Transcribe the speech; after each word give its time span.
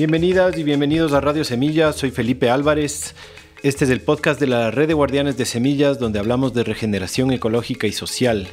Bienvenidas 0.00 0.56
y 0.56 0.62
bienvenidos 0.62 1.12
a 1.12 1.20
Radio 1.20 1.44
Semilla, 1.44 1.92
soy 1.92 2.10
Felipe 2.10 2.48
Álvarez. 2.48 3.14
Este 3.62 3.84
es 3.84 3.90
el 3.90 4.00
podcast 4.00 4.40
de 4.40 4.46
la 4.46 4.70
Red 4.70 4.88
de 4.88 4.94
Guardianes 4.94 5.36
de 5.36 5.44
Semillas 5.44 5.98
donde 5.98 6.18
hablamos 6.18 6.54
de 6.54 6.64
regeneración 6.64 7.30
ecológica 7.32 7.86
y 7.86 7.92
social. 7.92 8.48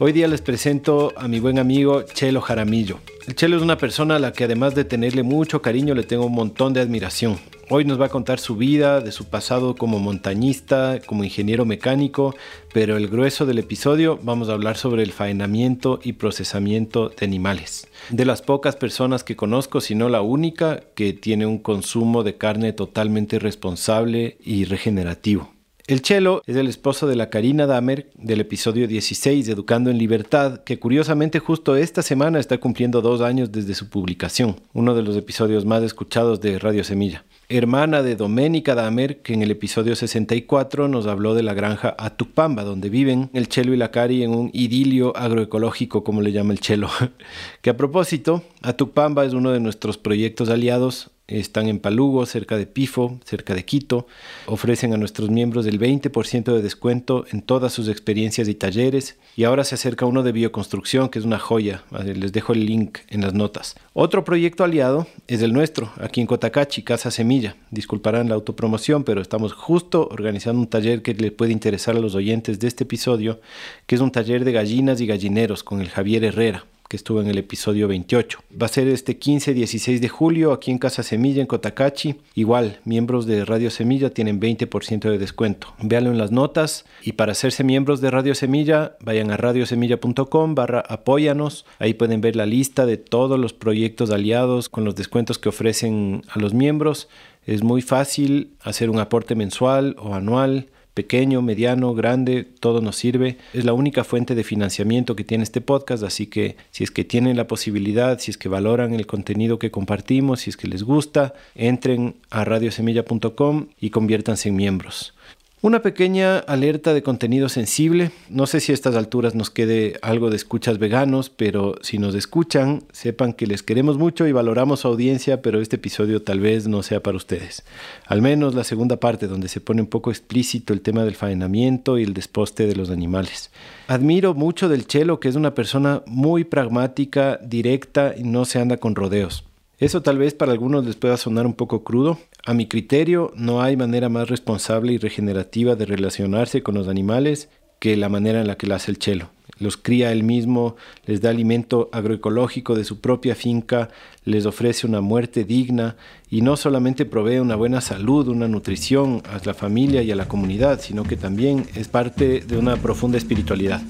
Hoy 0.00 0.10
día 0.10 0.26
les 0.26 0.42
presento 0.42 1.12
a 1.16 1.28
mi 1.28 1.38
buen 1.38 1.60
amigo 1.60 2.02
Chelo 2.02 2.40
Jaramillo. 2.40 2.98
El 3.28 3.36
Chelo 3.36 3.56
es 3.56 3.62
una 3.62 3.78
persona 3.78 4.16
a 4.16 4.18
la 4.18 4.32
que 4.32 4.42
además 4.42 4.74
de 4.74 4.82
tenerle 4.82 5.22
mucho 5.22 5.62
cariño 5.62 5.94
le 5.94 6.02
tengo 6.02 6.26
un 6.26 6.34
montón 6.34 6.72
de 6.72 6.80
admiración. 6.80 7.38
Hoy 7.72 7.84
nos 7.84 8.00
va 8.00 8.06
a 8.06 8.08
contar 8.08 8.40
su 8.40 8.56
vida, 8.56 9.00
de 9.00 9.12
su 9.12 9.26
pasado 9.26 9.76
como 9.76 10.00
montañista, 10.00 10.98
como 11.06 11.22
ingeniero 11.22 11.64
mecánico, 11.64 12.34
pero 12.74 12.96
el 12.96 13.06
grueso 13.06 13.46
del 13.46 13.60
episodio 13.60 14.18
vamos 14.24 14.48
a 14.48 14.54
hablar 14.54 14.76
sobre 14.76 15.04
el 15.04 15.12
faenamiento 15.12 16.00
y 16.02 16.14
procesamiento 16.14 17.10
de 17.10 17.24
animales. 17.24 17.86
De 18.08 18.24
las 18.24 18.42
pocas 18.42 18.74
personas 18.74 19.22
que 19.22 19.36
conozco, 19.36 19.80
si 19.80 19.94
no 19.94 20.08
la 20.08 20.20
única, 20.20 20.80
que 20.96 21.12
tiene 21.12 21.46
un 21.46 21.58
consumo 21.58 22.24
de 22.24 22.36
carne 22.36 22.72
totalmente 22.72 23.38
responsable 23.38 24.36
y 24.40 24.64
regenerativo. 24.64 25.52
El 25.90 26.02
Chelo 26.02 26.42
es 26.46 26.54
el 26.54 26.68
esposo 26.68 27.08
de 27.08 27.16
la 27.16 27.30
Karina 27.30 27.66
Damer 27.66 28.12
del 28.14 28.38
episodio 28.38 28.86
16 28.86 29.48
Educando 29.48 29.90
en 29.90 29.98
Libertad, 29.98 30.62
que 30.62 30.78
curiosamente 30.78 31.40
justo 31.40 31.74
esta 31.74 32.02
semana 32.02 32.38
está 32.38 32.58
cumpliendo 32.58 33.00
dos 33.02 33.20
años 33.20 33.50
desde 33.50 33.74
su 33.74 33.88
publicación, 33.88 34.60
uno 34.72 34.94
de 34.94 35.02
los 35.02 35.16
episodios 35.16 35.64
más 35.64 35.82
escuchados 35.82 36.40
de 36.40 36.60
Radio 36.60 36.84
Semilla. 36.84 37.24
Hermana 37.48 38.04
de 38.04 38.14
Doménica 38.14 38.76
Damer, 38.76 39.22
que 39.22 39.34
en 39.34 39.42
el 39.42 39.50
episodio 39.50 39.96
64 39.96 40.86
nos 40.86 41.08
habló 41.08 41.34
de 41.34 41.42
la 41.42 41.54
granja 41.54 41.96
Atupamba, 41.98 42.62
donde 42.62 42.88
viven 42.88 43.28
el 43.32 43.48
Chelo 43.48 43.74
y 43.74 43.76
la 43.76 43.90
Cari 43.90 44.22
en 44.22 44.30
un 44.30 44.50
idilio 44.52 45.16
agroecológico, 45.16 46.04
como 46.04 46.22
le 46.22 46.30
llama 46.30 46.52
el 46.52 46.60
Chelo. 46.60 46.88
que 47.62 47.70
a 47.70 47.76
propósito, 47.76 48.44
Atupamba 48.62 49.24
es 49.24 49.32
uno 49.32 49.50
de 49.50 49.58
nuestros 49.58 49.98
proyectos 49.98 50.50
aliados 50.50 51.10
están 51.30 51.68
en 51.68 51.78
Palugo, 51.78 52.26
cerca 52.26 52.56
de 52.56 52.66
Pifo, 52.66 53.18
cerca 53.24 53.54
de 53.54 53.64
Quito. 53.64 54.06
Ofrecen 54.46 54.92
a 54.92 54.96
nuestros 54.96 55.30
miembros 55.30 55.66
el 55.66 55.78
20% 55.78 56.52
de 56.52 56.62
descuento 56.62 57.24
en 57.30 57.42
todas 57.42 57.72
sus 57.72 57.88
experiencias 57.88 58.48
y 58.48 58.54
talleres. 58.54 59.16
Y 59.36 59.44
ahora 59.44 59.64
se 59.64 59.76
acerca 59.76 60.06
uno 60.06 60.22
de 60.22 60.32
bioconstrucción, 60.32 61.08
que 61.08 61.18
es 61.18 61.24
una 61.24 61.38
joya. 61.38 61.84
Les 62.04 62.32
dejo 62.32 62.52
el 62.52 62.66
link 62.66 62.98
en 63.08 63.20
las 63.20 63.34
notas. 63.34 63.76
Otro 63.92 64.24
proyecto 64.24 64.64
aliado 64.64 65.06
es 65.28 65.42
el 65.42 65.52
nuestro, 65.52 65.92
aquí 65.96 66.20
en 66.20 66.26
Cotacachi, 66.26 66.82
Casa 66.82 67.10
Semilla. 67.10 67.56
Disculparán 67.70 68.28
la 68.28 68.34
autopromoción, 68.34 69.04
pero 69.04 69.20
estamos 69.20 69.52
justo 69.52 70.08
organizando 70.10 70.60
un 70.60 70.68
taller 70.68 71.02
que 71.02 71.14
le 71.14 71.30
puede 71.30 71.52
interesar 71.52 71.96
a 71.96 72.00
los 72.00 72.14
oyentes 72.14 72.58
de 72.58 72.68
este 72.68 72.84
episodio, 72.84 73.40
que 73.86 73.94
es 73.94 74.00
un 74.00 74.10
taller 74.10 74.44
de 74.44 74.52
gallinas 74.52 75.00
y 75.00 75.06
gallineros 75.06 75.62
con 75.62 75.80
el 75.80 75.88
Javier 75.88 76.24
Herrera 76.24 76.64
que 76.90 76.96
estuvo 76.96 77.20
en 77.20 77.28
el 77.28 77.38
episodio 77.38 77.86
28. 77.86 78.40
Va 78.60 78.66
a 78.66 78.68
ser 78.68 78.88
este 78.88 79.16
15-16 79.16 80.00
de 80.00 80.08
julio 80.08 80.50
aquí 80.50 80.72
en 80.72 80.78
Casa 80.78 81.04
Semilla, 81.04 81.40
en 81.40 81.46
Cotacachi. 81.46 82.16
Igual, 82.34 82.80
miembros 82.84 83.26
de 83.26 83.44
Radio 83.44 83.70
Semilla 83.70 84.10
tienen 84.10 84.40
20% 84.40 85.08
de 85.08 85.16
descuento. 85.16 85.72
Véanlo 85.80 86.10
en 86.10 86.18
las 86.18 86.32
notas 86.32 86.86
y 87.02 87.12
para 87.12 87.30
hacerse 87.30 87.62
miembros 87.62 88.00
de 88.00 88.10
Radio 88.10 88.34
Semilla, 88.34 88.96
vayan 89.02 89.30
a 89.30 89.36
radiosemilla.com 89.36 90.56
barra 90.56 90.80
apóyanos. 90.80 91.64
Ahí 91.78 91.94
pueden 91.94 92.20
ver 92.20 92.34
la 92.34 92.44
lista 92.44 92.86
de 92.86 92.96
todos 92.96 93.38
los 93.38 93.52
proyectos 93.52 94.10
aliados 94.10 94.68
con 94.68 94.84
los 94.84 94.96
descuentos 94.96 95.38
que 95.38 95.48
ofrecen 95.48 96.22
a 96.28 96.40
los 96.40 96.54
miembros. 96.54 97.08
Es 97.46 97.62
muy 97.62 97.82
fácil 97.82 98.54
hacer 98.62 98.90
un 98.90 98.98
aporte 98.98 99.36
mensual 99.36 99.94
o 99.96 100.16
anual 100.16 100.66
pequeño, 100.94 101.42
mediano, 101.42 101.94
grande, 101.94 102.44
todo 102.44 102.80
nos 102.80 102.96
sirve. 102.96 103.38
Es 103.52 103.64
la 103.64 103.72
única 103.72 104.04
fuente 104.04 104.34
de 104.34 104.44
financiamiento 104.44 105.16
que 105.16 105.24
tiene 105.24 105.44
este 105.44 105.60
podcast, 105.60 106.02
así 106.02 106.26
que 106.26 106.56
si 106.70 106.84
es 106.84 106.90
que 106.90 107.04
tienen 107.04 107.36
la 107.36 107.46
posibilidad, 107.46 108.18
si 108.18 108.30
es 108.30 108.38
que 108.38 108.48
valoran 108.48 108.94
el 108.94 109.06
contenido 109.06 109.58
que 109.58 109.70
compartimos, 109.70 110.40
si 110.40 110.50
es 110.50 110.56
que 110.56 110.68
les 110.68 110.82
gusta, 110.82 111.34
entren 111.54 112.16
a 112.30 112.44
radiosemilla.com 112.44 113.68
y 113.80 113.90
conviértanse 113.90 114.48
en 114.48 114.56
miembros. 114.56 115.14
Una 115.62 115.82
pequeña 115.82 116.38
alerta 116.38 116.94
de 116.94 117.02
contenido 117.02 117.50
sensible. 117.50 118.12
No 118.30 118.46
sé 118.46 118.60
si 118.60 118.72
a 118.72 118.74
estas 118.74 118.96
alturas 118.96 119.34
nos 119.34 119.50
quede 119.50 119.98
algo 120.00 120.30
de 120.30 120.36
escuchas 120.36 120.78
veganos, 120.78 121.28
pero 121.28 121.74
si 121.82 121.98
nos 121.98 122.14
escuchan, 122.14 122.84
sepan 122.92 123.34
que 123.34 123.46
les 123.46 123.62
queremos 123.62 123.98
mucho 123.98 124.26
y 124.26 124.32
valoramos 124.32 124.80
su 124.80 124.88
audiencia, 124.88 125.42
pero 125.42 125.60
este 125.60 125.76
episodio 125.76 126.22
tal 126.22 126.40
vez 126.40 126.66
no 126.66 126.82
sea 126.82 127.02
para 127.02 127.18
ustedes. 127.18 127.62
Al 128.06 128.22
menos 128.22 128.54
la 128.54 128.64
segunda 128.64 128.96
parte, 128.96 129.26
donde 129.26 129.48
se 129.48 129.60
pone 129.60 129.82
un 129.82 129.88
poco 129.88 130.10
explícito 130.10 130.72
el 130.72 130.80
tema 130.80 131.04
del 131.04 131.14
faenamiento 131.14 131.98
y 131.98 132.04
el 132.04 132.14
desposte 132.14 132.66
de 132.66 132.76
los 132.76 132.88
animales. 132.88 133.50
Admiro 133.86 134.32
mucho 134.32 134.66
del 134.70 134.86
Chelo, 134.86 135.20
que 135.20 135.28
es 135.28 135.34
una 135.34 135.54
persona 135.54 136.02
muy 136.06 136.44
pragmática, 136.44 137.38
directa 137.44 138.14
y 138.16 138.22
no 138.22 138.46
se 138.46 138.60
anda 138.60 138.78
con 138.78 138.94
rodeos. 138.94 139.44
Eso 139.80 140.02
tal 140.02 140.18
vez 140.18 140.34
para 140.34 140.52
algunos 140.52 140.84
les 140.84 140.96
pueda 140.96 141.16
sonar 141.16 141.46
un 141.46 141.54
poco 141.54 141.82
crudo. 141.82 142.18
A 142.44 142.52
mi 142.52 142.66
criterio, 142.66 143.32
no 143.34 143.62
hay 143.62 143.78
manera 143.78 144.10
más 144.10 144.28
responsable 144.28 144.92
y 144.92 144.98
regenerativa 144.98 145.74
de 145.74 145.86
relacionarse 145.86 146.62
con 146.62 146.74
los 146.74 146.86
animales 146.86 147.48
que 147.78 147.96
la 147.96 148.10
manera 148.10 148.42
en 148.42 148.46
la 148.46 148.56
que 148.56 148.66
lo 148.66 148.74
hace 148.74 148.90
el 148.90 148.98
chelo. 148.98 149.30
Los 149.58 149.78
cría 149.78 150.12
él 150.12 150.22
mismo, 150.22 150.76
les 151.06 151.22
da 151.22 151.30
alimento 151.30 151.88
agroecológico 151.92 152.74
de 152.74 152.84
su 152.84 153.00
propia 153.00 153.34
finca, 153.34 153.88
les 154.24 154.44
ofrece 154.44 154.86
una 154.86 155.00
muerte 155.00 155.44
digna 155.44 155.96
y 156.28 156.42
no 156.42 156.58
solamente 156.58 157.06
provee 157.06 157.38
una 157.38 157.56
buena 157.56 157.80
salud, 157.80 158.28
una 158.28 158.48
nutrición 158.48 159.22
a 159.24 159.40
la 159.44 159.54
familia 159.54 160.02
y 160.02 160.10
a 160.12 160.16
la 160.16 160.28
comunidad, 160.28 160.80
sino 160.82 161.04
que 161.04 161.16
también 161.16 161.66
es 161.74 161.88
parte 161.88 162.40
de 162.40 162.58
una 162.58 162.76
profunda 162.76 163.16
espiritualidad. 163.16 163.80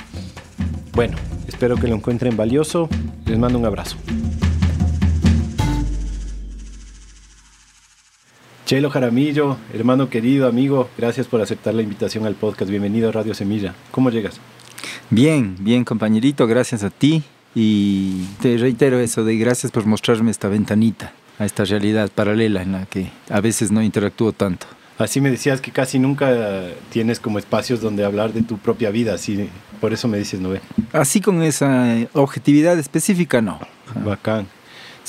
Bueno, 0.93 1.17
espero 1.49 1.75
que 1.77 1.89
lo 1.89 1.97
encuentren 1.97 2.37
valioso. 2.37 2.89
Les 3.27 3.39
mando 3.39 3.59
un 3.59 3.67
abrazo. 3.67 3.97
Chelo 8.71 8.89
Jaramillo, 8.89 9.57
hermano 9.75 10.09
querido, 10.09 10.47
amigo, 10.47 10.89
gracias 10.97 11.27
por 11.27 11.41
aceptar 11.41 11.75
la 11.75 11.83
invitación 11.83 12.25
al 12.25 12.37
podcast. 12.37 12.71
Bienvenido 12.71 13.09
a 13.09 13.13
Radio 13.13 13.35
Semilla. 13.35 13.75
¿Cómo 13.91 14.11
llegas? 14.11 14.41
Bien, 15.11 15.57
bien, 15.59 15.85
compañerito, 15.85 16.47
gracias 16.47 16.85
a 16.85 16.91
ti. 16.91 17.25
Y 17.53 18.27
te 18.41 18.57
reitero 18.59 19.01
eso 19.01 19.25
de 19.25 19.37
gracias 19.39 19.73
por 19.73 19.87
mostrarme 19.87 20.31
esta 20.31 20.47
ventanita 20.47 21.13
a 21.41 21.47
esta 21.47 21.65
realidad 21.65 22.13
paralela 22.15 22.63
en 22.63 22.71
la 22.71 22.87
que 22.87 23.11
a 23.29 23.41
veces 23.41 23.73
no 23.73 23.83
interactúo 23.83 24.31
tanto. 24.31 24.69
Así 24.99 25.21
me 25.21 25.33
decías 25.33 25.61
que 25.61 25.73
casi 25.73 25.99
nunca 25.99 26.69
tienes 26.93 27.19
como 27.19 27.41
espacios 27.41 27.81
donde 27.81 28.05
hablar 28.05 28.33
de 28.33 28.43
tu 28.43 28.57
propia 28.59 28.91
vida, 28.91 29.15
así 29.15 29.51
por 29.81 29.93
eso 29.93 30.07
me 30.07 30.17
dices, 30.17 30.39
¿no 30.39 30.51
ve? 30.51 30.61
Así 30.93 31.21
con 31.21 31.43
esa 31.43 31.97
objetividad 32.13 32.79
específica, 32.79 33.43
no. 33.43 33.59
Bacán. 34.05 34.47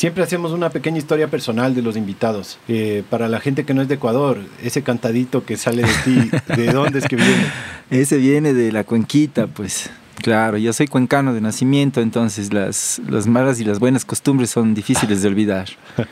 Siempre 0.01 0.23
hacemos 0.23 0.51
una 0.51 0.71
pequeña 0.71 0.97
historia 0.97 1.27
personal 1.27 1.75
de 1.75 1.83
los 1.83 1.95
invitados. 1.95 2.57
Eh, 2.67 3.03
para 3.11 3.27
la 3.27 3.39
gente 3.39 3.65
que 3.65 3.75
no 3.75 3.83
es 3.83 3.87
de 3.87 3.93
Ecuador, 3.93 4.39
ese 4.63 4.81
cantadito 4.81 5.45
que 5.45 5.57
sale 5.57 5.83
de 5.83 5.93
ti, 6.03 6.31
¿de 6.55 6.65
dónde 6.73 6.97
es 6.97 7.07
que 7.07 7.17
viene? 7.17 7.45
Ese 7.91 8.17
viene 8.17 8.55
de 8.55 8.71
la 8.71 8.83
cuenquita, 8.83 9.45
pues. 9.45 9.91
Claro, 10.15 10.57
yo 10.57 10.73
soy 10.73 10.87
cuencano 10.87 11.35
de 11.35 11.41
nacimiento, 11.41 12.01
entonces 12.01 12.51
las, 12.51 12.99
las 13.07 13.27
malas 13.27 13.59
y 13.59 13.63
las 13.63 13.77
buenas 13.77 14.03
costumbres 14.03 14.49
son 14.49 14.73
difíciles 14.73 15.21
de 15.21 15.27
olvidar. 15.27 15.67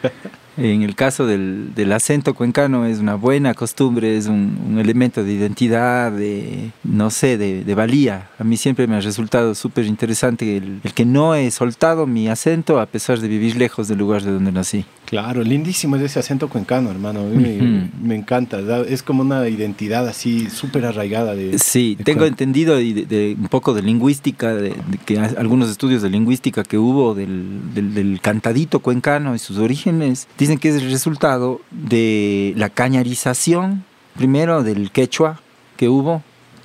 En 0.59 0.81
el 0.81 0.95
caso 0.95 1.25
del, 1.25 1.73
del, 1.73 1.93
acento 1.93 2.33
cuencano 2.33 2.85
es 2.85 2.99
una 2.99 3.15
buena 3.15 3.53
costumbre, 3.53 4.17
es 4.17 4.27
un, 4.27 4.59
un 4.67 4.77
elemento 4.77 5.23
de 5.23 5.31
identidad, 5.31 6.11
de, 6.11 6.71
no 6.83 7.09
sé, 7.11 7.37
de, 7.37 7.63
de, 7.63 7.75
valía. 7.75 8.29
A 8.37 8.43
mí 8.43 8.57
siempre 8.57 8.85
me 8.85 8.97
ha 8.97 8.99
resultado 8.99 9.55
súper 9.55 9.85
interesante 9.85 10.57
el, 10.57 10.81
el, 10.83 10.93
que 10.93 11.05
no 11.05 11.33
he 11.33 11.49
soltado 11.51 12.05
mi 12.07 12.27
acento 12.27 12.81
a 12.81 12.87
pesar 12.87 13.19
de 13.19 13.29
vivir 13.29 13.55
lejos 13.55 13.87
del 13.87 13.99
lugar 13.99 14.21
de 14.23 14.31
donde 14.31 14.51
nací. 14.51 14.83
Claro, 15.05 15.43
lindísimo 15.43 15.95
es 15.95 16.03
ese 16.03 16.19
acento 16.19 16.49
cuencano, 16.49 16.91
hermano. 16.91 17.21
A 17.21 17.23
mí 17.23 17.37
me, 17.37 17.57
uh 17.57 17.61
-huh. 17.61 17.89
me, 17.99 18.15
encanta. 18.15 18.59
Es 18.87 19.01
como 19.01 19.21
una 19.23 19.47
identidad 19.47 20.07
así 20.07 20.49
súper 20.51 20.85
arraigada. 20.85 21.33
De, 21.33 21.57
sí, 21.57 21.95
de 21.95 22.03
tengo 22.03 22.25
entendido 22.25 22.75
de, 22.75 23.05
de, 23.05 23.35
un 23.39 23.47
poco 23.47 23.73
de 23.73 23.81
lingüística, 23.81 24.53
de, 24.53 24.75
que 25.05 25.17
algunos 25.17 25.71
estudios 25.71 26.03
de 26.03 26.11
lingüística 26.11 26.63
que 26.63 26.77
hubo 26.77 27.15
del, 27.15 27.73
del, 27.73 27.95
del 27.95 28.21
cantadito 28.21 28.81
cuencano 28.81 29.33
y 29.33 29.39
sus 29.39 29.57
orígenes. 29.57 30.27
Dicen 30.37 30.48
que 30.57 30.69
es 30.69 30.75
el 30.75 30.91
resultado 30.91 31.61
de 31.71 32.53
la 32.57 32.69
cañarización, 32.69 33.83
primero 34.15 34.63
del 34.63 34.91
quechua 34.91 35.41
que 35.77 35.89
hubo, 35.89 36.23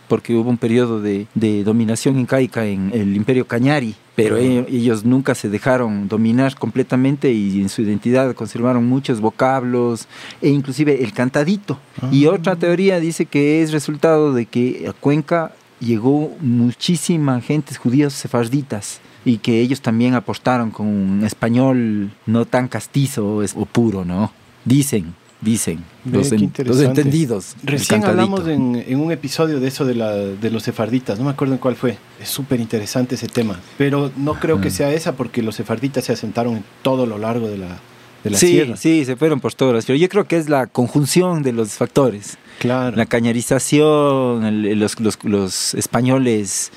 porque 0.09 0.35
hubo 0.35 0.51
un 0.51 0.59
periodo 0.59 1.01
de, 1.01 1.27
de 1.35 1.65
dominación 1.65 2.19
incaica 2.19 2.67
en 2.67 2.91
el 2.93 3.17
imperio 3.17 3.47
Cañari, 3.47 3.95
pero 4.15 4.37
ellos, 4.37 4.67
ellos 4.69 5.05
nunca 5.05 5.35
se 5.35 5.49
dejaron 5.49 6.09
dominar 6.09 6.57
completamente 6.57 7.33
y 7.33 7.61
en 7.61 7.69
su 7.69 7.83
identidad 7.83 8.35
conservaron 8.35 8.85
muchos 8.87 9.21
vocablos 9.21 10.07
e 10.41 10.51
inclusive 10.51 11.03
el 11.03 11.13
cantadito. 11.13 11.79
-huh. 12.01 12.13
Y 12.13 12.27
otra 12.27 12.57
teoría 12.57 13.01
dice 13.01 13.27
que 13.27 13.63
es 13.63 13.73
resultado 13.73 14.33
de 14.33 14.47
que 14.47 14.87
a 14.89 14.93
Cuenca 14.93 15.53
llegó 15.81 16.35
muchísima 16.41 17.41
gente 17.41 17.75
judíos 17.75 18.13
sefarditas 18.15 19.01
y 19.25 19.39
que 19.39 19.61
ellos 19.61 19.81
también 19.81 20.15
apostaron 20.15 20.71
con 20.71 20.87
un 20.87 21.25
español 21.25 22.11
no 22.27 22.45
tan 22.45 22.69
castizo 22.69 23.43
o 23.55 23.67
puro, 23.67 24.05
¿no? 24.05 24.33
Dicen, 24.65 25.15
dicen 25.45 25.85
los, 26.11 26.33
en, 26.33 26.53
los, 26.65 26.81
entendidos. 26.81 27.55
Recién 27.63 28.05
hablamos 28.05 28.49
en, 28.49 28.83
en, 28.87 29.01
un 29.01 29.13
episodio 29.13 29.61
de 29.61 29.69
eso 29.69 29.85
de, 29.85 29.95
la, 29.95 30.13
de 30.15 30.51
los 30.51 30.63
sefarditas, 30.63 31.19
no 31.19 31.27
me 31.27 31.31
acuerdo 31.31 31.55
en 31.55 31.59
cuál 31.59 31.77
fue. 31.77 31.99
Es 32.21 32.29
súper 32.29 32.61
interesante 32.61 33.15
ese 33.15 33.29
tema, 33.29 33.61
pero 33.79 34.11
no 34.17 34.35
creo 34.35 34.61
que 34.61 34.71
sea 34.71 34.93
esa 34.93 35.13
porque 35.13 35.43
los 35.43 35.55
sefarditas 35.57 36.05
se 36.05 36.13
asentaron 36.13 36.57
en 36.57 36.65
todo 36.83 37.07
lo 37.07 37.19
largo 37.19 37.49
de 37.49 37.59
la, 37.59 37.79
de 38.25 38.31
la 38.31 38.39
sí, 38.39 38.49
sierra. 38.49 38.77
Sí, 38.77 39.05
se 39.05 39.17
fueron 39.17 39.41
por 39.41 39.55
todas 39.55 39.85
Pero 39.85 39.99
Yo 39.99 40.09
creo 40.09 40.27
que 40.27 40.39
es 40.39 40.49
la 40.49 40.67
conjunción 40.67 41.43
de 41.43 41.53
los 41.53 41.73
factores. 41.73 42.39
Claro. 42.59 42.97
La 42.97 43.07
cañarización, 43.07 44.45
el, 44.45 44.79
los, 44.79 44.99
los, 45.01 45.19
los, 45.25 45.75
españoles, 45.75 46.73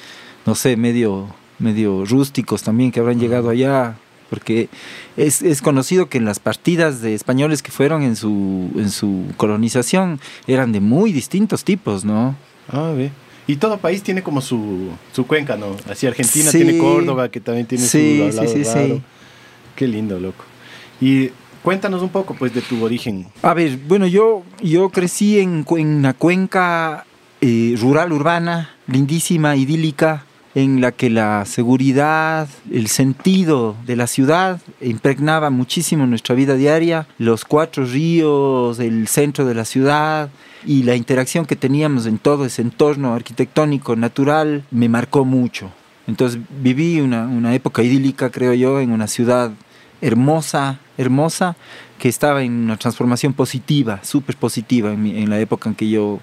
no 0.45 0.55
sé, 0.55 0.75
medio, 0.75 1.33
medio 1.59 2.05
rústicos 2.05 2.63
también 2.63 2.91
que 2.91 2.99
habrán 2.99 3.19
llegado 3.19 3.49
allá. 3.49 3.95
Porque 4.29 4.67
es, 5.15 5.41
es, 5.41 5.61
conocido 5.61 6.09
que 6.09 6.17
en 6.17 6.25
las 6.25 6.39
partidas 6.39 7.01
de 7.01 7.13
españoles 7.13 7.63
que 7.63 7.71
fueron 7.71 8.03
en 8.03 8.17
su, 8.17 8.69
en 8.75 8.89
su 8.89 9.23
colonización 9.37 10.19
eran 10.47 10.73
de 10.73 10.81
muy 10.81 11.13
distintos 11.13 11.63
tipos, 11.63 12.03
¿no? 12.03 12.35
Ah, 12.67 12.91
ve. 12.93 13.09
Y 13.47 13.55
todo 13.55 13.77
país 13.77 14.03
tiene 14.03 14.21
como 14.21 14.41
su, 14.41 14.89
su 15.13 15.25
cuenca, 15.25 15.55
¿no? 15.55 15.77
Así 15.89 16.05
Argentina 16.05 16.51
sí. 16.51 16.57
tiene 16.57 16.77
Córdoba, 16.77 17.29
que 17.31 17.39
también 17.39 17.65
tiene 17.65 17.85
sí, 17.85 18.17
su 18.17 18.23
hablado 18.25 18.47
sí, 18.49 18.65
sí, 18.65 18.69
raro. 18.69 18.95
Sí. 18.95 19.01
Qué 19.77 19.87
lindo, 19.87 20.19
loco. 20.19 20.43
Y 20.99 21.29
cuéntanos 21.63 22.01
un 22.01 22.09
poco, 22.09 22.35
pues, 22.35 22.53
de 22.53 22.61
tu 22.61 22.83
origen. 22.83 23.27
A 23.41 23.53
ver, 23.53 23.77
bueno, 23.87 24.05
yo, 24.07 24.43
yo 24.61 24.89
crecí 24.89 25.39
en, 25.39 25.65
en 25.77 25.87
una 25.87 26.13
cuenca 26.13 27.05
eh, 27.39 27.75
rural, 27.79 28.11
urbana, 28.11 28.75
lindísima, 28.87 29.55
idílica, 29.55 30.25
en 30.57 30.81
la 30.81 30.91
que 30.91 31.11
la 31.11 31.45
seguridad, 31.45 32.47
el 32.71 32.87
sentido 32.87 33.75
de 33.85 33.95
la 33.95 34.07
ciudad 34.07 34.59
impregnaba 34.81 35.51
muchísimo 35.51 36.07
nuestra 36.07 36.33
vida 36.33 36.55
diaria, 36.55 37.07
los 37.19 37.45
cuatro 37.45 37.85
ríos, 37.85 38.79
el 38.79 39.07
centro 39.07 39.45
de 39.45 39.53
la 39.53 39.65
ciudad 39.65 40.31
y 40.65 40.81
la 40.81 40.95
interacción 40.95 41.45
que 41.45 41.55
teníamos 41.55 42.07
en 42.07 42.17
todo 42.17 42.43
ese 42.43 42.63
entorno 42.63 43.13
arquitectónico, 43.13 43.95
natural, 43.95 44.63
me 44.71 44.89
marcó 44.89 45.25
mucho. 45.25 45.69
Entonces 46.07 46.41
viví 46.59 47.01
una, 47.01 47.27
una 47.27 47.53
época 47.53 47.83
idílica, 47.83 48.31
creo 48.31 48.55
yo, 48.55 48.79
en 48.79 48.91
una 48.91 49.05
ciudad 49.05 49.51
hermosa, 50.01 50.79
hermosa, 50.97 51.55
que 51.99 52.09
estaba 52.09 52.41
en 52.41 52.53
una 52.53 52.77
transformación 52.77 53.33
positiva, 53.33 53.99
súper 54.01 54.35
positiva 54.35 54.91
en, 54.91 55.05
en 55.05 55.29
la 55.29 55.39
época 55.39 55.69
en 55.69 55.75
que 55.75 55.87
yo 55.87 56.19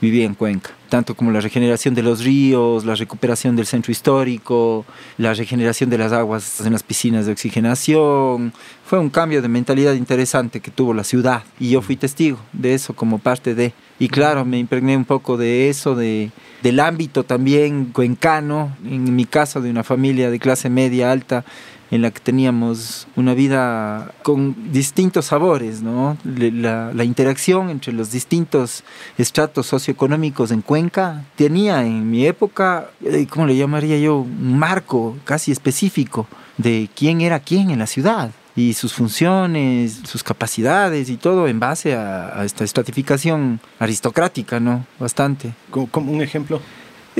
vivía 0.00 0.24
en 0.24 0.34
Cuenca, 0.34 0.70
tanto 0.88 1.14
como 1.14 1.30
la 1.30 1.40
regeneración 1.40 1.94
de 1.94 2.02
los 2.02 2.24
ríos, 2.24 2.84
la 2.84 2.94
recuperación 2.94 3.56
del 3.56 3.66
centro 3.66 3.92
histórico, 3.92 4.84
la 5.16 5.34
regeneración 5.34 5.90
de 5.90 5.98
las 5.98 6.12
aguas 6.12 6.60
en 6.60 6.72
las 6.72 6.82
piscinas 6.82 7.26
de 7.26 7.32
oxigenación. 7.32 8.52
Fue 8.84 8.98
un 8.98 9.10
cambio 9.10 9.42
de 9.42 9.48
mentalidad 9.48 9.94
interesante 9.94 10.60
que 10.60 10.70
tuvo 10.70 10.94
la 10.94 11.04
ciudad 11.04 11.42
y 11.58 11.70
yo 11.70 11.82
fui 11.82 11.96
testigo 11.96 12.38
de 12.52 12.74
eso 12.74 12.94
como 12.94 13.18
parte 13.18 13.54
de... 13.54 13.72
Y 14.00 14.08
claro, 14.08 14.44
me 14.44 14.58
impregné 14.58 14.96
un 14.96 15.04
poco 15.04 15.36
de 15.36 15.68
eso, 15.68 15.96
de, 15.96 16.30
del 16.62 16.78
ámbito 16.78 17.24
también 17.24 17.86
cuencano, 17.86 18.76
en 18.84 19.16
mi 19.16 19.24
caso 19.24 19.60
de 19.60 19.70
una 19.70 19.82
familia 19.82 20.30
de 20.30 20.38
clase 20.38 20.70
media 20.70 21.10
alta, 21.10 21.44
en 21.90 22.02
la 22.02 22.10
que 22.10 22.20
teníamos 22.20 23.06
una 23.16 23.34
vida 23.34 24.12
con 24.22 24.72
distintos 24.72 25.26
sabores, 25.26 25.82
¿no? 25.82 26.16
La, 26.24 27.04
interacción 27.04 27.70
entre 27.70 27.92
los 27.92 28.10
distintos 28.10 28.84
estratos 29.16 29.66
socioeconómicos 29.66 30.50
en 30.50 30.60
Cuenca 30.62 31.24
tenía 31.36 31.84
en 31.84 32.10
mi 32.10 32.26
época, 32.26 32.90
¿cómo 33.30 33.46
le 33.46 33.56
llamaría 33.56 33.98
yo? 33.98 34.18
Un 34.18 34.58
marco 34.58 35.16
casi 35.24 35.52
específico 35.52 36.26
de 36.58 36.90
quién 36.94 37.20
era 37.20 37.40
quién 37.40 37.70
en 37.70 37.78
la 37.78 37.86
ciudad 37.86 38.30
y 38.54 38.74
sus 38.74 38.92
funciones, 38.92 40.00
sus 40.04 40.22
capacidades 40.22 41.08
y 41.08 41.16
todo 41.16 41.46
en 41.46 41.60
base 41.60 41.94
a, 41.94 42.40
a 42.40 42.44
esta 42.44 42.64
estratificación 42.64 43.60
aristocrática, 43.78 44.58
¿no? 44.60 44.84
Bastante. 44.98 45.54
¿Como, 45.70 45.86
como 45.86 46.12
un 46.12 46.20
ejemplo? 46.20 46.60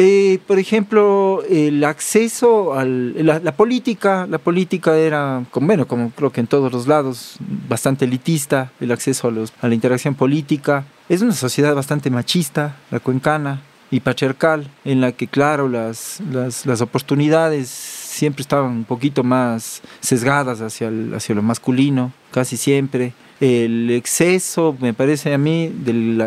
Eh, 0.00 0.39
por 0.47 0.61
ejemplo, 0.61 1.43
el 1.50 1.83
acceso 1.83 2.73
a 2.75 2.85
la, 2.85 3.41
la, 3.41 3.50
política, 3.56 4.29
la 4.31 4.39
política 4.39 4.97
era, 4.97 5.45
bueno, 5.53 5.89
como 5.89 6.12
creo 6.12 6.31
que 6.31 6.39
en 6.41 6.47
todos 6.47 6.73
los 6.73 6.87
lados, 6.87 7.35
bastante 7.69 8.05
elitista, 8.05 8.71
el 8.79 8.93
acceso 8.93 9.27
a, 9.27 9.33
los, 9.33 9.53
a 9.61 9.67
la 9.67 9.75
interacción 9.75 10.15
política. 10.15 10.85
Es 11.09 11.21
una 11.21 11.33
sociedad 11.33 11.75
bastante 11.75 12.11
machista, 12.11 12.77
la 12.93 13.00
cuencana, 13.00 13.61
y 13.91 13.99
patriarcal, 13.99 14.71
en 14.85 15.00
la 15.00 15.11
que, 15.11 15.27
claro, 15.27 15.69
las, 15.69 16.21
las, 16.31 16.65
las 16.65 16.81
oportunidades 16.81 17.69
siempre 17.69 18.43
estaban 18.43 18.71
un 18.71 18.85
poquito 18.85 19.25
más 19.25 19.83
sesgadas 19.99 20.61
hacia, 20.61 20.87
el, 20.87 21.12
hacia 21.12 21.35
lo 21.35 21.43
masculino, 21.43 22.12
casi 22.31 22.56
siempre 22.56 23.15
el 23.40 23.90
exceso, 23.90 24.76
me 24.81 24.94
parece 24.94 25.32
a 25.32 25.38
mí, 25.38 25.69
del, 25.69 26.19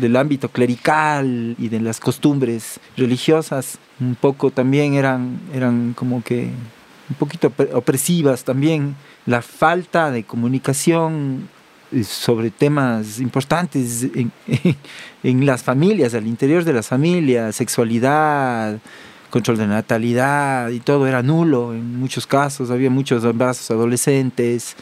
del, 0.00 0.16
ámbito 0.16 0.48
clerical 0.48 1.56
y 1.58 1.68
de 1.68 1.80
las 1.80 1.98
costumbres 1.98 2.78
religiosas, 2.96 3.78
un 3.98 4.14
poco 4.14 4.50
también 4.50 4.94
eran, 4.94 5.40
eran 5.52 5.92
como 5.94 6.22
que 6.22 6.50
un 7.08 7.16
poquito 7.18 7.52
opresivas 7.72 8.44
también. 8.44 8.94
La 9.26 9.42
falta 9.42 10.10
de 10.12 10.22
comunicación 10.22 11.48
sobre 12.04 12.50
temas 12.50 13.18
importantes 13.18 14.04
en, 14.04 14.30
en 15.24 15.46
las 15.46 15.64
familias, 15.64 16.14
al 16.14 16.28
interior 16.28 16.62
de 16.62 16.72
las 16.72 16.86
familias, 16.86 17.56
sexualidad, 17.56 18.78
control 19.30 19.56
de 19.58 19.66
natalidad 19.66 20.70
y 20.70 20.80
todo 20.80 21.06
era 21.06 21.22
nulo 21.22 21.74
en 21.74 21.98
muchos 21.98 22.26
casos, 22.26 22.70
había 22.70 22.90
muchos 22.90 23.24
embarazos 23.24 23.70
adolescentes 23.70 24.76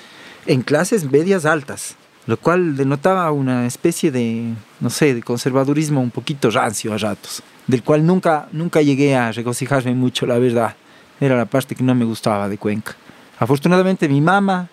en 0.47 0.63
clases 0.63 1.11
medias 1.11 1.45
altas, 1.45 1.97
lo 2.27 2.37
cual 2.37 2.77
denotaba 2.77 3.31
una 3.33 3.67
especie 3.67 4.11
de, 4.11 4.53
no 4.81 4.91
sé, 4.91 5.15
de 5.15 5.23
conservadurismo 5.23 6.01
un 6.01 6.11
poquito 6.11 6.51
rancio 6.51 6.93
a 6.93 6.99
ratos, 6.99 7.43
del 7.67 7.83
cual 7.83 8.07
nunca, 8.07 8.49
nunca 8.53 8.83
llegué 8.83 9.15
a 9.15 9.33
regocijarme 9.33 9.95
mucho, 9.95 10.27
la 10.27 10.39
verdad. 10.39 10.75
Era 11.21 11.37
la 11.37 11.45
parte 11.45 11.75
que 11.75 11.85
no 11.85 11.95
me 11.95 12.05
gustaba 12.05 12.49
de 12.49 12.59
Cuenca. 12.59 12.97
Afortunadamente 13.39 14.09
mi 14.09 14.21
mamá 14.21 14.69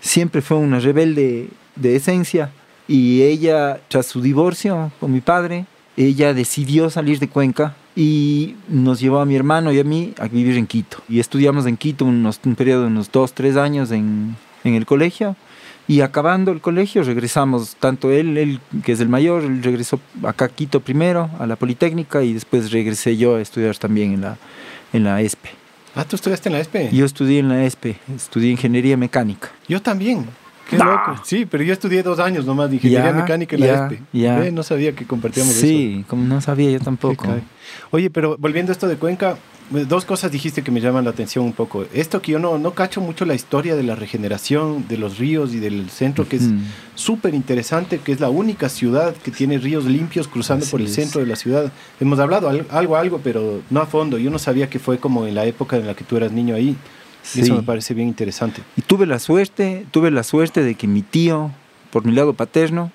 siempre 0.00 0.40
fue 0.40 0.56
una 0.56 0.80
rebelde 0.80 1.48
de 1.76 1.96
esencia 1.96 2.50
y 2.86 3.22
ella, 3.22 3.80
tras 3.88 4.06
su 4.06 4.20
divorcio 4.20 4.90
con 5.00 5.12
mi 5.12 5.20
padre, 5.20 5.66
ella 5.96 6.34
decidió 6.34 6.90
salir 6.90 7.18
de 7.18 7.28
Cuenca 7.28 7.76
y 7.94 8.56
nos 8.68 9.00
llevó 9.00 9.20
a 9.20 9.26
mi 9.26 9.36
hermano 9.36 9.72
y 9.72 9.78
a 9.78 9.84
mí 9.84 10.14
a 10.18 10.28
vivir 10.28 10.56
en 10.56 10.66
Quito. 10.66 10.98
Y 11.08 11.20
estudiamos 11.20 11.66
en 11.66 11.76
Quito 11.76 12.04
unos, 12.04 12.40
un 12.44 12.54
periodo 12.54 12.82
de 12.82 12.86
unos 12.88 13.10
dos, 13.10 13.32
tres 13.32 13.56
años 13.56 13.90
en, 13.90 14.36
en 14.64 14.74
el 14.74 14.86
colegio 14.86 15.36
y 15.90 16.02
acabando 16.02 16.52
el 16.52 16.60
colegio 16.60 17.02
regresamos, 17.02 17.74
tanto 17.74 18.12
él, 18.12 18.38
él 18.38 18.60
que 18.84 18.92
es 18.92 19.00
el 19.00 19.08
mayor, 19.08 19.42
él 19.42 19.60
regresó 19.60 19.98
acá 20.22 20.44
a 20.44 20.48
Quito 20.48 20.78
primero, 20.78 21.28
a 21.40 21.46
la 21.48 21.56
Politécnica 21.56 22.22
y 22.22 22.32
después 22.32 22.70
regresé 22.70 23.16
yo 23.16 23.34
a 23.34 23.40
estudiar 23.40 23.76
también 23.76 24.12
en 24.12 24.20
la, 24.20 24.36
en 24.92 25.02
la 25.02 25.20
ESPE. 25.20 25.50
Ah, 25.96 26.04
¿tú 26.04 26.14
estudiaste 26.14 26.48
en 26.48 26.52
la 26.52 26.60
ESPE? 26.60 26.90
Yo 26.92 27.04
estudié 27.04 27.40
en 27.40 27.48
la 27.48 27.64
ESPE, 27.64 27.96
estudié 28.14 28.52
Ingeniería 28.52 28.96
Mecánica. 28.96 29.50
Yo 29.66 29.82
también. 29.82 30.26
Qué 30.68 30.78
loco. 30.78 31.20
Sí, 31.24 31.44
pero 31.44 31.64
yo 31.64 31.72
estudié 31.72 32.04
dos 32.04 32.20
años 32.20 32.44
nomás 32.46 32.70
de 32.70 32.76
Ingeniería 32.76 33.10
ya, 33.10 33.16
Mecánica 33.16 33.56
en 33.56 33.60
la 33.60 33.66
ya, 33.66 33.74
ESPE. 33.74 34.02
Ya. 34.12 34.46
¿Eh? 34.46 34.52
No 34.52 34.62
sabía 34.62 34.94
que 34.94 35.04
compartíamos 35.04 35.54
sí, 35.54 35.58
eso. 35.58 35.66
Sí, 35.66 36.04
como 36.06 36.22
no 36.22 36.40
sabía 36.40 36.70
yo 36.70 36.78
tampoco. 36.78 37.26
Oye, 37.90 38.10
pero 38.10 38.36
volviendo 38.38 38.70
a 38.70 38.74
esto 38.74 38.86
de 38.86 38.94
Cuenca, 38.94 39.36
dos 39.70 40.04
cosas 40.04 40.32
dijiste 40.32 40.62
que 40.62 40.70
me 40.72 40.80
llaman 40.80 41.04
la 41.04 41.10
atención 41.10 41.44
un 41.44 41.52
poco. 41.52 41.84
Esto 41.94 42.20
que 42.20 42.32
yo 42.32 42.38
no, 42.38 42.58
no 42.58 42.72
cacho 42.74 43.00
mucho 43.00 43.24
la 43.24 43.34
historia 43.34 43.76
de 43.76 43.82
la 43.84 43.94
regeneración 43.94 44.86
de 44.88 44.98
los 44.98 45.18
ríos 45.18 45.54
y 45.54 45.60
del 45.60 45.88
centro, 45.90 46.28
que 46.28 46.36
es 46.36 46.42
Mm. 46.42 46.60
súper 46.96 47.34
interesante, 47.34 47.98
que 47.98 48.10
es 48.12 48.18
la 48.20 48.30
única 48.30 48.68
ciudad 48.68 49.14
que 49.14 49.30
tiene 49.30 49.58
ríos 49.58 49.84
limpios 49.84 50.26
cruzando 50.28 50.64
Así 50.64 50.70
por 50.72 50.80
el 50.80 50.88
es. 50.88 50.94
centro 50.94 51.20
de 51.20 51.26
la 51.28 51.36
ciudad. 51.36 51.72
Hemos 52.00 52.18
hablado 52.18 52.48
al- 52.48 52.66
algo, 52.70 52.96
algo, 52.96 53.20
pero 53.22 53.62
no 53.70 53.80
a 53.80 53.86
fondo. 53.86 54.18
Yo 54.18 54.30
no 54.30 54.38
sabía 54.40 54.68
que 54.68 54.78
fue 54.80 54.98
como 54.98 55.26
en 55.26 55.34
la 55.36 55.44
época 55.46 55.76
en 55.76 55.86
la 55.86 55.94
que 55.94 56.02
tú 56.04 56.16
eras 56.16 56.32
niño 56.32 56.54
ahí. 56.56 56.76
Eso 57.34 57.54
me 57.54 57.62
parece 57.62 57.94
bien 57.94 58.08
interesante. 58.08 58.62
Y 58.76 58.82
tuve 58.82 59.06
la 59.06 59.18
suerte, 59.18 59.86
tuve 59.90 60.10
la 60.10 60.22
suerte 60.24 60.62
de 60.64 60.74
que 60.74 60.86
mi 60.88 61.02
tío, 61.02 61.50
por 61.92 62.04
mi 62.04 62.12
lado 62.12 62.32
paterno, 62.34 62.90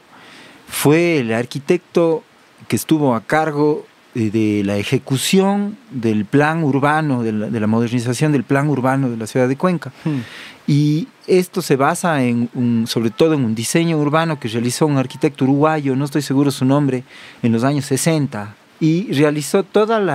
fue 0.67 1.19
el 1.19 1.31
arquitecto 1.31 2.23
que 2.67 2.75
estuvo 2.75 3.15
a 3.15 3.21
cargo 3.21 3.85
de, 4.15 4.31
de 4.31 4.63
la 4.63 4.77
ejecución 4.77 5.77
del 5.91 6.25
plan 6.25 6.63
urbano, 6.63 7.21
de 7.21 7.31
la, 7.31 7.49
de 7.49 7.59
la 7.59 7.67
modernización 7.67 8.31
del 8.31 8.43
plan 8.43 8.67
urbano 8.69 9.09
de 9.09 9.17
la 9.17 9.27
ciudad 9.27 9.47
de 9.47 9.57
Cuenca. 9.57 9.91
Y 10.65 11.07
esto 11.27 11.61
se 11.61 11.75
basa 11.75 12.23
en 12.23 12.49
un, 12.55 12.87
sobre 12.87 13.11
todo 13.11 13.35
en 13.35 13.45
un 13.45 13.53
diseño 13.53 13.99
urbano 13.99 14.39
que 14.39 14.47
realizó 14.47 14.87
un 14.87 14.97
arquitecto 14.97 15.43
uruguayo, 15.43 15.95
no 15.95 16.05
estoy 16.05 16.23
seguro 16.23 16.49
su 16.49 16.65
nombre, 16.65 17.03
en 17.43 17.51
los 17.51 17.63
años 17.63 17.85
60. 17.85 18.55
Y 18.79 19.11
realizó 19.13 19.63
todo 19.63 19.95
el, 19.97 20.09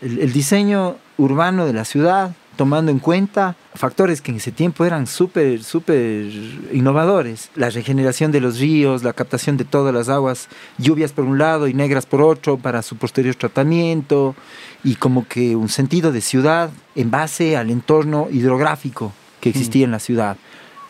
el 0.00 0.32
diseño 0.32 0.96
urbano 1.16 1.66
de 1.66 1.72
la 1.72 1.84
ciudad, 1.84 2.34
tomando 2.62 2.92
en 2.92 3.00
cuenta 3.00 3.56
factores 3.74 4.20
que 4.20 4.30
en 4.30 4.36
ese 4.36 4.52
tiempo 4.52 4.84
eran 4.84 5.08
súper, 5.08 5.64
súper 5.64 6.30
innovadores. 6.72 7.50
La 7.56 7.70
regeneración 7.70 8.30
de 8.30 8.40
los 8.40 8.60
ríos, 8.60 9.02
la 9.02 9.14
captación 9.14 9.56
de 9.56 9.64
todas 9.64 9.92
las 9.92 10.08
aguas, 10.08 10.46
lluvias 10.78 11.10
por 11.10 11.24
un 11.24 11.38
lado 11.38 11.66
y 11.66 11.74
negras 11.74 12.06
por 12.06 12.22
otro 12.22 12.58
para 12.58 12.82
su 12.82 12.94
posterior 12.94 13.34
tratamiento, 13.34 14.36
y 14.84 14.94
como 14.94 15.26
que 15.26 15.56
un 15.56 15.68
sentido 15.68 16.12
de 16.12 16.20
ciudad 16.20 16.70
en 16.94 17.10
base 17.10 17.56
al 17.56 17.68
entorno 17.68 18.28
hidrográfico 18.30 19.12
que 19.40 19.48
existía 19.48 19.84
en 19.84 19.90
la 19.90 19.98
ciudad. 19.98 20.36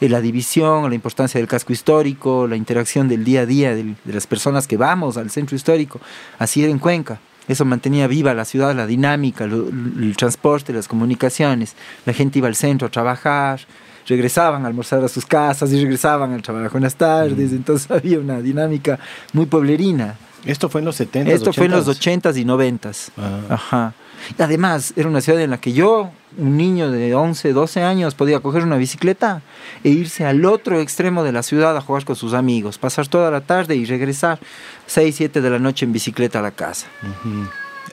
Eh, 0.02 0.10
La 0.10 0.20
división, 0.20 0.90
la 0.90 0.94
importancia 0.94 1.40
del 1.40 1.48
casco 1.48 1.72
histórico, 1.72 2.46
la 2.46 2.56
interacción 2.56 3.08
del 3.08 3.24
día 3.24 3.40
a 3.40 3.46
día 3.46 3.74
de 3.74 3.94
las 4.04 4.26
personas 4.26 4.66
que 4.66 4.76
vamos 4.76 5.16
al 5.16 5.30
centro 5.30 5.56
histórico. 5.56 6.02
Así 6.38 6.62
era 6.62 6.70
en 6.70 6.78
Cuenca. 6.78 7.18
Eso 7.48 7.64
mantenía 7.64 8.06
viva 8.06 8.34
la 8.34 8.44
ciudad, 8.44 8.74
la 8.74 8.86
dinámica, 8.86 9.44
el 9.44 10.14
transporte, 10.16 10.72
las 10.72 10.88
comunicaciones. 10.88 11.74
La 12.06 12.12
gente 12.12 12.38
iba 12.38 12.48
al 12.48 12.54
centro 12.54 12.88
a 12.88 12.90
trabajar, 12.90 13.60
regresaban 14.06 14.64
a 14.64 14.68
almorzar 14.68 15.02
a 15.04 15.08
sus 15.08 15.26
casas 15.26 15.72
y 15.72 15.80
regresaban 15.80 16.32
al 16.32 16.42
trabajo 16.42 16.76
en 16.76 16.84
las 16.84 16.94
tardes. 16.94 17.52
Entonces 17.52 17.90
había 17.90 18.18
una 18.18 18.40
dinámica 18.40 18.98
muy 19.32 19.46
pueblerina. 19.46 20.16
¿Esto 20.44 20.68
fue 20.68 20.80
en 20.80 20.86
los 20.86 20.96
70 20.96 21.32
Esto 21.32 21.52
fue 21.52 21.66
en 21.66 21.72
los 21.72 21.86
80s 21.86 22.36
y 22.36 22.44
90s. 22.44 23.10
Ah. 23.16 23.40
Ajá. 23.48 23.94
Y 24.38 24.42
además, 24.42 24.92
era 24.96 25.08
una 25.08 25.20
ciudad 25.20 25.40
en 25.40 25.50
la 25.50 25.58
que 25.58 25.72
yo, 25.72 26.10
un 26.38 26.56
niño 26.56 26.90
de 26.90 27.14
11, 27.14 27.52
12 27.52 27.82
años, 27.82 28.14
podía 28.14 28.40
coger 28.40 28.62
una 28.62 28.76
bicicleta 28.76 29.42
e 29.84 29.90
irse 29.90 30.24
al 30.24 30.44
otro 30.44 30.80
extremo 30.80 31.24
de 31.24 31.32
la 31.32 31.42
ciudad 31.42 31.76
a 31.76 31.80
jugar 31.80 32.04
con 32.04 32.16
sus 32.16 32.34
amigos, 32.34 32.78
pasar 32.78 33.08
toda 33.08 33.30
la 33.30 33.40
tarde 33.40 33.76
y 33.76 33.84
regresar 33.84 34.38
6, 34.86 35.14
7 35.14 35.40
de 35.40 35.50
la 35.50 35.58
noche 35.58 35.84
en 35.84 35.92
bicicleta 35.92 36.38
a 36.38 36.42
la 36.42 36.52
casa. 36.52 36.86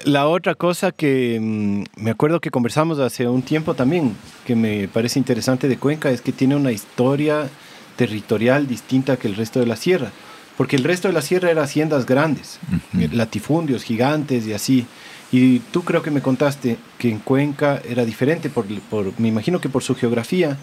La 0.05 0.27
otra 0.27 0.55
cosa 0.55 0.91
que 0.91 1.37
mm, 1.41 2.01
me 2.01 2.11
acuerdo 2.11 2.39
que 2.39 2.51
conversamos 2.51 2.99
hace 2.99 3.27
un 3.27 3.41
tiempo 3.41 3.73
también, 3.73 4.15
que 4.45 4.55
me 4.55 4.87
parece 4.87 5.19
interesante 5.19 5.67
de 5.67 5.77
Cuenca, 5.77 6.09
es 6.09 6.21
que 6.21 6.31
tiene 6.31 6.55
una 6.55 6.71
historia 6.71 7.49
territorial 7.97 8.65
distinta 8.65 9.17
que 9.17 9.27
el 9.27 9.35
resto 9.35 9.59
de 9.59 9.65
la 9.65 9.75
sierra. 9.75 10.11
Porque 10.55 10.77
el 10.77 10.83
resto 10.83 11.07
de 11.07 11.13
la 11.13 11.21
sierra 11.21 11.51
eran 11.51 11.63
haciendas 11.63 12.05
grandes, 12.05 12.59
latifundios 12.93 13.83
gigantes 13.83 14.45
y 14.45 14.53
así. 14.53 14.85
Y 15.31 15.59
tú 15.59 15.83
creo 15.83 16.01
que 16.01 16.11
me 16.11 16.21
contaste 16.21 16.77
que 16.97 17.09
en 17.09 17.19
Cuenca 17.19 17.81
era 17.87 18.03
diferente, 18.03 18.49
por, 18.49 18.65
por, 18.89 19.19
me 19.19 19.27
imagino 19.27 19.61
que 19.61 19.69
por 19.69 19.83
su 19.83 19.95
geografía, 19.95 20.57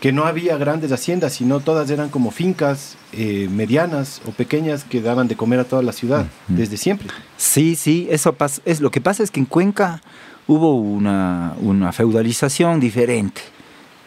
que 0.00 0.12
no 0.12 0.24
había 0.24 0.56
grandes 0.56 0.92
haciendas, 0.92 1.32
sino 1.32 1.60
todas 1.60 1.90
eran 1.90 2.10
como 2.10 2.30
fincas 2.30 2.96
eh, 3.12 3.48
medianas 3.50 4.20
o 4.26 4.30
pequeñas 4.32 4.84
que 4.84 5.00
daban 5.00 5.28
de 5.28 5.36
comer 5.36 5.60
a 5.60 5.64
toda 5.64 5.82
la 5.82 5.92
ciudad, 5.92 6.26
desde 6.46 6.76
siempre. 6.76 7.08
Sí, 7.36 7.74
sí, 7.74 8.06
eso 8.10 8.34
pasa. 8.34 8.60
Es, 8.64 8.80
lo 8.80 8.90
que 8.90 9.00
pasa 9.00 9.22
es 9.22 9.30
que 9.30 9.40
en 9.40 9.46
Cuenca 9.46 10.00
hubo 10.46 10.76
una, 10.76 11.54
una 11.58 11.92
feudalización 11.92 12.80
diferente. 12.80 13.40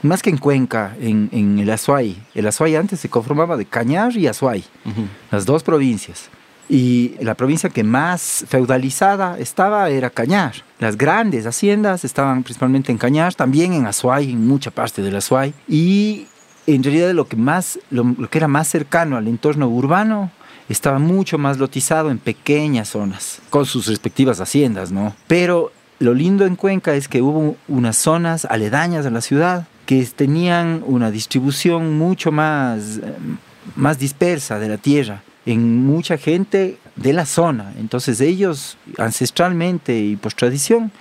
Más 0.03 0.21
que 0.21 0.29
en 0.29 0.37
Cuenca, 0.37 0.95
en, 1.01 1.29
en, 1.31 1.57
el 1.57 1.71
Azuay. 1.71 2.15
El 2.35 2.45
Azuay 2.45 2.75
antes 2.75 2.99
se 2.99 3.09
conformaba 3.09 3.57
de 3.57 3.65
Cañar 3.65 4.15
y 4.15 4.27
Azuay, 4.27 4.63
las 5.31 5.45
dos 5.45 5.63
provincias. 5.63 6.29
Y 6.69 7.15
la 7.21 7.35
provincia 7.35 7.69
que 7.69 7.83
más 7.83 8.45
feudalizada 8.47 9.37
estaba 9.39 9.89
era 9.89 10.09
Cañar. 10.09 10.53
Las 10.79 10.97
grandes 10.97 11.45
haciendas 11.45 12.03
estaban 12.03 12.43
principalmente 12.43 12.91
en 12.91 12.97
Cañar, 12.97 13.33
también 13.33 13.73
en 13.73 13.85
Azuay, 13.85 14.31
en 14.31 14.45
mucha 14.45 14.71
parte 14.71 15.01
del 15.01 15.15
Azuay. 15.15 15.53
Y 15.67 16.27
en 16.65 16.83
realidad 16.83 17.11
lo 17.11 17.27
que, 17.27 17.37
más, 17.37 17.79
lo, 17.89 18.03
lo 18.17 18.29
que 18.29 18.37
era 18.37 18.47
más 18.47 18.67
cercano 18.67 19.15
al 19.15 19.27
entorno 19.27 19.69
urbano 19.69 20.31
estaba 20.69 20.99
mucho 20.99 21.37
más 21.37 21.57
lotizado 21.57 22.11
en 22.11 22.17
pequeñas 22.17 22.89
zonas, 22.89 23.39
con 23.49 23.65
sus 23.65 23.87
respectivas 23.87 24.41
haciendas, 24.41 24.91
¿no? 24.91 25.15
Pero 25.27 25.71
lo 25.99 26.13
lindo 26.13 26.45
en 26.45 26.57
Cuenca 26.57 26.93
es 26.93 27.07
que 27.07 27.21
hubo 27.21 27.55
unas 27.69 27.95
zonas 27.95 28.45
aledañas 28.45 29.05
a 29.05 29.09
la 29.09 29.21
ciudad 29.21 29.67
que 29.85 30.05
tenían 30.05 30.83
una 30.85 31.09
distribución 31.11 31.97
mucho 31.97 32.33
más, 32.33 32.99
más 33.77 33.97
dispersa 33.97 34.59
de 34.59 34.67
la 34.67 34.77
tierra 34.77 35.23
en 35.47 35.85
mucha 35.85 36.17
gente 36.17 36.77
de 36.97 37.13
la 37.13 37.25
zona. 37.25 37.73
Entonces 37.79 38.19
ellos 38.21 38.77
ancestralmente 38.97 39.97
y 39.97 40.17
por 40.17 40.33
tradición 40.33 40.91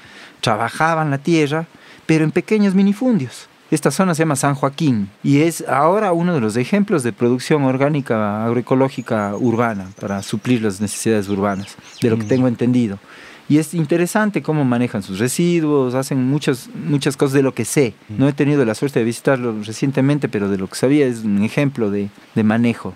trabajaban 0.41 1.11
la 1.11 1.19
tierra, 1.19 1.67
pero 2.07 2.25
en 2.25 2.31
pequeños 2.31 2.75
minifundios. 2.75 3.49
Esta 3.73 3.91
zona 3.91 4.15
se 4.15 4.21
llama 4.21 4.37
San 4.37 4.55
Joaquín 4.55 5.11
y 5.25 5.41
es 5.41 5.65
ahora 5.67 6.13
uno 6.13 6.33
de 6.33 6.41
los 6.41 6.57
ejemplos 6.57 7.03
de 7.03 7.13
producción 7.13 7.65
orgánica 7.65 8.45
agroecológica 8.45 9.35
urbana 9.35 9.89
para 10.01 10.23
suplir 10.23 10.63
las 10.63 10.81
necesidades 10.81 11.29
urbanas, 11.29 11.75
de 12.01 12.11
lo 12.11 12.17
que 12.17 12.25
tengo 12.25 12.47
entendido. 12.47 13.01
Y 13.49 13.59
es 13.59 13.75
interesante 13.75 14.43
cómo 14.43 14.65
manejan 14.65 15.03
sus 15.03 15.19
residuos, 15.19 15.95
hacen 15.95 16.23
muchas, 16.25 16.69
muchas 16.75 17.17
cosas 17.17 17.33
de 17.33 17.43
lo 17.43 17.55
que 17.55 17.65
sé. 17.65 17.95
No 18.09 18.29
he 18.29 18.33
tenido 18.33 18.65
la 18.65 18.77
suerte 18.77 19.01
de 19.01 19.05
visitarlo 19.05 19.61
recientemente, 19.65 20.29
pero 20.29 20.49
de 20.49 20.59
lo 20.59 20.69
que 20.69 20.77
sabía 20.77 21.07
es 21.07 21.25
un 21.25 21.43
ejemplo 21.43 21.91
de, 21.91 22.11
de 22.37 22.45
manejo. 22.45 22.95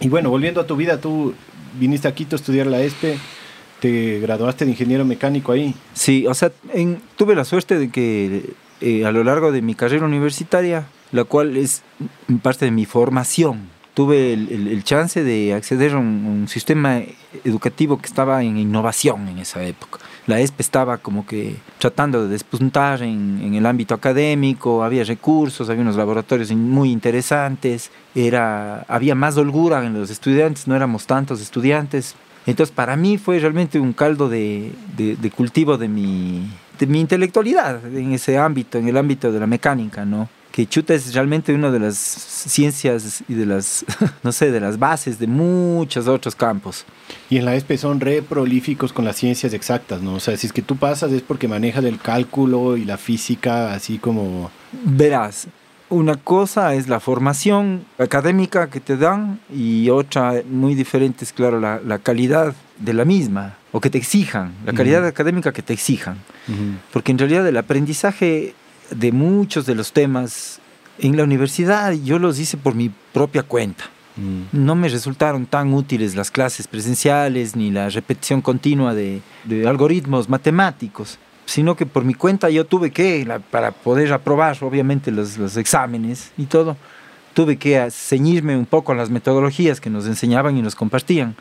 Y 0.00 0.08
bueno, 0.08 0.30
volviendo 0.30 0.60
a 0.60 0.66
tu 0.66 0.76
vida, 0.76 1.00
tú 1.00 1.34
viniste 1.78 2.08
a 2.08 2.14
Quito 2.14 2.36
a 2.36 2.38
estudiar 2.38 2.66
la 2.66 2.80
ESPE, 2.80 3.18
te 3.80 4.20
graduaste 4.20 4.64
de 4.64 4.70
ingeniero 4.70 5.04
mecánico 5.04 5.52
ahí. 5.52 5.74
Sí, 5.94 6.26
o 6.26 6.34
sea, 6.34 6.52
en, 6.72 7.02
tuve 7.16 7.34
la 7.34 7.44
suerte 7.44 7.78
de 7.78 7.90
que 7.90 8.54
eh, 8.80 9.04
a 9.04 9.12
lo 9.12 9.24
largo 9.24 9.52
de 9.52 9.62
mi 9.62 9.74
carrera 9.74 10.06
universitaria, 10.06 10.86
la 11.10 11.24
cual 11.24 11.56
es 11.56 11.82
parte 12.42 12.64
de 12.64 12.70
mi 12.70 12.86
formación, 12.86 13.68
tuve 13.94 14.32
el, 14.32 14.48
el, 14.50 14.68
el 14.68 14.84
chance 14.84 15.22
de 15.22 15.52
acceder 15.52 15.92
a 15.92 15.98
un, 15.98 16.24
un, 16.24 16.48
sistema 16.48 17.02
educativo 17.44 17.98
que 17.98 18.06
estaba 18.06 18.42
en 18.42 18.56
innovación 18.56 19.28
en 19.28 19.38
esa 19.38 19.62
época. 19.64 19.98
La 20.26 20.38
ESPE 20.40 20.62
estaba 20.62 20.98
como 20.98 21.26
que 21.26 21.56
tratando 21.78 22.22
de 22.22 22.28
despuntar 22.28 23.02
en, 23.02 23.54
el 23.54 23.66
ámbito 23.66 23.94
académico, 23.94 24.84
había 24.84 25.02
recursos, 25.02 25.68
había 25.68 25.82
unos 25.82 25.96
laboratorios 25.96 26.52
muy 26.52 26.92
interesantes, 26.92 27.90
era, 28.14 28.82
había 28.88 29.14
más 29.14 29.36
holgura 29.36 29.84
en 29.84 29.94
los 29.94 30.10
estudiantes, 30.10 30.68
no 30.68 30.76
éramos 30.76 31.06
tantos 31.06 31.40
estudiantes. 31.40 32.14
Entonces 32.46 32.74
para 32.74 32.96
mí 32.96 33.18
fue 33.18 33.38
realmente 33.38 33.80
un 33.80 33.92
caldo 33.92 34.28
de 34.28 34.72
cultivo 35.34 35.76
de 35.76 35.88
mi, 35.88 36.48
de 36.78 36.86
mi 36.86 37.00
intelectualidad 37.00 37.84
en 37.94 38.12
ese 38.12 38.38
ámbito, 38.38 38.78
en 38.78 38.88
el 38.88 38.96
ámbito 38.96 39.30
de 39.30 39.40
la 39.40 39.46
mecánica, 39.46 40.04
¿no? 40.04 40.28
Que 40.52 40.66
chuta 40.66 40.92
es 40.94 41.14
realmente 41.14 41.54
una 41.54 41.70
de 41.70 41.80
las 41.80 41.96
ciencias 41.96 43.24
y 43.26 43.34
de 43.34 43.46
las, 43.46 43.84
no 44.22 44.30
sé, 44.32 44.50
de 44.52 44.60
las 44.60 44.78
bases 44.78 45.18
de 45.18 45.26
muchos 45.26 46.06
otros 46.06 46.36
campos. 46.36 46.84
Y 47.30 47.38
en 47.38 47.46
la 47.46 47.56
ESPE 47.56 47.78
son 47.78 48.00
re 48.00 48.22
prolíficos 48.22 48.92
con 48.92 49.04
las 49.04 49.16
ciencias 49.16 49.54
exactas, 49.54 50.02
¿no? 50.02 50.14
O 50.14 50.20
sea, 50.20 50.36
si 50.36 50.46
es 50.46 50.52
que 50.52 50.62
tú 50.62 50.76
pasas 50.76 51.10
es 51.10 51.22
porque 51.22 51.48
manejas 51.48 51.84
el 51.84 51.98
cálculo 51.98 52.76
y 52.76 52.84
la 52.84 52.98
física 52.98 53.72
así 53.72 53.98
como... 53.98 54.50
Verás, 54.84 55.48
una 55.88 56.16
cosa 56.16 56.74
es 56.74 56.86
la 56.86 57.00
formación 57.00 57.84
académica 57.98 58.68
que 58.68 58.80
te 58.80 58.96
dan 58.96 59.40
y 59.54 59.88
otra 59.88 60.42
muy 60.48 60.74
diferente 60.74 61.24
es, 61.24 61.32
claro, 61.32 61.60
la, 61.60 61.80
la 61.84 61.98
calidad 61.98 62.54
de 62.78 62.92
la 62.92 63.04
misma 63.06 63.56
o 63.72 63.80
que 63.80 63.88
te 63.88 63.96
exijan, 63.96 64.52
la 64.66 64.74
calidad 64.74 65.00
uh 65.00 65.06
-huh. 65.06 65.08
académica 65.08 65.52
que 65.52 65.62
te 65.62 65.72
exijan. 65.72 66.16
Uh 66.48 66.52
-huh. 66.52 66.76
Porque 66.92 67.12
en 67.12 67.18
realidad 67.18 67.46
el 67.46 67.56
aprendizaje 67.56 68.54
de 68.94 69.12
muchos 69.12 69.66
de 69.66 69.74
los 69.74 69.92
temas 69.92 70.60
en 70.98 71.16
la 71.16 71.24
universidad 71.24 71.92
yo 71.92 72.18
los 72.18 72.38
hice 72.38 72.56
por 72.56 72.74
mi 72.74 72.90
propia 73.12 73.42
cuenta. 73.42 73.84
Mm. 74.16 74.42
No 74.52 74.74
me 74.74 74.88
resultaron 74.88 75.46
tan 75.46 75.72
útiles 75.72 76.14
las 76.14 76.30
clases 76.30 76.68
presenciales 76.68 77.56
ni 77.56 77.70
la 77.70 77.88
repetición 77.88 78.42
continua 78.42 78.94
de, 78.94 79.22
de 79.44 79.66
algoritmos 79.66 80.28
matemáticos, 80.28 81.18
sino 81.46 81.76
que 81.76 81.86
por 81.86 82.04
mi 82.04 82.14
cuenta 82.14 82.50
yo 82.50 82.66
tuve 82.66 82.90
que, 82.90 83.24
la, 83.24 83.38
para 83.38 83.72
poder 83.72 84.12
aprobar 84.12 84.56
obviamente 84.60 85.10
los, 85.10 85.38
los, 85.38 85.56
exámenes 85.56 86.32
y 86.36 86.44
todo, 86.44 86.76
tuve 87.34 87.56
que 87.56 87.90
ceñirme 87.90 88.56
un 88.56 88.66
poco 88.66 88.92
a 88.92 88.94
las 88.94 89.10
metodologías 89.10 89.80
que 89.80 89.90
nos 89.90 90.06
enseñaban 90.06 90.56
y 90.56 90.62
nos 90.62 90.74
compartían. 90.74 91.34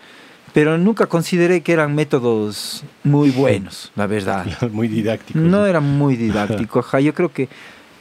Pero 0.53 0.77
nunca 0.77 1.05
consideré 1.05 1.61
que 1.61 1.73
eran 1.73 1.95
métodos 1.95 2.83
muy 3.03 3.29
buenos, 3.31 3.91
la 3.95 4.07
verdad. 4.07 4.45
Muy 4.71 4.87
didácticos. 4.87 5.41
No 5.41 5.65
eran 5.65 5.97
muy 5.97 6.15
didácticos. 6.15 6.85
Yo 7.03 7.13
creo 7.13 7.31
que 7.31 7.47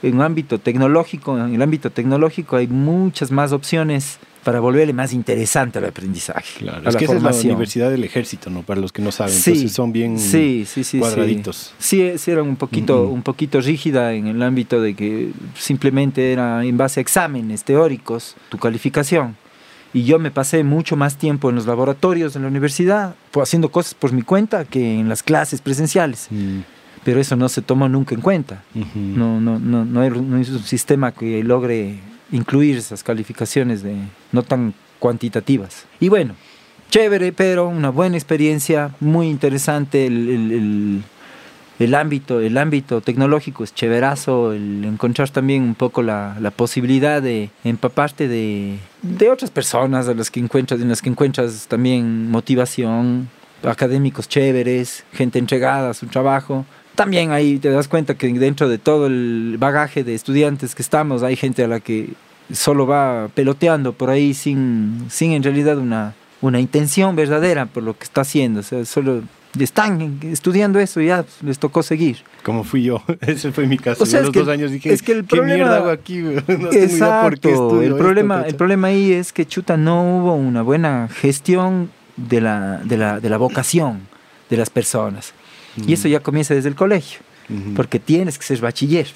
en 0.02 0.20
ámbito 0.20 0.58
tecnológico, 0.58 1.38
en 1.38 1.54
el 1.54 1.62
ámbito 1.62 1.90
tecnológico 1.90 2.56
hay 2.56 2.66
muchas 2.66 3.30
más 3.30 3.52
opciones 3.52 4.18
para 4.44 4.60
volverle 4.60 4.94
más 4.94 5.12
interesante 5.12 5.78
al 5.78 5.84
aprendizaje. 5.84 6.60
Claro, 6.60 6.88
es 6.88 6.96
que 6.96 7.04
esa 7.04 7.16
es 7.16 7.22
la 7.22 7.30
Universidad 7.30 7.90
del 7.90 8.04
Ejército, 8.04 8.48
¿no? 8.48 8.62
Para 8.62 8.80
los 8.80 8.92
que 8.92 9.02
no 9.02 9.12
saben, 9.12 9.34
sí, 9.34 9.50
entonces 9.50 9.72
son 9.72 9.92
bien 9.92 10.18
sí, 10.18 10.64
sí, 10.66 10.82
sí, 10.82 10.98
cuadraditos. 10.98 11.74
Sí, 11.78 12.12
sí 12.16 12.30
era 12.30 12.42
un 12.42 12.56
poquito, 12.56 13.04
uh 13.04 13.10
un 13.10 13.22
poquito 13.22 13.60
rígida 13.60 14.14
en 14.14 14.28
el 14.28 14.42
ámbito 14.42 14.80
de 14.80 14.94
que 14.94 15.30
simplemente 15.54 16.32
era 16.32 16.64
en 16.64 16.76
base 16.78 17.00
a 17.00 17.02
exámenes 17.02 17.64
teóricos 17.64 18.36
tu 18.48 18.56
calificación 18.56 19.36
y 19.92 20.04
yo 20.04 20.18
me 20.18 20.30
pasé 20.30 20.62
mucho 20.64 20.96
más 20.96 21.16
tiempo 21.16 21.50
en 21.50 21.56
los 21.56 21.66
laboratorios 21.66 22.36
en 22.36 22.42
la 22.42 22.48
universidad, 22.48 23.14
haciendo 23.34 23.70
cosas 23.70 23.94
por 23.94 24.12
mi 24.12 24.22
cuenta 24.22 24.64
que 24.64 25.00
en 25.00 25.08
las 25.08 25.22
clases 25.22 25.60
presenciales. 25.60 26.28
Mm. 26.30 26.60
Pero 27.02 27.18
eso 27.20 27.34
no 27.34 27.48
se 27.48 27.62
tomó 27.62 27.88
nunca 27.88 28.14
en 28.14 28.20
cuenta. 28.20 28.62
Uh 28.74 28.80
-huh. 28.80 28.86
no, 28.94 29.40
no, 29.40 29.58
no, 29.58 29.84
no, 29.84 30.00
hay, 30.02 30.10
no 30.10 30.36
hay 30.36 30.42
un 30.50 30.62
sistema 30.62 31.12
que 31.12 31.42
logre 31.42 31.98
incluir 32.30 32.76
esas 32.76 33.02
calificaciones 33.02 33.82
de, 33.82 33.96
no 34.32 34.42
tan 34.42 34.74
cuantitativas. 34.98 35.86
Y 35.98 36.10
bueno, 36.10 36.34
chévere, 36.90 37.32
pero 37.32 37.68
una 37.68 37.90
buena 37.90 38.16
experiencia, 38.16 38.90
muy 39.00 39.28
interesante 39.28 40.06
el, 40.06 40.28
el, 40.28 40.52
el 40.52 41.02
el 41.80 41.94
ámbito, 41.94 42.40
el 42.40 42.58
ámbito 42.58 43.00
tecnológico 43.00 43.64
es 43.64 43.74
chéverazo, 43.74 44.52
el 44.52 44.84
encontrar 44.84 45.30
también 45.30 45.62
un 45.62 45.74
poco 45.74 46.02
la, 46.02 46.36
la 46.38 46.50
posibilidad 46.50 47.22
de 47.22 47.48
empaparte 47.64 48.28
de, 48.28 48.76
de, 49.00 49.30
otras 49.30 49.50
personas 49.50 50.06
a 50.06 50.12
las 50.12 50.30
que 50.30 50.40
encuentras, 50.40 50.78
en 50.82 50.90
las 50.90 51.00
que 51.00 51.08
encuentras 51.08 51.66
también 51.68 52.30
motivación, 52.30 53.30
académicos 53.62 54.28
chéveres, 54.28 55.04
gente 55.14 55.38
entregada 55.38 55.90
a 55.90 55.94
su 55.94 56.06
trabajo. 56.06 56.66
También 56.96 57.32
ahí 57.32 57.58
te 57.58 57.70
das 57.70 57.88
cuenta 57.88 58.14
que 58.14 58.28
dentro 58.28 58.68
de 58.68 58.76
todo 58.76 59.06
el 59.06 59.56
bagaje 59.58 60.04
de 60.04 60.14
estudiantes 60.14 60.74
que 60.74 60.82
estamos, 60.82 61.22
hay 61.22 61.34
gente 61.34 61.64
a 61.64 61.68
la 61.68 61.80
que 61.80 62.10
solo 62.52 62.86
va 62.86 63.28
peloteando 63.34 63.94
por 63.94 64.10
ahí 64.10 64.34
sin, 64.34 65.06
sin 65.08 65.32
en 65.32 65.42
realidad 65.42 65.78
una, 65.78 66.14
una 66.42 66.60
intención 66.60 67.16
verdadera 67.16 67.64
por 67.64 67.84
lo 67.84 67.96
que 67.96 68.04
está 68.04 68.20
haciendo, 68.20 68.60
o 68.60 68.64
sea, 68.64 68.84
solo 68.84 69.22
están 69.58 70.20
estudiando 70.22 70.78
eso 70.78 71.00
y 71.00 71.06
ya 71.06 71.24
les 71.42 71.58
tocó 71.58 71.82
seguir. 71.82 72.18
Como 72.42 72.62
fui 72.64 72.82
yo, 72.84 73.02
ese 73.20 73.50
fue 73.52 73.66
mi 73.66 73.78
caso. 73.78 74.02
O 74.04 74.06
sea, 74.06 74.20
yo 74.20 74.24
a 74.24 74.26
los 74.26 74.32
que 74.32 74.38
dos 74.40 74.48
años 74.48 74.70
dije, 74.70 74.92
es 74.92 75.02
que 75.02 75.12
el 75.12 75.24
¿qué 75.24 75.36
problema- 75.36 75.54
mierda 75.54 75.76
hago 75.78 75.90
aquí? 75.90 76.18
No 76.22 76.42
tengo 76.42 76.72
idea 76.72 76.84
Exacto. 76.84 77.48
estudio 77.48 77.80
el 77.80 77.84
esto, 77.92 77.96
problema, 77.98 78.36
cacha. 78.36 78.48
el 78.48 78.54
problema 78.56 78.88
ahí 78.88 79.12
es 79.12 79.32
que 79.32 79.46
chuta 79.46 79.76
no 79.76 80.18
hubo 80.18 80.34
una 80.34 80.62
buena 80.62 81.08
gestión 81.12 81.90
de 82.16 82.40
la, 82.40 82.78
de 82.84 82.96
la, 82.96 83.18
de 83.20 83.28
la 83.28 83.36
vocación 83.38 84.00
de 84.48 84.56
las 84.56 84.70
personas. 84.70 85.32
Y 85.86 85.92
eso 85.92 86.08
ya 86.08 86.20
comienza 86.20 86.52
desde 86.54 86.68
el 86.68 86.74
colegio, 86.74 87.20
Ujú, 87.48 87.74
porque 87.74 87.98
tienes 88.00 88.36
que 88.38 88.44
ser 88.44 88.60
bachiller. 88.60 89.06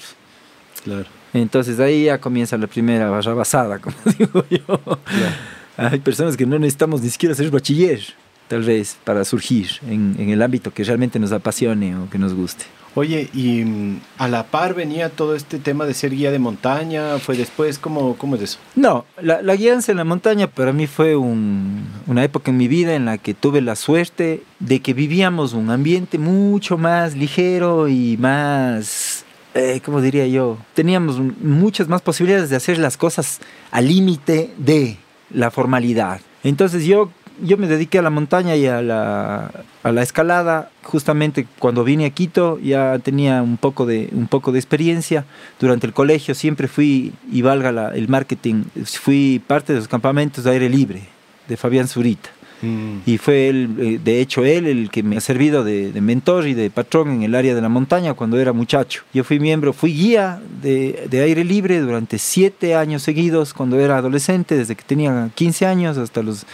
Claro, 0.83 1.05
Entonces 1.33 1.79
ahí 1.79 2.05
ya 2.05 2.19
comienza 2.19 2.57
la 2.57 2.67
primera 2.67 3.09
barra 3.09 3.33
basada, 3.33 3.79
como 3.79 3.95
digo 4.17 4.45
yo. 4.49 4.65
claro. 4.65 5.35
Hay 5.77 5.99
personas 5.99 6.37
que 6.37 6.45
no 6.45 6.57
necesitamos 6.57 7.01
ni 7.01 7.09
siquiera 7.09 7.35
ser 7.35 7.51
bachiller, 7.51 8.01
tal 8.47 8.61
vez, 8.63 8.97
para 9.03 9.25
surgir 9.25 9.67
en, 9.87 10.15
en 10.19 10.29
el 10.29 10.41
ámbito 10.41 10.71
que 10.73 10.83
realmente 10.83 11.19
nos 11.19 11.31
apasione 11.31 11.95
o 11.97 12.09
que 12.09 12.17
nos 12.17 12.33
guste. 12.33 12.65
Oye, 12.97 13.29
y 13.33 13.65
mm, 13.65 13.99
a 14.19 14.29
la 14.29 14.43
par 14.45 14.73
venía 14.73 15.09
todo 15.09 15.35
este 15.35 15.59
tema 15.59 15.85
de 15.85 15.93
ser 15.93 16.11
guía 16.15 16.31
de 16.31 16.39
montaña, 16.39 17.19
¿fue 17.19 17.35
después? 17.35 17.77
¿Cómo, 17.77 18.15
cómo 18.17 18.37
es 18.37 18.41
eso? 18.43 18.59
No, 18.75 19.03
la, 19.21 19.41
la 19.41 19.55
guianza 19.57 19.91
en 19.91 19.97
la 19.97 20.05
montaña 20.05 20.47
para 20.47 20.71
mí 20.71 20.87
fue 20.87 21.15
un- 21.17 21.83
una 22.07 22.23
época 22.23 22.51
en 22.51 22.57
mi 22.57 22.69
vida 22.69 22.95
en 22.95 23.03
la 23.03 23.17
que 23.17 23.33
tuve 23.33 23.59
la 23.59 23.75
suerte 23.75 24.43
de 24.59 24.79
que 24.79 24.93
vivíamos 24.93 25.51
un 25.51 25.71
ambiente 25.71 26.17
mucho 26.17 26.77
más 26.77 27.15
ligero 27.17 27.89
y 27.89 28.15
más, 28.17 29.25
eh, 29.55 29.81
¿cómo 29.83 29.99
diría 29.99 30.25
yo? 30.27 30.57
Teníamos 30.73 31.19
muchas 31.19 31.89
más 31.89 32.01
posibilidades 32.01 32.49
de 32.49 32.55
hacer 32.55 32.77
las 32.77 32.95
cosas 32.95 33.39
al 33.71 33.89
límite 33.89 34.51
de 34.57 34.97
la 35.33 35.51
formalidad. 35.51 36.21
Entonces 36.45 36.85
yo, 36.85 37.09
yo 37.41 37.57
me 37.57 37.67
dediqué 37.67 37.99
a 37.99 38.01
la 38.01 38.09
montaña 38.09 38.55
y 38.55 38.65
a 38.65 38.81
la, 38.81 39.51
a 39.83 39.91
la 39.91 40.01
escalada 40.01 40.69
justamente 40.83 41.45
cuando 41.59 41.83
vine 41.83 42.05
a 42.05 42.09
Quito 42.09 42.59
ya 42.59 42.97
tenía 42.99 43.41
un 43.41 43.57
poco 43.57 43.85
de, 43.85 44.09
un 44.13 44.27
poco 44.27 44.51
de 44.51 44.59
experiencia 44.59 45.25
durante 45.59 45.87
el 45.87 45.93
colegio 45.93 46.33
siempre 46.35 46.67
fui, 46.67 47.13
y 47.31 47.41
valga 47.41 47.71
la- 47.71 47.95
el 47.95 48.07
marketing, 48.07 48.63
fui 48.85 49.41
parte 49.45 49.73
de 49.73 49.79
los 49.79 49.87
campamentos 49.87 50.43
de 50.43 50.51
aire 50.51 50.69
libre 50.69 51.01
de 51.47 51.57
Fabián 51.57 51.87
Zurita. 51.87 52.29
Mm, 52.61 52.99
Y 53.05 53.17
fue 53.17 53.49
él, 53.49 53.75
eh, 53.79 53.99
de 54.01 54.21
hecho, 54.21 54.45
él 54.45 54.65
el 54.65 54.89
que 54.89 55.03
me 55.03 55.17
ha 55.17 55.21
servido 55.21 55.65
de, 55.65 55.91
de 55.91 55.99
mentor 56.01 56.47
y 56.47 56.53
de 56.53 56.69
patrón 56.69 57.11
en 57.11 57.23
el 57.23 57.35
área 57.35 57.53
de 57.53 57.61
la 57.61 57.67
montaña 57.67 58.13
cuando 58.13 58.39
era 58.39 58.53
muchacho. 58.53 59.03
Yo 59.13 59.25
fui 59.25 59.39
miembro, 59.41 59.73
fui 59.73 59.91
guía 59.93 60.39
de, 60.61 61.05
de 61.09 61.21
aire 61.21 61.43
libre 61.43 61.81
durante 61.81 62.17
siete 62.17 62.73
años 62.73 63.03
seguidos 63.03 63.53
cuando 63.53 63.77
era 63.77 63.97
adolescente, 63.97 64.55
desde 64.55 64.75
que 64.75 64.83
tenía 64.83 65.29
15 65.35 65.65
años 65.65 65.97
hasta 65.97 66.23
los 66.23 66.45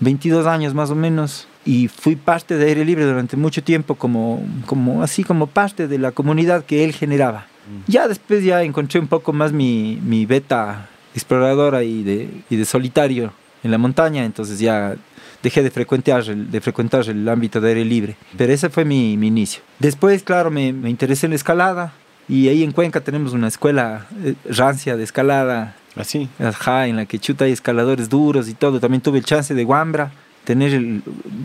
22 0.00 0.46
años 0.46 0.74
más 0.74 0.90
o 0.90 0.94
menos. 0.94 1.46
Y 1.64 1.88
fui 1.88 2.16
parte 2.16 2.56
de 2.56 2.66
aire 2.66 2.84
libre 2.84 3.04
durante 3.04 3.36
mucho 3.36 3.62
tiempo, 3.62 3.94
como, 3.94 4.42
como 4.66 5.02
así 5.02 5.24
como 5.24 5.46
parte 5.46 5.88
de 5.88 5.98
la 5.98 6.12
comunidad 6.12 6.64
que 6.64 6.84
él 6.84 6.92
generaba. 6.92 7.46
Ya 7.86 8.08
después 8.08 8.42
ya 8.42 8.62
encontré 8.62 8.98
un 8.98 9.06
poco 9.06 9.32
más 9.32 9.52
mi, 9.52 10.00
mi 10.02 10.26
beta 10.26 10.88
exploradora 11.14 11.84
y 11.84 12.02
de, 12.02 12.28
y 12.48 12.56
de 12.56 12.64
solitario 12.64 13.32
en 13.62 13.70
la 13.70 13.78
montaña, 13.78 14.24
entonces 14.24 14.58
ya 14.58 14.96
dejé 15.42 15.62
de 15.62 15.70
frecuentar 15.70 16.22
el, 16.28 16.50
de 16.50 16.60
frecuentar 16.60 17.08
el 17.08 17.28
ámbito 17.28 17.60
de 17.60 17.68
aire 17.68 17.84
libre. 17.84 18.16
Pero 18.36 18.52
ese 18.52 18.70
fue 18.70 18.84
mi, 18.84 19.16
mi 19.16 19.28
inicio. 19.28 19.62
Después, 19.78 20.22
claro, 20.22 20.50
me, 20.50 20.72
me 20.72 20.90
interesé 20.90 21.26
en 21.26 21.30
la 21.30 21.36
escalada 21.36 21.92
y 22.28 22.48
ahí 22.48 22.62
en 22.62 22.72
Cuenca 22.72 23.00
tenemos 23.00 23.32
una 23.32 23.48
escuela 23.48 24.06
eh, 24.22 24.34
rancia 24.48 24.96
de 24.96 25.04
escalada, 25.04 25.76
Así. 26.00 26.28
ajá, 26.38 26.86
en 26.86 26.96
la 26.96 27.06
que 27.06 27.18
chuta 27.18 27.44
hay 27.44 27.52
escaladores 27.52 28.08
duros 28.08 28.48
y 28.48 28.54
todo. 28.54 28.80
También 28.80 29.00
tuve 29.02 29.18
el 29.18 29.24
chance 29.24 29.54
de 29.54 29.64
Guambra 29.64 30.12
tener 30.44 30.72
el- 30.72 31.02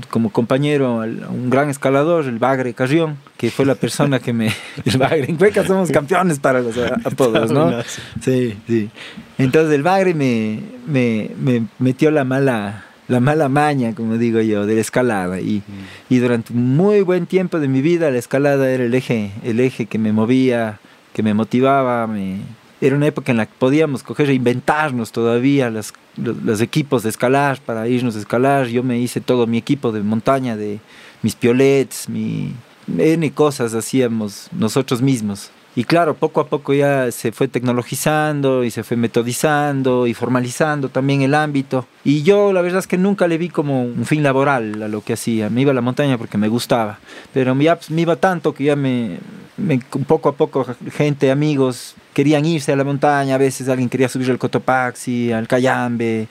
como 0.09 0.31
compañero 0.31 1.01
a 1.01 1.05
un 1.05 1.50
gran 1.50 1.69
escalador, 1.69 2.25
el 2.25 2.39
Bagre 2.39 2.74
Carrión, 2.74 3.17
que 3.38 3.51
fue 3.51 3.65
la 3.65 3.75
persona 3.75 4.19
que 4.19 4.31
me... 4.33 4.47
El 4.85 4.97
Bagre, 4.97 5.25
en 5.29 5.35
Cuenca 5.35 5.65
somos 5.65 5.91
campeones 5.91 6.39
para 6.39 6.61
los 6.61 6.75
apodos, 7.03 7.51
¿no? 7.51 7.74
Sí, 8.22 8.55
sí. 8.68 8.89
Entonces 9.37 9.74
el 9.75 9.83
bagre 9.83 10.13
me, 10.13 10.61
me, 10.87 11.29
me 11.39 11.63
metió 11.77 12.09
la 12.09 12.24
mala, 12.24 12.85
la 13.09 13.20
mala 13.20 13.50
maña, 13.50 13.94
como 13.94 14.18
digo 14.18 14.39
yo, 14.39 14.65
de 14.65 14.75
la 14.75 14.81
escalada. 14.81 15.41
Y, 15.41 15.61
y 16.09 16.18
durante 16.20 16.53
muy 16.53 17.01
buen 17.01 17.25
tiempo 17.25 17.59
de 17.59 17.68
mi 17.68 17.81
vida 17.81 18.09
la 18.11 18.18
escalada 18.18 18.70
era 18.72 18.85
el 18.85 18.94
eje, 18.96 19.31
el 19.44 19.59
eje 19.59 19.87
que 19.87 20.00
me 20.00 20.13
movía, 20.13 20.79
que 21.13 21.22
me 21.22 21.33
motivaba. 21.33 22.07
Me... 22.07 22.37
Era 22.81 22.96
una 22.96 23.07
época 23.07 23.31
en 23.31 23.38
la 23.38 23.46
que 23.46 23.53
podíamos 23.57 24.03
coger 24.03 24.29
e 24.29 24.33
inventarnos 24.33 25.11
todavía 25.11 25.70
los, 25.70 25.94
los 26.18 26.61
equipos 26.61 27.03
de 27.03 27.09
escalar 27.09 27.59
para 27.61 27.88
irnos 27.88 28.16
a 28.16 28.20
escalar. 28.20 28.68
Yo 28.68 28.83
me 28.83 29.00
hice 29.00 29.22
todo 29.22 29.48
mi 29.48 29.57
equipo 29.57 29.92
de 29.92 30.01
montaña, 30.01 30.57
de 30.57 30.79
mis 31.22 31.35
piolets, 31.35 32.09
mi 32.09 32.53
N 32.88 33.31
cosas 33.31 33.74
hacíamos 33.74 34.50
nosotros 34.51 35.01
mismos. 35.01 35.51
Y 35.77 35.83
claro, 35.83 36.14
poco 36.16 36.40
a 36.40 36.48
poco 36.48 36.74
ya 36.74 37.11
se 37.11 37.33
fue 37.33 37.50
tecnologizando 37.50 38.64
y 38.64 38.72
se 38.72 38.83
fue 38.83 38.96
metodizando 38.96 40.07
y 40.07 40.14
formalizando 40.14 40.88
también 40.88 41.22
el 41.22 41.33
ámbito. 41.33 41.85
Y 42.05 42.24
yo 42.24 42.53
la 42.53 42.61
verdad 42.61 42.79
es 42.79 42.88
que 42.88 42.98
nunca 42.98 43.27
le 43.27 43.38
vi 43.38 43.50
como 43.50 43.83
un 43.83 44.05
fin 44.05 44.24
laboral 44.24 44.81
a 44.81 44.88
lo 44.88 45.01
que 45.01 45.14
hacía. 45.14 45.50
Me 45.50 45.61
iba 45.61 45.72
a 45.72 45.74
la 45.74 45.81
montaña 45.81 46.18
porque 46.18 46.38
me 46.38 46.48
gustaba. 46.48 47.00
Pero 47.33 47.53
ya 47.59 47.75
pues, 47.75 47.92
me 47.92 48.01
iba 48.01 48.16
tanto 48.16 48.53
que 48.53 48.64
ya 48.64 48.77
me, 48.77 49.18
me- 49.57 49.79
poco 50.07 50.29
a 50.29 50.35
poco 50.35 50.66
gente, 50.94 51.29
amigos, 51.29 51.96
querían 52.14 52.46
irse 52.46 52.72
a 52.72 52.77
la 52.77 52.85
montaña. 52.85 53.35
A 53.35 53.38
veces 53.38 53.68
alguien 53.68 53.90
quería 53.90 54.07
subir 54.07 54.31
al 54.31 54.38
Cotopaxi, 54.38 55.33
al 55.33 55.46
Cayambe, 55.46 56.29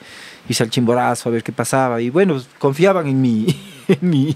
irse 0.49 0.63
al 0.63 0.71
Chimborazo 0.71 1.29
a 1.29 1.31
ver 1.33 1.43
qué 1.43 1.51
pasaba. 1.51 2.01
Y 2.01 2.09
bueno, 2.09 2.33
pues, 2.33 2.47
confiaban 2.57 3.05
en 3.05 3.21
mí, 3.21 3.45
en 3.87 4.09
mí 4.09 4.35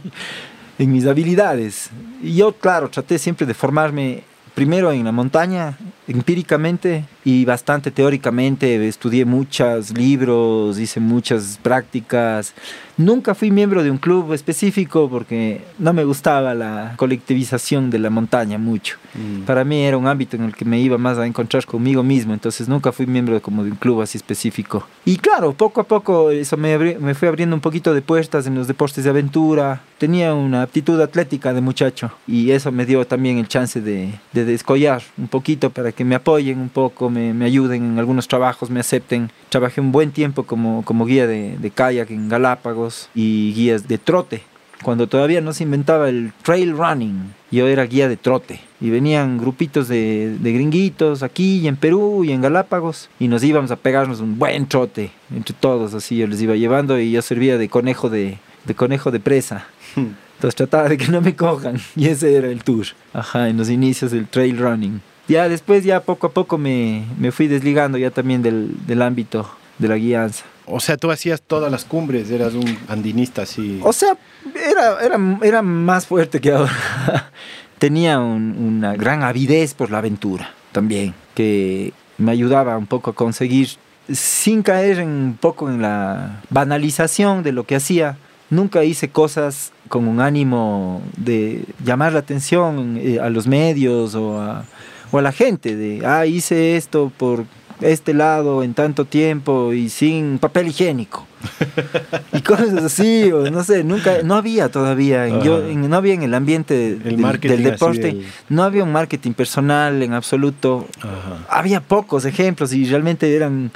en 0.78 0.94
mis 0.94 1.06
habilidades. 1.08 1.90
Y 2.24 2.36
yo, 2.36 2.54
claro, 2.54 2.90
traté 2.90 3.18
siempre 3.20 3.46
de 3.46 3.54
formarme 3.54 4.24
primero 4.60 4.92
en 4.92 5.06
la 5.06 5.14
montaña, 5.14 5.78
empíricamente 6.06 7.06
y 7.24 7.46
bastante 7.46 7.92
teóricamente. 7.92 8.90
Estudié 8.90 9.24
muchos 9.24 9.98
libros, 9.98 10.78
hice 10.78 11.00
muchas 11.00 11.58
prácticas. 11.64 12.54
Nunca 13.00 13.34
fui 13.34 13.50
miembro 13.50 13.82
de 13.82 13.90
un 13.92 13.98
club 13.98 14.34
específico 14.34 15.08
porque 15.10 15.62
no 15.78 15.94
me 15.94 16.04
gustaba 16.04 16.54
la 16.54 16.96
colectivización 16.98 17.90
de 17.90 17.98
la 17.98 18.10
montaña 18.10 18.58
mucho. 18.58 18.98
Mm. 19.16 19.44
Para 19.44 19.64
mí 19.64 19.82
era 19.84 19.96
un 19.96 20.06
ámbito 20.06 20.36
en 20.36 20.44
el 20.44 20.54
que 20.54 20.66
me 20.66 20.82
iba 20.82 20.98
más 20.98 21.18
a 21.18 21.26
encontrar 21.26 21.66
conmigo 21.66 22.04
mismo, 22.04 22.34
entonces 22.34 22.68
nunca 22.68 22.92
fui 22.92 23.08
miembro 23.08 23.36
de- 23.36 23.40
como 23.42 23.64
de 23.64 23.72
un 23.72 23.78
club 23.78 24.02
así 24.02 24.18
específico. 24.18 24.86
Y 25.06 25.16
claro, 25.16 25.54
poco 25.54 25.80
a 25.80 25.86
poco 25.86 26.30
eso 26.30 26.58
me, 26.58 26.78
abri- 26.78 26.98
me 27.00 27.14
fue 27.16 27.30
abriendo 27.30 27.56
un 27.56 27.62
poquito 27.62 27.94
de 27.94 28.02
puertas 28.02 28.46
en 28.48 28.56
los 28.56 28.68
deportes 28.68 29.06
de 29.06 29.10
aventura. 29.10 29.82
Tenía 29.98 30.34
una 30.34 30.62
aptitud 30.62 31.00
atlética 31.00 31.54
de 31.54 31.62
muchacho 31.62 32.12
y 32.28 32.52
eso 32.52 32.70
me 32.72 32.86
dio 32.86 33.08
también 33.08 33.38
el 33.38 33.48
chance 33.48 33.80
de, 33.80 34.14
de 34.34 34.44
descollar 34.44 35.02
un 35.18 35.30
poquito 35.30 35.70
para 35.70 35.94
que 35.94 36.04
me 36.04 36.16
apoyen 36.16 36.60
un 36.60 36.70
poco, 36.70 37.10
me, 37.10 37.34
me 37.34 37.46
ayuden 37.46 37.84
en 37.94 38.00
algunos 38.00 38.28
trabajos, 38.28 38.70
me 38.70 38.82
acepten. 38.82 39.32
Trabajé 39.50 39.80
un 39.82 39.92
buen 39.94 40.12
tiempo 40.12 40.44
como, 40.44 40.84
como 40.84 41.06
guía 41.06 41.28
de, 41.28 41.58
de 41.58 41.72
kayak 41.72 42.12
en 42.12 42.28
Galápagos 42.30 42.89
y 43.16 43.54
guías 43.54 43.88
de 43.88 43.98
trote 43.98 44.44
cuando 44.84 45.08
todavía 45.08 45.42
no 45.42 45.54
se 45.54 45.64
inventaba 45.64 46.10
el 46.10 46.32
trail 46.42 46.72
running, 46.78 47.34
yo 47.52 47.68
era 47.68 47.84
guía 47.84 48.08
de 48.08 48.18
trote. 48.18 48.62
Y 48.80 48.90
venían 48.90 49.38
grupitos 49.38 49.88
de, 49.90 50.38
de 50.40 50.54
gringuitos 50.54 51.22
aquí 51.22 51.60
y 51.60 51.68
en 51.68 51.76
Perú 51.76 52.24
y 52.24 52.32
en 52.32 52.42
Galápagos. 52.42 53.10
Y 53.20 53.28
nos 53.28 53.44
íbamos 53.44 53.72
a 53.72 53.76
pegarnos 53.76 54.22
un 54.22 54.40
buen 54.40 54.68
trote 54.68 55.12
entre 55.36 55.54
todos, 55.54 55.94
así 55.94 56.18
yo 56.18 56.28
les 56.28 56.42
iba 56.42 56.56
llevando 56.56 57.00
y 57.00 57.12
yo 57.12 57.22
servía 57.22 57.58
de 57.58 57.68
conejo 57.68 58.10
de, 58.10 58.38
de 58.66 58.76
conejo 58.76 59.12
de 59.12 59.20
presa. 59.20 59.68
Entonces 59.96 60.56
trataba 60.56 60.88
de 60.88 60.98
que 60.98 61.10
no 61.10 61.20
me 61.20 61.36
cojan. 61.36 61.78
Y 61.98 62.08
ese 62.08 62.34
era 62.34 62.48
el 62.48 62.64
tour. 62.64 62.86
Ajá, 63.12 63.50
en 63.50 63.58
los 63.58 63.70
inicios 63.70 64.12
del 64.12 64.28
trail 64.28 64.58
running. 64.58 65.02
Ya 65.28 65.50
después, 65.50 65.84
ya 65.84 66.00
poco 66.02 66.28
a 66.28 66.32
poco 66.32 66.58
me, 66.58 67.04
me 67.20 67.32
fui 67.32 67.48
desligando 67.48 67.98
ya 67.98 68.10
también 68.10 68.42
del, 68.42 68.72
del 68.88 69.02
ámbito 69.02 69.50
de 69.78 69.88
la 69.90 69.98
guianza. 69.98 70.46
O 70.70 70.80
sea, 70.80 70.98
tú 70.98 71.10
hacías 71.12 71.42
todas 71.42 71.72
las 71.72 71.86
cumbres, 71.86 72.30
eras 72.32 72.54
un 72.54 72.78
andinista 72.88 73.42
así. 73.44 73.80
O 73.84 73.92
sea, 73.94 74.18
era, 74.56 75.00
era, 75.04 75.18
era 75.42 75.62
más 75.62 76.06
fuerte 76.08 76.40
que 76.40 76.52
ahora. 76.52 76.72
Tenía 77.80 78.20
un- 78.20 78.56
una 78.58 78.96
gran 78.96 79.24
avidez 79.24 79.74
por 79.74 79.90
la 79.90 80.00
aventura 80.00 80.52
también, 80.72 81.14
que 81.34 81.94
me 82.18 82.32
ayudaba 82.32 82.78
un 82.78 82.86
poco 82.88 83.12
a 83.12 83.16
conseguir, 83.16 83.70
sin 84.12 84.62
caer 84.64 85.00
en- 85.00 85.10
un 85.10 85.38
poco 85.40 85.70
en 85.70 85.82
la 85.82 86.42
banalización 86.50 87.42
de 87.44 87.52
lo 87.54 87.64
que 87.66 87.76
hacía. 87.76 88.18
Nunca 88.50 88.84
hice 88.84 89.10
cosas 89.10 89.72
con 89.90 90.08
un 90.08 90.20
ánimo 90.22 91.02
de 91.18 91.64
llamar 91.84 92.14
la 92.14 92.20
atención 92.20 92.98
eh, 93.02 93.20
a 93.20 93.30
los 93.30 93.48
medios 93.48 94.16
o 94.16 94.42
a, 94.42 94.66
o 95.12 95.18
a 95.20 95.22
la 95.22 95.32
gente, 95.32 95.76
de, 95.76 96.06
ah, 96.06 96.26
hice 96.26 96.76
esto 96.76 97.12
por 97.16 97.46
este 97.82 98.14
lado 98.14 98.64
en 98.64 98.74
tanto 98.74 99.06
tiempo 99.06 99.74
y 99.74 99.90
sin 99.90 100.40
papel 100.40 100.68
higiénico. 100.68 101.26
Y 102.34 102.42
cosas 102.42 102.74
así, 102.84 103.32
o 103.32 103.50
no 103.50 103.64
sé, 103.64 103.84
nunca, 103.84 104.22
no 104.24 104.36
había 104.36 104.70
todavía, 104.70 105.28
en- 105.28 105.42
yo, 105.42 105.66
en- 105.68 105.90
no 105.90 105.96
había 105.98 106.14
en 106.14 106.24
el 106.24 106.34
ambiente 106.34 106.94
El 107.04 107.18
del, 107.42 107.64
deporte, 107.64 108.22
no 108.50 108.64
había 108.64 108.84
un 108.84 108.92
marketing 108.92 109.32
personal 109.34 110.02
en 110.04 110.14
absoluto, 110.14 110.88
Ajá. 111.00 111.46
había 111.50 111.82
pocos 111.82 112.26
ejemplos 112.26 112.74
y 112.74 112.86
realmente 112.86 113.34
eran, 113.36 113.72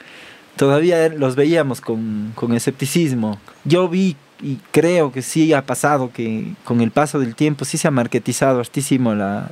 todavía 0.55 1.05
er- 1.07 1.17
los 1.17 1.35
veíamos 1.35 1.81
con, 1.81 2.31
con 2.35 2.53
escepticismo. 2.53 3.39
Yo 3.65 3.87
vi 3.89 4.15
y 4.41 4.57
creo 4.71 5.11
que 5.11 5.21
sí 5.21 5.53
ha 5.53 5.65
pasado 5.65 6.11
que 6.13 6.53
con 6.65 6.81
el 6.81 6.91
paso 6.91 7.19
del 7.19 7.33
tiempo 7.35 7.63
sí 7.65 7.77
se 7.77 7.87
ha 7.87 7.91
marketizado 7.91 8.59
hartísimo 8.59 9.15
la, 9.15 9.49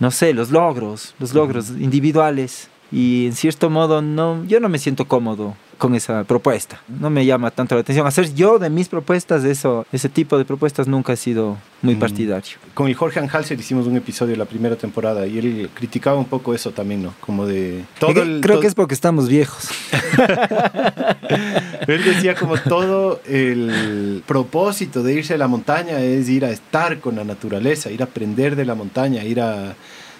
no 0.00 0.10
sé, 0.10 0.34
los 0.34 0.50
logros, 0.50 1.14
los 1.20 1.32
logros 1.32 1.70
individuales 1.78 2.68
y 2.92 3.26
en 3.26 3.32
cierto 3.32 3.70
modo 3.70 4.02
no, 4.02 4.44
yo 4.44 4.60
no 4.60 4.68
me 4.68 4.78
siento 4.78 5.06
cómodo 5.08 5.56
con 5.82 5.96
esa 5.96 6.22
propuesta. 6.22 6.80
No 6.86 7.10
me 7.10 7.26
llama 7.26 7.50
tanto 7.50 7.74
la 7.74 7.80
atención. 7.80 8.06
Hacer 8.06 8.32
yo 8.34 8.60
de 8.60 8.70
mis 8.70 8.88
propuestas, 8.88 9.42
eso, 9.42 9.84
ese 9.90 10.08
tipo 10.08 10.38
de 10.38 10.44
propuestas 10.44 10.86
nunca 10.86 11.12
he 11.12 11.16
sido 11.16 11.58
muy 11.80 11.96
mm. 11.96 11.98
partidario. 11.98 12.56
Con 12.72 12.86
el 12.86 12.94
Jorge 12.94 13.18
Anjalser 13.18 13.58
hicimos 13.58 13.88
un 13.88 13.96
episodio 13.96 14.36
la 14.36 14.44
primera 14.44 14.76
temporada 14.76 15.26
y 15.26 15.38
él 15.38 15.70
criticaba 15.74 16.16
un 16.18 16.26
poco 16.26 16.54
eso 16.54 16.70
también, 16.70 17.02
¿no? 17.02 17.14
Como 17.18 17.46
de... 17.46 17.84
Todo 17.98 18.22
el, 18.22 18.40
Creo 18.40 18.60
que 18.60 18.68
es 18.68 18.76
porque 18.76 18.94
estamos 18.94 19.28
viejos. 19.28 19.70
él 21.88 22.04
decía 22.04 22.36
como 22.36 22.58
todo 22.58 23.20
el 23.26 24.22
propósito 24.24 25.02
de 25.02 25.14
irse 25.14 25.34
a 25.34 25.38
la 25.38 25.48
montaña 25.48 25.98
es 25.98 26.28
ir 26.28 26.44
a 26.44 26.50
estar 26.50 27.00
con 27.00 27.16
la 27.16 27.24
naturaleza, 27.24 27.90
ir 27.90 28.02
a 28.02 28.04
aprender 28.04 28.54
de 28.54 28.66
la 28.66 28.76
montaña, 28.76 29.24
ir 29.24 29.40
a 29.40 29.74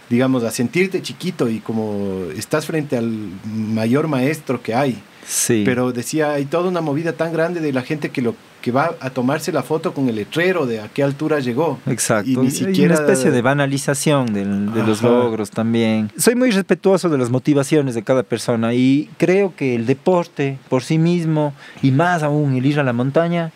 digamos, 0.09 0.45
a 0.45 0.51
sentirte 0.51 1.03
chiquito 1.03 1.49
y 1.49 1.61
como 1.61 2.27
estás 2.37 2.67
frente 2.67 2.97
al 2.97 3.11
mayor 3.45 4.09
maestro 4.09 4.63
que 4.63 4.75
hay. 4.75 5.03
Sí. 5.27 5.63
Pero 5.65 5.93
decía, 5.93 6.33
hay 6.33 6.45
toda 6.47 6.69
una 6.69 6.81
movida 6.81 7.13
tan 7.13 7.33
grande 7.33 7.61
de 7.61 7.73
la 7.73 7.83
gente 7.83 8.11
que 8.11 8.23
lo 8.23 8.35
que 8.61 8.71
va 8.71 8.95
a 9.01 9.11
tomarse 9.11 9.53
la 9.53 9.63
foto 9.63 9.93
con 9.93 10.09
el 10.09 10.15
letrero 10.15 10.67
de 10.67 10.81
a 10.81 10.89
qué 10.89 11.03
altura 11.03 11.41
llegó. 11.41 11.79
Exacto. 11.87 12.31
Y 12.31 12.37
ni 12.37 12.51
siquiera... 12.51 12.95
una 12.95 13.03
especie 13.03 13.31
de 13.31 13.43
banalización 13.43 14.33
de 14.33 14.45
los 14.87 15.03
logros 15.03 15.51
también. 15.51 16.11
Soy 16.17 16.37
muy 16.37 16.51
respetuoso 16.51 17.09
de 17.09 17.19
las 17.19 17.31
motivaciones 17.31 17.95
de 17.95 18.03
cada 18.03 18.23
persona 18.23 18.73
y 18.73 19.11
creo 19.19 19.55
que 19.57 19.75
el 19.75 19.85
deporte 19.85 20.59
por 20.69 20.83
sí 20.83 20.97
mismo 20.97 21.53
y 21.83 21.91
más 21.91 22.23
aún 22.23 22.55
el 22.55 22.65
ir 22.65 22.79
a 22.79 22.85
la 22.85 22.93
montaña 22.93 23.53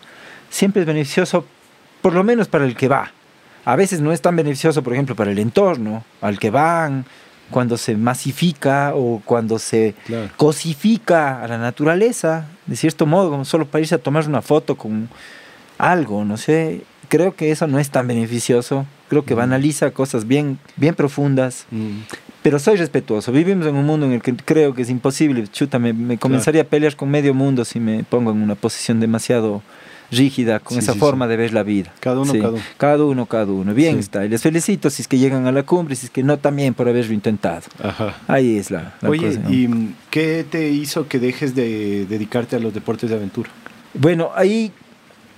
siempre 0.49 0.81
es 0.81 0.85
beneficioso, 0.85 1.45
por 2.01 2.13
lo 2.13 2.23
menos 2.23 2.47
para 2.47 2.65
el 2.65 2.75
que 2.75 2.87
va. 2.87 3.11
A 3.67 3.75
veces 3.75 3.99
no 3.99 4.13
es 4.13 4.21
tan 4.21 4.33
beneficioso, 4.33 4.81
por 4.81 4.93
ejemplo, 4.93 5.13
para 5.13 5.29
el 5.29 5.39
entorno 5.39 6.05
al 6.21 6.39
que 6.39 6.51
van, 6.51 7.03
cuando 7.49 7.75
se 7.75 7.97
masifica 7.97 8.93
o 8.95 9.21
cuando 9.25 9.59
se 9.59 9.93
cosifica 10.37 11.43
a 11.43 11.49
la 11.49 11.57
naturaleza, 11.57 12.45
de 12.65 12.77
cierto 12.77 13.05
modo, 13.05 13.29
como 13.29 13.43
solo 13.43 13.65
para 13.65 13.81
irse 13.81 13.95
a 13.95 13.97
tomar 13.97 14.25
una 14.25 14.41
foto 14.41 14.77
con 14.77 15.09
algo, 15.77 16.23
no 16.23 16.37
sé. 16.37 16.83
Creo 17.09 17.35
que 17.35 17.51
eso 17.51 17.67
no 17.67 17.77
es 17.77 17.89
tan 17.89 18.07
beneficioso. 18.07 18.85
Creo 19.09 19.25
que 19.25 19.33
banaliza 19.33 19.91
cosas 19.91 20.25
bien, 20.25 20.59
bien 20.77 20.95
profundas. 20.95 21.65
Pero 22.43 22.59
soy 22.59 22.77
respetuoso. 22.77 23.33
Vivimos 23.33 23.67
en 23.67 23.75
un 23.75 23.85
mundo 23.85 24.05
en 24.05 24.13
el 24.13 24.21
que 24.21 24.33
creo 24.33 24.73
que 24.73 24.83
es 24.83 24.89
imposible. 24.89 25.45
Chuta, 25.49 25.77
me, 25.77 26.17
comenzaría 26.17 26.61
a 26.61 26.65
pelear 26.65 26.95
con 26.95 27.09
medio 27.09 27.33
mundo 27.33 27.65
si 27.65 27.81
me 27.81 28.05
pongo 28.05 28.31
en 28.31 28.41
una 28.41 28.55
posición 28.55 29.01
demasiado 29.01 29.61
rígida 30.11 30.59
con 30.59 30.77
esa 30.77 30.93
forma 30.93 31.27
de 31.27 31.37
ver 31.37 31.53
la 31.53 31.63
vida. 31.63 31.93
Cada 31.99 32.21
uno, 32.21 32.33
cada 32.33 32.49
uno. 32.49 32.61
Cada 32.77 33.05
uno, 33.05 33.25
cada 33.25 33.51
uno. 33.51 33.73
Bien 33.73 33.99
está. 33.99 34.25
Y 34.25 34.29
les 34.29 34.41
felicito 34.41 34.89
si 34.89 35.01
es 35.01 35.07
que 35.07 35.17
llegan 35.17 35.47
a 35.47 35.51
la 35.51 35.63
cumbre, 35.63 35.95
si 35.95 36.07
es 36.07 36.11
que 36.11 36.23
no 36.23 36.37
también 36.37 36.73
por 36.73 36.87
haberlo 36.87 37.13
intentado. 37.13 37.63
Ajá. 37.83 38.15
Ahí 38.27 38.57
es 38.57 38.71
la, 38.71 38.95
Oye, 39.03 39.39
¿y 39.49 39.67
qué 40.09 40.45
te 40.49 40.69
hizo 40.69 41.07
que 41.07 41.19
dejes 41.19 41.55
de 41.55 42.05
dedicarte 42.05 42.55
a 42.55 42.59
los 42.59 42.73
deportes 42.73 43.09
de 43.09 43.15
aventura? 43.15 43.49
Bueno, 43.93 44.31
ahí 44.35 44.71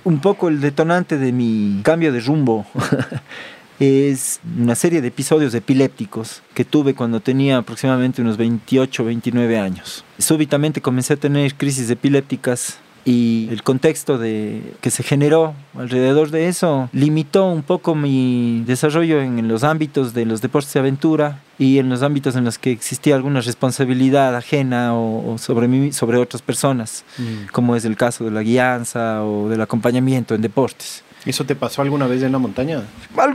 un 0.03 0.19
poco 0.19 0.47
el 0.47 0.61
detonante 0.61 1.17
de 1.17 1.31
mi 1.31 1.81
cambio 1.83 2.11
de 2.11 2.19
rumbo. 2.19 2.65
es 3.79 4.41
una 4.59 4.75
serie 4.75 5.01
de 5.01 5.07
episodios 5.07 5.53
epilépticos 5.53 6.41
que 6.53 6.65
tuve 6.65 6.93
cuando 6.93 7.21
tenía 7.21 7.57
aproximadamente 7.57 8.21
unos 8.21 8.35
28, 8.37 9.05
29 9.05 9.57
años. 9.57 10.03
Súbitamente 10.17 10.81
comencé 10.81 11.13
a 11.13 11.17
tener 11.17 11.55
crisis 11.55 11.89
epilépticas 11.89 12.77
y 13.09 13.49
el 13.49 13.63
contexto 13.63 14.19
de, 14.19 14.61
que 14.81 14.91
se 14.91 15.01
generó 15.01 15.55
alrededor 15.75 16.29
de 16.29 16.47
eso 16.47 16.89
limitó 16.93 17.47
un 17.47 17.63
poco 17.63 17.95
mi 17.95 18.63
desarrollo 18.67 19.19
en, 19.19 19.47
los 19.47 19.63
ámbitos 19.63 20.13
de 20.13 20.25
los 20.25 20.41
deportes 20.41 20.71
de 20.73 20.79
aventura 20.79 21.41
y 21.57 21.79
en 21.79 21.89
los 21.89 22.03
ámbitos 22.03 22.35
en 22.35 22.45
los 22.45 22.59
que 22.59 22.71
existía 22.71 23.15
alguna 23.15 23.41
responsabilidad 23.41 24.35
ajena 24.35 24.93
o, 24.93 25.37
sobre 25.39 25.67
mí, 25.67 25.91
sobre 25.91 26.19
otras 26.19 26.43
personas, 26.43 27.03
mm. 27.17 27.47
como 27.51 27.75
es 27.75 27.83
el 27.83 27.97
caso 27.97 28.25
de 28.25 28.31
la 28.31 28.43
guianza 28.43 29.23
o 29.23 29.49
del 29.49 29.61
acompañamiento 29.61 30.35
en 30.35 30.43
deportes. 30.43 31.03
¿Eso 31.25 31.45
te 31.45 31.55
pasó 31.55 31.81
alguna 31.81 32.07
vez 32.07 32.23
en 32.23 32.31
la 32.31 32.37
montaña? 32.37 32.83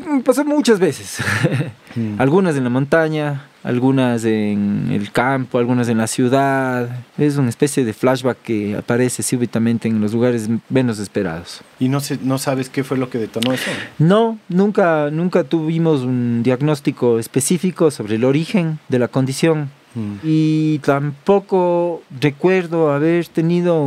Me 0.09 0.21
pasó 0.23 0.45
muchas 0.45 0.79
veces. 0.79 1.19
Mm. 1.97 2.21
Algunas 2.21 2.57
en 2.57 2.65
la 2.65 2.71
montaña, 2.71 3.45
algunas 3.63 4.25
en 4.25 4.89
el 4.91 5.13
campo, 5.13 5.59
algunas 5.59 5.89
en 5.89 5.99
la 5.99 6.09
ciudad. 6.09 6.89
Es 7.17 7.37
una 7.37 7.51
especie 7.51 7.85
de 7.85 7.93
flashback 7.93 8.43
que 8.43 8.77
aparece 8.77 9.23
súbitamente 9.23 9.87
en 9.87 10.01
los 10.01 10.13
lugares 10.13 10.49
menos 10.69 10.99
esperados. 10.99 11.61
¿Y 11.79 11.89
no, 11.89 12.01
no 12.23 12.39
sabes 12.39 12.69
qué 12.69 12.83
fue 12.83 12.99
lo 12.99 13.11
que 13.11 13.19
detonó 13.19 13.53
eso? 13.53 13.71
No, 14.01 14.41
nunca, 14.49 15.09
nunca 15.13 15.45
tuvimos 15.45 16.01
un 16.01 16.43
diagnóstico 16.43 17.21
específico 17.21 17.93
sobre 17.93 18.17
el 18.17 18.25
origen 18.25 18.81
de 18.89 18.99
la 18.99 19.07
condición. 19.07 19.71
Mm. 19.95 20.15
Y 20.23 20.79
tampoco 20.81 22.03
recuerdo 22.21 22.91
haber 22.93 23.27
tenido 23.29 23.87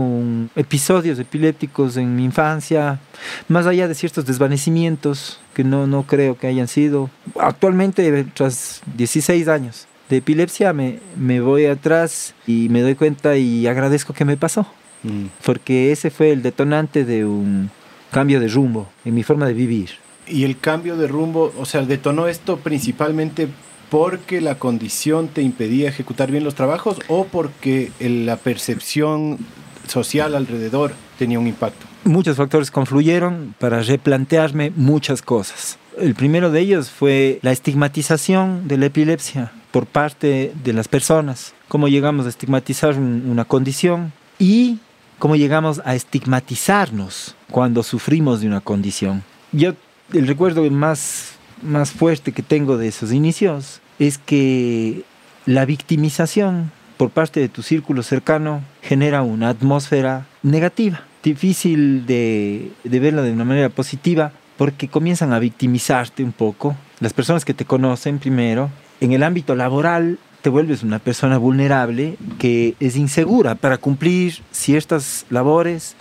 episodios 0.56 1.20
epilépticos 1.20 1.98
en 1.98 2.15
mi 2.15 2.24
infancia, 2.24 3.00
más 3.48 3.65
allá 3.65 3.88
de 3.88 3.96
ciertos 3.96 4.26
desvanecimientos 4.26 5.39
que 5.54 5.63
no, 5.63 5.88
no 5.88 6.04
creo 6.04 6.38
que 6.38 6.48
hayan 6.48 6.67
sido. 6.67 7.10
Actualmente, 7.39 8.26
tras 8.34 8.82
16 8.96 9.48
años 9.48 9.88
de 10.10 10.17
epilepsia, 10.17 10.74
me, 10.74 11.00
me 11.17 11.41
voy 11.41 11.65
atrás 11.65 12.34
y 12.46 12.70
me 12.70 12.82
doy 12.82 12.96
cuenta 12.96 13.38
y 13.38 13.67
agradezco 13.67 14.13
que 14.13 14.26
me 14.26 14.38
pasó, 14.38 14.65
mm. 15.04 15.26
porque 15.43 15.91
ese 15.91 16.10
fue 16.10 16.32
el 16.32 16.41
detonante 16.41 17.04
de 17.04 17.26
un 17.26 17.70
cambio 18.12 18.39
de 18.39 18.48
rumbo 18.48 18.88
en 19.04 19.15
mi 19.15 19.24
forma 19.24 19.46
de 19.46 19.54
vivir. 19.54 19.89
Y 20.28 20.43
el 20.43 20.60
cambio 20.60 20.98
de 20.98 21.08
rumbo, 21.08 21.54
o 21.58 21.65
sea, 21.65 21.84
detonó 21.84 22.28
esto 22.28 22.58
principalmente 22.58 23.48
porque 23.89 24.41
la 24.41 24.56
condición 24.56 25.28
te 25.28 25.41
impedía 25.41 25.89
ejecutar 25.89 26.32
bien 26.32 26.43
los 26.43 26.56
trabajos 26.56 27.00
o 27.08 27.26
porque 27.26 27.91
la 28.00 28.38
percepción 28.38 29.38
social 29.88 30.36
alrededor 30.36 30.93
tenía 31.17 31.39
un 31.39 31.47
impacto? 31.47 31.86
Muchos 32.04 32.38
factores 32.38 32.71
confluyeron 32.71 33.56
para 33.60 33.82
replantearme 33.82 34.71
muchas 34.76 35.21
cosas. 35.21 35.78
El 36.00 36.13
primero 36.13 36.52
de 36.52 36.60
ellos 36.60 36.89
fue 36.89 37.39
la 37.41 37.52
estigmatización 37.52 38.67
de 38.67 38.78
la 38.78 38.86
epilepsia 38.86 39.52
por 39.71 39.88
parte 39.88 40.54
de 40.63 40.73
las 40.73 40.88
personas. 40.88 41.54
Cómo 41.67 41.88
llegamos 41.88 42.26
a 42.26 42.30
estigmatizar 42.30 42.97
una 42.97 43.45
condición 43.45 44.13
y 44.38 44.80
cómo 45.17 45.36
llegamos 45.36 45.82
a 45.84 45.95
estigmatizarnos 45.95 47.36
cuando 47.50 47.84
sufrimos 47.84 48.41
de 48.41 48.47
una 48.47 48.62
condición. 48.62 49.23
Yo 49.52 49.73
el 50.13 50.28
recuerdo 50.28 50.69
más 50.69 51.37
más 51.62 51.91
fuerte 51.91 52.32
que 52.32 52.43
tengo 52.43 52.78
de 52.78 52.88
esos 52.88 53.12
inicios 53.12 53.82
es 54.00 54.17
que 54.17 55.04
la 55.46 55.65
victimización 55.65 56.72
por 56.98 57.10
parte 57.12 57.39
de 57.39 57.50
tu 57.50 57.62
círculo 57.62 58.04
cercano 58.04 58.62
genera 58.82 59.22
una 59.22 59.50
atmósfera 59.50 60.28
negativa, 60.43 61.04
difícil 61.24 62.06
de, 62.06 62.72
de 62.84 63.00
verla 63.00 63.22
de 63.22 63.32
una 63.32 63.46
manera 63.46 63.70
positiva 63.70 64.32
porque 64.58 64.88
comienzan 64.88 65.34
a 65.34 65.39
victimizarte 65.39 66.24
un 66.24 66.32
poco. 66.32 66.76
Las 67.00 67.13
personas 67.13 67.46
que 67.46 67.54
te 67.54 67.65
conocen 67.65 68.17
primero, 68.20 68.70
en 69.00 69.12
el 69.12 69.24
ámbito 69.24 69.56
laboral 69.56 70.20
te 70.41 70.50
vuelves 70.50 70.84
una 70.84 71.00
persona 71.00 71.38
vulnerable 71.38 72.17
que 72.39 72.76
es 72.80 72.96
insegura 72.96 73.56
para 73.56 73.78
cumplir 73.78 74.39
ciertas 74.52 75.26
labores 75.30 75.96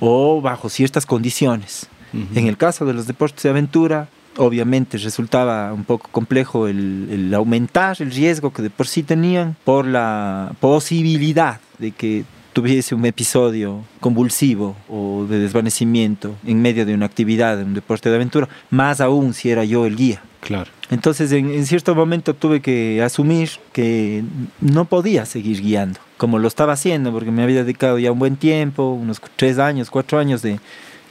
o 0.00 0.40
bajo 0.40 0.68
ciertas 0.68 1.06
condiciones. 1.06 1.88
En 2.34 2.48
el 2.48 2.56
caso 2.56 2.84
de 2.86 2.92
los 2.92 3.06
deportes 3.06 3.44
de 3.44 3.50
aventura, 3.50 4.08
obviamente 4.36 4.98
resultaba 4.98 5.72
un 5.72 5.84
poco 5.84 6.08
complejo 6.10 6.68
el, 6.68 7.32
aumentar 7.34 7.96
el 8.00 8.10
riesgo 8.10 8.52
que 8.52 8.62
de 8.62 8.70
por 8.70 8.86
sí 8.86 9.02
tenían 9.02 9.56
por 9.64 9.86
la 9.86 10.52
posibilidad 10.60 11.60
de 11.78 11.92
que 11.92 12.24
tuviese 12.52 12.94
un 12.94 13.06
episodio 13.06 13.84
convulsivo 14.00 14.76
o 14.88 15.24
de 15.28 15.38
desvanecimiento 15.38 16.34
en 16.44 16.60
medio 16.60 16.84
de 16.84 16.94
una 16.94 17.06
actividad, 17.06 17.56
de 17.56 17.64
un 17.64 17.74
deporte 17.74 18.10
de 18.10 18.16
aventura, 18.16 18.48
más 18.70 19.00
aún 19.00 19.34
si 19.34 19.50
era 19.50 19.64
yo 19.64 19.86
el 19.86 19.96
guía. 19.96 20.22
Claro. 20.40 20.70
Entonces, 20.90 21.30
en, 21.32 21.50
en, 21.50 21.66
cierto 21.66 21.94
momento 21.94 22.34
tuve 22.34 22.60
que 22.60 23.02
asumir 23.02 23.50
que 23.72 24.24
no 24.60 24.86
podía 24.86 25.26
seguir 25.26 25.60
guiando, 25.60 26.00
como 26.16 26.38
lo 26.38 26.48
estaba 26.48 26.72
haciendo, 26.72 27.12
porque 27.12 27.30
me 27.30 27.42
había 27.42 27.62
dedicado 27.62 27.98
ya 27.98 28.10
un 28.10 28.18
buen 28.18 28.36
tiempo, 28.36 28.90
unos 28.90 29.20
tres 29.36 29.58
años, 29.58 29.90
cuatro 29.90 30.18
años 30.18 30.42
de, 30.42 30.58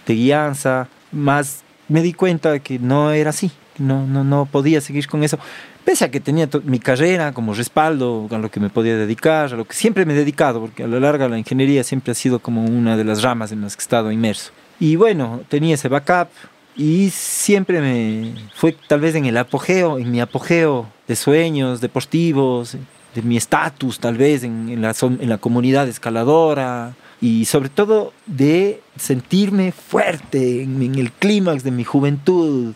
de 0.07 0.15
guianza, 0.15 0.87
más 1.11 1.63
me 1.89 2.01
di 2.01 2.13
cuenta 2.13 2.59
que 2.59 2.79
no 2.79 3.11
era 3.11 3.31
así, 3.31 3.51
no, 3.77 4.05
no, 4.05 4.23
no 4.23 4.45
podía 4.45 4.79
seguir 4.81 5.07
con 5.07 5.23
eso, 5.23 5.37
pese 5.83 6.05
a 6.05 6.11
que 6.11 6.19
tenía 6.19 6.47
mi 6.63 6.79
carrera 6.79 7.33
como 7.33 7.53
respaldo 7.53 8.27
a 8.31 8.37
lo 8.37 8.49
que 8.51 8.59
me 8.59 8.69
podía 8.69 8.95
dedicar, 8.95 9.53
a 9.53 9.57
lo 9.57 9.65
que 9.65 9.73
siempre 9.73 10.05
me 10.05 10.13
he 10.13 10.17
dedicado, 10.17 10.61
porque 10.61 10.83
a 10.83 10.87
lo 10.87 10.99
largo 10.99 11.27
la 11.27 11.37
ingeniería 11.37 11.83
siempre 11.83 12.11
ha 12.11 12.15
sido 12.15 12.39
como 12.39 12.63
una 12.63 12.95
de 12.95 13.03
las 13.03 13.21
ramas 13.21 13.51
en 13.51 13.61
las 13.61 13.75
que 13.75 13.81
he 13.81 13.83
estado 13.83 14.11
inmerso. 14.11 14.51
Y 14.79 14.95
bueno, 14.95 15.41
tenía 15.49 15.75
ese 15.75 15.89
backup 15.89 16.29
y 16.75 17.09
siempre 17.09 17.81
me 17.81 18.33
fue 18.55 18.75
tal 18.87 19.01
vez 19.01 19.15
en 19.15 19.25
el 19.25 19.35
apogeo, 19.37 19.97
en 19.97 20.11
mi 20.11 20.21
apogeo 20.21 20.87
de 21.07 21.15
sueños 21.15 21.81
deportivos, 21.81 22.77
de 23.15 23.21
mi 23.21 23.37
estatus 23.37 23.99
tal 23.99 24.15
vez 24.15 24.43
la, 24.43 24.95
en 25.01 25.29
la 25.29 25.37
comunidad 25.37 25.87
escaladora, 25.87 26.93
y 27.21 27.45
sobre 27.45 27.69
todo 27.69 28.13
de 28.25 28.81
sentirme 28.97 29.71
fuerte 29.71 30.63
en, 30.63 30.95
el 30.95 31.11
clímax 31.11 31.63
de 31.63 31.71
mi 31.71 31.83
juventud, 31.83 32.73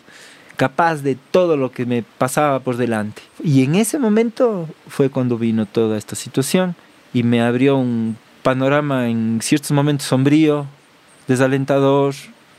capaz 0.56 0.96
de 0.96 1.16
todo 1.30 1.56
lo 1.56 1.72
que 1.72 1.86
me 1.86 2.02
pasaba 2.02 2.60
por 2.60 2.76
delante. 2.76 3.22
Y 3.42 3.64
en 3.64 3.74
ese 3.74 3.98
momento 3.98 4.68
fue 4.88 5.10
cuando 5.10 5.38
vino 5.38 5.66
toda 5.66 5.96
esta 5.98 6.14
situación 6.14 6.76
y 7.12 7.22
me 7.22 7.40
abrió 7.40 7.76
un 7.76 8.16
panorama 8.42 9.08
en 9.08 9.40
ciertos 9.42 9.72
momentos 9.72 10.06
sombrío, 10.06 10.66
desalentador, 11.26 12.14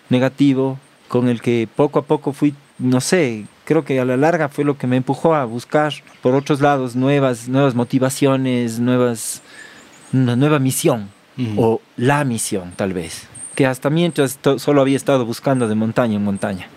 negativo, 0.10 0.80
con 1.08 1.30
el 1.30 1.42
que 1.42 1.68
poco 1.74 2.00
a 2.00 2.06
poco 2.06 2.34
fui, 2.34 2.56
no 2.80 3.00
sé, 3.00 3.46
creo 3.64 3.86
que 3.86 4.00
a 4.00 4.06
la 4.06 4.18
larga 4.18 4.50
fue 4.50 4.64
lo 4.66 4.78
que 4.78 4.88
me 4.88 4.98
empujó 4.98 5.36
a 5.36 5.46
buscar 5.46 5.94
por 6.22 6.34
otros 6.34 6.62
lados 6.62 6.96
nuevas, 6.96 7.48
nuevas 7.48 7.76
motivaciones, 7.76 8.80
nuevas, 8.80 9.44
una 10.12 10.36
nueva 10.36 10.58
misión, 10.58 11.10
o 11.58 11.82
la 11.98 12.24
misión 12.24 12.74
tal 12.76 12.94
vez, 12.94 13.28
que 13.56 13.66
hasta 13.66 13.90
mientras 13.90 14.40
solo 14.58 14.82
había 14.82 14.98
estado 14.98 15.26
buscando 15.26 15.68
de 15.68 15.76
montaña 15.76 16.16
en 16.16 16.24
montaña. 16.24 16.68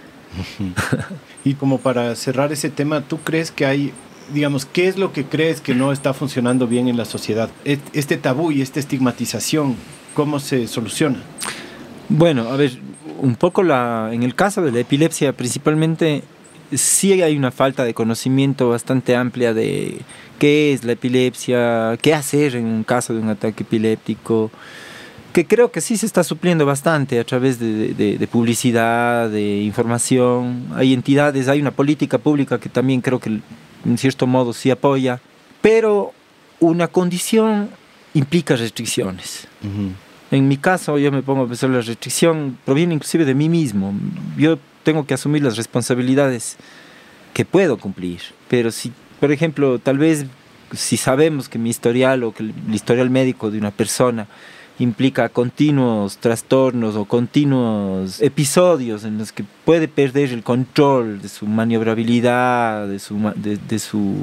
y 1.45 1.55
como 1.55 1.79
para 1.79 2.15
cerrar 2.15 2.53
ese 2.53 2.71
tema, 2.71 3.01
¿tú 3.01 3.19
crees 3.19 3.51
que 3.51 3.67
hay 3.67 3.93
digamos, 4.33 4.67
¿qué 4.67 4.89
es 4.89 4.99
lo 4.99 5.13
que 5.13 5.25
crees 5.25 5.61
que 5.61 5.75
no 5.75 5.93
está 5.93 6.15
funcionando 6.15 6.67
bien 6.67 6.89
en 6.89 6.97
la 6.97 7.05
sociedad? 7.05 7.51
Este 7.65 8.17
tabú 8.17 8.53
y 8.53 8.63
esta 8.63 8.81
estigmatización, 8.81 9.77
¿cómo 10.15 10.41
se 10.41 10.69
soluciona? 10.69 11.19
Bueno, 12.09 12.49
a 12.49 12.57
ver, 12.57 12.79
un 13.21 13.37
poco 13.37 13.63
la, 13.63 14.11
en 14.13 14.23
el 14.23 14.35
caso 14.35 14.63
de 14.63 14.73
la 14.73 14.81
epilepsia 14.81 15.33
principalmente, 15.33 16.23
sí 16.73 17.21
hay 17.23 17.37
una 17.37 17.51
falta 17.51 17.85
de 17.85 17.95
conocimiento 17.95 18.69
bastante 18.69 19.17
amplia 19.17 19.55
de 19.55 20.01
qué 20.39 20.73
es 20.73 20.85
la 20.85 20.93
epilepsia, 20.93 21.99
qué 22.01 22.15
hacer 22.15 22.57
en 22.57 22.67
un 22.67 22.85
caso 22.85 23.15
de 23.15 23.21
un 23.21 23.29
ataque 23.29 23.63
epiléptico, 23.63 24.51
que 25.33 25.47
creo 25.47 25.71
que 25.71 25.81
sí 25.81 25.97
se 25.97 26.07
está 26.07 26.25
supliendo 26.25 26.67
bastante 26.67 27.21
a 27.21 27.25
través 27.25 27.59
de, 27.59 27.95
de, 27.95 28.27
publicidad, 28.27 29.29
de 29.31 29.63
información. 29.63 30.67
Hay 30.75 30.95
entidades, 30.95 31.49
hay 31.49 31.61
una 31.61 31.71
política 31.71 32.19
pública 32.19 32.59
que 32.59 32.69
también 32.69 33.01
creo 33.01 33.21
que 33.21 33.41
en 33.85 33.99
cierto 33.99 34.27
modo 34.27 34.53
sí 34.53 34.71
apoya, 34.71 35.21
pero 35.61 36.13
una 36.61 36.89
condición 36.89 37.69
implica 38.15 38.57
restricciones. 38.57 39.47
En 40.31 40.49
mi 40.49 40.57
caso, 40.57 40.99
yo 40.99 41.11
me 41.13 41.23
pongo 41.23 41.45
a 41.45 41.47
pensar, 41.47 41.71
la 41.71 41.81
restricción 41.81 42.59
proviene 42.65 42.95
inclusive 42.95 43.25
de 43.25 43.35
mí 43.35 43.49
mismo. 43.49 43.95
Yo 44.37 44.59
tengo 44.89 45.05
que 45.05 45.13
asumir 45.13 45.43
las 45.43 45.59
responsabilidades 45.59 46.57
que 47.35 47.45
puedo 47.45 47.77
cumplir, 47.77 48.21
pero 48.49 48.71
si, 48.71 48.91
por 49.21 49.31
ejemplo, 49.31 49.79
tal 49.79 49.99
vez 49.99 50.25
si 50.73 50.97
sabemos 50.97 51.51
que 51.51 51.59
mi 51.59 51.69
historial 51.69 52.25
o 52.25 52.33
que 52.33 52.45
el 52.45 52.55
historial 52.73 53.11
médico 53.11 53.51
de 53.51 53.59
una 53.59 53.71
persona 53.71 54.29
implica 54.79 55.29
continuos 55.29 56.17
trastornos 56.17 56.97
o 56.97 57.05
continuos 57.05 58.23
episodios 58.23 59.05
en 59.05 59.19
los 59.19 59.31
que 59.31 59.45
puede 59.67 59.89
perder 59.89 60.33
el 60.33 60.43
control 60.43 61.21
de 61.21 61.29
su 61.29 61.45
maniobrabilidad, 61.45 62.89
de 62.89 62.99
su, 62.99 63.19
de, 63.37 63.79
su 63.79 64.15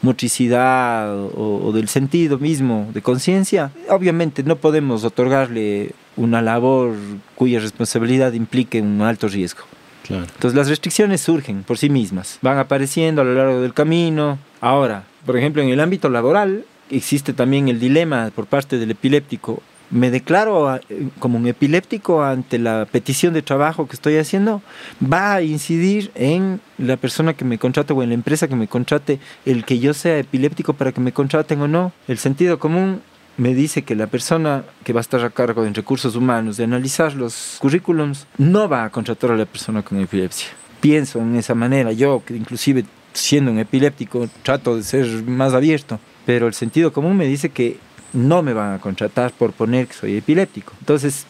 motricidad 0.00 1.14
o, 1.36 1.70
del 1.74 1.88
sentido 1.88 2.38
mismo 2.38 2.88
de 2.94 3.02
conciencia, 3.02 3.72
obviamente 3.90 4.42
no 4.42 4.56
podemos 4.56 5.04
otorgarle 5.04 5.90
una 6.16 6.40
labor 6.40 6.94
cuya 7.34 7.60
responsabilidad 7.60 8.32
implique 8.32 8.80
un 8.80 9.02
alto 9.02 9.28
riesgo. 9.28 9.64
Entonces 10.08 10.54
las 10.54 10.68
restricciones 10.68 11.20
surgen 11.20 11.62
por 11.62 11.78
sí 11.78 11.88
mismas, 11.88 12.38
van 12.42 12.58
apareciendo 12.58 13.22
a 13.22 13.24
lo 13.24 13.34
largo 13.34 13.60
del 13.60 13.74
camino. 13.74 14.38
Ahora, 14.60 15.04
por 15.24 15.36
ejemplo, 15.36 15.62
en 15.62 15.68
el 15.68 15.80
ámbito 15.80 16.08
laboral 16.08 16.64
existe 16.90 17.32
también 17.32 17.68
el 17.68 17.80
dilema 17.80 18.30
por 18.34 18.46
parte 18.46 18.78
del 18.78 18.90
epiléptico 18.90 19.62
me 19.90 20.10
declaro 20.10 20.74
eh, 20.76 21.08
como 21.18 21.38
un 21.38 21.46
epiléptico 21.46 22.22
ante 22.22 22.58
la 22.58 22.86
petición 22.90 23.34
de 23.34 23.42
trabajo 23.42 23.86
que 23.86 23.94
estoy 23.94 24.16
haciendo, 24.16 24.62
va 25.00 25.34
a 25.34 25.42
incidir 25.42 26.10
en 26.14 26.60
la 26.78 26.96
persona 26.96 27.34
que 27.34 27.44
me 27.44 27.58
contrate 27.58 27.92
o 27.92 28.02
en 28.02 28.08
la 28.08 28.14
empresa 28.14 28.48
que 28.48 28.56
me 28.56 28.68
contrate 28.68 29.20
el 29.44 29.64
que 29.64 29.78
yo 29.78 29.94
sea 29.94 30.18
epiléptico 30.18 30.72
para 30.72 30.92
que 30.92 31.00
me 31.00 31.12
contraten 31.12 31.60
o 31.60 31.68
no. 31.68 31.92
El 32.08 32.18
sentido 32.18 32.58
común 32.58 33.02
me 33.36 33.54
dice 33.54 33.82
que 33.82 33.94
la 33.94 34.06
persona 34.06 34.64
que 34.84 34.92
va 34.92 35.00
a 35.00 35.02
estar 35.02 35.24
a 35.24 35.30
cargo 35.30 35.64
en 35.64 35.74
recursos 35.74 36.16
humanos 36.16 36.56
de 36.56 36.64
analizar 36.64 37.14
los 37.14 37.56
currículums 37.60 38.26
no 38.38 38.68
va 38.68 38.84
a 38.84 38.90
contratar 38.90 39.32
a 39.32 39.36
la 39.36 39.46
persona 39.46 39.82
con 39.82 40.00
epilepsia. 40.00 40.48
Pienso 40.80 41.20
en 41.20 41.36
esa 41.36 41.54
manera, 41.54 41.92
yo 41.92 42.22
que 42.24 42.36
inclusive 42.36 42.84
siendo 43.12 43.50
un 43.50 43.58
epiléptico 43.58 44.28
trato 44.42 44.76
de 44.76 44.82
ser 44.82 45.06
más 45.24 45.54
abierto, 45.54 45.98
pero 46.26 46.46
el 46.46 46.54
sentido 46.54 46.92
común 46.92 47.16
me 47.16 47.26
dice 47.26 47.50
que 47.50 47.78
no 48.12 48.42
me 48.42 48.52
van 48.52 48.74
a 48.74 48.78
contratar 48.78 49.32
por 49.32 49.52
poner 49.52 49.86
que 49.88 49.94
soy 49.94 50.16
epiléptico. 50.16 50.72
Entonces, 50.80 51.26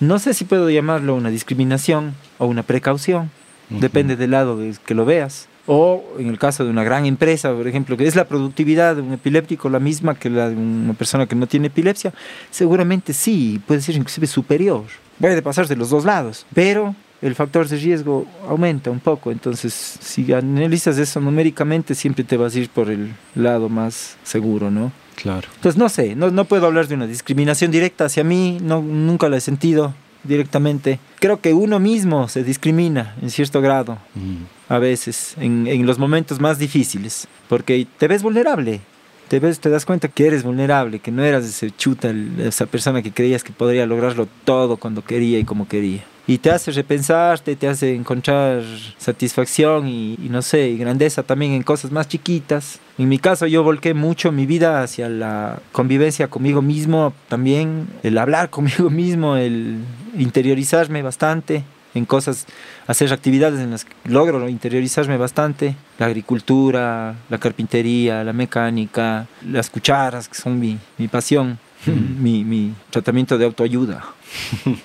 no 0.00 0.18
sé 0.18 0.34
si 0.34 0.44
puedo 0.44 0.68
llamarlo 0.70 1.14
una 1.14 1.30
discriminación 1.30 2.14
o 2.38 2.46
una 2.46 2.62
precaución, 2.62 3.30
depende 3.70 4.16
del 4.16 4.32
lado 4.32 4.56
de 4.56 4.74
que 4.84 4.94
lo 4.94 5.04
veas. 5.04 5.48
O 5.70 6.02
en 6.18 6.28
el 6.28 6.38
caso 6.38 6.64
de 6.64 6.70
una 6.70 6.82
gran 6.82 7.04
empresa, 7.04 7.52
por 7.52 7.68
ejemplo, 7.68 7.96
que 7.98 8.06
es 8.06 8.16
la 8.16 8.24
productividad 8.24 8.96
de 8.96 9.02
un 9.02 9.12
epiléptico 9.12 9.68
la 9.68 9.78
misma 9.78 10.14
que 10.14 10.30
la 10.30 10.48
de 10.48 10.56
una 10.56 10.94
persona 10.94 11.26
que 11.26 11.36
no 11.36 11.46
tiene 11.46 11.66
epilepsia, 11.66 12.14
seguramente 12.50 13.12
sí, 13.12 13.60
puede 13.66 13.82
ser 13.82 13.94
inclusive 13.94 14.26
superior. 14.26 14.84
Puede 15.20 15.42
pasar 15.42 15.68
de 15.68 15.76
los 15.76 15.90
dos 15.90 16.06
lados, 16.06 16.46
pero 16.54 16.94
el 17.20 17.34
factor 17.34 17.68
de 17.68 17.76
riesgo 17.76 18.26
aumenta 18.48 18.90
un 18.90 19.00
poco. 19.00 19.30
Entonces, 19.30 19.74
si 19.74 20.32
analizas 20.32 20.96
eso 20.96 21.20
numéricamente, 21.20 21.94
siempre 21.94 22.24
te 22.24 22.38
vas 22.38 22.54
a 22.54 22.60
ir 22.60 22.70
por 22.70 22.88
el 22.88 23.12
lado 23.34 23.68
más 23.68 24.16
seguro, 24.22 24.70
¿no? 24.70 24.90
Claro. 25.16 25.48
Entonces, 25.56 25.78
no 25.78 25.90
sé, 25.90 26.16
no, 26.16 26.30
no 26.30 26.46
puedo 26.46 26.64
hablar 26.64 26.88
de 26.88 26.94
una 26.94 27.06
discriminación 27.06 27.70
directa 27.70 28.06
hacia 28.06 28.24
mí, 28.24 28.58
no, 28.62 28.80
nunca 28.80 29.28
la 29.28 29.36
he 29.36 29.40
sentido 29.42 29.92
directamente. 30.28 31.00
Creo 31.18 31.40
que 31.40 31.52
uno 31.52 31.80
mismo 31.80 32.28
se 32.28 32.44
discrimina 32.44 33.16
en 33.20 33.30
cierto 33.30 33.60
grado, 33.60 33.98
mm. 34.14 34.72
a 34.72 34.78
veces, 34.78 35.34
en, 35.38 35.66
en, 35.66 35.86
los 35.86 35.98
momentos 35.98 36.40
más 36.40 36.58
difíciles, 36.58 37.26
porque 37.48 37.86
te 37.98 38.06
ves 38.06 38.22
vulnerable. 38.22 38.80
Te, 39.28 39.40
ves, 39.40 39.60
te 39.60 39.68
das 39.68 39.84
cuenta 39.84 40.08
que 40.08 40.26
eres 40.26 40.42
vulnerable, 40.42 41.00
que 41.00 41.10
no 41.10 41.22
eras 41.22 41.44
ese 41.44 41.70
chuta, 41.70 42.14
esa 42.38 42.64
persona 42.64 43.02
que 43.02 43.12
creías 43.12 43.44
que 43.44 43.52
podría 43.52 43.84
lograrlo 43.84 44.26
todo 44.44 44.78
cuando 44.78 45.04
quería 45.04 45.38
y 45.38 45.44
como 45.44 45.68
quería 45.68 46.04
y 46.28 46.36
te 46.36 46.50
hace 46.50 46.70
repensarte, 46.72 47.56
te 47.56 47.66
hace 47.66 47.94
encontrar 47.94 48.62
satisfacción 48.98 49.88
y, 49.88 50.14
no 50.28 50.42
sé, 50.42 50.68
y 50.68 50.76
grandeza 50.76 51.22
también 51.22 51.52
en 51.52 51.62
cosas 51.62 51.90
más 51.90 52.06
chiquitas. 52.06 52.80
En 52.98 53.08
mi 53.08 53.18
caso 53.18 53.46
yo 53.46 53.62
volqué 53.62 53.94
mucho 53.94 54.30
mi 54.30 54.44
vida 54.44 54.82
hacia 54.82 55.08
la 55.08 55.58
convivencia 55.72 56.28
conmigo 56.28 56.60
mismo, 56.60 57.14
también 57.28 57.88
el 58.02 58.18
hablar 58.18 58.50
conmigo 58.50 58.90
mismo, 58.90 59.36
el 59.36 59.78
interiorizarme 60.16 61.02
bastante 61.02 61.64
en 61.94 62.04
cosas, 62.04 62.46
hacer 62.86 63.12
actividades 63.12 63.60
en 63.60 63.70
las 63.70 63.84
que 63.84 63.92
logro 64.04 64.48
interiorizarme 64.48 65.16
bastante, 65.16 65.74
la 65.98 66.06
agricultura, 66.06 67.14
la 67.28 67.38
carpintería, 67.38 68.24
la 68.24 68.32
mecánica, 68.32 69.26
las 69.46 69.70
cucharas, 69.70 70.28
que 70.28 70.34
son 70.34 70.58
mi, 70.58 70.78
mi 70.96 71.08
pasión. 71.08 71.58
mi, 71.86 72.44
mi, 72.44 72.74
tratamiento 72.90 73.38
de 73.38 73.44
autoayuda. 73.44 74.04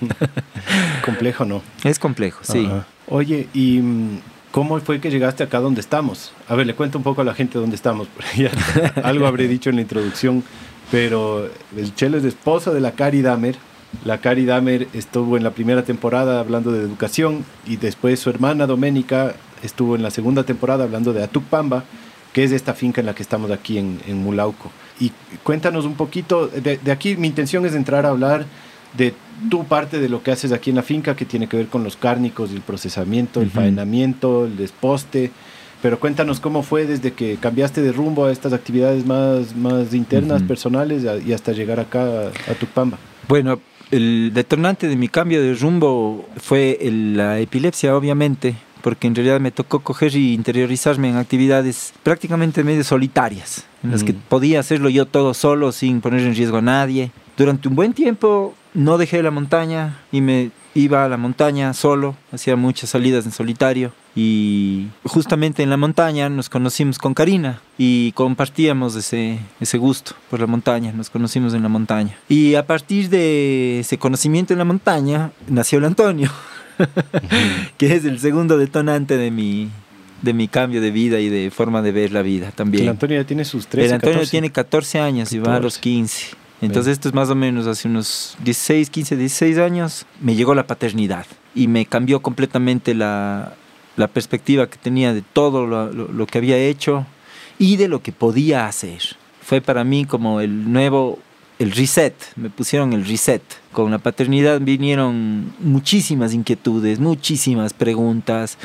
complejo, 1.04 1.44
¿no? 1.44 1.62
Es 1.82 1.98
complejo, 1.98 2.40
sí. 2.42 2.68
Oye, 3.08 3.48
¿y 3.52 3.80
mm, 3.80 4.20
cómo 4.52 4.78
fue 4.78 5.00
que 5.00 5.10
llegaste 5.10 5.42
acá 5.42 5.58
donde 5.58 5.80
estamos? 5.80 6.32
A 6.48 6.54
ver, 6.54 6.66
le 6.66 6.74
cuento 6.74 6.98
un 6.98 7.04
poco 7.04 7.20
a 7.20 7.24
la 7.24 7.34
gente 7.34 7.58
dónde 7.58 7.76
estamos. 7.76 8.08
algo 9.02 9.26
habré 9.26 9.48
dicho 9.48 9.70
en 9.70 9.76
la 9.76 9.82
introducción, 9.82 10.44
pero 10.90 11.50
el 11.76 11.94
Chelo 11.94 12.18
es 12.18 12.24
esposa 12.24 12.72
de 12.72 12.80
la 12.80 12.92
Cari 12.92 13.22
Damer. 13.22 13.56
La 14.04 14.18
Cari 14.18 14.44
Damer 14.44 14.88
estuvo 14.92 15.36
en 15.36 15.44
la 15.44 15.50
primera 15.50 15.84
temporada 15.84 16.40
hablando 16.40 16.72
de 16.72 16.80
educación 16.80 17.44
y 17.66 17.76
después 17.76 18.20
su 18.20 18.30
hermana 18.30 18.66
Doménica 18.66 19.34
estuvo 19.62 19.96
en 19.96 20.02
la 20.02 20.10
segunda 20.10 20.44
temporada 20.44 20.84
hablando 20.84 21.12
de 21.12 21.22
Atucpamba, 21.22 21.84
que 22.32 22.44
es 22.44 22.52
esta 22.52 22.74
finca 22.74 23.00
en 23.00 23.06
la 23.06 23.14
que 23.14 23.22
estamos 23.22 23.50
aquí 23.50 23.78
en, 23.78 24.00
en 24.06 24.22
Mulauco. 24.22 24.70
Y 25.00 25.12
cuéntanos 25.42 25.84
un 25.84 25.94
poquito, 25.94 26.48
de, 26.48 26.78
aquí 26.90 27.16
mi 27.16 27.28
intención 27.28 27.66
es 27.66 27.74
entrar 27.74 28.06
a 28.06 28.10
hablar 28.10 28.46
de 28.96 29.14
tu 29.50 29.64
parte 29.64 29.98
de 29.98 30.08
lo 30.08 30.22
que 30.22 30.30
haces 30.30 30.52
aquí 30.52 30.70
en 30.70 30.76
la 30.76 30.82
finca, 30.82 31.16
que 31.16 31.24
tiene 31.24 31.48
que 31.48 31.56
ver 31.56 31.66
con 31.66 31.82
los 31.82 31.96
cárnicos, 31.96 32.52
el 32.52 32.60
procesamiento, 32.60 33.40
el 33.40 33.50
faenamiento, 33.50 34.46
el 34.46 34.56
desposte. 34.56 35.32
Pero 35.82 36.00
cuéntanos 36.00 36.40
cómo 36.40 36.62
fue 36.62 36.86
desde 36.86 37.12
que 37.12 37.36
cambiaste 37.36 37.82
de 37.82 37.92
rumbo 37.92 38.24
a 38.24 38.32
estas 38.32 38.52
actividades 38.52 39.04
más, 39.04 39.54
más 39.54 39.92
internas, 39.92 40.42
personales, 40.42 41.04
y 41.26 41.32
hasta 41.32 41.52
llegar 41.52 41.80
acá 41.80 42.28
a, 42.48 42.54
Tupamba. 42.54 42.98
Bueno, 43.28 43.60
el 43.90 44.32
detonante 44.34 44.88
de 44.88 44.96
mi 44.96 45.08
cambio 45.08 45.42
de 45.42 45.54
rumbo 45.54 46.28
fue 46.36 46.78
la 46.90 47.38
epilepsia, 47.38 47.96
obviamente 47.96 48.56
porque 48.84 49.06
en 49.06 49.14
realidad 49.14 49.40
me 49.40 49.50
tocó 49.50 49.80
coger 49.80 50.14
y 50.14 50.34
interiorizarme 50.34 51.08
en 51.08 51.16
actividades 51.16 51.94
prácticamente 52.02 52.62
medio 52.62 52.84
solitarias, 52.84 53.64
en 53.82 53.92
las 53.92 54.04
que 54.04 54.12
podía 54.12 54.60
hacerlo 54.60 54.90
yo 54.90 55.06
todo 55.06 55.32
solo 55.32 55.72
sin 55.72 56.02
poner 56.02 56.20
en 56.20 56.34
riesgo 56.34 56.58
a 56.58 56.60
nadie. 56.60 57.10
Durante 57.34 57.66
un 57.66 57.76
buen 57.76 57.94
tiempo 57.94 58.54
no 58.74 58.98
dejé 58.98 59.22
la 59.22 59.30
montaña 59.30 60.00
y 60.12 60.20
me 60.20 60.50
iba 60.74 61.04
a 61.04 61.08
la 61.08 61.16
montaña 61.16 61.72
solo, 61.72 62.16
hacía 62.32 62.56
muchas 62.56 62.90
salidas 62.90 63.24
en 63.24 63.32
solitario 63.32 63.92
Y 64.16 64.88
justamente 65.04 65.62
en 65.62 65.70
la 65.70 65.76
montaña 65.76 66.28
nos 66.28 66.48
conocimos 66.48 66.98
con 66.98 67.14
Karina 67.14 67.60
y 67.78 68.12
compartíamos 68.12 68.96
ese, 68.96 69.38
ese 69.60 69.78
gusto 69.78 70.14
por 70.30 70.40
la 70.40 70.46
montaña, 70.46 70.92
nos 70.92 71.10
conocimos 71.10 71.54
en 71.54 71.62
la 71.62 71.68
montaña. 71.68 72.16
Y 72.28 72.56
a 72.56 72.66
partir 72.66 73.08
de 73.08 73.80
ese 73.80 73.98
conocimiento 73.98 74.52
en 74.52 74.58
la 74.58 74.64
montaña 74.64 75.30
nació 75.48 75.78
el 75.78 75.84
Antonio, 75.84 76.30
que 77.78 77.94
es 77.94 78.04
el 78.04 78.18
segundo 78.18 78.58
detonante 78.58 79.16
de 79.16 79.30
mi, 79.30 79.70
de 80.22 80.32
mi 80.32 80.48
cambio 80.48 80.80
de 80.80 80.90
vida 80.90 81.20
y 81.20 81.28
de 81.28 81.50
forma 81.50 81.82
de 81.82 81.92
ver 81.92 82.12
la 82.12 82.22
vida 82.22 82.50
también. 82.50 82.84
El 82.84 82.90
Antonio 82.90 83.20
ya 83.20 83.26
tiene 83.26 83.44
sus 83.44 83.68
13, 83.68 83.86
El 83.86 83.94
Antonio 83.94 84.26
tiene 84.26 84.50
14 84.50 84.98
años 84.98 85.32
y 85.32 85.38
va 85.38 85.56
a 85.56 85.60
los 85.60 85.78
15. 85.78 86.43
Entonces 86.64 86.92
esto 86.92 87.08
es 87.08 87.14
más 87.14 87.30
o 87.30 87.34
menos 87.34 87.66
hace 87.66 87.88
unos 87.88 88.36
16, 88.42 88.90
15, 88.90 89.16
16 89.16 89.58
años, 89.58 90.06
me 90.20 90.34
llegó 90.34 90.54
la 90.54 90.66
paternidad 90.66 91.26
y 91.54 91.68
me 91.68 91.86
cambió 91.86 92.20
completamente 92.20 92.94
la, 92.94 93.54
la 93.96 94.08
perspectiva 94.08 94.68
que 94.68 94.76
tenía 94.76 95.12
de 95.12 95.22
todo 95.22 95.66
lo, 95.66 95.92
lo, 95.92 96.26
que 96.26 96.38
había 96.38 96.56
hecho 96.56 97.06
y 97.58 97.76
de 97.76 97.88
lo 97.88 98.02
que 98.02 98.12
podía 98.12 98.66
hacer. 98.66 99.00
Fue 99.42 99.60
para 99.60 99.84
mí 99.84 100.04
como 100.04 100.40
el 100.40 100.72
nuevo, 100.72 101.18
el 101.58 101.72
reset, 101.72 102.14
me 102.36 102.50
pusieron 102.50 102.92
el 102.92 103.06
reset. 103.06 103.42
Con 103.72 103.90
la 103.90 103.98
paternidad 103.98 104.60
vinieron 104.60 105.52
muchísimas 105.60 106.32
inquietudes, 106.32 106.98
muchísimas 106.98 107.72
preguntas, 107.72 108.58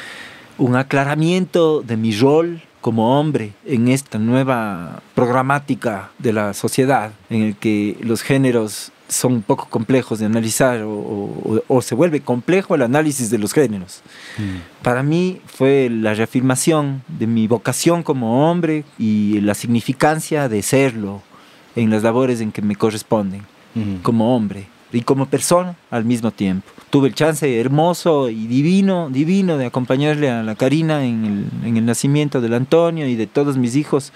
un 0.58 0.76
aclaramiento 0.76 1.82
de 1.82 1.98
mi 1.98 2.16
rol 2.16 2.62
como 2.82 3.20
hombre 3.20 3.54
en 3.66 3.88
esta 3.88 4.18
nueva 4.20 5.02
programática 5.16 6.12
de 6.18 6.34
la 6.34 6.54
sociedad 6.54 7.12
en 7.30 7.44
el 7.44 7.56
que 7.56 7.98
los 8.02 8.22
géneros 8.22 8.92
son 9.10 9.34
un 9.34 9.42
poco 9.42 9.68
complejos 9.70 10.20
de 10.20 10.28
analizar 10.28 10.82
o, 10.86 11.82
se 11.82 11.96
vuelve 11.96 12.22
complejo 12.22 12.76
el 12.76 12.84
análisis 12.84 13.30
de 13.32 13.40
los 13.40 13.54
géneros. 13.54 14.02
Mm. 14.38 14.84
Para 14.84 15.02
mí 15.02 15.42
fue 15.48 15.90
la 15.90 16.14
reafirmación 16.14 17.02
de 17.08 17.26
mi 17.26 17.48
vocación 17.48 18.04
como 18.04 18.50
hombre 18.50 18.84
y 19.00 19.42
la 19.42 19.56
significancia 19.56 20.48
de 20.48 20.62
serlo 20.62 21.24
en 21.76 21.90
las 21.90 22.04
labores 22.04 22.40
en 22.42 22.52
que 22.52 22.62
me 22.62 22.76
corresponden 22.76 23.42
mm. 23.74 23.98
como 24.04 24.36
hombre 24.36 24.68
y 24.92 25.02
como 25.02 25.28
persona 25.28 25.76
al 25.92 26.06
mismo 26.06 26.32
tiempo. 26.32 26.68
Tuve 26.90 27.10
el 27.10 27.16
chance 27.16 27.60
hermoso 27.60 28.30
y 28.30 28.48
divino, 28.48 29.10
divino 29.10 29.58
de 29.58 29.68
acompañarle 29.68 30.30
a 30.30 30.44
la 30.44 30.56
Karina 30.56 31.06
en 31.06 31.26
el, 31.64 31.68
en 31.68 31.78
el 31.78 31.86
nacimiento 31.86 32.42
del 32.42 32.54
Antonio 32.54 33.08
y 33.08 33.16
de 33.16 33.28
todos 33.28 33.58
mis 33.58 33.76
hijos 33.76 34.12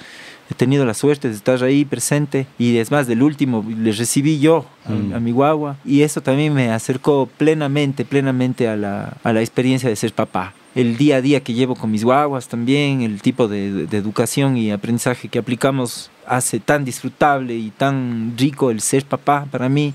he 0.50 0.56
tenido 0.56 0.86
la 0.86 0.94
suerte 0.94 1.30
de 1.30 1.36
estar 1.36 1.64
ahí 1.64 1.86
presente 1.86 2.48
y 2.58 2.78
es 2.78 2.92
más, 2.92 3.08
del 3.08 3.24
último 3.24 3.66
le 3.68 3.92
recibí 3.92 4.40
yo 4.40 4.66
a, 4.86 4.92
mm. 4.92 5.24
mi 5.24 5.32
guagua 5.32 5.78
y 5.86 6.02
eso 6.02 6.22
también 6.22 6.54
me 6.54 6.72
acercó 6.72 7.30
plenamente, 7.38 8.06
plenamente 8.06 8.68
a 8.68 8.76
la, 8.76 9.18
a 9.24 9.34
la, 9.34 9.42
experiencia 9.42 9.90
de 9.90 9.96
ser 9.96 10.14
papá. 10.14 10.54
El 10.76 10.98
día 10.98 11.18
a 11.18 11.22
día 11.22 11.42
que 11.42 11.54
llevo 11.54 11.76
con 11.76 11.92
mis 11.92 12.04
guaguas 12.04 12.48
también, 12.48 13.02
el 13.02 13.22
tipo 13.22 13.48
de, 13.48 13.86
de 13.86 13.98
educación 13.98 14.58
y 14.58 14.72
aprendizaje 14.72 15.28
que 15.28 15.40
aplicamos 15.40 16.10
hace 16.26 16.60
tan 16.60 16.84
disfrutable 16.84 17.56
y 17.56 17.70
tan 17.70 18.34
rico 18.38 18.72
el 18.72 18.82
ser 18.82 19.06
papá 19.06 19.46
para 19.52 19.70
mí 19.70 19.94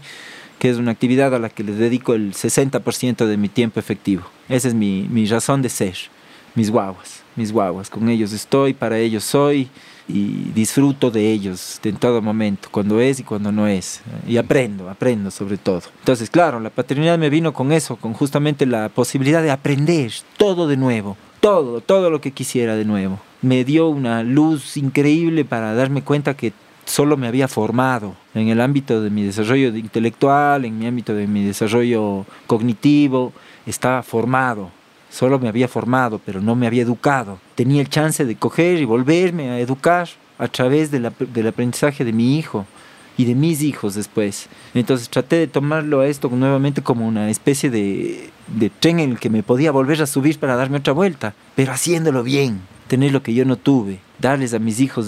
que 0.59 0.68
es 0.71 0.77
una 0.77 0.90
actividad 0.90 1.35
a 1.35 1.38
la 1.38 1.49
que 1.49 1.62
le 1.62 1.73
dedico 1.73 2.14
el 2.14 2.35
60% 2.35 3.27
de 3.27 3.37
mi 3.37 3.49
tiempo 3.49 3.79
efectivo. 3.81 4.25
Esa 4.49 4.68
es 4.68 4.75
mi, 4.75 5.07
mi 5.09 5.27
razón 5.27 5.62
de 5.62 5.68
ser, 5.68 5.97
mis 6.55 6.71
guaguas, 6.71 7.23
mis 7.37 7.53
guaguas. 7.53 7.90
Con 7.90 8.09
ellos 8.09 8.33
estoy, 8.33 8.75
para 8.75 8.99
ellos 8.99 9.25
soy 9.25 9.68
y 10.09 10.51
disfruto 10.55 11.11
de 11.11 11.31
ellos 11.31 11.79
en 11.85 11.97
todo 11.97 12.23
momento, 12.23 12.68
cuando 12.71 13.01
es 13.01 13.21
y 13.21 13.25
cuando 13.25 13.53
no 13.53 13.68
es. 13.68 14.01
Y 14.27 14.38
aprendo, 14.38 14.88
aprendo 14.88 15.31
sobre 15.31 15.59
todo. 15.59 15.83
Entonces, 16.01 16.31
claro, 16.31 16.59
la 16.61 16.71
paternidad 16.71 17.18
me 17.18 17.31
vino 17.31 17.53
con 17.53 17.73
eso, 17.73 17.97
con 17.97 18.14
justamente 18.14 18.66
la 18.66 18.88
posibilidad 18.88 19.42
de 19.42 19.51
aprender 19.51 20.11
todo 20.38 20.66
de 20.66 20.77
nuevo, 20.77 21.16
todo, 21.40 21.81
todo 21.81 22.11
lo 22.11 22.21
que 22.21 22.33
quisiera 22.33 22.75
de 22.75 22.85
nuevo. 22.85 23.21
Me 23.42 23.64
dio 23.64 23.88
una 23.88 24.23
luz 24.23 24.77
increíble 24.77 25.44
para 25.44 25.75
darme 25.75 26.03
cuenta 26.03 26.35
que 26.35 26.53
solo 26.88 27.16
me 27.16 27.29
había 27.29 27.46
formado 27.46 28.16
en 28.35 28.48
el 28.48 28.61
ámbito 28.61 29.01
de 29.01 29.11
mi 29.11 29.22
desarrollo 29.22 29.68
intelectual, 29.77 30.64
en 30.64 30.79
mi 30.79 30.87
ámbito 30.87 31.14
de 31.14 31.27
mi 31.27 31.44
desarrollo 31.44 32.27
cognitivo, 32.46 33.33
estaba 33.66 34.03
formado 34.03 34.70
Solo 35.11 35.38
me 35.38 35.48
había 35.48 35.68
formado, 35.68 36.20
pero 36.24 36.40
no 36.40 36.55
me 36.55 36.66
había 36.66 36.83
educado. 36.83 37.38
Tenía 37.55 37.81
el 37.81 37.88
chance 37.88 38.24
de 38.24 38.37
coger 38.37 38.79
y 38.79 38.85
volverme 38.85 39.51
a 39.51 39.59
educar 39.59 40.09
a 40.38 40.48
través 40.48 40.90
del 40.90 41.07
aprendizaje 41.07 42.05
de 42.05 42.12
mi 42.12 42.38
hijo 42.38 42.66
y 43.16 43.24
de 43.24 43.35
mis 43.35 43.62
hijos 43.62 43.94
después. 43.94 44.48
Entonces 44.74 45.09
traté 45.09 45.37
de 45.37 45.46
tomarlo 45.46 46.01
a 46.01 46.07
esto 46.07 46.29
nuevamente 46.29 46.83
como 46.83 47.09
una 47.09 47.31
especie 47.31 47.70
de, 47.70 48.31
de 48.48 48.70
tren 48.70 49.01
en 49.01 49.11
el 49.12 49.18
que 49.18 49.31
me 49.31 49.42
podía 49.42 49.72
volver 49.72 50.01
a 50.03 50.07
subir 50.07 50.38
para 50.38 50.57
darme 50.57 50.79
otra 50.79 50.92
vuelta, 50.92 51.35
pero 51.57 51.72
haciéndolo 51.72 52.22
bien, 52.22 52.61
tener 52.87 53.12
lo 53.12 53.22
que 53.22 53.35
yo 53.35 53.44
no 53.44 53.57
tuve, 53.57 53.98
darles 54.19 54.55
a 54.55 54.59
mis 54.59 54.81
hijos 54.81 55.07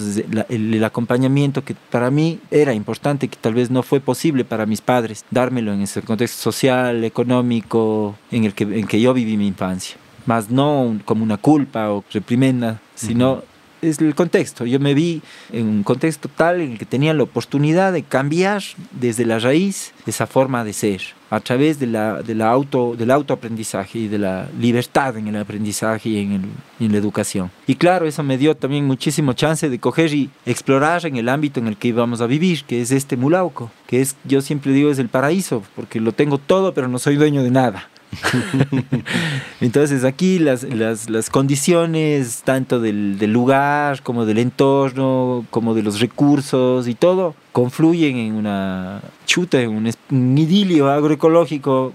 el, 0.49 0.83
acompañamiento 0.83 1.63
que 1.63 1.75
para 1.89 2.09
mí 2.11 2.39
era 2.49 2.73
importante, 2.73 3.27
que 3.27 3.37
tal 3.39 3.53
vez 3.53 3.69
no 3.69 3.83
fue 3.83 3.99
posible 3.99 4.45
para 4.45 4.65
mis 4.65 4.81
padres, 4.81 5.25
dármelo 5.29 5.73
en 5.73 5.81
ese 5.81 6.01
contexto 6.01 6.41
social, 6.41 7.03
económico, 7.03 8.15
en 8.31 8.45
el 8.45 8.53
que, 8.53 8.63
en 8.63 8.87
que 8.87 9.01
yo 9.01 9.13
viví 9.13 9.37
mi 9.37 9.47
infancia. 9.47 9.97
Más 10.25 10.49
no 10.49 10.99
como 11.05 11.23
una 11.23 11.37
culpa 11.37 11.91
o 11.91 12.03
reprimenda, 12.11 12.79
sino 12.95 13.43
es 13.81 13.99
el 13.99 14.15
contexto. 14.15 14.65
Yo 14.65 14.79
me 14.79 14.93
vi 14.93 15.21
en 15.51 15.67
un 15.67 15.83
contexto 15.83 16.29
tal 16.29 16.61
en 16.61 16.73
el 16.73 16.79
que 16.79 16.85
tenía 16.85 17.13
la 17.13 17.23
oportunidad 17.23 17.93
de 17.93 18.03
cambiar 18.03 18.61
desde 18.91 19.25
la 19.25 19.39
raíz 19.39 19.93
esa 20.05 20.27
forma 20.27 20.63
de 20.63 20.73
ser, 20.73 21.01
a 21.29 21.39
través 21.39 21.79
de 21.79 21.87
la, 21.87 22.21
de 22.21 22.41
auto, 22.43 22.95
del 22.97 23.11
autoaprendizaje 23.11 23.99
y 23.99 24.07
de 24.07 24.17
la 24.17 24.49
libertad 24.59 25.17
en 25.17 25.27
el 25.27 25.35
aprendizaje 25.37 26.09
y 26.09 26.17
en, 26.19 26.31
el, 26.33 26.41
en 26.79 26.91
la 26.91 26.97
educación. 26.97 27.51
Y 27.67 27.75
claro, 27.75 28.07
eso 28.07 28.23
me 28.23 28.37
dio 28.37 28.55
también 28.55 28.85
muchísimo 28.85 29.33
chance 29.33 29.69
de 29.69 29.79
coger 29.79 30.13
y 30.13 30.29
explorar 30.45 31.05
en 31.05 31.15
el 31.17 31.29
ámbito 31.29 31.59
en 31.59 31.67
el 31.67 31.77
que 31.77 31.89
íbamos 31.89 32.21
a 32.21 32.27
vivir, 32.27 32.63
que 32.65 32.81
es 32.81 32.91
este 32.91 33.17
Mulauco, 33.17 33.71
que 33.87 34.01
es, 34.01 34.15
yo 34.23 34.41
siempre 34.41 34.73
digo, 34.73 34.91
es 34.91 34.99
el 34.99 35.09
paraíso, 35.09 35.63
porque 35.75 35.99
lo 35.99 36.11
tengo 36.11 36.37
todo, 36.37 36.73
pero 36.73 36.87
no 36.87 36.99
soy 36.99 37.15
dueño 37.15 37.43
de 37.43 37.51
nada. 37.51 37.90
Entonces 39.61 40.03
aquí 40.03 40.39
las, 40.39 40.63
las, 40.63 41.09
las 41.09 41.29
condiciones 41.29 42.41
tanto 42.43 42.79
del, 42.79 43.17
del, 43.17 43.31
lugar 43.31 44.01
como 44.03 44.25
del 44.25 44.37
entorno, 44.37 45.45
como 45.49 45.73
de 45.73 45.83
los 45.83 45.99
recursos 45.99 46.87
y 46.87 46.95
todo, 46.95 47.35
confluyen 47.51 48.17
en 48.17 48.33
una 48.33 49.01
chuta, 49.25 49.61
en 49.61 49.69
un, 49.69 49.91
un 50.11 50.37
idilio 50.37 50.89
agroecológico 50.89 51.93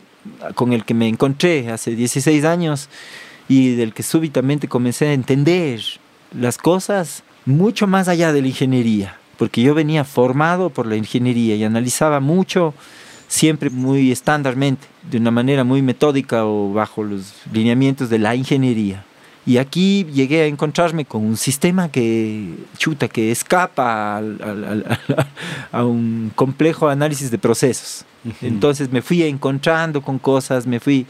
con 0.55 0.73
el 0.73 0.85
que 0.85 0.95
me 0.95 1.09
encontré 1.09 1.71
hace 1.71 1.95
16 1.95 2.45
años 2.45 2.89
y 3.49 3.75
del 3.75 3.93
que 3.93 4.03
súbitamente 4.03 4.69
comencé 4.69 5.09
a 5.09 5.13
entender 5.13 5.81
las 6.33 6.59
cosas 6.59 7.23
mucho 7.45 7.87
más 7.87 8.09
allá 8.09 8.33
de 8.33 8.43
la 8.43 8.49
ingeniería, 8.49 9.19
porque 9.39 9.63
yo 9.63 9.75
venía 9.75 10.05
formado 10.05 10.71
por 10.71 10.87
la 10.87 10.97
ingeniería 10.97 11.55
y 11.55 11.65
analizaba 11.65 12.21
mucho 12.21 12.75
siempre 13.29 13.71
muy 13.71 14.12
estándarmente, 14.12 14.87
de 15.11 15.19
una 15.19 15.31
manera 15.31 15.65
muy 15.65 15.83
metódica 15.83 16.45
o 16.45 16.73
bajo 16.73 17.03
los 17.03 17.35
lineamientos 17.53 18.11
de 18.11 18.19
la 18.19 18.35
ingeniería. 18.35 19.05
Y 19.45 19.59
aquí 19.59 20.05
llegué 20.12 20.43
a 20.43 20.47
encontrarme 20.47 21.05
con 21.05 21.25
un 21.25 21.37
sistema 21.37 21.89
que, 21.89 22.53
chuta, 22.79 23.07
que 23.07 23.31
escapa 23.31 24.19
a 25.73 25.85
un 25.85 26.33
complejo 26.35 26.89
análisis 26.89 27.31
de 27.31 27.39
procesos. 27.39 28.05
Entonces 28.43 28.91
me 28.91 29.03
fui 29.03 29.23
encontrando 29.23 30.03
con 30.03 30.19
cosas, 30.19 30.67
me 30.67 30.81
fui 30.81 31.07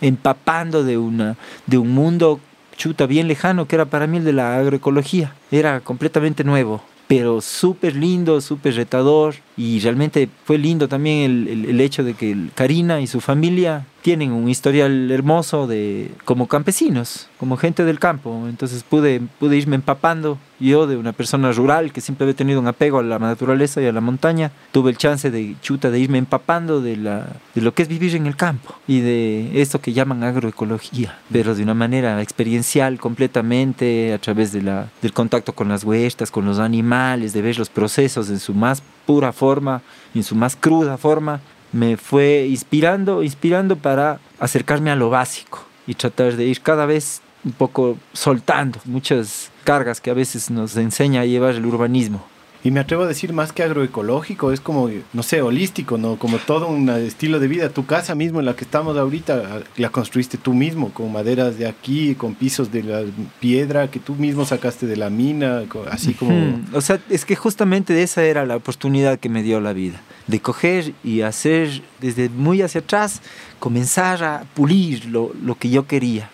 empapando 0.00 0.82
de, 0.82 0.98
una, 0.98 1.36
de 1.66 1.78
un 1.78 1.92
mundo 1.92 2.40
chuta 2.76 3.06
bien 3.06 3.28
lejano 3.28 3.66
que 3.66 3.76
era 3.76 3.84
para 3.84 4.08
mí 4.08 4.16
el 4.16 4.24
de 4.24 4.32
la 4.32 4.58
agroecología. 4.58 5.34
Era 5.52 5.78
completamente 5.78 6.42
nuevo 6.42 6.82
pero 7.08 7.40
súper 7.40 7.96
lindo, 7.96 8.40
súper 8.40 8.74
retador 8.74 9.34
y 9.56 9.80
realmente 9.80 10.28
fue 10.44 10.58
lindo 10.58 10.86
también 10.86 11.48
el, 11.48 11.64
el, 11.64 11.80
hecho 11.80 12.04
de 12.04 12.14
que 12.14 12.36
Karina 12.54 13.00
y 13.00 13.06
su 13.06 13.20
familia 13.20 13.86
tienen 14.08 14.32
un 14.32 14.48
historial 14.48 15.10
hermoso 15.10 15.66
de 15.66 16.10
como 16.24 16.48
campesinos, 16.48 17.28
como 17.36 17.58
gente 17.58 17.84
del 17.84 17.98
campo. 17.98 18.46
Entonces 18.48 18.82
pude, 18.82 19.20
pude 19.38 19.58
irme 19.58 19.76
empapando 19.76 20.38
yo 20.58 20.86
de 20.86 20.96
una 20.96 21.12
persona 21.12 21.52
rural 21.52 21.92
que 21.92 22.00
siempre 22.00 22.24
había 22.24 22.34
tenido 22.34 22.58
un 22.58 22.66
apego 22.66 23.00
a 23.00 23.02
la 23.02 23.18
naturaleza 23.18 23.82
y 23.82 23.86
a 23.86 23.92
la 23.92 24.00
montaña. 24.00 24.50
Tuve 24.72 24.92
el 24.92 24.96
chance 24.96 25.30
de 25.30 25.56
chuta 25.60 25.90
de 25.90 25.98
irme 25.98 26.16
empapando 26.16 26.80
de, 26.80 26.96
la, 26.96 27.26
de 27.54 27.60
lo 27.60 27.74
que 27.74 27.82
es 27.82 27.88
vivir 27.88 28.16
en 28.16 28.26
el 28.26 28.34
campo 28.34 28.74
y 28.86 29.00
de 29.00 29.60
esto 29.60 29.82
que 29.82 29.92
llaman 29.92 30.24
agroecología, 30.24 31.18
pero 31.30 31.54
de 31.54 31.62
una 31.62 31.74
manera 31.74 32.22
experiencial 32.22 32.98
completamente 32.98 34.14
a 34.14 34.18
través 34.18 34.52
de 34.52 34.62
la, 34.62 34.88
del 35.02 35.12
contacto 35.12 35.52
con 35.52 35.68
las 35.68 35.84
huertas, 35.84 36.30
con 36.30 36.46
los 36.46 36.58
animales, 36.60 37.34
de 37.34 37.42
ver 37.42 37.58
los 37.58 37.68
procesos 37.68 38.30
en 38.30 38.38
su 38.38 38.54
más 38.54 38.82
pura 39.04 39.34
forma, 39.34 39.82
en 40.14 40.22
su 40.22 40.34
más 40.34 40.56
cruda 40.56 40.96
forma 40.96 41.42
me 41.72 41.96
fue 41.96 42.46
inspirando, 42.48 43.22
inspirando 43.22 43.76
para 43.76 44.20
acercarme 44.38 44.90
a 44.90 44.96
lo 44.96 45.10
básico 45.10 45.64
y 45.86 45.94
tratar 45.94 46.36
de 46.36 46.44
ir 46.44 46.60
cada 46.60 46.86
vez 46.86 47.20
un 47.44 47.52
poco 47.52 47.96
soltando 48.12 48.78
muchas 48.84 49.50
cargas 49.64 50.00
que 50.00 50.10
a 50.10 50.14
veces 50.14 50.50
nos 50.50 50.76
enseña 50.76 51.22
a 51.22 51.26
llevar 51.26 51.54
el 51.54 51.66
urbanismo. 51.66 52.24
Y 52.68 52.70
me 52.70 52.80
atrevo 52.80 53.04
a 53.04 53.06
decir 53.06 53.32
más 53.32 53.50
que 53.50 53.62
agroecológico, 53.62 54.52
es 54.52 54.60
como, 54.60 54.90
no 55.14 55.22
sé, 55.22 55.40
holístico, 55.40 55.96
¿no? 55.96 56.18
Como 56.18 56.36
todo 56.36 56.68
un 56.68 56.90
estilo 56.90 57.40
de 57.40 57.48
vida. 57.48 57.70
Tu 57.70 57.86
casa 57.86 58.14
mismo 58.14 58.40
en 58.40 58.44
la 58.44 58.54
que 58.54 58.64
estamos 58.64 58.94
ahorita, 58.98 59.62
la 59.78 59.88
construiste 59.88 60.36
tú 60.36 60.52
mismo, 60.52 60.92
con 60.92 61.10
maderas 61.10 61.56
de 61.56 61.66
aquí, 61.66 62.14
con 62.14 62.34
pisos 62.34 62.70
de 62.70 62.82
la 62.82 63.04
piedra 63.40 63.90
que 63.90 64.00
tú 64.00 64.16
mismo 64.16 64.44
sacaste 64.44 64.86
de 64.86 64.98
la 64.98 65.08
mina, 65.08 65.62
así 65.90 66.12
como... 66.12 66.60
O 66.74 66.82
sea, 66.82 67.00
es 67.08 67.24
que 67.24 67.36
justamente 67.36 68.02
esa 68.02 68.22
era 68.22 68.44
la 68.44 68.56
oportunidad 68.56 69.18
que 69.18 69.30
me 69.30 69.42
dio 69.42 69.62
la 69.62 69.72
vida, 69.72 70.02
de 70.26 70.40
coger 70.40 70.92
y 71.02 71.22
hacer 71.22 71.80
desde 72.02 72.28
muy 72.28 72.60
hacia 72.60 72.82
atrás, 72.82 73.22
comenzar 73.60 74.22
a 74.22 74.44
pulir 74.52 75.06
lo, 75.06 75.32
lo 75.42 75.54
que 75.54 75.70
yo 75.70 75.86
quería. 75.86 76.28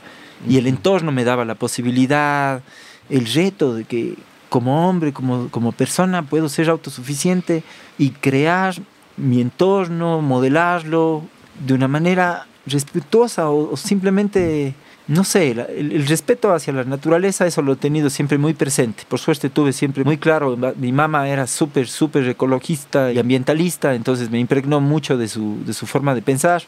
Y 0.49 0.59
el 0.59 0.66
entorno 0.66 1.12
me 1.12 1.22
daba 1.22 1.45
la 1.45 1.55
posibilidad, 1.55 2.61
el 3.09 3.24
reto 3.32 3.72
de 3.72 3.85
que 3.85 4.16
como 4.55 4.89
hombre, 4.89 5.13
como, 5.13 5.49
como 5.49 5.73
persona, 5.73 6.23
puedo 6.23 6.49
ser 6.49 6.71
autosuficiente 6.71 7.65
y 7.99 8.11
crear 8.11 8.73
mi 9.17 9.41
entorno, 9.41 10.23
modelarlo 10.23 11.25
de 11.67 11.75
una 11.75 11.89
manera 11.89 12.47
respetuosa 12.65 13.51
o, 13.51 13.77
simplemente, 13.77 14.75
no 15.09 15.25
sé, 15.25 15.51
el, 15.51 16.07
respeto 16.07 16.53
hacia 16.53 16.73
la 16.73 16.85
naturaleza, 16.85 17.49
eso 17.49 17.63
lo 17.63 17.73
he 17.73 17.77
tenido 17.77 18.11
siempre 18.11 18.39
muy 18.39 18.55
presente. 18.55 19.03
Por 19.09 19.19
suerte 19.19 19.51
tuve 19.51 19.73
siempre 19.73 20.05
muy 20.05 20.19
claro, 20.19 20.57
mi 20.77 20.93
mamá 20.93 21.29
era 21.29 21.49
súper, 21.49 21.89
súper 21.89 22.29
ecologista 22.29 23.11
y 23.11 23.19
ambientalista, 23.19 23.97
entonces 23.97 24.31
me 24.31 24.39
impregnó 24.39 24.81
mucho 24.81 25.19
de 25.19 25.27
su, 25.27 25.65
de 25.67 25.75
su 25.75 25.85
forma 25.85 26.15
de 26.15 26.23
pensar 26.23 26.63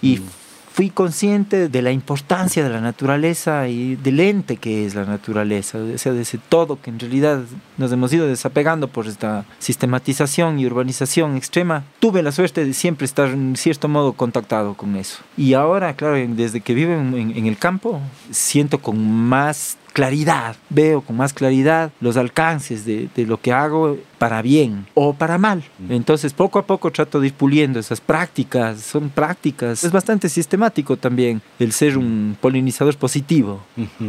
y 0.00 0.18
mm 0.18 0.41
fui 0.72 0.88
consciente 0.88 1.68
de 1.68 1.82
la 1.82 1.92
importancia 1.92 2.64
de 2.64 2.70
la 2.70 2.80
naturaleza 2.80 3.68
y 3.68 3.96
del 3.96 4.20
ente 4.20 4.56
que 4.56 4.86
es 4.86 4.94
la 4.94 5.04
naturaleza, 5.04 5.78
o 5.78 5.98
sea, 5.98 6.12
de 6.12 6.22
ese 6.22 6.38
todo 6.38 6.80
que 6.80 6.90
en 6.90 6.98
realidad 6.98 7.40
nos 7.76 7.92
hemos 7.92 8.12
ido 8.12 8.26
desapegando 8.26 8.88
por 8.88 9.06
esta 9.06 9.44
sistematización 9.58 10.58
y 10.58 10.66
urbanización 10.66 11.36
extrema. 11.36 11.84
Tuve 12.00 12.22
la 12.22 12.32
suerte 12.32 12.64
de 12.64 12.72
siempre 12.72 13.04
estar 13.04 13.28
en 13.28 13.56
cierto 13.56 13.88
modo 13.88 14.14
contactado 14.14 14.74
con 14.74 14.96
eso. 14.96 15.18
Y 15.36 15.54
ahora, 15.54 15.94
claro, 15.94 16.14
desde 16.14 16.60
que 16.60 16.74
vivo 16.74 16.92
en, 16.92 17.32
en 17.36 17.46
el 17.46 17.58
campo, 17.58 18.00
siento 18.30 18.78
con 18.78 18.98
más 19.06 19.76
claridad, 19.92 20.56
veo 20.70 21.02
con 21.02 21.16
más 21.16 21.32
claridad 21.32 21.92
los 22.00 22.16
alcances 22.16 22.84
de, 22.84 23.10
lo 23.26 23.40
que 23.40 23.52
hago 23.52 23.98
para 24.18 24.42
bien 24.42 24.86
o 24.94 25.14
para 25.14 25.38
mal. 25.38 25.62
Mm. 25.78 25.92
Entonces 25.92 26.32
poco 26.32 26.58
a 26.58 26.66
poco 26.66 26.90
trato 26.90 27.20
de 27.20 27.28
ir 27.28 27.34
puliendo 27.34 27.78
esas 27.78 28.00
prácticas, 28.00 28.80
son 28.80 29.10
prácticas. 29.10 29.84
Es 29.84 29.92
bastante 29.92 30.28
sistemático 30.28 30.96
también 30.96 31.42
el 31.58 31.72
ser 31.72 31.98
un 31.98 32.36
polinizador 32.40 32.96
positivo 32.96 33.60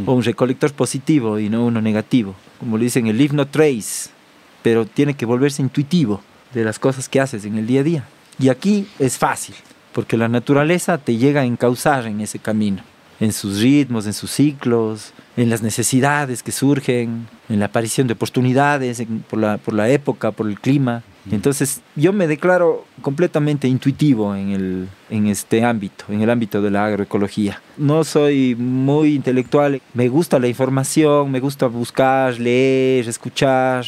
o 0.05 0.13
un 0.13 0.23
recolector 0.23 0.73
positivo 0.73 1.39
y 1.39 1.49
no 1.49 1.65
uno 1.65 1.81
negativo. 1.81 2.35
Como 2.59 2.77
le 2.77 2.85
dicen, 2.85 3.07
el 3.07 3.17
live 3.17 3.35
no 3.35 3.47
trace, 3.47 4.09
pero 4.61 4.85
tiene 4.85 5.15
que 5.15 5.25
volverse 5.25 5.61
intuitivo 5.61 6.21
de 6.53 6.63
las 6.63 6.79
cosas 6.79 7.09
que 7.09 7.19
haces 7.19 7.45
en 7.45 7.57
el 7.57 7.67
día 7.67 7.81
a 7.81 7.83
día. 7.83 8.03
Y 8.39 8.49
aquí 8.49 8.87
es 8.99 9.17
fácil, 9.17 9.55
porque 9.91 10.17
la 10.17 10.27
naturaleza 10.27 10.97
te 10.97 11.17
llega 11.17 11.41
a 11.41 11.45
encauzar 11.45 12.05
en 12.07 12.21
ese 12.21 12.39
camino 12.39 12.83
en 13.23 13.31
sus 13.31 13.61
ritmos, 13.61 14.05
en 14.05 14.13
sus 14.13 14.31
ciclos, 14.31 15.13
en 15.37 15.49
las 15.49 15.61
necesidades 15.61 16.43
que 16.43 16.51
surgen, 16.51 17.27
en 17.47 17.59
la 17.59 17.65
aparición 17.67 18.07
de 18.07 18.13
oportunidades 18.13 19.01
por, 19.29 19.39
la, 19.39 19.57
por 19.57 19.73
la 19.73 19.89
época, 19.89 20.31
por 20.31 20.47
el 20.47 20.59
clima. 20.59 21.03
Entonces 21.31 21.81
yo 21.95 22.11
me 22.11 22.27
declaro 22.27 22.85
completamente 23.01 23.69
intuitivo 23.69 24.35
en, 24.35 24.49
el, 24.49 24.87
en 25.09 25.27
este 25.27 25.63
ámbito, 25.63 26.03
en 26.09 26.21
el 26.21 26.29
ámbito 26.29 26.61
de 26.61 26.69
la 26.69 26.85
agroecología. 26.85 27.61
No 27.77 28.03
soy 28.03 28.55
muy 28.55 29.15
intelectual, 29.15 29.81
me 29.93 30.09
gusta 30.09 30.37
la 30.37 30.49
información, 30.49 31.31
me 31.31 31.39
gusta 31.39 31.67
buscar, 31.67 32.37
leer, 32.37 33.07
escuchar, 33.07 33.85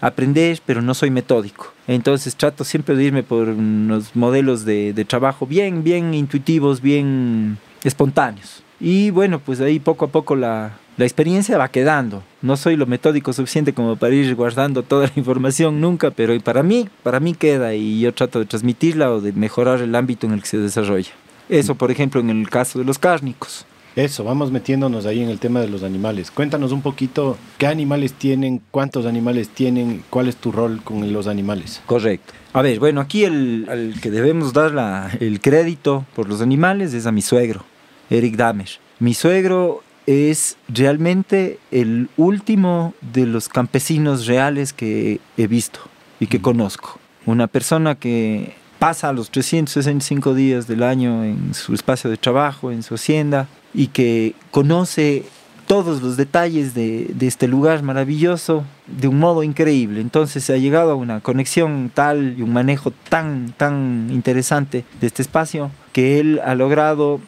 aprender, 0.00 0.60
pero 0.66 0.82
no 0.82 0.92
soy 0.94 1.10
metódico. 1.10 1.72
Entonces 1.86 2.34
trato 2.34 2.64
siempre 2.64 2.96
de 2.96 3.04
irme 3.04 3.22
por 3.22 3.48
unos 3.48 4.16
modelos 4.16 4.64
de, 4.64 4.92
de 4.92 5.04
trabajo 5.04 5.46
bien, 5.46 5.84
bien 5.84 6.14
intuitivos, 6.14 6.80
bien 6.80 7.58
espontáneos. 7.84 8.61
Y 8.84 9.10
bueno, 9.10 9.38
pues 9.38 9.60
ahí 9.60 9.78
poco 9.78 10.06
a 10.06 10.08
poco 10.08 10.34
la, 10.34 10.76
la 10.96 11.04
experiencia 11.04 11.56
va 11.56 11.68
quedando. 11.68 12.24
No 12.42 12.56
soy 12.56 12.74
lo 12.74 12.84
metódico 12.86 13.32
suficiente 13.32 13.72
como 13.72 13.94
para 13.94 14.12
ir 14.12 14.34
guardando 14.34 14.82
toda 14.82 15.06
la 15.06 15.12
información 15.14 15.80
nunca, 15.80 16.10
pero 16.10 16.38
para 16.40 16.64
mí, 16.64 16.88
para 17.04 17.20
mí 17.20 17.34
queda 17.34 17.74
y 17.74 18.00
yo 18.00 18.12
trato 18.12 18.40
de 18.40 18.46
transmitirla 18.46 19.12
o 19.12 19.20
de 19.20 19.32
mejorar 19.32 19.80
el 19.80 19.94
ámbito 19.94 20.26
en 20.26 20.32
el 20.32 20.40
que 20.40 20.48
se 20.48 20.58
desarrolla. 20.58 21.12
Eso, 21.48 21.76
por 21.76 21.92
ejemplo, 21.92 22.20
en 22.20 22.30
el 22.30 22.50
caso 22.50 22.80
de 22.80 22.84
los 22.84 22.98
cárnicos. 22.98 23.66
Eso, 23.94 24.24
vamos 24.24 24.50
metiéndonos 24.50 25.06
ahí 25.06 25.22
en 25.22 25.28
el 25.28 25.38
tema 25.38 25.60
de 25.60 25.68
los 25.68 25.84
animales. 25.84 26.32
Cuéntanos 26.32 26.72
un 26.72 26.82
poquito 26.82 27.36
qué 27.58 27.66
animales 27.66 28.14
tienen, 28.14 28.62
cuántos 28.72 29.06
animales 29.06 29.50
tienen, 29.50 30.02
cuál 30.10 30.26
es 30.26 30.36
tu 30.36 30.50
rol 30.50 30.80
con 30.82 31.12
los 31.12 31.28
animales. 31.28 31.82
Correcto. 31.86 32.32
A 32.52 32.62
ver, 32.62 32.80
bueno, 32.80 33.00
aquí 33.00 33.24
el, 33.24 33.66
al 33.70 34.00
que 34.00 34.10
debemos 34.10 34.52
dar 34.52 34.72
la, 34.72 35.10
el 35.20 35.40
crédito 35.40 36.04
por 36.16 36.28
los 36.28 36.40
animales 36.40 36.94
es 36.94 37.06
a 37.06 37.12
mi 37.12 37.22
suegro. 37.22 37.64
Eric 38.12 38.36
Damer. 38.36 38.68
Mi 38.98 39.14
suegro 39.14 39.82
es 40.06 40.56
realmente 40.68 41.58
el 41.70 42.08
último 42.16 42.94
de 43.00 43.26
los 43.26 43.48
campesinos 43.48 44.26
reales 44.26 44.72
que 44.72 45.20
he 45.36 45.46
visto 45.46 45.80
y 46.20 46.26
que 46.26 46.40
conozco. 46.40 46.98
Una 47.24 47.46
persona 47.46 47.94
que 47.94 48.54
pasa 48.78 49.12
los 49.12 49.30
365 49.30 50.34
días 50.34 50.66
del 50.66 50.82
año 50.82 51.24
en 51.24 51.54
su 51.54 51.72
espacio 51.72 52.10
de 52.10 52.16
trabajo, 52.16 52.70
en 52.70 52.82
su 52.82 52.96
hacienda, 52.96 53.46
y 53.72 53.86
que 53.88 54.34
conoce 54.50 55.24
todos 55.66 56.02
los 56.02 56.16
detalles 56.16 56.74
de, 56.74 57.06
de, 57.14 57.26
este 57.26 57.48
lugar 57.48 57.82
maravilloso 57.82 58.64
de 58.88 59.08
un 59.08 59.18
modo 59.18 59.42
increíble. 59.42 60.00
Entonces 60.00 60.44
se 60.44 60.52
ha 60.52 60.58
llegado 60.58 60.90
a 60.90 60.96
una 60.96 61.20
conexión 61.20 61.90
tal 61.94 62.34
y 62.36 62.42
un 62.42 62.52
manejo 62.52 62.90
tan, 63.08 63.54
tan 63.56 64.08
interesante 64.10 64.84
de 65.00 65.06
este 65.06 65.22
espacio 65.22 65.70
que 65.92 66.18
él 66.18 66.40
ha 66.44 66.54
logrado 66.54 67.20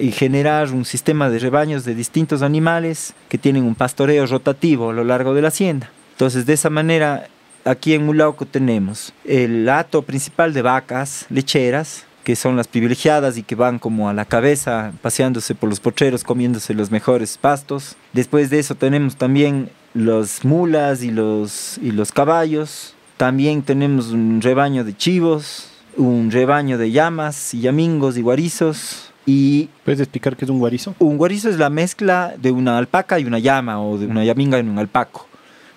y 0.00 0.12
generar 0.12 0.72
un 0.72 0.84
sistema 0.84 1.28
de 1.28 1.38
rebaños 1.38 1.84
de 1.84 1.94
distintos 1.94 2.42
animales 2.42 3.12
que 3.28 3.38
tienen 3.38 3.64
un 3.64 3.74
pastoreo 3.74 4.26
rotativo 4.26 4.90
a 4.90 4.92
lo 4.94 5.04
largo 5.04 5.34
de 5.34 5.42
la 5.42 5.48
hacienda. 5.48 5.90
Entonces, 6.12 6.46
de 6.46 6.54
esa 6.54 6.70
manera, 6.70 7.28
aquí 7.64 7.92
en 7.92 8.06
Mulauco 8.06 8.46
tenemos 8.46 9.12
el 9.24 9.68
hato 9.68 10.02
principal 10.02 10.54
de 10.54 10.62
vacas 10.62 11.26
lecheras, 11.28 12.06
que 12.24 12.34
son 12.34 12.56
las 12.56 12.68
privilegiadas 12.68 13.36
y 13.36 13.42
que 13.42 13.54
van 13.54 13.78
como 13.78 14.08
a 14.08 14.14
la 14.14 14.24
cabeza 14.24 14.92
paseándose 15.02 15.54
por 15.54 15.68
los 15.68 15.80
potreros 15.80 16.24
comiéndose 16.24 16.74
los 16.74 16.90
mejores 16.90 17.36
pastos. 17.38 17.96
Después 18.12 18.50
de 18.50 18.58
eso 18.58 18.74
tenemos 18.74 19.16
también 19.16 19.70
las 19.94 20.44
mulas 20.44 21.02
y 21.02 21.10
los, 21.10 21.78
y 21.82 21.90
los 21.92 22.12
caballos. 22.12 22.94
También 23.16 23.62
tenemos 23.62 24.08
un 24.08 24.40
rebaño 24.40 24.84
de 24.84 24.96
chivos, 24.96 25.70
un 25.96 26.30
rebaño 26.30 26.78
de 26.78 26.90
llamas 26.90 27.52
y 27.52 27.60
yamingos 27.60 28.16
y 28.16 28.22
guarizos, 28.22 29.09
¿Puedes 29.24 30.00
explicar 30.00 30.36
qué 30.36 30.44
es 30.44 30.50
un 30.50 30.58
guarizo? 30.58 30.94
Un 30.98 31.16
guarizo 31.16 31.48
es 31.48 31.58
la 31.58 31.70
mezcla 31.70 32.34
de 32.36 32.50
una 32.50 32.78
alpaca 32.78 33.18
y 33.18 33.24
una 33.24 33.38
llama 33.38 33.80
o 33.80 33.98
de 33.98 34.06
una 34.06 34.24
yaminga 34.24 34.58
y 34.58 34.62
un 34.62 34.78
alpaco. 34.78 35.26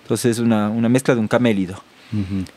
Entonces 0.02 0.32
es 0.32 0.38
una, 0.38 0.70
una 0.70 0.88
mezcla 0.88 1.14
de 1.14 1.20
un 1.20 1.28
camélido. 1.28 1.82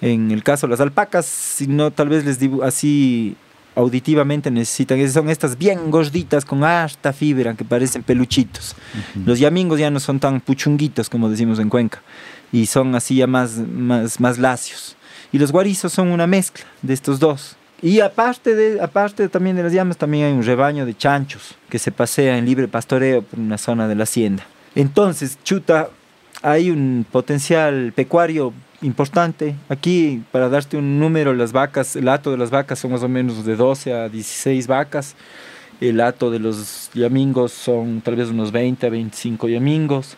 En 0.01 0.29
el 0.29 0.43
caso 0.43 0.67
de 0.67 0.71
las 0.71 0.81
alpacas, 0.81 1.25
si 1.25 1.65
no, 1.65 1.89
tal 1.89 2.09
vez 2.09 2.23
les 2.25 2.37
digo 2.37 2.63
así 2.63 3.35
auditivamente 3.77 4.49
necesitan, 4.49 5.07
son 5.09 5.29
estas 5.29 5.55
bien 5.55 5.91
gorditas 5.91 6.43
con 6.45 6.63
hasta 6.63 7.13
fibra 7.13 7.53
que 7.53 7.63
parecen 7.63 8.01
peluchitos. 8.01 8.75
Los 9.25 9.39
yamingos 9.39 9.79
ya 9.79 9.91
no 9.91 9.99
son 9.99 10.19
tan 10.19 10.41
puchunguitos 10.41 11.09
como 11.09 11.29
decimos 11.29 11.59
en 11.59 11.69
Cuenca 11.69 12.01
y 12.51 12.65
son 12.65 12.95
así 12.95 13.15
ya 13.15 13.27
más, 13.27 13.57
más, 13.57 14.19
más 14.19 14.39
lacios. 14.39 14.95
Y 15.31 15.37
los 15.37 15.51
guarizos 15.51 15.93
son 15.93 16.09
una 16.09 16.25
mezcla 16.25 16.65
de 16.81 16.93
estos 16.93 17.19
dos. 17.19 17.55
Y 17.81 17.99
aparte, 17.99 18.55
de, 18.55 18.81
aparte 18.81 19.29
también 19.29 19.55
de 19.55 19.63
las 19.63 19.71
llamas, 19.71 19.97
también 19.97 20.25
hay 20.25 20.33
un 20.33 20.43
rebaño 20.43 20.85
de 20.85 20.95
chanchos 20.95 21.55
que 21.69 21.77
se 21.77 21.91
pasea 21.91 22.37
en 22.37 22.45
libre 22.45 22.67
pastoreo 22.67 23.21
por 23.21 23.39
una 23.39 23.57
zona 23.57 23.87
de 23.87 23.95
la 23.95 24.03
hacienda. 24.03 24.43
Entonces, 24.73 25.37
chuta, 25.43 25.89
hay 26.41 26.71
un 26.71 27.05
potencial 27.11 27.93
pecuario 27.95 28.53
importante. 28.81 29.55
Aquí, 29.69 30.23
para 30.31 30.49
darte 30.49 30.77
un 30.77 30.99
número, 30.99 31.33
las 31.33 31.51
vacas, 31.51 31.95
el 31.95 32.09
hato 32.09 32.31
de 32.31 32.37
las 32.37 32.49
vacas 32.49 32.79
son 32.79 32.91
más 32.91 33.03
o 33.03 33.09
menos 33.09 33.45
de 33.45 33.55
12 33.55 33.93
a 33.93 34.09
16 34.09 34.65
vacas. 34.67 35.15
El 35.79 36.01
hato 36.01 36.31
de 36.31 36.39
los 36.39 36.89
yamingos 36.95 37.51
son 37.51 38.01
tal 38.01 38.15
vez 38.15 38.29
unos 38.29 38.51
20 38.51 38.87
a 38.87 38.89
25 38.89 39.49
yamingos. 39.49 40.17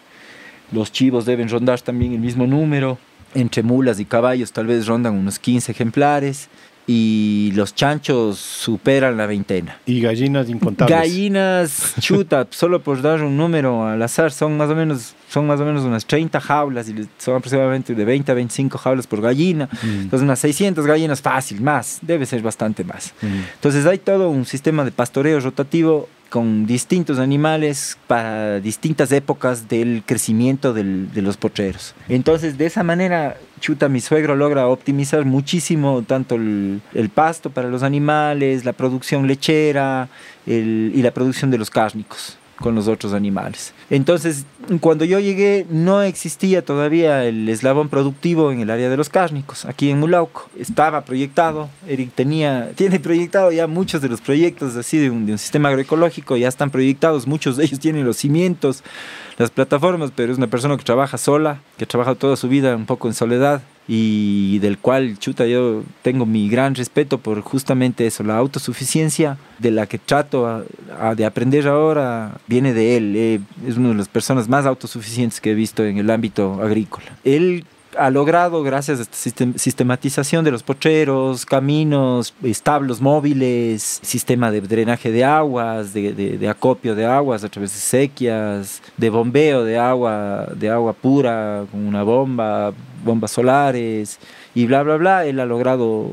Los 0.72 0.94
chivos 0.94 1.26
deben 1.26 1.50
rondar 1.50 1.82
también 1.82 2.14
el 2.14 2.20
mismo 2.20 2.48
número. 2.48 2.98
Entre 3.36 3.62
mulas 3.62 4.00
y 4.00 4.06
caballos 4.06 4.52
tal 4.52 4.66
vez 4.66 4.88
rondan 4.88 5.14
unos 5.14 5.38
15 5.38 5.72
ejemplares 5.72 6.50
y 6.92 7.52
los 7.54 7.76
chanchos 7.76 8.40
superan 8.40 9.16
la 9.16 9.28
veintena. 9.28 9.78
Y 9.86 10.02
gallinas 10.02 10.50
incontables. 10.50 10.98
Gallinas, 10.98 11.94
chuta, 12.00 12.48
solo 12.50 12.82
por 12.82 13.04
dar 13.04 13.22
un 13.22 13.38
número 13.38 13.86
al 13.86 14.02
azar, 14.02 14.32
son 14.32 14.58
más 14.58 14.72
o 14.72 14.76
menos, 14.76 15.14
son 15.30 15.46
más 15.46 15.60
o 15.60 15.66
menos 15.66 15.84
unas 15.84 16.08
30 16.08 16.42
jaulas 16.42 16.90
y 16.90 17.08
son 17.20 17.36
aproximadamente 17.36 17.94
de 17.94 18.06
20 18.06 18.32
a 18.32 18.34
25 18.34 18.80
jaulas 18.80 19.06
por 19.06 19.22
gallina. 19.22 19.70
Mm. 19.84 20.00
Entonces 20.02 20.24
unas 20.24 20.40
600 20.40 20.84
gallinas 20.88 21.22
fácil, 21.22 21.62
más, 21.62 22.00
debe 22.02 22.26
ser 22.26 22.42
bastante 22.42 22.84
más. 22.84 23.14
Mm. 23.22 23.28
Entonces 23.54 23.86
hay 23.86 24.00
todo 24.00 24.32
un 24.32 24.48
sistema 24.48 24.84
de 24.84 24.90
pastoreo 24.90 25.40
rotativo 25.42 26.10
con 26.30 26.66
distintos 26.66 27.20
animales 27.20 27.98
para 28.08 28.60
distintas 28.60 29.12
épocas 29.12 29.68
del 29.68 30.04
crecimiento 30.06 30.74
del, 30.74 31.12
de 31.14 31.22
los 31.22 31.38
potreros. 31.38 31.96
Entonces, 32.08 32.58
de 32.58 32.66
esa 32.66 32.84
manera, 32.84 33.38
chuta, 33.60 33.90
mi 33.90 34.00
suegro 34.00 34.36
logra 34.36 34.68
optimizar 34.68 35.26
muchísimo 35.26 36.04
tanto 36.04 36.36
el, 36.36 36.82
el 36.94 37.10
pasto 37.10 37.50
para 37.50 37.70
los 37.70 37.84
animales, 37.84 38.66
la 38.66 38.74
producción 38.74 39.28
lechera 39.28 40.10
el, 40.46 40.92
y 40.96 41.02
la 41.02 41.12
producción 41.12 41.52
de 41.52 41.58
los 41.58 41.70
cárnicos 41.70 42.39
con 42.60 42.76
los 42.76 42.88
otros 42.88 43.14
animales. 43.14 43.74
Entonces, 43.90 44.46
cuando 44.82 45.06
yo 45.06 45.20
llegué, 45.20 45.66
no 45.70 46.02
existía 46.02 46.64
todavía 46.64 47.26
el 47.26 47.48
eslabón 47.48 47.90
productivo 47.90 48.52
en 48.52 48.60
el 48.60 48.70
área 48.70 48.90
de 48.90 48.98
los 48.98 49.10
cárnicos, 49.10 49.66
aquí 49.66 49.90
en 49.90 50.00
Mulauco. 50.00 50.50
Estaba 50.60 51.02
proyectado, 51.02 51.70
Eric 51.88 52.12
tenía, 52.14 52.72
tiene 52.76 53.00
proyectado 53.00 53.52
ya 53.52 53.68
muchos 53.68 54.02
de 54.02 54.10
los 54.10 54.22
proyectos 54.22 54.76
así 54.76 54.98
de 54.98 55.10
un, 55.10 55.30
un 55.30 55.38
sistema 55.38 55.70
agroecológico, 55.70 56.38
ya 56.38 56.48
están 56.48 56.70
proyectados, 56.70 57.28
muchos 57.28 57.58
de 57.58 57.66
ellos 57.66 57.80
tienen 57.80 58.06
los 58.06 58.18
cimientos, 58.18 58.84
las 59.38 59.50
plataformas, 59.50 60.12
pero 60.16 60.32
es 60.32 60.38
una 60.38 60.48
persona 60.48 60.78
que 60.78 60.84
trabaja 60.84 61.18
sola, 61.18 61.62
que 61.78 61.86
trabaja 61.86 62.16
toda 62.16 62.36
su 62.36 62.50
vida 62.50 62.76
un 62.76 62.86
poco 62.86 63.08
en 63.08 63.14
soledad 63.14 63.62
y 63.92 64.60
del 64.60 64.78
cual, 64.78 65.18
chuta, 65.18 65.48
yo 65.48 65.82
tengo 66.04 66.28
mi 66.28 66.48
gran 66.48 66.76
respeto 66.76 67.18
por 67.18 67.42
justamente 67.42 68.06
eso, 68.06 68.24
la 68.24 68.38
autosuficiencia 68.38 69.40
de 69.58 69.72
la 69.72 69.88
que 69.88 69.98
trato 69.98 70.64
de 71.16 71.26
aprender 71.26 71.68
ahora 71.68 72.38
viene 72.46 72.76
de 72.76 72.98
él, 72.98 73.16
eh, 73.16 73.40
es 73.68 73.78
una 73.78 73.90
de 73.90 73.96
las 73.96 74.08
personas 74.08 74.48
más 74.48 74.68
autosuficientes 74.68 75.42
que 75.42 75.52
he 75.52 75.56
visto 75.56 75.84
en 75.84 75.98
el 75.98 76.12
ámbito 76.12 76.62
agrícola. 76.62 77.08
Él 77.24 77.66
ha 77.98 78.10
logrado, 78.10 78.62
gracias 78.64 79.00
a 79.00 79.02
esta 79.04 79.46
sistematización 79.58 80.46
de 80.46 80.52
los 80.52 80.64
pocheros, 80.64 81.46
caminos, 81.46 82.34
establos 82.44 83.02
móviles, 83.02 84.00
sistema 84.04 84.52
de 84.52 84.62
drenaje 84.62 85.12
de 85.12 85.24
aguas, 85.24 85.94
de, 85.94 86.14
de, 86.14 86.50
acopio 86.50 86.96
de 86.96 87.06
aguas 87.06 87.44
a 87.44 87.50
través 87.50 87.74
de 87.74 87.80
sequias, 87.80 88.82
de 88.98 89.10
bombeo 89.10 89.64
de 89.64 89.78
agua, 89.78 90.48
de 90.56 90.70
agua 90.70 90.94
pura 90.94 91.66
con 91.72 91.86
una 91.86 92.04
bomba, 92.04 92.74
bombas 93.04 93.32
solares 93.32 94.20
y 94.54 94.66
bla, 94.66 94.84
bla, 94.84 94.98
bla, 94.98 95.26
él 95.26 95.40
ha 95.40 95.46
logrado 95.46 96.10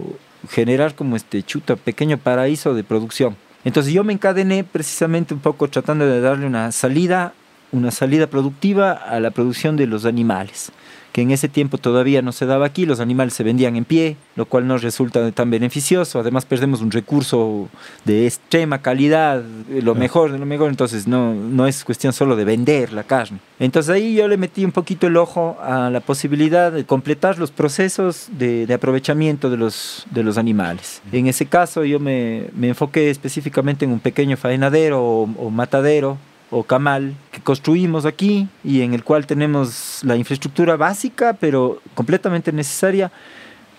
generar 0.49 0.95
como 0.95 1.17
este 1.17 1.43
chuta 1.43 1.77
pequeño 1.77 2.19
paraíso 2.19 2.75
de 2.75 2.85
producción. 2.85 3.37
Entonces 3.65 3.93
yo 3.93 4.05
me 4.05 4.13
encadené 4.13 4.65
precisamente 4.65 5.35
un 5.35 5.41
poco 5.41 5.69
tratando 5.69 6.07
de 6.07 6.21
darle 6.21 6.47
una 6.47 6.71
salida, 6.73 7.35
una 7.73 7.91
salida 7.91 8.29
productiva 8.29 8.93
a 8.93 9.19
la 9.19 9.31
producción 9.31 9.77
de 9.77 9.87
los 9.87 10.05
animales 10.05 10.71
que 11.17 11.23
en 11.23 11.31
ese 11.31 11.49
tiempo 11.49 11.79
todavía 11.79 12.21
no 12.21 12.31
se 12.31 12.45
daba 12.45 12.67
aquí, 12.67 12.85
los 12.85 13.01
animales 13.01 13.33
se 13.33 13.43
vendían 13.43 13.75
en 13.75 13.87
pie, 13.87 14.19
lo 14.35 14.45
cual 14.45 14.69
no 14.69 14.77
resulta 14.77 15.33
tan 15.33 15.49
beneficioso, 15.51 16.21
además 16.21 16.45
perdemos 16.45 16.83
un 16.83 16.91
recurso 16.91 17.71
de 18.05 18.27
extrema 18.27 18.83
calidad, 18.83 19.43
lo 19.81 19.95
mejor 19.95 20.31
de 20.31 20.39
lo 20.39 20.45
mejor, 20.45 20.69
entonces 20.69 21.09
no, 21.09 21.33
no 21.33 21.67
es 21.67 21.85
cuestión 21.85 22.13
solo 22.13 22.37
de 22.37 22.45
vender 22.45 22.93
la 22.93 23.03
carne. 23.03 23.39
Entonces 23.59 23.95
ahí 23.95 24.15
yo 24.15 24.29
le 24.29 24.37
metí 24.37 24.63
un 24.63 24.73
poquito 24.73 25.07
el 25.07 25.17
ojo 25.17 25.57
a 25.63 25.89
la 25.89 26.01
posibilidad 26.01 26.71
de 26.71 26.85
completar 26.85 27.39
los 27.39 27.51
procesos 27.51 28.29
de, 28.33 28.67
de 28.67 28.75
aprovechamiento 28.75 29.49
de 29.49 29.57
los, 29.57 30.07
de 30.11 30.23
los 30.23 30.37
animales. 30.37 31.01
En 31.13 31.29
ese 31.29 31.47
caso 31.47 31.83
yo 31.85 31.99
me, 31.99 32.49
me 32.55 32.69
enfoqué 32.69 33.09
específicamente 33.09 33.87
en 33.87 33.93
un 33.93 34.01
pequeño 34.01 34.37
faenadero 34.37 35.03
o, 35.03 35.23
o 35.23 35.49
matadero 35.49 36.19
o 36.51 36.63
camal 36.63 37.15
que 37.33 37.41
construimos 37.41 38.07
aquí 38.07 38.49
y 38.63 38.83
en 38.83 38.95
el 38.95 39.03
cual 39.03 39.27
tenemos 39.27 40.01
la 40.03 40.17
infraestructura 40.17 40.77
básica 40.77 41.33
pero 41.35 41.81
completamente 41.95 42.53
necesaria 42.53 43.11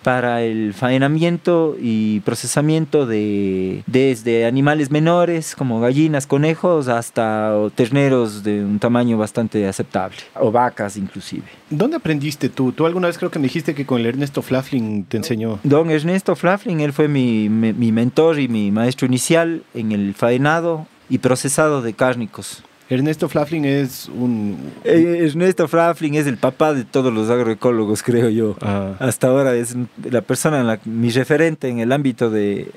para 0.08 0.42
el 0.42 0.74
faenamiento 0.74 1.76
y 1.78 2.22
procesamiento 2.22 3.06
de 3.06 3.84
desde 3.88 4.46
animales 4.46 4.90
menores 4.90 5.54
como 5.54 5.82
gallinas, 5.82 6.26
conejos 6.28 6.88
hasta 6.88 7.54
terneros 7.76 8.42
de 8.42 8.64
un 8.64 8.80
tamaño 8.80 9.18
bastante 9.18 9.68
aceptable 9.68 10.16
o 10.36 10.50
vacas 10.50 10.96
inclusive. 10.96 11.44
¿Dónde 11.70 11.98
aprendiste 11.98 12.48
tú? 12.48 12.72
Tú 12.72 12.86
alguna 12.86 13.08
vez 13.08 13.18
creo 13.18 13.32
que 13.32 13.40
me 13.40 13.44
dijiste 13.44 13.76
que 13.76 13.86
con 13.86 14.00
el 14.00 14.06
Ernesto 14.06 14.42
Flafling 14.42 15.04
te 15.04 15.18
enseñó. 15.18 15.60
Don 15.64 15.90
Ernesto 15.90 16.38
Flafling, 16.38 16.80
él 16.80 16.94
fue 16.94 17.10
mi, 17.10 17.50
mi, 17.50 17.74
mi 17.74 17.92
mentor 17.92 18.40
y 18.40 18.48
mi 18.48 18.72
maestro 18.72 19.08
inicial 19.08 19.64
en 19.74 19.92
el 19.92 20.14
faenado 20.14 20.88
y 21.10 21.20
procesado 21.20 21.82
de 21.82 21.94
cárnicos. 21.94 22.64
Ernesto 22.90 23.28
Flafling 23.28 23.66
es 23.66 24.08
un... 24.08 24.58
Eh, 24.86 25.28
Ernesto 25.28 25.68
Flafling 25.68 26.16
es 26.16 26.26
el 26.26 26.38
papá 26.38 26.74
de 26.74 26.86
todos 26.86 27.14
los 27.14 27.30
agroecólogos, 27.30 28.02
creo 28.04 28.30
yo. 28.30 28.56
Ah. 28.62 28.94
Hasta 29.00 29.28
ahora 29.28 29.56
es 29.56 29.76
la 30.10 30.22
persona, 30.22 30.64
la, 30.64 30.80
mi 30.86 31.10
referente 31.10 31.68
en 31.68 31.80
el 31.80 31.92
ámbito 31.92 32.30
de, 32.30 32.72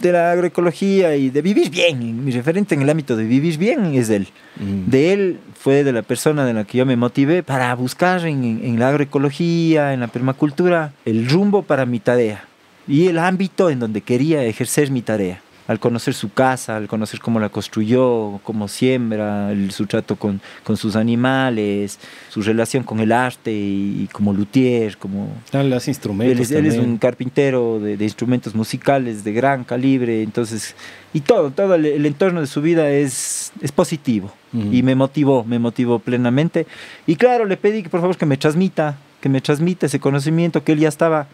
de 0.00 0.12
la 0.12 0.32
agroecología 0.32 1.16
y 1.16 1.30
de 1.30 1.40
vivir 1.40 1.70
bien. 1.70 2.24
Mi 2.24 2.30
referente 2.30 2.74
en 2.74 2.82
el 2.82 2.90
ámbito 2.90 3.16
de 3.16 3.24
vivir 3.24 3.56
bien 3.56 3.94
es 3.94 4.10
él. 4.10 4.28
Mm. 4.56 4.90
De 4.90 5.12
él 5.14 5.40
fue 5.58 5.82
de 5.82 5.92
la 5.92 6.02
persona 6.02 6.44
de 6.44 6.52
la 6.52 6.64
que 6.64 6.76
yo 6.76 6.84
me 6.84 6.96
motivé 6.96 7.42
para 7.42 7.74
buscar 7.74 8.26
en, 8.26 8.44
en 8.62 8.78
la 8.78 8.90
agroecología, 8.90 9.94
en 9.94 10.00
la 10.00 10.08
permacultura, 10.08 10.92
el 11.06 11.26
rumbo 11.26 11.62
para 11.62 11.86
mi 11.86 12.00
tarea 12.00 12.44
y 12.86 13.06
el 13.06 13.18
ámbito 13.18 13.70
en 13.70 13.78
donde 13.78 14.02
quería 14.02 14.44
ejercer 14.44 14.90
mi 14.90 15.00
tarea 15.02 15.42
al 15.68 15.78
conocer 15.78 16.14
su 16.14 16.32
casa, 16.32 16.76
al 16.76 16.88
conocer 16.88 17.20
cómo 17.20 17.38
la 17.38 17.50
construyó, 17.50 18.40
cómo 18.42 18.68
siembra, 18.68 19.52
el, 19.52 19.70
su 19.70 19.86
trato 19.86 20.16
con, 20.16 20.40
con, 20.64 20.78
sus 20.78 20.96
animales, 20.96 22.00
su 22.30 22.40
relación 22.40 22.82
con 22.84 23.00
el 23.00 23.12
arte 23.12 23.52
y, 23.52 24.08
como 24.10 24.32
luthier, 24.32 24.96
como... 24.96 25.30
Ah, 25.52 25.60
él, 25.60 26.40
él 26.50 26.66
es, 26.66 26.78
un 26.78 26.96
carpintero 26.96 27.78
de, 27.80 27.98
de, 27.98 28.04
instrumentos 28.04 28.54
musicales 28.54 29.22
de 29.24 29.32
gran 29.34 29.62
calibre, 29.62 30.22
entonces... 30.22 30.74
Y 31.12 31.20
todo, 31.20 31.50
todo 31.50 31.74
el, 31.74 31.84
el 31.84 32.06
entorno 32.06 32.40
de 32.40 32.46
su 32.46 32.62
vida 32.62 32.90
es, 32.90 33.52
es 33.60 33.70
positivo 33.70 34.32
uh 34.54 34.56
-huh. 34.56 34.74
y 34.74 34.82
me 34.82 34.94
motivó, 34.94 35.44
me 35.44 35.58
motivó 35.58 35.98
plenamente. 35.98 36.66
Y 37.06 37.16
claro, 37.16 37.44
le 37.44 37.58
pedí 37.58 37.82
que 37.82 37.90
por 37.90 38.00
favor 38.00 38.16
que 38.16 38.26
me 38.26 38.36
transmita, 38.38 38.96
que 39.20 39.28
me 39.28 39.40
transmita 39.42 39.86
ese 39.86 40.00
conocimiento 40.00 40.64
que 40.64 40.72
él 40.72 40.80
ya 40.80 40.88
estaba 40.88 41.26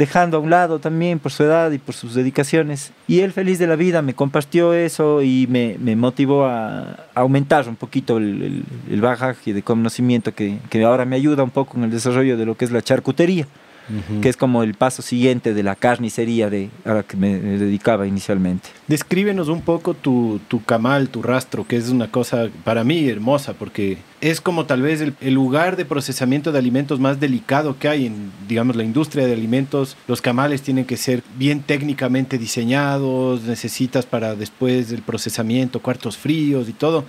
dejando 0.00 0.38
a 0.38 0.40
un 0.40 0.48
lado 0.48 0.78
también 0.78 1.18
por 1.18 1.30
su 1.30 1.42
edad 1.42 1.70
y 1.72 1.78
por 1.78 1.94
sus 1.94 2.14
dedicaciones. 2.14 2.90
Y 3.06 3.20
él 3.20 3.32
feliz 3.32 3.58
de 3.58 3.66
la 3.66 3.76
vida 3.76 4.00
me 4.00 4.14
compartió 4.14 4.72
eso 4.72 5.20
y 5.20 5.46
me, 5.50 5.76
me 5.78 5.94
motivó 5.94 6.46
a, 6.46 7.06
aumentar 7.14 7.68
un 7.68 7.76
poquito 7.76 8.16
el, 8.16 8.42
el, 8.42 8.64
el 8.90 9.00
bagaje 9.02 9.52
de 9.52 9.62
conocimiento 9.62 10.34
que, 10.34 10.58
que 10.70 10.84
ahora 10.84 11.04
me 11.04 11.16
ayuda 11.16 11.42
un 11.42 11.50
poco 11.50 11.76
en 11.76 11.84
el 11.84 11.90
desarrollo 11.90 12.38
de 12.38 12.46
lo 12.46 12.56
que 12.56 12.64
es 12.64 12.70
la 12.70 12.80
charcutería. 12.80 13.46
Que 14.22 14.28
es 14.28 14.36
como 14.36 14.62
el 14.62 14.74
paso 14.74 15.02
siguiente 15.02 15.52
de 15.52 15.62
la 15.62 15.74
carnicería 15.74 16.48
de, 16.48 16.70
a 16.84 16.94
la 16.94 17.02
que 17.02 17.16
me 17.16 17.38
dedicaba 17.38 18.06
inicialmente. 18.06 18.68
Descríbenos 18.86 19.48
un 19.48 19.62
poco 19.62 19.94
tu, 19.94 20.40
tu 20.48 20.62
camal, 20.62 21.08
tu 21.08 21.22
rastro, 21.22 21.66
que 21.66 21.76
es 21.76 21.88
una 21.88 22.10
cosa 22.10 22.48
para 22.64 22.84
mí 22.84 23.08
hermosa, 23.08 23.54
porque 23.54 23.98
es 24.20 24.40
como 24.40 24.66
tal 24.66 24.82
vez 24.82 25.00
el, 25.00 25.14
el, 25.20 25.34
lugar 25.34 25.76
de 25.76 25.84
procesamiento 25.84 26.52
de 26.52 26.58
alimentos 26.58 27.00
más 27.00 27.18
delicado 27.18 27.78
que 27.78 27.88
hay 27.88 28.06
en, 28.06 28.30
digamos, 28.46 28.76
la 28.76 28.84
industria 28.84 29.26
de 29.26 29.32
alimentos. 29.32 29.96
Los 30.06 30.20
camales 30.20 30.62
tienen 30.62 30.84
que 30.84 30.96
ser 30.96 31.22
bien 31.36 31.62
técnicamente 31.62 32.38
diseñados, 32.38 33.42
necesitas 33.42 34.06
para 34.06 34.36
después 34.36 34.92
el 34.92 35.02
procesamiento, 35.02 35.80
cuartos 35.80 36.16
fríos 36.16 36.68
y 36.68 36.72
todo 36.72 37.04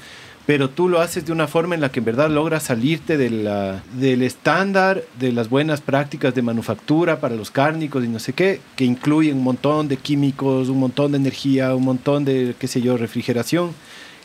pero 0.52 0.70
tú 0.70 0.90
lo 0.90 1.00
haces 1.00 1.26
de 1.26 1.32
una 1.32 1.48
forma 1.48 1.76
en 1.76 1.80
la 1.80 1.94
que 1.94 2.00
en 2.00 2.06
verdad 2.06 2.30
logras 2.30 2.64
salirte 2.64 3.16
de 3.16 3.30
la, 3.30 3.82
del 3.94 4.22
estándar 4.22 5.02
de 5.18 5.32
las 5.32 5.48
buenas 5.48 5.80
prácticas 5.80 6.36
de 6.36 6.42
manufactura 6.42 7.22
para 7.22 7.38
los 7.38 7.52
cárnicos 7.52 8.04
y 8.04 8.10
no 8.10 8.20
sé 8.20 8.34
qué, 8.34 8.60
que 8.76 8.84
incluyen 8.84 9.38
un 9.38 9.46
montón 9.46 9.88
de 9.88 9.96
químicos, 9.96 10.68
un 10.68 10.82
montón 10.82 11.14
de 11.14 11.20
energía, 11.20 11.74
un 11.74 11.86
montón 11.86 12.26
de, 12.26 12.54
qué 12.60 12.68
sé 12.68 12.82
yo, 12.82 12.98
refrigeración, 12.98 13.72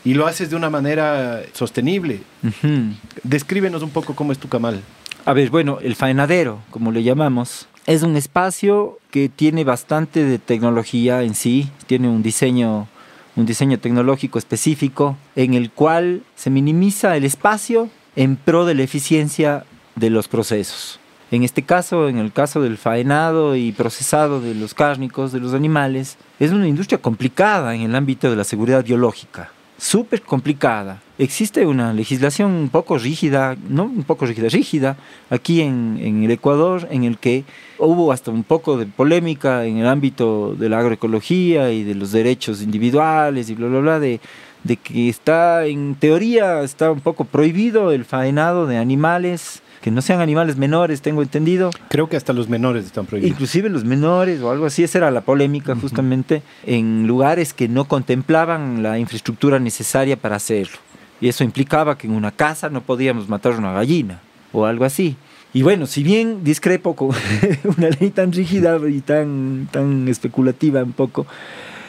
y 0.03 0.15
lo 0.15 0.27
haces 0.27 0.49
de 0.49 0.57
una 0.57 0.69
manera 0.69 1.43
sostenible. 1.53 2.19
Uh 2.43 2.47
-huh. 2.47 2.95
Descríbenos 3.23 3.81
un 3.81 3.91
poco 3.91 4.13
cómo 4.13 4.33
es 4.33 4.37
tu 4.37 4.49
camal. 4.49 4.81
A 5.23 5.31
ver, 5.31 5.49
bueno, 5.49 5.79
el 5.81 5.95
faenadero, 5.95 6.59
como 6.71 6.91
le 6.91 7.03
llamamos, 7.03 7.69
es 7.85 8.03
un 8.03 8.17
espacio 8.17 8.99
que 9.11 9.29
tiene 9.29 9.63
bastante 9.63 10.25
de 10.25 10.39
tecnología 10.39 11.23
en 11.23 11.35
sí, 11.35 11.69
tiene 11.85 12.09
un 12.09 12.21
diseño 12.21 12.89
un 13.37 13.45
diseño 13.45 13.79
tecnológico 13.79 14.39
específico 14.39 15.15
en 15.35 15.53
el 15.53 15.71
cual 15.71 16.23
se 16.35 16.49
minimiza 16.49 17.15
el 17.15 17.23
espacio 17.23 17.89
en 18.15 18.35
pro 18.35 18.65
de 18.65 18.75
la 18.75 18.83
eficiencia 18.83 19.63
de 19.95 20.09
los 20.09 20.27
procesos. 20.27 20.99
En 21.29 21.43
este 21.43 21.61
caso, 21.61 22.09
en 22.09 22.17
el 22.17 22.33
caso 22.33 22.61
del 22.61 22.77
faenado 22.77 23.55
y 23.55 23.71
procesado 23.73 24.41
de 24.41 24.55
los 24.55 24.73
cárnicos, 24.73 25.31
de 25.31 25.39
los 25.39 25.53
animales, 25.53 26.17
es 26.39 26.51
una 26.51 26.67
industria 26.67 27.01
complicada 27.01 27.75
en 27.75 27.81
el 27.81 27.95
ámbito 27.95 28.29
de 28.29 28.35
la 28.35 28.43
seguridad 28.43 28.83
biológica 28.83 29.51
súper 29.77 30.21
complicada. 30.21 31.01
Existe 31.19 31.65
una 31.65 31.93
legislación 31.93 32.51
un 32.51 32.69
poco 32.69 32.97
rígida, 32.97 33.55
no 33.69 33.83
un 33.85 34.03
poco 34.03 34.25
rígida, 34.25 34.49
rígida, 34.49 34.97
aquí 35.29 35.61
en, 35.61 35.97
en, 36.01 36.23
el 36.23 36.31
Ecuador, 36.31 36.87
en 36.91 37.03
el 37.03 37.17
que 37.17 37.43
hubo 37.79 38.11
hasta 38.11 38.31
un 38.31 38.43
poco 38.43 38.77
de 38.77 38.85
polémica 38.85 39.65
en 39.65 39.77
el 39.77 39.87
ámbito 39.87 40.53
de 40.55 40.69
la 40.69 40.79
agroecología 40.79 41.71
y 41.71 41.83
de 41.83 41.95
los 41.95 42.11
derechos 42.11 42.61
individuales 42.61 43.49
y 43.49 43.55
bla, 43.55 43.67
bla, 43.67 43.79
bla, 43.79 43.99
de, 43.99 44.19
de 44.63 44.77
que 44.77 45.09
está, 45.09 45.65
en 45.65 45.95
teoría, 45.95 46.61
está 46.61 46.91
un 46.91 47.01
poco 47.01 47.25
prohibido 47.25 47.91
el 47.91 48.05
faenado 48.05 48.67
de 48.67 48.77
animales 48.77 49.61
que 49.81 49.91
no 49.91 50.01
sean 50.01 50.21
animales 50.21 50.57
menores, 50.57 51.01
tengo 51.01 51.21
entendido. 51.21 51.71
Creo 51.89 52.09
que 52.09 52.17
hasta 52.17 52.33
los 52.33 52.49
menores 52.49 52.85
están 52.85 53.05
prohibidos. 53.05 53.31
Inclusive 53.31 53.69
los 53.69 53.83
menores 53.83 54.41
o 54.41 54.51
algo 54.51 54.65
así, 54.65 54.83
esa 54.83 54.97
era 54.99 55.11
la 55.11 55.21
polémica 55.21 55.75
justamente 55.75 56.41
en 56.65 57.07
lugares 57.07 57.53
que 57.53 57.67
no 57.67 57.85
contemplaban 57.85 58.83
la 58.83 58.99
infraestructura 58.99 59.59
necesaria 59.59 60.17
para 60.17 60.35
hacerlo. 60.35 60.77
Y 61.19 61.27
eso 61.27 61.43
implicaba 61.43 61.97
que 61.97 62.07
en 62.07 62.13
una 62.13 62.31
casa 62.31 62.69
no 62.69 62.81
podíamos 62.81 63.27
matar 63.27 63.53
una 63.53 63.73
gallina 63.73 64.21
o 64.51 64.65
algo 64.65 64.85
así. 64.85 65.15
Y 65.53 65.63
bueno, 65.63 65.87
si 65.87 66.03
bien 66.03 66.43
discrepo 66.43 66.95
con 66.95 67.09
una 67.77 67.89
ley 67.89 68.11
tan 68.11 68.31
rígida 68.31 68.77
y 68.87 69.01
tan, 69.01 69.67
tan 69.71 70.07
especulativa 70.07 70.83
un 70.83 70.91
poco, 70.91 71.25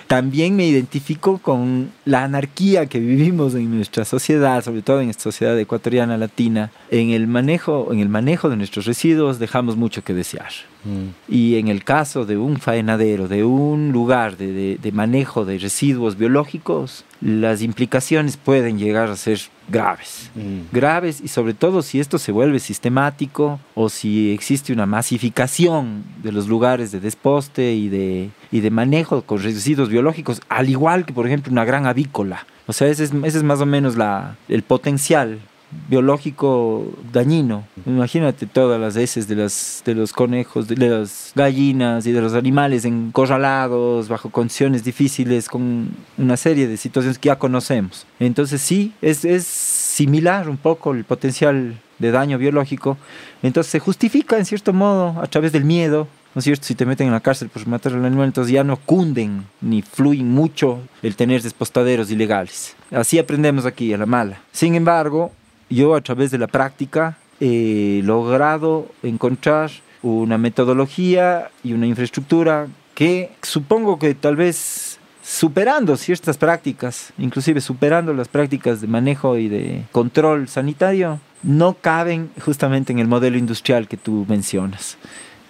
también 0.08 0.56
me 0.56 0.66
identifico 0.66 1.36
con 1.36 1.92
la 2.06 2.24
anarquía 2.24 2.86
que 2.86 2.98
vivimos 2.98 3.54
en 3.54 3.76
nuestra 3.76 4.06
sociedad, 4.06 4.64
sobre 4.64 4.80
todo 4.80 5.02
en 5.02 5.10
esta 5.10 5.24
sociedad 5.24 5.56
ecuatoriana 5.58 6.16
latina. 6.16 6.72
En 6.90 7.10
el 7.10 7.26
manejo, 7.26 7.92
en 7.92 8.00
el 8.00 8.08
manejo 8.08 8.48
de 8.48 8.56
nuestros 8.56 8.86
residuos 8.86 9.38
dejamos 9.38 9.76
mucho 9.76 10.02
que 10.02 10.14
desear. 10.14 10.50
Mm. 10.84 11.32
Y 11.32 11.56
en 11.56 11.68
el 11.68 11.84
caso 11.84 12.24
de 12.24 12.38
un 12.38 12.58
faenadero, 12.58 13.28
de 13.28 13.44
un 13.44 13.92
lugar 13.92 14.38
de, 14.38 14.78
de 14.78 14.92
manejo 14.92 15.44
de 15.44 15.58
residuos 15.58 16.16
biológicos, 16.16 17.04
las 17.20 17.60
implicaciones 17.60 18.38
pueden 18.38 18.78
llegar 18.78 19.10
a 19.10 19.16
ser 19.16 19.38
graves. 19.68 20.30
Mm. 20.34 20.74
Graves 20.74 21.20
y 21.20 21.28
sobre 21.28 21.52
todo 21.52 21.82
si 21.82 22.00
esto 22.00 22.18
se 22.18 22.32
vuelve 22.32 22.60
sistemático 22.60 23.60
o 23.74 23.90
si 23.90 24.32
existe 24.32 24.72
una 24.72 24.86
masificación 24.86 26.04
de 26.22 26.32
los 26.32 26.48
lugares 26.48 26.92
de 26.92 27.00
desposte 27.00 27.74
y 27.74 27.88
de, 27.90 28.30
y 28.50 28.60
de 28.60 28.70
manejo 28.70 29.22
con 29.22 29.42
residuos 29.42 29.88
biológicos, 29.88 30.40
al 30.48 30.68
igual 30.68 31.04
que 31.04 31.12
por 31.12 31.26
ejemplo 31.26 31.52
una 31.52 31.64
gran 31.64 31.86
avícola. 31.86 32.46
O 32.66 32.72
sea, 32.72 32.88
ese 32.88 33.04
es, 33.04 33.12
ese 33.12 33.38
es 33.38 33.44
más 33.44 33.60
o 33.60 33.66
menos 33.66 33.96
la, 33.96 34.36
el 34.48 34.62
potencial 34.62 35.38
biológico 35.88 36.86
dañino. 37.12 37.64
Imagínate 37.86 38.46
todas 38.46 38.80
las 38.80 38.96
heces 38.96 39.28
de, 39.28 39.36
las, 39.36 39.82
de 39.84 39.94
los 39.94 40.12
conejos, 40.12 40.68
de 40.68 40.76
las 40.76 41.32
gallinas 41.34 42.06
y 42.06 42.12
de 42.12 42.20
los 42.20 42.34
animales 42.34 42.84
encorralados, 42.84 44.08
bajo 44.08 44.30
condiciones 44.30 44.84
difíciles, 44.84 45.48
con 45.48 45.90
una 46.16 46.36
serie 46.36 46.66
de 46.66 46.76
situaciones 46.76 47.18
que 47.18 47.26
ya 47.26 47.38
conocemos. 47.38 48.06
Entonces 48.18 48.62
sí, 48.62 48.92
es, 49.02 49.24
es 49.24 49.46
similar 49.46 50.48
un 50.48 50.56
poco 50.56 50.92
el 50.92 51.04
potencial 51.04 51.78
de 51.98 52.10
daño 52.10 52.38
biológico. 52.38 52.96
Entonces 53.42 53.70
se 53.70 53.80
justifica 53.80 54.38
en 54.38 54.44
cierto 54.44 54.72
modo 54.72 55.20
a 55.20 55.26
través 55.26 55.52
del 55.52 55.64
miedo, 55.64 56.08
¿no 56.34 56.38
es 56.38 56.44
cierto? 56.44 56.64
Si 56.64 56.74
te 56.74 56.86
meten 56.86 57.06
en 57.06 57.12
la 57.12 57.20
cárcel 57.20 57.48
por 57.48 57.66
matar 57.66 57.92
al 57.92 58.04
animal, 58.04 58.26
entonces 58.26 58.52
ya 58.52 58.64
no 58.64 58.76
cunden 58.76 59.46
ni 59.60 59.82
fluyen 59.82 60.30
mucho 60.30 60.80
el 61.02 61.16
tener 61.16 61.42
despostaderos 61.42 62.10
ilegales. 62.10 62.76
Así 62.90 63.18
aprendemos 63.18 63.66
aquí, 63.66 63.92
a 63.92 63.98
la 63.98 64.06
mala. 64.06 64.40
Sin 64.52 64.74
embargo, 64.74 65.32
yo 65.70 65.94
a 65.94 66.00
través 66.00 66.30
de 66.30 66.38
la 66.38 66.46
práctica 66.46 67.18
he 67.40 68.00
logrado 68.04 68.90
encontrar 69.02 69.70
una 70.02 70.38
metodología 70.38 71.50
y 71.62 71.72
una 71.72 71.86
infraestructura 71.86 72.68
que 72.94 73.30
supongo 73.42 73.98
que 73.98 74.14
tal 74.14 74.36
vez 74.36 74.98
superando 75.22 75.96
ciertas 75.96 76.38
prácticas, 76.38 77.12
inclusive 77.18 77.60
superando 77.60 78.14
las 78.14 78.28
prácticas 78.28 78.80
de 78.80 78.86
manejo 78.86 79.36
y 79.36 79.48
de 79.48 79.84
control 79.92 80.48
sanitario, 80.48 81.20
no 81.42 81.74
caben 81.74 82.30
justamente 82.40 82.92
en 82.92 82.98
el 82.98 83.08
modelo 83.08 83.36
industrial 83.36 83.88
que 83.88 83.96
tú 83.96 84.24
mencionas. 84.28 84.96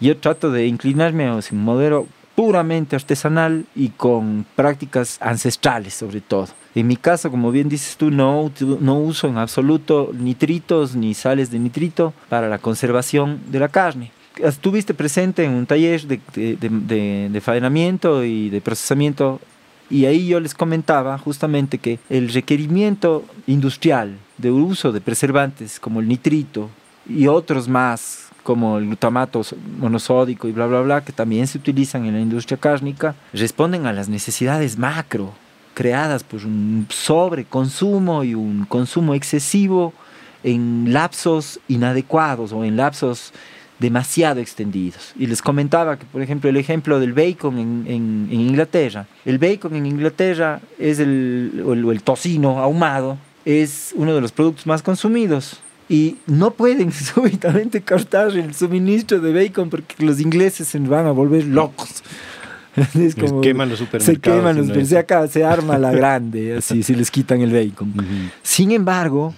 Yo 0.01 0.17
trato 0.17 0.51
de 0.51 0.67
inclinarme 0.67 1.27
a 1.27 1.35
un 1.35 1.65
modelo 1.65 2.07
puramente 2.39 2.95
artesanal 2.95 3.65
y 3.75 3.89
con 3.89 4.47
prácticas 4.55 5.19
ancestrales 5.21 5.95
sobre 5.95 6.21
todo. 6.21 6.47
En 6.77 6.87
mi 6.87 6.97
caso, 6.97 7.33
como 7.33 7.51
bien 7.51 7.69
dices 7.69 7.97
tú, 7.97 8.13
no, 8.13 8.53
uso 9.01 9.27
en 9.27 9.39
absoluto 9.39 10.13
nitritos 10.15 10.95
ni 10.95 11.15
sales 11.15 11.51
de 11.51 11.59
nitrito 11.59 12.15
para 12.29 12.49
la 12.49 12.59
conservación 12.59 13.41
de 13.49 13.59
la 13.59 13.69
carne. 13.69 14.13
Estuviste 14.37 14.95
presente 14.95 15.43
en 15.43 15.51
un 15.51 15.67
taller 15.67 16.03
de, 16.03 16.21
de, 16.37 17.29
de, 17.29 17.41
faenamiento 17.41 18.23
y 18.23 18.51
de 18.51 18.61
procesamiento 18.61 19.41
y 19.91 20.05
ahí 20.05 20.29
yo 20.29 20.39
les 20.39 20.55
comentaba 20.55 21.19
justamente 21.19 21.79
que 21.79 21.99
el 22.09 22.29
requerimiento 22.29 23.25
industrial 23.49 24.17
de 24.37 24.53
uso 24.53 24.93
de 24.93 25.01
preservantes 25.01 25.81
como 25.81 25.99
el 25.99 26.07
nitrito 26.07 26.71
y 27.09 27.27
otros 27.27 27.67
más 27.67 28.28
como 28.49 28.79
el 28.79 28.87
glutamato 28.87 29.43
monosódico 29.79 30.49
y 30.49 30.53
bla 30.53 30.65
bla 30.65 30.81
bla 30.81 31.05
que 31.05 31.13
también 31.13 31.47
se 31.47 31.59
utilizan 31.59 32.07
en 32.07 32.15
la 32.15 32.21
industria 32.21 32.57
cárnica 32.57 33.15
responden 33.35 33.85
a 33.85 33.93
las 33.93 34.09
necesidades 34.09 34.79
macro 34.79 35.35
creadas 35.75 36.25
por 36.25 36.43
un 36.47 36.87
sobreconsumo 36.89 38.25
y 38.25 38.35
un 38.35 38.65
consumo 38.65 39.13
excesivo 39.13 39.93
en 40.43 40.95
lapsos 40.95 41.61
inadecuados 41.69 42.55
o 42.55 42.65
en 42.65 42.79
lapsos 42.79 43.35
demasiado 43.79 44.41
extendidos. 44.41 45.13
Y 45.19 45.27
les 45.27 45.43
comentaba 45.43 45.99
que, 45.99 46.07
por 46.07 46.23
ejemplo, 46.23 46.49
el 46.49 46.57
ejemplo 46.57 46.99
del 46.99 47.13
bacon 47.13 47.59
en, 47.59 47.85
en, 47.87 48.33
Inglaterra. 48.33 49.07
El 49.27 49.39
bacon 49.39 49.77
en 49.77 49.85
Inglaterra 49.85 50.63
es 50.79 51.01
el, 51.01 51.63
el, 51.71 51.87
el, 51.91 52.03
tocino 52.03 52.61
ahumado, 52.61 53.19
es 53.45 53.93
uno 53.95 54.15
de 54.15 54.23
los 54.23 54.33
productos 54.33 54.67
más 54.67 54.83
consumidos. 54.83 55.61
Y 55.89 56.17
no 56.27 56.51
pueden 56.53 56.93
súbitamente 57.15 57.83
cortar 57.83 58.31
el 58.37 58.55
suministro 58.55 59.21
de 59.21 59.33
bacon 59.33 59.71
porque 59.71 60.05
los 60.05 60.21
ingleses 60.21 60.69
se 60.69 60.79
van 60.81 61.07
a 61.07 61.13
volver 61.13 61.45
locos. 61.47 62.03
es 62.95 63.15
como, 63.15 63.43
se 63.43 63.49
queman 63.49 63.69
los 63.69 63.79
supermercados. 63.79 64.05
Se 64.05 64.21
queman 64.21 64.57
los 64.57 64.67
supermercados, 64.67 64.89
se, 64.89 64.99
acá, 64.99 65.29
se 65.29 65.45
arma 65.45 65.79
la 65.79 65.93
grande, 65.93 66.57
así, 66.59 66.83
si 66.83 66.95
les 66.95 67.11
quitan 67.11 67.41
el 67.41 67.53
bacon. 67.53 67.93
Sin 68.43 68.71
embargo, 68.73 69.35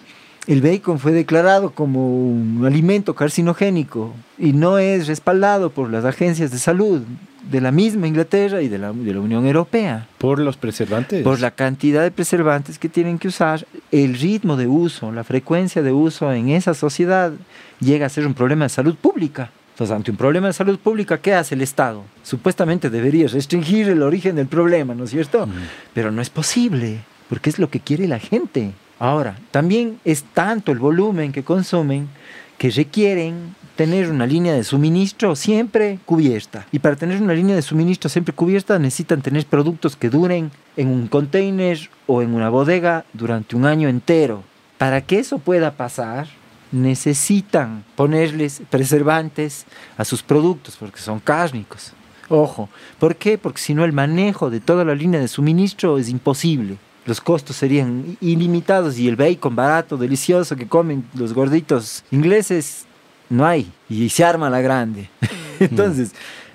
el 0.47 0.61
bacon 0.63 0.99
fue 0.99 1.13
declarado 1.13 1.71
como 1.71 2.09
un 2.09 2.65
alimento 2.67 3.15
carcinogénico 3.15 4.13
y 4.39 4.53
no 4.53 4.79
es 4.79 5.07
respaldado 5.07 5.71
por 5.71 5.91
las 5.91 6.05
agencias 6.05 6.51
de 6.51 6.59
salud 6.59 7.03
de 7.43 7.61
la 7.61 7.70
misma 7.70 8.07
Inglaterra 8.07 8.62
y 8.62 8.68
de 8.68 8.78
la, 8.78 8.93
de 8.93 9.14
la, 9.14 9.20
Unión 9.20 9.47
Europea. 9.47 10.07
¿Por 10.18 10.38
los 10.38 10.57
preservantes? 10.57 11.22
Por 11.22 11.41
la 11.41 11.51
cantidad 11.51 12.03
de 12.03 12.11
preservantes 12.11 12.78
que 12.78 12.88
tienen 12.88 13.18
que 13.18 13.28
usar, 13.28 13.66
el 13.91 14.14
ritmo 14.14 14.57
de 14.57 14.66
uso, 14.66 15.12
la 15.12 15.24
frecuencia 15.24 15.82
de 15.82 15.93
uso 15.93 16.32
en 16.32 16.51
esa 16.51 16.74
sociedad 16.74 17.32
llega 17.80 18.07
a 18.07 18.09
ser 18.09 18.26
un 18.26 18.34
problema 18.34 18.64
de 18.64 18.68
salud 18.68 18.95
pública. 18.97 19.51
Entonces, 19.72 19.97
ante 19.97 20.11
un 20.11 20.16
problema 20.18 20.49
de 20.49 20.53
salud 20.53 20.78
pública, 20.78 21.18
¿qué 21.18 21.32
hace 21.32 21.55
el 21.55 21.62
Estado? 21.62 22.05
Supuestamente 22.22 22.91
debería 22.91 23.28
restringir 23.28 23.88
el 23.88 24.03
origen 24.03 24.36
del 24.36 24.47
problema, 24.47 24.95
¿no 24.95 25.05
es 25.05 25.11
cierto? 25.11 25.49
Pero 25.95 26.11
no 26.11 26.20
es 26.20 26.28
posible, 26.28 26.99
porque 27.30 27.49
es 27.49 27.59
lo 27.59 27.70
que 27.70 27.80
quiere 27.80 28.07
la 28.07 28.18
gente. 28.18 28.72
Ahora, 28.99 29.38
también 29.51 29.99
es 30.05 30.24
tanto 30.34 30.72
el 30.72 30.78
volumen 30.78 31.32
que 31.32 31.45
consumen 31.45 32.09
que 32.59 32.70
requieren 32.70 33.55
tener 33.81 34.11
una 34.11 34.26
línea 34.26 34.53
de 34.53 34.62
suministro 34.62 35.35
siempre 35.35 36.01
cubierta. 36.05 36.66
Y 36.70 36.81
para 36.81 36.97
tener 36.97 37.22
una 37.22 37.33
línea 37.33 37.57
de 37.57 37.62
suministro 37.62 38.11
siempre 38.11 38.35
cubierta 38.35 38.78
necesitan 38.78 39.22
tener 39.22 39.47
productos 39.47 39.97
que 39.97 40.11
duren 40.11 40.51
en 40.76 40.89
un 40.89 41.09
container 41.09 41.89
o 42.07 42.20
en 42.20 42.35
una 42.35 42.51
bodega 42.51 43.07
durante 43.14 43.57
un 43.57 43.64
año 43.64 43.89
entero. 43.89 44.43
Para 44.76 45.01
que 45.01 45.18
eso 45.18 45.39
pueda 45.39 45.78
pasar, 45.78 46.28
necesitan 46.72 47.83
ponerles 47.97 48.61
preservantes 48.68 49.64
a 49.97 50.05
sus 50.05 50.22
productos 50.22 50.76
porque 50.78 51.01
son 51.01 51.18
cárnicos. 51.18 51.95
Ojo, 52.28 52.68
¿por 52.99 53.16
qué? 53.16 53.39
Porque 53.39 53.62
si 53.62 53.72
no 53.72 53.87
el 53.87 53.95
manejo 53.95 54.51
de 54.51 54.61
toda 54.61 54.85
la 54.85 54.95
línea 54.95 55.20
de 55.20 55.28
suministro 55.28 55.97
es 55.97 56.11
imposible. 56.11 56.76
Los 57.07 57.22
costos 57.22 57.57
serían 57.57 58.18
ilimitados 58.20 58.99
y 58.99 59.09
el 59.09 59.16
bacon 59.16 59.57
barato, 59.57 59.97
delicioso 59.97 60.55
que 60.55 60.68
comen 60.68 61.09
los 61.14 61.33
gorditos 61.33 62.05
ingleses, 62.11 62.87
no 63.31 63.47
hay. 63.47 63.72
Y 63.89 64.11
se 64.11 64.24
arma 64.24 64.51
la 64.51 64.61
grande. 64.61 65.09
Entonces, 65.61 66.12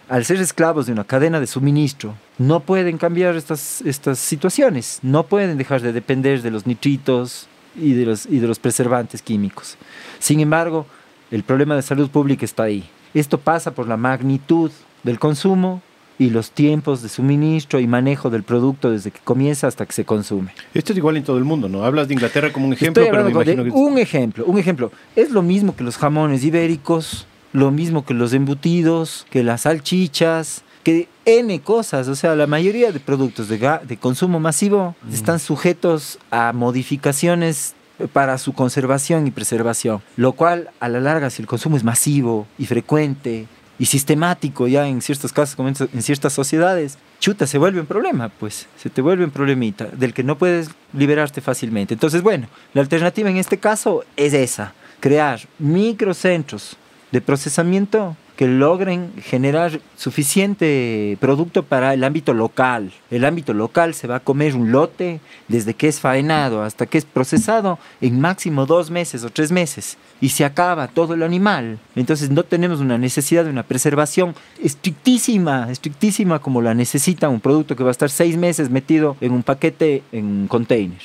al 0.08 0.24
ser 0.24 0.40
esclavos 0.40 0.86
de 0.86 0.92
una 0.92 1.04
cadena 1.04 1.40
de 1.40 1.48
suministro, 1.48 2.14
no 2.38 2.60
pueden 2.60 3.00
cambiar 3.00 3.36
estas, 3.36 3.82
estas 3.82 4.20
situaciones. 4.20 5.00
No 5.02 5.24
pueden 5.24 5.58
dejar 5.58 5.82
de 5.82 5.94
depender 5.94 6.44
de 6.44 6.52
los 6.52 6.68
nitritos, 6.68 7.48
y 7.78 7.94
de 7.94 8.06
los, 8.06 8.26
y 8.26 8.40
de 8.40 8.48
los 8.48 8.60
preservantes 8.60 9.22
químicos. 9.22 9.78
Sin 10.20 10.40
embargo, 10.40 10.86
el 11.32 11.44
problema 11.44 11.76
de 11.76 11.82
salud 11.82 12.10
pública 12.10 12.46
está 12.46 12.64
ahí. 12.64 12.90
Esto 13.14 13.40
pasa 13.40 13.72
por 13.72 13.88
la 13.88 13.98
magnitud 13.98 14.72
del 15.04 15.20
consumo 15.20 15.82
y 16.18 16.30
los 16.30 16.52
tiempos 16.52 17.02
de 17.02 17.10
suministro 17.10 17.80
y 17.80 17.88
manejo 17.88 18.30
del 18.30 18.44
producto 18.44 18.92
desde 18.92 19.12
que 19.12 19.20
comienza 19.24 19.68
hasta 19.68 19.86
que 19.86 19.94
se 19.94 20.06
consume. 20.06 20.54
Esto 20.74 20.94
es 20.94 20.98
igual 20.98 21.18
en 21.18 21.24
todo 21.24 21.38
el 21.38 21.44
mundo, 21.44 21.68
¿no? 21.68 21.84
Hablas 21.84 22.08
de 22.08 22.14
Inglaterra 22.14 22.52
como 22.54 22.68
un 22.68 22.74
ejemplo, 22.74 23.04
pero 23.10 23.24
me 23.24 23.32
imagino 23.32 23.64
que... 23.64 23.72
Un 23.72 23.98
ejemplo, 23.98 24.46
un 24.46 24.58
ejemplo. 24.58 24.92
Es 25.16 25.32
lo 25.32 25.42
mismo 25.42 25.76
que 25.76 25.84
los 25.84 25.98
jamones 25.98 26.44
ibéricos, 26.44 27.28
lo 27.54 27.72
mismo 27.72 28.06
que 28.06 28.14
los 28.14 28.34
embutidos, 28.34 29.26
que 29.30 29.44
las 29.44 29.62
salchichas, 29.62 30.64
que 30.84 31.08
N 31.26 31.60
cosas, 31.62 32.08
o 32.08 32.16
sea, 32.16 32.36
la 32.36 32.46
mayoría 32.46 32.92
de 32.92 33.00
productos 33.00 33.50
de, 33.50 33.80
de 33.88 33.98
consumo 33.98 34.40
masivo 34.40 34.96
mm. 35.02 35.14
están 35.14 35.40
sujetos 35.40 36.20
a 36.30 36.54
modificaciones 36.54 37.74
para 38.14 38.38
su 38.38 38.54
conservación 38.54 39.26
y 39.26 39.32
preservación, 39.32 40.02
lo 40.18 40.34
cual 40.34 40.70
a 40.80 40.90
la 40.90 41.00
larga 41.00 41.30
si 41.30 41.42
el 41.42 41.48
consumo 41.48 41.78
es 41.78 41.84
masivo 41.84 42.46
y 42.58 42.66
frecuente 42.66 43.48
y 43.78 43.86
sistemático 43.86 44.68
ya 44.68 44.88
en 44.88 45.02
ciertos 45.02 45.34
casos, 45.34 45.58
en 45.94 46.02
ciertas 46.02 46.34
sociedades, 46.34 46.98
chuta, 47.20 47.48
se 47.48 47.58
vuelve 47.58 47.80
un 47.80 47.86
problema, 47.86 48.30
pues, 48.30 48.68
se 48.78 48.90
te 48.90 49.02
vuelve 49.02 49.24
un 49.24 49.32
problemita 49.32 49.86
del 49.86 50.14
que 50.14 50.24
no 50.24 50.38
puedes 50.38 50.70
liberarte 50.94 51.42
fácilmente. 51.42 51.94
Entonces, 51.94 52.22
bueno, 52.22 52.48
la 52.74 52.82
alternativa 52.82 53.30
en 53.30 53.38
este 53.38 53.58
caso 53.58 54.04
es 54.16 54.34
esa, 54.34 54.74
crear 55.00 55.42
microcentros 55.60 56.78
de 57.12 57.22
procesamiento 57.22 58.16
que 58.36 58.48
logren 58.48 59.14
generar 59.22 59.80
suficiente 59.96 61.18
producto 61.20 61.64
para 61.64 61.94
el 61.94 62.04
ámbito 62.04 62.34
local. 62.34 62.92
El 63.10 63.26
ámbito 63.26 63.54
local 63.54 63.94
se 63.94 64.08
va 64.08 64.18
a 64.18 64.20
comer 64.20 64.56
un 64.56 64.72
lote 64.72 65.22
desde 65.48 65.74
que 65.74 65.88
es 65.88 66.00
faenado 66.00 66.62
hasta 66.64 66.86
que 66.86 66.98
es 66.98 67.06
procesado 67.06 67.80
en 68.02 68.20
máximo 68.20 68.66
dos 68.66 68.92
meses 68.92 69.24
o 69.24 69.30
tres 69.30 69.52
meses 69.52 69.98
y 70.20 70.30
se 70.30 70.44
acaba 70.44 70.88
todo 70.88 71.14
el 71.14 71.24
animal. 71.24 71.80
Entonces 71.96 72.30
no 72.30 72.44
tenemos 72.44 72.80
una 72.80 72.98
necesidad 72.98 73.46
de 73.46 73.50
una 73.50 73.64
preservación 73.64 74.36
estrictísima, 74.62 75.72
estrictísima 75.72 76.40
como 76.40 76.62
la 76.62 76.74
necesita 76.74 77.30
un 77.30 77.40
producto 77.40 77.76
que 77.76 77.84
va 77.84 77.90
a 77.90 77.92
estar 77.92 78.10
seis 78.10 78.38
meses 78.38 78.70
metido 78.70 79.16
en 79.22 79.32
un 79.32 79.44
paquete 79.44 80.04
en 80.12 80.26
un 80.26 80.48
container, 80.48 81.00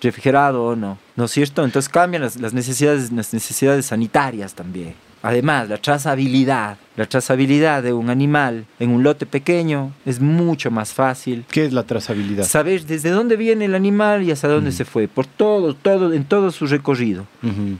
refrigerado 0.00 0.64
o 0.64 0.76
no. 0.76 0.98
¿No 1.16 1.24
es 1.24 1.30
cierto? 1.30 1.64
Entonces 1.64 1.88
cambian 1.88 2.22
las, 2.22 2.36
las, 2.36 2.52
necesidades, 2.52 3.10
las 3.10 3.32
necesidades 3.32 3.86
sanitarias 3.86 4.54
también. 4.54 5.07
Además, 5.22 5.68
la 5.68 5.78
trazabilidad, 5.78 6.76
la 6.98 7.06
trazabilidad 7.06 7.84
de 7.84 7.92
un 7.92 8.10
animal 8.10 8.66
en 8.80 8.90
un 8.90 9.04
lote 9.04 9.24
pequeño 9.24 9.92
es 10.04 10.20
mucho 10.20 10.72
más 10.72 10.92
fácil. 10.92 11.44
¿Qué 11.48 11.64
es 11.64 11.72
la 11.72 11.84
trazabilidad? 11.84 12.44
Saber 12.44 12.84
desde 12.86 13.10
dónde 13.10 13.36
viene 13.36 13.66
el 13.66 13.76
animal 13.76 14.24
y 14.24 14.32
hasta 14.32 14.48
dónde 14.48 14.72
se 14.72 14.84
fue, 14.84 15.06
por 15.06 15.24
todo, 15.24 15.74
todo, 15.74 16.12
en 16.12 16.24
todo 16.24 16.50
su 16.50 16.66
recorrido. 16.66 17.24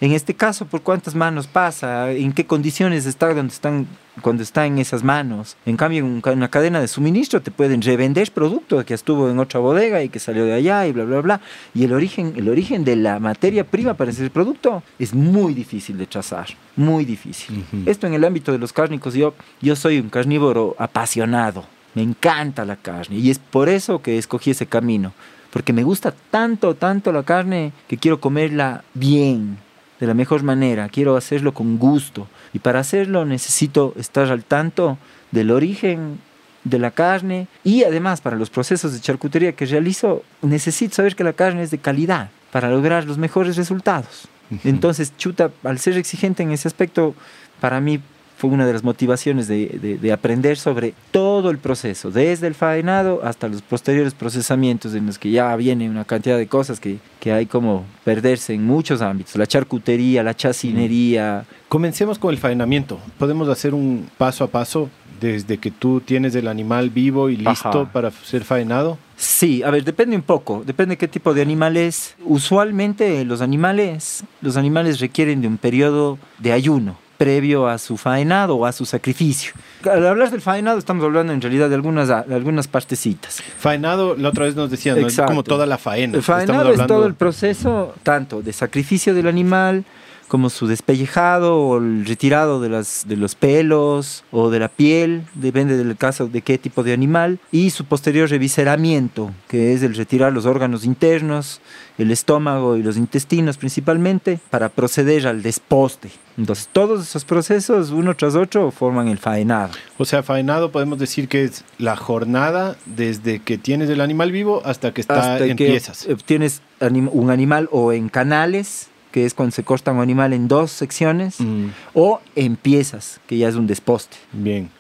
En 0.01 0.13
este 0.13 0.35
caso, 0.35 0.67
por 0.67 0.83
cuántas 0.83 1.17
manos 1.17 1.49
pasa, 1.49 2.13
en 2.13 2.33
qué 2.33 2.47
condiciones 2.47 3.07
está 3.07 3.35
donde 3.35 3.53
están 3.53 3.89
cuando 4.21 4.43
está 4.43 4.67
en 4.67 4.79
esas 4.79 5.03
manos. 5.03 5.57
En 5.67 5.77
cambio, 5.77 6.01
en 6.05 6.23
una 6.25 6.49
cadena 6.49 6.81
de 6.81 6.89
suministro 6.89 7.41
te 7.41 7.51
pueden 7.51 7.83
revender 7.83 8.31
producto 8.33 8.85
que 8.85 8.95
estuvo 8.95 9.31
en 9.31 9.39
otra 9.39 9.61
bodega 9.61 10.03
y 10.03 10.09
que 10.09 10.19
salió 10.19 10.45
de 10.45 10.55
allá 10.55 10.87
y 10.87 10.93
bla, 10.93 11.05
bla, 11.05 11.21
bla. 11.21 11.41
Y 11.75 11.85
el 11.85 11.93
origen, 11.93 12.35
el 12.37 12.49
origen 12.49 12.85
de 12.85 12.97
la 12.97 13.19
materia 13.19 13.65
prima 13.65 13.95
para 13.95 14.11
ese 14.11 14.29
producto 14.31 14.83
es 14.99 15.15
muy 15.15 15.55
difícil 15.55 15.99
de 15.99 16.07
trazar, 16.07 16.49
muy 16.77 17.05
difícil. 17.05 17.65
Esto 17.87 18.07
en 18.07 18.15
el 18.15 18.25
ámbito 18.25 18.53
de 18.53 18.59
los 18.59 18.73
cárnicos, 18.73 19.08
yo, 19.15 19.35
yo 19.61 19.77
soy 19.77 19.99
un 19.99 20.11
carnívoro 20.11 20.75
apasionado, 20.79 21.67
me 21.95 22.03
encanta 22.03 22.65
la 22.65 22.77
carne 22.77 23.17
y 23.17 23.31
es 23.31 23.39
por 23.39 23.69
eso 23.69 24.03
que 24.03 24.19
escogí 24.19 24.51
ese 24.53 24.67
camino. 24.67 25.13
Porque 25.51 25.73
me 25.73 25.83
gusta 25.83 26.15
tanto, 26.31 26.75
tanto 26.75 27.11
la 27.11 27.23
carne 27.23 27.73
que 27.89 27.97
quiero 27.97 28.21
comerla 28.21 28.85
bien, 28.93 29.59
de 29.99 30.07
la 30.07 30.15
mejor 30.15 30.43
manera, 30.43 30.89
quiero 30.89 31.17
hacerlo 31.17 31.53
con 31.55 31.79
gusto. 31.79 32.29
Y 32.53 32.59
para 32.59 32.81
hacerlo 32.81 33.25
necesito 33.25 33.95
estar 33.97 34.31
al 34.31 34.45
tanto 34.45 34.99
del 35.31 35.51
origen 35.51 36.21
de 36.65 36.79
la 36.79 36.91
carne 36.91 37.49
y 37.65 37.85
además 37.85 38.21
para 38.21 38.37
los 38.37 38.51
procesos 38.51 38.93
de 38.93 39.01
charcutería 39.01 39.53
que 39.53 39.67
realizo 39.67 40.23
necesito 40.43 40.97
saber 40.97 41.17
que 41.17 41.25
la 41.25 41.33
carne 41.33 41.63
es 41.63 41.71
de 41.71 41.79
calidad 41.79 42.31
para 42.53 42.71
lograr 42.71 43.05
los 43.05 43.19
mejores 43.19 43.57
resultados. 43.57 44.29
Entonces, 44.65 45.15
chuta, 45.19 45.51
al 45.63 45.79
ser 45.79 45.99
exigente 45.99 46.43
en 46.43 46.53
ese 46.53 46.69
aspecto, 46.69 47.15
para 47.61 47.81
mí 47.81 48.01
fue 48.39 48.51
una 48.51 48.67
de 48.67 48.73
las 48.73 48.85
motivaciones 48.85 49.49
de, 49.49 49.99
de, 50.01 50.13
aprender 50.13 50.59
sobre 50.59 50.95
todo 51.11 51.51
el 51.51 51.59
proceso, 51.59 52.13
desde 52.13 52.47
el 52.47 52.55
faenado 52.55 53.21
hasta 53.25 53.49
los 53.49 53.63
posteriores 53.63 54.15
procesamientos 54.15 54.95
en 54.95 55.07
los 55.07 55.19
que 55.19 55.33
ya 55.33 55.55
viene 55.57 55.91
una 55.91 56.05
cantidad 56.05 56.39
de 56.39 56.47
cosas 56.47 56.79
que, 56.79 56.99
que 57.19 57.33
hay 57.33 57.47
como 57.47 57.85
perderse 58.05 58.55
en 58.55 58.65
muchos 58.65 59.03
ámbitos, 59.03 59.35
la 59.35 59.47
charcutería, 59.49 60.23
la 60.23 60.37
chacinería. 60.37 61.47
Comencemos 61.69 62.17
con 62.17 62.31
el 62.31 62.39
faenamiento. 62.39 63.01
Podemos 63.19 63.49
hacer 63.49 63.75
un 63.75 64.09
paso 64.17 64.45
a 64.45 64.47
paso 64.47 64.89
desde 65.21 65.59
que 65.59 65.73
tú 65.73 66.01
tienes 66.01 66.33
el 66.37 66.47
animal 66.47 66.91
vivo 66.91 67.31
y 67.31 67.37
listo 67.37 67.69
Ajá. 67.69 67.93
para 67.93 68.13
ser 68.13 68.45
faenado. 68.45 68.99
Sí, 69.17 69.65
a 69.65 69.73
ver, 69.73 69.83
depende 69.83 70.15
un 70.15 70.23
poco, 70.23 70.63
depende 70.65 70.97
qué 70.97 71.09
tipo 71.09 71.35
de 71.35 71.43
animal 71.43 71.77
es. 71.77 72.15
Usualmente 72.25 73.25
los 73.25 73.41
animales, 73.41 74.23
los 74.43 74.57
animales 74.57 75.01
requieren 75.01 75.41
de 75.41 75.49
un 75.49 75.59
periodo 75.59 76.19
de 76.39 76.53
ayuno 76.53 77.08
previo 77.19 77.67
a 77.67 77.77
su 77.77 77.97
faenado 77.97 78.57
o 78.57 78.65
a 78.65 78.73
su 78.73 78.87
sacrificio. 78.87 79.53
Al 79.85 80.07
hablar 80.07 80.31
del 80.31 80.41
faenado 80.41 80.79
estamos 80.79 81.05
hablando 81.05 81.33
en 81.33 81.43
realidad 81.43 81.69
de 81.69 81.75
algunas, 81.75 82.09
de 82.09 82.35
algunas 82.35 82.69
partecitas. 82.69 83.43
Faenado, 83.59 84.17
la 84.17 84.31
otra 84.31 84.45
vez 84.45 84.55
nos 84.55 84.71
decían, 84.71 85.01
¿no? 85.01 85.09
es 85.09 85.21
como 85.21 85.43
toda 85.43 85.67
la 85.67 85.77
faena. 85.77 86.17
El 86.17 86.23
faenado 86.23 86.61
hablando... 86.61 86.83
es 86.83 86.87
todo 86.87 87.07
el 87.07 87.15
proceso, 87.15 87.95
tanto 88.05 88.41
de 88.41 88.53
sacrificio 88.53 89.15
del 89.15 89.27
animal, 89.27 89.85
como 90.29 90.51
su 90.51 90.67
despellejado 90.67 91.59
o 91.59 91.79
el 91.79 92.07
retirado 92.07 92.61
de, 92.61 92.69
las, 92.69 93.07
de 93.09 93.17
los 93.17 93.35
pelos 93.35 94.25
o 94.31 94.51
de 94.51 94.61
la 94.61 94.69
piel, 94.69 95.25
depende 95.35 95.77
del 95.77 95.97
caso 95.97 96.29
de 96.29 96.43
qué 96.43 96.59
tipo 96.59 96.83
de 96.83 96.93
animal, 96.93 97.41
y 97.51 97.71
su 97.71 97.85
posterior 97.87 98.29
reviseramiento, 98.29 99.33
que 99.49 99.73
es 99.73 99.83
el 99.83 99.95
retirar 99.95 100.33
los 100.33 100.47
órganos 100.47 100.85
internos, 100.85 101.61
el 101.97 102.11
estómago 102.11 102.77
y 102.77 102.83
los 102.83 102.97
intestinos 102.97 103.57
principalmente, 103.57 104.39
para 104.51 104.69
proceder 104.69 105.27
al 105.27 105.43
desposte. 105.43 106.11
Entonces, 106.37 106.69
todos 106.73 107.03
esos 107.03 107.25
procesos, 107.25 107.91
uno 107.91 108.15
tras 108.15 108.37
otro, 108.37 108.71
forman 108.71 109.09
el 109.09 109.19
faenado. 109.19 109.73
O 109.97 110.05
sea, 110.05 110.23
faenado 110.23 110.71
podemos 110.71 110.99
decir 110.99 111.27
que 111.27 111.45
es 111.45 111.65
la 111.79 111.97
jornada 111.97 112.77
desde 112.87 113.41
que 113.41 113.59
tienes 113.59 113.91
el 113.91 114.01
animal 114.01 114.31
vivo 114.31 114.63
hasta 114.65 114.95
que 114.95 115.01
está 115.01 115.33
hasta 115.33 115.47
en 115.47 115.57
que 115.57 115.67
piezas. 115.67 116.07
Tienes 116.27 116.63
un 116.81 117.31
animal 117.31 117.69
o 117.73 117.93
en 117.93 118.09
canales, 118.09 118.89
que 119.19 119.27
es 119.27 119.35
cuando 119.35 119.53
se 119.53 119.65
corta 119.65 119.91
un 119.91 120.01
animal 120.01 120.33
en 120.33 120.47
dos 120.47 120.71
secciones, 120.71 121.41
mm. 121.41 121.67
o 121.95 122.21
en 122.37 122.57
piezas, 122.57 123.21
que 123.27 123.37
ya 123.37 123.49
es 123.49 123.57
un 123.57 123.67
desposte. 123.67 124.17
Bien. 124.33 124.71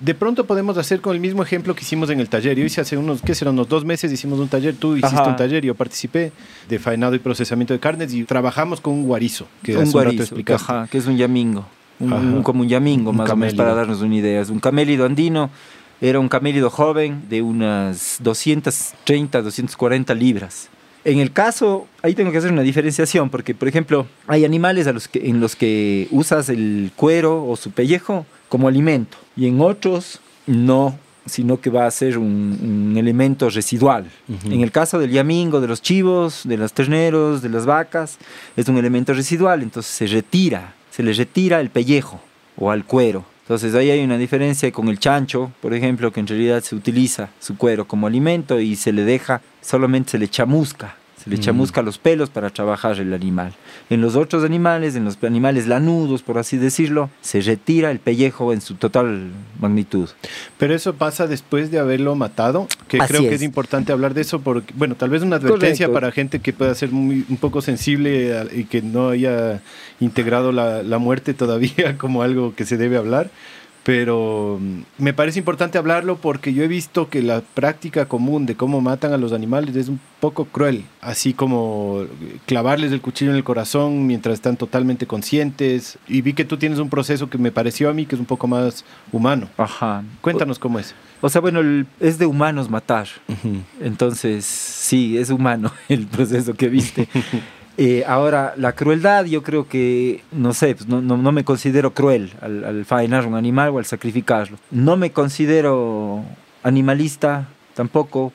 De 0.00 0.14
pronto 0.14 0.46
podemos 0.46 0.78
hacer 0.78 1.00
con 1.00 1.14
el 1.16 1.20
mismo 1.20 1.42
ejemplo 1.42 1.74
que 1.74 1.82
hicimos 1.82 2.08
en 2.10 2.20
el 2.20 2.28
taller. 2.28 2.56
Yo 2.56 2.64
hice 2.64 2.80
hace 2.80 2.96
unos, 2.96 3.20
¿qué 3.20 3.34
será? 3.34 3.50
Unos 3.50 3.68
dos 3.68 3.84
meses 3.84 4.12
hicimos 4.12 4.38
un 4.38 4.46
taller, 4.46 4.76
tú 4.76 4.96
hiciste 4.96 5.16
Ajá. 5.16 5.30
un 5.30 5.34
taller, 5.34 5.64
yo 5.64 5.74
participé 5.74 6.30
de 6.68 6.78
faenado 6.78 7.16
y 7.16 7.18
procesamiento 7.18 7.74
de 7.74 7.80
carnes 7.80 8.14
y 8.14 8.22
trabajamos 8.22 8.80
con 8.80 8.94
un 8.94 9.02
guarizo, 9.04 9.48
que 9.64 9.76
un 9.76 9.90
guarizo, 9.90 10.36
un 10.36 10.44
Ajá, 10.54 10.86
que 10.88 10.98
es 10.98 11.06
un 11.06 11.16
yamingo, 11.16 11.66
un, 11.98 12.12
un, 12.12 12.42
como 12.44 12.60
un 12.60 12.68
yamingo 12.68 13.12
más 13.12 13.28
o 13.28 13.36
menos 13.36 13.54
para 13.54 13.74
darnos 13.74 14.00
una 14.00 14.14
idea. 14.14 14.40
Es 14.40 14.50
un 14.50 14.60
camélido 14.60 15.04
andino, 15.04 15.50
era 16.00 16.20
un 16.20 16.28
camélido 16.28 16.70
joven 16.70 17.24
de 17.28 17.42
unas 17.42 18.18
230, 18.22 19.42
240 19.42 20.14
libras. 20.14 20.68
En 21.08 21.20
el 21.20 21.32
caso, 21.32 21.86
ahí 22.02 22.14
tengo 22.14 22.30
que 22.30 22.36
hacer 22.36 22.52
una 22.52 22.60
diferenciación, 22.60 23.30
porque 23.30 23.54
por 23.54 23.66
ejemplo, 23.66 24.06
hay 24.26 24.44
animales 24.44 24.86
a 24.86 24.92
los 24.92 25.08
que, 25.08 25.26
en 25.30 25.40
los 25.40 25.56
que 25.56 26.06
usas 26.10 26.50
el 26.50 26.90
cuero 26.96 27.46
o 27.48 27.56
su 27.56 27.70
pellejo 27.70 28.26
como 28.50 28.68
alimento, 28.68 29.16
y 29.34 29.46
en 29.46 29.58
otros 29.62 30.20
no, 30.46 30.98
sino 31.24 31.60
que 31.62 31.70
va 31.70 31.86
a 31.86 31.90
ser 31.90 32.18
un, 32.18 32.58
un 32.92 32.96
elemento 32.98 33.48
residual. 33.48 34.04
Uh 34.28 34.32
-huh. 34.34 34.52
En 34.52 34.60
el 34.60 34.70
caso 34.70 34.98
del 34.98 35.10
yamingo, 35.10 35.62
de 35.62 35.68
los 35.68 35.80
chivos, 35.80 36.42
de 36.44 36.58
los 36.58 36.74
terneros, 36.74 37.40
de 37.40 37.48
las 37.48 37.64
vacas, 37.64 38.18
es 38.54 38.68
un 38.68 38.76
elemento 38.76 39.14
residual, 39.14 39.62
entonces 39.62 39.90
se 39.90 40.06
retira, 40.06 40.74
se 40.90 41.02
le 41.02 41.14
retira 41.14 41.60
el 41.60 41.70
pellejo 41.70 42.20
o 42.58 42.70
al 42.70 42.84
cuero. 42.84 43.24
Entonces 43.48 43.74
ahí 43.74 43.90
hay 43.90 44.04
una 44.04 44.18
diferencia 44.18 44.70
con 44.70 44.90
el 44.90 44.98
chancho, 44.98 45.50
por 45.62 45.72
ejemplo, 45.72 46.12
que 46.12 46.20
en 46.20 46.26
realidad 46.26 46.62
se 46.62 46.74
utiliza 46.74 47.30
su 47.40 47.56
cuero 47.56 47.88
como 47.88 48.06
alimento 48.06 48.60
y 48.60 48.76
se 48.76 48.92
le 48.92 49.04
deja, 49.04 49.40
solamente 49.62 50.10
se 50.10 50.18
le 50.18 50.28
chamusca, 50.28 50.96
le 51.28 51.38
chamusca 51.38 51.82
mm. 51.82 51.84
los 51.84 51.98
pelos 51.98 52.30
para 52.30 52.50
trabajar 52.50 52.98
el 52.98 53.12
animal. 53.12 53.54
En 53.90 54.00
los 54.00 54.16
otros 54.16 54.44
animales, 54.44 54.96
en 54.96 55.04
los 55.04 55.22
animales 55.22 55.66
lanudos, 55.66 56.22
por 56.22 56.38
así 56.38 56.56
decirlo, 56.56 57.10
se 57.20 57.40
retira 57.40 57.90
el 57.90 57.98
pellejo 57.98 58.52
en 58.52 58.60
su 58.60 58.74
total 58.74 59.30
magnitud. 59.60 60.08
Pero 60.58 60.74
eso 60.74 60.94
pasa 60.94 61.26
después 61.26 61.70
de 61.70 61.78
haberlo 61.78 62.14
matado, 62.14 62.66
que 62.88 62.98
así 62.98 63.08
creo 63.08 63.22
es. 63.22 63.28
que 63.28 63.34
es 63.34 63.42
importante 63.42 63.92
hablar 63.92 64.14
de 64.14 64.22
eso, 64.22 64.40
porque, 64.40 64.72
bueno, 64.76 64.94
tal 64.94 65.10
vez 65.10 65.22
una 65.22 65.36
advertencia 65.36 65.86
Correcto. 65.86 65.92
para 65.92 66.12
gente 66.12 66.40
que 66.40 66.52
pueda 66.52 66.74
ser 66.74 66.90
muy, 66.90 67.24
un 67.28 67.36
poco 67.36 67.62
sensible 67.62 68.46
y 68.52 68.64
que 68.64 68.82
no 68.82 69.10
haya 69.10 69.60
integrado 70.00 70.52
la, 70.52 70.82
la 70.82 70.98
muerte 70.98 71.34
todavía 71.34 71.96
como 71.98 72.22
algo 72.22 72.54
que 72.54 72.64
se 72.64 72.76
debe 72.76 72.96
hablar 72.96 73.30
pero 73.88 74.58
mm, 74.60 75.02
me 75.02 75.14
parece 75.14 75.38
importante 75.38 75.78
hablarlo 75.78 76.18
porque 76.18 76.52
yo 76.52 76.62
he 76.62 76.68
visto 76.68 77.08
que 77.08 77.22
la 77.22 77.40
práctica 77.40 78.04
común 78.04 78.44
de 78.44 78.54
cómo 78.54 78.82
matan 78.82 79.14
a 79.14 79.16
los 79.16 79.32
animales 79.32 79.74
es 79.76 79.88
un 79.88 79.98
poco 80.20 80.44
cruel, 80.44 80.84
así 81.00 81.32
como 81.32 82.04
clavarles 82.44 82.92
el 82.92 83.00
cuchillo 83.00 83.30
en 83.30 83.38
el 83.38 83.44
corazón 83.44 84.06
mientras 84.06 84.34
están 84.34 84.58
totalmente 84.58 85.06
conscientes. 85.06 85.98
Y 86.06 86.20
vi 86.20 86.34
que 86.34 86.44
tú 86.44 86.58
tienes 86.58 86.80
un 86.80 86.90
proceso 86.90 87.30
que 87.30 87.38
me 87.38 87.50
pareció 87.50 87.88
a 87.88 87.94
mí 87.94 88.04
que 88.04 88.16
es 88.16 88.20
un 88.20 88.26
poco 88.26 88.46
más 88.46 88.84
humano. 89.10 89.48
Ajá. 89.56 90.04
Cuéntanos 90.20 90.58
cómo 90.58 90.78
es. 90.78 90.94
O 91.22 91.30
sea, 91.30 91.40
bueno, 91.40 91.60
el, 91.60 91.86
es 91.98 92.18
de 92.18 92.26
humanos 92.26 92.68
matar. 92.68 93.08
Uh 93.26 93.32
-huh. 93.32 93.62
Entonces, 93.80 94.44
sí, 94.44 95.16
es 95.16 95.30
humano 95.30 95.72
el 95.88 96.06
proceso 96.06 96.52
que 96.52 96.68
viste. 96.68 97.08
Eh, 97.80 98.02
ahora, 98.06 98.54
la 98.56 98.72
crueldad, 98.72 99.24
yo 99.26 99.44
creo 99.44 99.68
que, 99.68 100.24
no 100.32 100.52
sé, 100.52 100.74
pues 100.74 100.88
no, 100.88 101.00
no, 101.00 101.16
no, 101.16 101.30
me 101.30 101.44
considero 101.44 101.94
cruel 101.94 102.32
al, 102.40 102.64
al 102.64 102.84
faenar 102.84 103.24
un 103.24 103.36
animal 103.36 103.70
o 103.70 103.78
al 103.78 103.86
sacrificarlo. 103.86 104.58
No 104.72 104.96
me 104.96 105.12
considero 105.12 106.24
animalista 106.64 107.46
tampoco, 107.74 108.32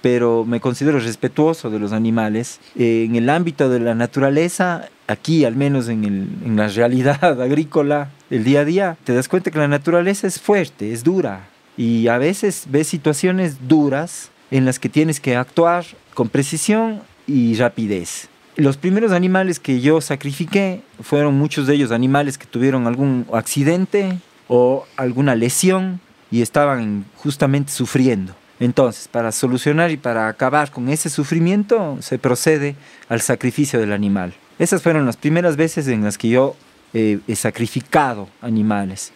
pero 0.00 0.44
me 0.44 0.60
considero 0.60 0.98
respetuoso 0.98 1.68
de 1.68 1.78
los 1.78 1.92
animales. 1.92 2.60
Eh, 2.74 3.04
en 3.06 3.16
el 3.16 3.28
ámbito 3.28 3.68
de 3.68 3.80
la 3.80 3.94
naturaleza, 3.94 4.88
aquí 5.06 5.44
al 5.44 5.56
menos 5.56 5.88
en, 5.88 6.04
el, 6.04 6.28
en 6.44 6.56
la 6.56 6.68
realidad 6.68 7.42
agrícola, 7.42 8.10
el 8.30 8.44
día 8.44 8.60
a 8.60 8.64
día, 8.64 8.96
te 9.04 9.14
das 9.14 9.28
cuenta 9.28 9.50
que 9.50 9.58
la 9.58 9.68
naturaleza 9.68 10.26
es 10.26 10.40
fuerte, 10.40 10.92
es 10.92 11.04
dura, 11.04 11.48
y 11.76 12.08
a 12.08 12.16
veces 12.16 12.66
ves 12.70 12.88
situaciones 12.88 13.68
duras 13.68 14.30
en 14.50 14.64
las 14.64 14.78
que 14.78 14.88
tienes 14.88 15.20
que 15.20 15.36
actuar 15.36 15.84
con 16.14 16.28
precisión 16.28 17.02
y 17.26 17.54
rapidez. 17.56 18.28
Los 18.56 18.78
primeros 18.78 19.12
animales 19.12 19.60
que 19.60 19.82
yo 19.82 20.00
sacrifiqué 20.00 20.80
fueron 21.02 21.34
muchos 21.34 21.66
de 21.66 21.74
ellos 21.74 21.92
animales 21.92 22.38
que 22.38 22.46
tuvieron 22.46 22.86
algún 22.86 23.26
accidente 23.34 24.18
o 24.48 24.86
alguna 24.96 25.34
lesión 25.34 26.00
y 26.30 26.40
estaban 26.40 27.04
justamente 27.16 27.70
sufriendo. 27.70 28.34
Entonces, 28.58 29.08
para 29.08 29.30
solucionar 29.32 29.90
y 29.90 29.98
para 29.98 30.28
acabar 30.28 30.70
con 30.70 30.88
ese 30.88 31.10
sufrimiento, 31.10 31.98
se 32.00 32.18
procede 32.18 32.76
al 33.10 33.20
sacrificio 33.20 33.78
del 33.78 33.92
animal. 33.92 34.32
Esas 34.58 34.80
fueron 34.82 35.04
las 35.04 35.18
primeras 35.18 35.56
veces 35.56 35.86
en 35.88 36.02
las 36.02 36.16
que 36.16 36.30
yo 36.30 36.56
eh, 36.94 37.18
he 37.28 37.36
sacrificado 37.36 38.26
animales, 38.40 39.12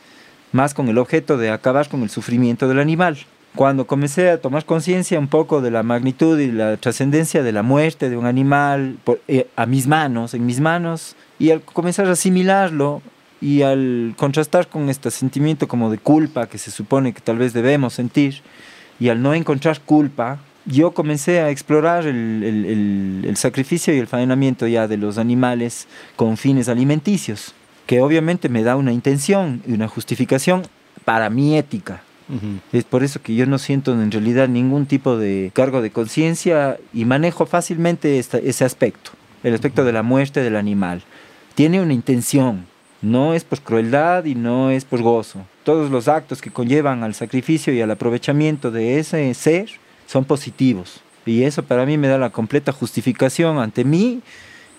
más 0.53 0.75
con 0.75 0.89
el 0.91 0.99
objeto 0.99 1.39
de 1.39 1.49
acabar 1.51 1.89
con 1.89 2.03
el 2.03 2.11
sufrimiento 2.11 2.69
del 2.69 2.79
animal. 2.79 3.17
Cuando 3.57 3.87
comencé 3.87 4.31
a 4.31 4.41
tomar 4.41 4.65
conciencia 4.65 5.19
un 5.19 5.27
poco 5.27 5.61
de 5.61 5.73
la 5.73 5.83
magnitud 5.83 6.39
y 6.39 6.53
la 6.53 6.77
trascendencia 6.77 7.43
de 7.43 7.53
la 7.53 7.63
muerte 7.63 8.09
de 8.09 8.17
un 8.17 8.27
animal 8.27 8.99
eh, 9.27 9.49
a 9.57 9.67
mis 9.67 9.89
manos, 9.89 10.35
en 10.35 10.47
mis 10.47 10.61
manos, 10.61 11.17
y 11.39 11.51
al 11.51 11.61
comenzar 11.63 12.07
a 12.07 12.13
asimilarlo 12.13 13.03
y 13.41 13.63
al 13.63 14.15
contrastar 14.17 14.69
con 14.69 14.89
este 14.89 15.11
sentimiento 15.11 15.67
como 15.67 15.91
de 15.91 15.99
culpa 15.99 16.47
que 16.47 16.59
se 16.59 16.71
supone 16.71 17.13
que 17.13 17.21
tal 17.21 17.39
vez 17.39 17.53
debemos 17.53 17.95
sentir, 17.95 18.43
y 19.01 19.09
al 19.09 19.21
no 19.21 19.35
encontrar 19.35 19.81
culpa, 19.81 20.39
yo 20.67 20.93
comencé 20.93 21.41
a 21.41 21.51
explorar 21.51 22.07
el, 22.07 23.35
sacrificio 23.37 23.95
y 23.95 23.99
el 23.99 24.07
faenamiento 24.07 24.67
ya 24.67 24.87
de 24.87 24.97
los 24.97 25.19
animales 25.19 25.89
con 26.17 26.37
fines 26.37 26.69
alimenticios, 26.69 27.55
que 27.87 28.01
obviamente 28.01 28.49
me 28.49 28.63
da 28.63 28.77
una 28.77 28.93
intención 28.93 29.63
y 29.67 29.73
una 29.73 29.89
justificación 29.89 30.63
para 31.05 31.31
mi 31.31 31.57
ética. 31.57 32.03
Es 32.73 32.85
por 32.85 33.03
eso 33.03 33.21
que 33.23 33.35
yo 33.35 33.47
no 33.47 33.59
siento 33.59 33.93
en 33.93 34.11
realidad 34.11 34.49
ningún 34.49 34.87
tipo 34.87 35.17
de 35.17 35.51
cargo 35.55 35.83
de 35.83 35.91
conciencia 35.91 36.79
y 36.93 37.05
manejo 37.05 37.47
fácilmente 37.47 38.19
ese 38.19 38.65
aspecto, 38.65 39.13
el 39.43 39.55
aspecto 39.55 39.85
de 39.85 39.93
la 39.93 40.03
muerte 40.03 40.43
del 40.43 40.57
animal. 40.57 41.03
Tiene 41.55 41.81
una 41.81 41.93
intención, 41.93 42.67
no 43.03 43.35
es 43.35 43.45
por 43.45 43.61
crueldad 43.61 44.25
y 44.25 44.35
no 44.35 44.71
es 44.71 44.85
por 44.85 45.03
gozo. 45.03 45.45
Todos 45.65 45.91
los 45.91 46.09
actos 46.09 46.41
que 46.41 46.51
conllevan 46.51 47.03
al 47.03 47.15
sacrificio 47.15 47.73
y 47.73 47.81
al 47.81 47.91
aprovechamiento 47.91 48.71
de 48.71 48.99
ese 48.99 49.33
ser 49.35 49.69
son 50.07 50.25
positivos. 50.25 51.01
Y 51.27 51.43
eso 51.43 51.63
para 51.63 51.87
mí 51.87 51.99
me 51.99 52.09
da 52.09 52.19
la 52.19 52.31
completa 52.31 52.73
justificación 52.73 53.59
ante 53.59 53.85
mí 53.85 54.23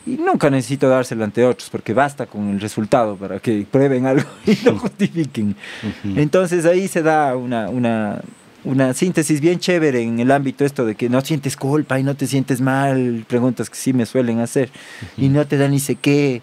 y 0.06 0.12
nunca 0.12 0.50
necesito 0.50 0.90
dárselo 0.90 1.24
ante 1.24 1.46
otros 1.46 1.70
porque 1.70 1.94
basta 1.94 2.26
con 2.26 2.50
el 2.50 2.60
resultado 2.60 3.16
para 3.16 3.40
que 3.40 3.66
prueben 3.70 4.06
algo 4.06 4.28
y 4.46 4.56
lo 4.66 4.78
justifiquen. 4.78 5.56
Entonces 6.04 6.66
ahí 6.66 6.88
se 6.88 7.04
da 7.04 7.36
una, 7.36 7.70
una, 7.70 8.22
una 8.64 8.94
síntesis 8.94 9.40
bien 9.42 9.60
chévere 9.60 10.02
en 10.02 10.20
el 10.20 10.32
ámbito 10.32 10.66
esto 10.66 10.86
de 10.86 10.96
que 10.96 11.10
no 11.10 11.22
sientes 11.22 11.56
culpa 11.56 12.00
y 12.00 12.04
no 12.04 12.16
te 12.16 12.28
sientes 12.28 12.62
mal, 12.62 13.26
preguntas 13.28 13.70
que 13.70 13.76
sí 13.76 13.94
me 13.94 14.06
suelen 14.06 14.40
hacer, 14.40 14.70
y 15.18 15.30
no 15.30 15.46
te 15.46 15.58
da 15.58 15.68
ni 15.68 15.80
sé 15.80 15.96
qué. 15.96 16.42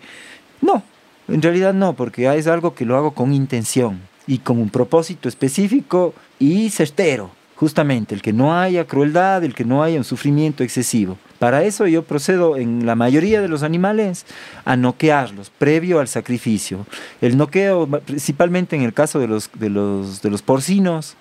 No, 0.61 0.83
en 1.29 1.43
realidad 1.43 1.75
no, 1.75 1.95
porque 1.95 2.33
es 2.37 2.47
algo 2.47 2.75
que 2.75 2.85
lo 2.85 2.97
hago 2.97 3.13
con 3.13 3.33
intención 3.33 4.01
y 4.27 4.39
con 4.39 4.59
un 4.59 4.71
propósito 4.71 5.29
específico 5.29 6.15
y 6.39 6.71
certero, 6.71 7.31
justamente, 7.57 8.15
el 8.15 8.23
que 8.23 8.33
no 8.33 8.57
haya 8.57 8.87
crueldad, 8.87 9.43
el 9.43 9.55
que 9.55 9.65
no 9.65 9.83
haya 9.83 9.99
un 9.99 10.05
sufrimiento 10.05 10.63
excesivo. 10.63 11.19
Para 11.39 11.63
eso 11.63 11.87
yo 11.87 12.03
procedo 12.03 12.57
en 12.57 12.85
la 12.85 12.95
mayoría 12.95 13.41
de 13.41 13.49
los 13.49 13.63
animales 13.63 14.27
a 14.65 14.77
noquearlos 14.77 15.51
previo 15.51 16.01
al 16.01 16.09
sacrificio. 16.09 16.87
El 17.21 17.37
noqueo, 17.37 17.87
principalmente 17.87 18.77
en 18.77 18.83
el 18.83 18.93
caso 18.93 19.19
de 19.19 19.29
los, 19.29 19.51
de 19.55 19.71
los, 19.71 20.21
de 20.23 20.31
los 20.31 20.43
porcinos, 20.43 21.17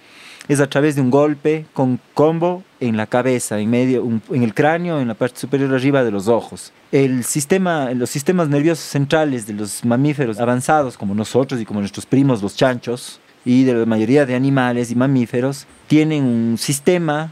es 0.47 0.59
a 0.59 0.67
través 0.67 0.95
de 0.95 1.01
un 1.01 1.11
golpe 1.11 1.65
con 1.73 1.99
combo 2.13 2.63
en 2.79 2.95
la 2.95 3.05
cabeza, 3.05 3.59
en 3.59 3.69
medio, 3.69 4.03
en 4.29 4.43
el 4.43 4.53
cráneo, 4.53 4.99
en 4.99 5.07
la 5.07 5.13
parte 5.13 5.39
superior 5.39 5.73
arriba 5.73 6.03
de 6.03 6.11
los 6.11 6.27
ojos. 6.27 6.71
El 6.91 7.23
sistema, 7.23 7.91
los 7.91 8.09
sistemas 8.09 8.47
nerviosos 8.47 8.85
centrales 8.85 9.45
de 9.45 9.53
los 9.53 9.83
mamíferos 9.83 10.39
avanzados, 10.39 10.97
como 10.97 11.13
nosotros 11.13 11.59
y 11.59 11.65
como 11.65 11.81
nuestros 11.81 12.05
primos 12.05 12.41
los 12.41 12.55
chanchos, 12.55 13.19
y 13.43 13.63
de 13.63 13.73
la 13.73 13.85
mayoría 13.85 14.25
de 14.25 14.35
animales 14.35 14.91
y 14.91 14.95
mamíferos, 14.95 15.67
tienen 15.87 16.23
un 16.23 16.57
sistema 16.57 17.31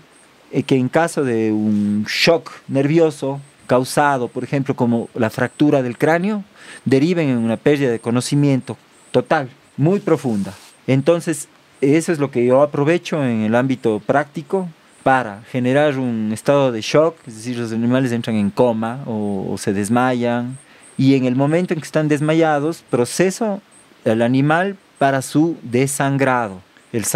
eh, 0.52 0.64
que 0.64 0.76
en 0.76 0.90
caso 0.90 1.24
de 1.24 1.52
un 1.52 2.06
shock 2.08 2.52
nervioso 2.68 3.40
causado, 3.68 4.28
por 4.28 4.44
ejemplo, 4.44 4.76
como 4.76 5.10
la 5.16 5.30
fractura 5.30 5.82
del 5.82 5.98
cráneo, 5.98 6.44
deriven 6.86 7.30
en 7.30 7.38
una 7.38 7.58
pérdida 7.58 7.92
de 7.92 8.00
conocimiento 8.00 8.78
total, 9.12 9.50
muy 9.78 10.00
profunda. 10.00 10.54
Entonces, 10.88 11.48
eso 11.82 12.12
es 12.12 12.20
lo 12.20 12.32
que 12.32 12.46
yo 12.46 12.62
aprovecho 12.62 13.24
en 13.24 13.42
el 13.42 13.56
ámbito 13.56 14.02
práctico 14.06 14.70
para 15.04 15.44
generar 15.52 16.00
un 16.00 16.32
estado 16.34 16.72
de 16.72 16.82
shock, 16.82 17.16
es 17.28 17.36
decir, 17.36 17.58
los 17.58 17.72
animales 17.72 18.12
entran 18.12 18.36
en 18.38 18.50
coma 18.50 19.02
o, 19.06 19.56
se 19.60 19.74
desmayan, 19.74 20.58
y 20.98 21.16
en 21.16 21.26
el 21.26 21.36
momento 21.36 21.74
en 21.74 21.80
que 21.80 21.86
están 21.86 22.08
desmayados, 22.08 22.84
proceso 22.90 23.62
el 24.04 24.22
animal 24.22 24.78
para 24.98 25.22
su 25.22 25.58
desangrado. 25.62 26.62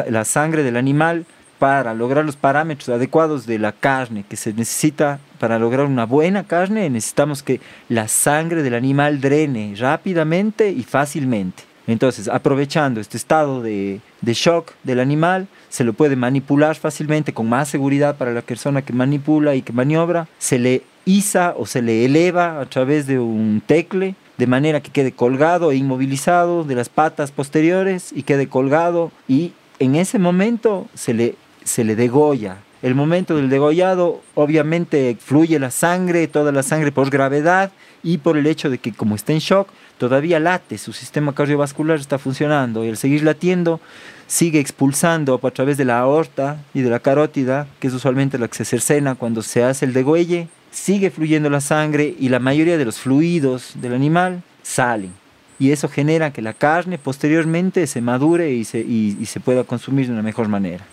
la 0.08 0.26
sangre 0.26 0.64
del 0.64 0.78
animal 0.78 1.26
para 1.60 1.94
lograr 1.94 2.26
los 2.26 2.38
parámetros 2.38 2.90
adecuados 2.90 3.46
de 3.46 3.60
la 3.60 3.74
carne 3.74 4.24
que 4.28 4.38
se 4.38 4.54
necesita 4.54 5.20
para 5.40 5.60
lograr 5.60 5.86
una 5.86 6.06
buena 6.06 6.46
carne, 6.46 6.90
necesitamos 6.90 7.44
que 7.44 7.60
la 7.90 8.08
sangre 8.08 8.64
del 8.64 8.74
animal 8.74 9.22
drene 9.22 9.76
rápidamente 9.78 10.72
y 10.72 10.84
fácilmente. 10.84 11.64
Entonces, 11.86 12.28
aprovechando 12.28 13.02
este 13.02 13.18
estado 13.18 13.62
de, 13.62 14.00
shock 14.24 14.74
del 14.84 15.00
animal, 15.00 15.48
se 15.70 15.84
lo 15.84 15.94
puede 15.94 16.16
manipular 16.16 16.76
fácilmente 16.76 17.34
con 17.34 17.50
más 17.50 17.68
seguridad 17.68 18.16
para 18.16 18.32
la 18.32 18.42
persona 18.42 18.84
que 18.84 18.94
manipula 18.94 19.56
y 19.56 19.64
que 19.64 19.74
maniobra. 19.74 20.28
Se 20.38 20.60
le 20.60 20.84
iza 21.06 21.56
o 21.58 21.66
se 21.66 21.82
le 21.82 22.06
eleva 22.06 22.62
a 22.62 22.66
través 22.68 23.08
de 23.08 23.20
un 23.20 23.62
tecle 23.66 24.16
de 24.38 24.48
manera 24.48 24.82
que 24.82 24.92
quede 24.92 25.12
colgado 25.12 25.72
e 25.72 25.78
inmovilizado 25.78 26.64
de 26.64 26.76
las 26.76 26.90
patas 26.90 27.32
posteriores 27.32 28.12
y 28.14 28.24
quede 28.24 28.48
colgado 28.48 29.12
y 29.28 29.54
en 29.80 29.96
ese 29.96 30.20
momento 30.20 30.88
se 30.94 31.14
le, 31.14 31.36
se 31.64 31.84
le 31.84 31.96
degolla. 31.96 32.58
El 32.82 32.96
momento 32.96 33.36
del 33.36 33.50
degollado 33.50 34.22
obviamente 34.36 35.18
fluye 35.20 35.60
la 35.60 35.72
sangre, 35.72 36.28
toda 36.28 36.52
la 36.52 36.64
sangre 36.64 36.92
por 36.92 37.10
gravedad 37.10 37.72
y 38.04 38.20
por 38.20 38.38
el 38.38 38.48
hecho 38.48 38.70
de 38.70 38.78
que 38.78 38.94
como 38.94 39.16
está 39.16 39.34
en 39.34 39.40
shock, 39.40 39.68
todavía 39.98 40.40
late, 40.40 40.78
su 40.78 40.94
sistema 40.94 41.36
cardiovascular 41.36 42.00
está 42.00 42.18
funcionando 42.18 42.86
y 42.86 42.90
al 42.90 42.98
seguir 42.98 43.24
latiendo 43.24 43.82
sigue 44.28 44.60
expulsando 44.60 45.40
a 45.44 45.52
través 45.52 45.78
de 45.78 45.86
la 45.86 46.00
aorta 46.00 46.64
y 46.74 46.82
de 46.82 46.90
la 46.90 47.00
carótida, 47.00 47.68
que 47.80 47.88
es 47.88 47.94
usualmente 47.94 48.38
la 48.38 48.48
que 48.48 48.56
se 48.56 48.66
cercena 48.66 49.16
cuando 49.16 49.42
se 49.42 49.64
hace 49.64 49.86
el 49.86 49.94
degüelle, 49.94 50.48
sigue 50.72 51.10
fluyendo 51.10 51.50
la 51.50 51.62
sangre 51.62 52.16
y 52.18 52.30
la 52.30 52.40
mayoría 52.40 52.78
de 52.78 52.86
los 52.86 53.00
fluidos 53.00 53.74
del 53.76 53.94
animal 53.94 54.44
salen. 54.64 55.12
Y 55.58 55.72
eso 55.72 55.90
genera 55.90 56.32
que 56.32 56.42
la 56.42 56.54
carne 56.54 56.98
posteriormente 56.98 57.86
se 57.88 58.02
madure 58.02 58.52
y 58.52 58.64
se, 58.64 58.80
y, 58.80 59.26
se 59.26 59.42
pueda 59.42 59.66
consumir 59.66 60.08
de 60.08 60.14
una 60.14 60.22
mejor 60.22 60.48
manera. 60.48 60.86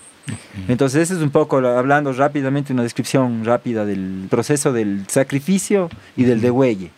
Entonces, 0.69 1.03
eso 1.03 1.17
es 1.17 1.23
un 1.23 1.31
poco, 1.31 1.59
hablando 1.59 2.13
rápidamente, 2.13 2.73
una 2.73 2.83
descripción 2.83 3.45
rápida 3.45 3.85
del 3.85 4.27
proceso 4.29 4.73
del 4.73 5.05
sacrificio 5.09 5.89
y 6.17 6.25
del 6.25 6.41
degüelle. 6.41 6.91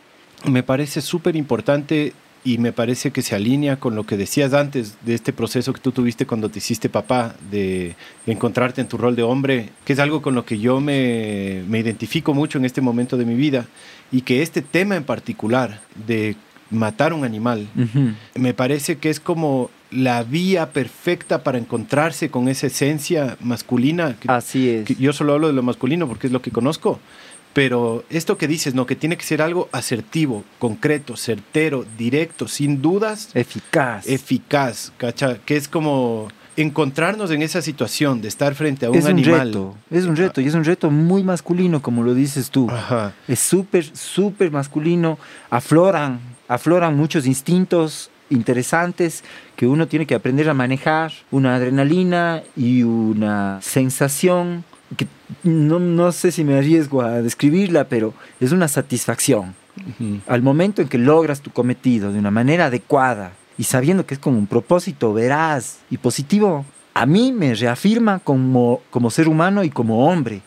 Me 0.45 0.63
parece 0.63 1.01
súper 1.01 1.37
importante 1.37 2.13
y 2.45 2.59
me 2.59 2.73
parece 2.73 3.11
que 3.11 3.23
se 3.23 3.35
alinea 3.35 3.77
con 3.77 3.95
lo 3.95 4.05
que 4.05 4.17
decías 4.17 4.55
antes 4.55 4.97
de 5.05 5.15
este 5.15 5.33
proceso 5.33 5.73
que 5.73 5.81
tú 5.81 5.93
tuviste 5.93 6.27
cuando 6.27 6.49
te 6.49 6.59
hiciste 6.59 6.89
papá, 6.89 7.35
de, 7.51 7.97
encontrarte 8.27 8.81
en 8.81 8.89
tu 8.89 8.97
rol 8.97 9.17
de 9.17 9.23
hombre, 9.23 9.71
que 9.85 9.93
es 9.93 9.99
algo 9.99 10.23
con 10.23 10.35
lo 10.35 10.45
que 10.45 10.59
yo 10.59 10.81
me, 10.81 11.65
identifico 11.69 12.35
mucho 12.35 12.59
en 12.59 12.65
este 12.65 12.81
momento 12.81 13.17
de 13.17 13.25
mi 13.25 13.35
vida 13.35 13.67
y 14.11 14.23
que 14.23 14.43
este 14.43 14.63
tema 14.63 14.97
en 14.97 15.05
particular 15.05 15.81
de 16.07 16.37
matar 16.71 17.13
un 17.13 17.25
animal, 17.25 17.69
me 18.35 18.55
parece 18.55 18.99
que 18.99 19.11
es 19.11 19.21
como 19.21 19.71
la 19.91 20.23
vía 20.23 20.71
perfecta 20.71 21.43
para 21.43 21.59
encontrarse 21.59 22.31
con 22.31 22.49
esa 22.49 22.67
esencia 22.67 23.37
masculina. 23.41 24.17
Así 24.27 24.69
es. 24.69 24.99
yo 24.99 25.13
solo 25.13 25.35
hablo 25.35 25.47
de 25.47 25.55
lo 25.55 25.63
masculino 25.63 26.07
porque 26.07 26.27
es 26.27 26.33
lo 26.33 26.43
que 26.43 26.51
conozco, 26.51 27.01
pero 27.53 28.05
esto 28.11 28.37
que 28.37 28.47
dices, 28.47 28.75
¿no? 28.75 28.87
Que 28.87 28.97
tiene 28.97 29.17
que 29.17 29.25
ser 29.25 29.43
algo 29.43 29.69
asertivo, 29.73 30.45
concreto, 30.59 31.17
certero, 31.17 31.85
directo, 31.97 32.47
sin 32.47 32.83
dudas. 32.83 33.31
Eficaz. 33.35 34.07
Eficaz, 34.07 34.93
¿cacha? 34.99 35.39
Que 35.45 35.57
es 35.57 35.69
como 35.69 36.29
encontrarnos 36.57 37.31
en 37.31 37.43
esa 37.43 37.63
situación 37.63 38.21
de 38.21 38.29
estar 38.29 38.55
frente 38.55 38.87
a 38.87 38.91
un 38.91 38.97
es 38.97 39.05
un 39.05 39.11
animal. 39.11 39.49
Reto, 39.49 39.77
es 39.91 40.05
un 40.05 40.17
reto, 40.17 40.41
y 40.41 40.47
es 40.47 40.55
un 40.55 40.65
reto 40.65 40.91
muy 40.91 41.23
masculino, 41.23 41.81
como 41.81 42.03
lo 42.03 42.15
dices 42.15 42.51
tú. 42.51 42.69
Ajá. 42.71 43.15
Es 43.27 43.39
súper, 43.39 43.85
súper 43.97 44.51
masculino. 44.51 45.19
Afloran, 45.51 46.21
afloran 46.49 46.97
muchos 46.97 47.27
instintos 47.27 48.11
interesantes 48.31 49.25
que 49.57 49.67
uno 49.67 49.87
tiene 49.87 50.07
que 50.07 50.15
aprender 50.15 50.49
a 50.49 50.55
manejar, 50.55 51.13
una 51.31 51.55
adrenalina 51.57 52.43
y 52.57 52.83
una 52.83 53.59
sensación 53.63 54.65
que 54.97 55.07
no, 55.43 55.79
no, 55.79 56.13
sé 56.13 56.33
si 56.33 56.45
me 56.45 56.57
arriesgo 56.57 57.03
a 57.03 57.21
describirla, 57.23 57.85
pero 57.85 58.15
es 58.41 58.53
una 58.53 58.69
satisfacción. 58.69 59.55
Al 60.27 60.43
momento 60.43 60.83
en 60.83 60.89
que 60.89 60.99
logras 60.99 61.41
tu 61.41 61.51
cometido 61.51 62.13
de 62.13 62.19
una 62.19 62.33
manera 62.33 62.67
adecuada 62.67 63.33
y 63.57 63.65
sabiendo 63.65 64.07
que 64.07 64.15
es 64.15 64.21
con 64.21 64.35
un 64.35 64.47
propósito 64.47 65.13
veraz 65.13 65.79
y 65.89 65.99
positivo, 65.99 66.65
a 66.95 67.07
mí 67.07 67.33
me 67.33 67.55
reafirma 67.55 68.19
como, 68.19 68.81
como 68.91 69.11
ser 69.11 69.29
humano 69.29 69.63
y 69.63 69.71
como 69.71 70.09
hombre, 70.09 70.41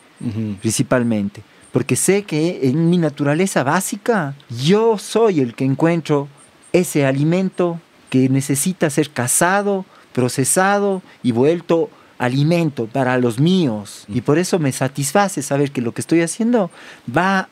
principalmente. 0.60 1.42
Porque 1.72 1.96
sé 1.96 2.24
que 2.24 2.68
en 2.68 2.90
mi 2.90 2.98
naturaleza 2.98 3.64
básica 3.64 4.34
yo 4.50 4.98
soy 4.98 5.40
el 5.40 5.54
que 5.54 5.64
encuentro 5.64 6.28
ese 6.72 7.06
alimento 7.06 7.80
que 8.10 8.28
necesita 8.28 8.90
ser 8.90 9.10
cazado, 9.10 9.84
procesado 10.12 11.02
y 11.22 11.32
vuelto 11.32 11.88
alimento 12.18 12.86
para 12.86 13.18
los 13.18 13.40
míos. 13.40 14.04
Y 14.06 14.20
por 14.20 14.38
eso 14.38 14.58
me 14.58 14.70
satisface 14.70 15.42
saber 15.42 15.72
que 15.72 15.80
lo 15.80 15.92
que 15.92 16.02
estoy 16.02 16.20
haciendo 16.20 16.70
va 17.14 17.48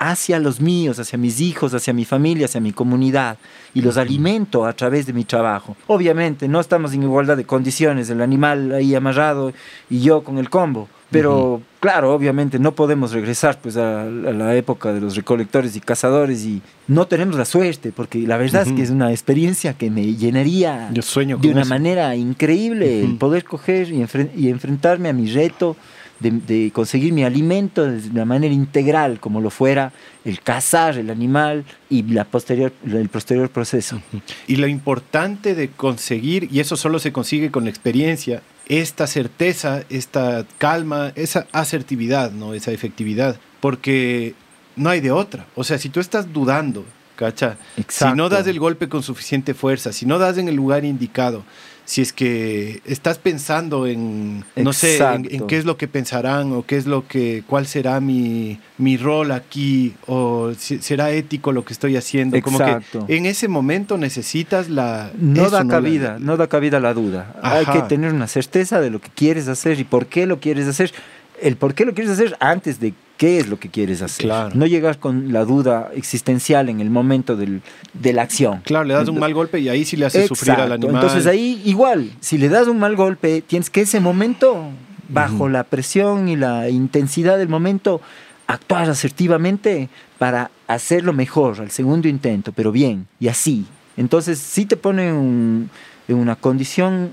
hacia 0.00 0.38
los 0.40 0.60
míos, 0.60 0.98
hacia 0.98 1.18
mis 1.18 1.40
hijos, 1.40 1.74
hacia 1.74 1.92
mi 1.92 2.04
familia, 2.06 2.46
hacia 2.46 2.60
mi 2.60 2.72
comunidad, 2.72 3.36
y 3.74 3.82
los 3.82 3.98
alimento 3.98 4.64
a 4.64 4.72
través 4.72 5.06
de 5.06 5.12
mi 5.12 5.24
trabajo. 5.24 5.76
Obviamente, 5.86 6.48
no 6.48 6.58
estamos 6.58 6.94
en 6.94 7.02
igualdad 7.02 7.36
de 7.36 7.44
condiciones, 7.44 8.08
el 8.08 8.22
animal 8.22 8.72
ahí 8.72 8.94
amarrado 8.94 9.52
y 9.90 10.00
yo 10.00 10.24
con 10.24 10.38
el 10.38 10.48
combo, 10.48 10.88
pero 11.10 11.60
claro, 11.80 12.14
obviamente 12.14 12.58
no 12.58 12.72
podemos 12.72 13.12
regresar 13.12 13.58
pues 13.60 13.76
a, 13.76 14.04
la 14.04 14.54
época 14.54 14.92
de 14.92 15.00
los 15.00 15.16
recolectores 15.16 15.74
y 15.76 15.80
cazadores 15.80 16.44
y 16.44 16.62
no 16.86 17.06
tenemos 17.06 17.36
la 17.36 17.44
suerte, 17.44 17.92
porque 17.92 18.18
la 18.20 18.36
verdad 18.36 18.66
es 18.66 18.72
que 18.72 18.82
es 18.82 18.90
una 18.90 19.10
experiencia 19.10 19.74
que 19.74 19.90
me 19.90 20.14
llenaría 20.14 20.90
de 20.92 21.48
una 21.48 21.64
manera 21.64 22.14
increíble 22.14 23.02
el 23.02 23.16
poder 23.16 23.44
coger 23.44 23.90
y, 23.90 24.04
y 24.36 24.48
enfrentarme 24.48 25.08
a 25.08 25.12
mi 25.12 25.30
reto 25.30 25.76
de, 26.20 26.70
conseguir 26.72 27.12
mi 27.12 27.24
alimento 27.24 27.90
de 27.90 28.10
una 28.10 28.24
manera 28.24 28.52
integral, 28.52 29.20
como 29.20 29.40
lo 29.40 29.50
fuera 29.50 29.92
el 30.24 30.40
cazar 30.40 30.98
el 30.98 31.10
animal 31.10 31.64
y 31.88 32.02
la 32.02 32.24
posterior, 32.24 32.72
el 32.84 33.08
posterior 33.08 33.48
proceso. 33.48 34.00
Y 34.46 34.56
lo 34.56 34.66
importante 34.68 35.54
de 35.54 35.70
conseguir, 35.70 36.48
y 36.52 36.60
eso 36.60 36.76
solo 36.76 36.98
se 36.98 37.12
consigue 37.12 37.50
con 37.50 37.64
la 37.64 37.70
experiencia, 37.70 38.42
esta 38.70 39.08
certeza, 39.08 39.82
esta 39.90 40.46
calma, 40.58 41.12
esa 41.16 41.48
asertividad, 41.50 42.30
¿no? 42.30 42.54
esa 42.54 42.70
efectividad, 42.70 43.36
porque 43.58 44.34
no 44.76 44.90
hay 44.90 45.00
de 45.00 45.10
otra. 45.10 45.46
O 45.56 45.64
sea, 45.64 45.76
si 45.76 45.88
tú 45.88 45.98
estás 45.98 46.32
dudando, 46.32 46.84
¿cacha? 47.16 47.58
Si 47.88 48.04
no 48.14 48.28
das 48.28 48.46
el 48.46 48.60
golpe 48.60 48.88
con 48.88 49.02
suficiente 49.02 49.54
fuerza, 49.54 49.92
si 49.92 50.06
no 50.06 50.20
das 50.20 50.38
en 50.38 50.46
el 50.46 50.54
lugar 50.54 50.84
indicado, 50.84 51.42
si 51.90 52.02
es 52.02 52.12
que 52.12 52.82
estás 52.84 53.18
pensando 53.18 53.84
en, 53.84 54.44
no 54.54 54.72
sé, 54.72 54.98
en, 55.02 55.48
qué 55.48 55.58
es 55.58 55.64
lo 55.64 55.76
que 55.76 55.88
pensarán 55.88 56.52
o 56.52 56.64
qué 56.64 56.76
es 56.76 56.86
lo 56.86 57.08
que, 57.08 57.42
cuál 57.48 57.66
será 57.66 57.98
mi, 57.98 58.60
mi 58.78 58.96
rol 58.96 59.32
aquí 59.32 59.96
o 60.06 60.52
si, 60.56 60.78
será 60.78 61.10
ético 61.10 61.50
lo 61.50 61.64
que 61.64 61.72
estoy 61.72 61.96
haciendo. 61.96 62.40
Como 62.42 62.58
que 62.58 62.78
en 63.08 63.26
ese 63.26 63.48
momento 63.48 63.98
necesitas 63.98 64.68
la... 64.68 65.10
No 65.18 65.50
da 65.50 65.66
cabida, 65.66 66.18
no, 66.20 66.36
da 66.36 66.46
cabida 66.46 66.78
la 66.78 66.94
duda. 66.94 67.34
Hay 67.42 67.66
que 67.66 67.82
tener 67.88 68.12
una 68.12 68.28
certeza 68.28 68.80
de 68.80 68.90
lo 68.90 69.00
que 69.00 69.08
quieres 69.12 69.48
hacer 69.48 69.80
y 69.80 69.82
por 69.82 70.06
qué 70.06 70.26
lo 70.26 70.38
quieres 70.38 70.68
hacer. 70.68 70.92
El 71.40 71.56
por 71.56 71.74
qué 71.74 71.84
lo 71.84 71.94
quieres 71.94 72.12
hacer 72.12 72.36
antes 72.40 72.80
de 72.80 72.94
qué 73.16 73.38
es 73.38 73.48
lo 73.48 73.58
que 73.58 73.68
quieres 73.68 74.00
hacer. 74.00 74.56
No 74.56 74.64
llegar 74.66 74.98
con 74.98 75.32
la 75.32 75.44
duda 75.44 75.90
existencial 75.94 76.68
en 76.68 76.80
el 76.80 76.88
momento 76.88 77.36
del, 77.36 77.60
de 77.92 78.12
la 78.12 78.22
acción. 78.22 78.62
Claro, 78.64 78.84
le 78.84 78.94
das 78.94 79.08
un 79.08 79.18
mal 79.18 79.34
golpe 79.34 79.60
y 79.60 79.68
ahí 79.68 79.84
sí 79.84 79.96
le 79.96 80.06
haces 80.06 80.26
sufrir 80.26 80.52
al 80.52 80.72
animal. 80.72 80.94
Entonces 80.94 81.26
ahí 81.26 81.60
igual, 81.64 82.10
si 82.20 82.38
le 82.38 82.48
das 82.48 82.66
un 82.66 82.78
mal 82.78 82.96
golpe, 82.96 83.42
tienes 83.42 83.68
que 83.68 83.82
ese 83.82 84.00
momento, 84.00 84.70
bajo 85.10 85.50
la 85.50 85.64
presión 85.64 86.28
y 86.28 86.36
la 86.36 86.70
intensidad 86.70 87.36
del 87.36 87.48
momento, 87.48 88.00
actuar 88.46 88.88
asertivamente 88.88 89.90
para 90.18 90.50
hacerlo 90.66 91.12
mejor 91.12 91.60
al 91.60 91.70
segundo 91.70 92.08
intento, 92.08 92.52
pero 92.52 92.72
bien, 92.72 93.06
y 93.18 93.28
así. 93.28 93.66
Entonces 93.98 94.38
sí 94.38 94.64
te 94.64 94.78
pone 94.78 95.08
en 95.08 95.68
una 96.08 96.36
condición 96.36 97.12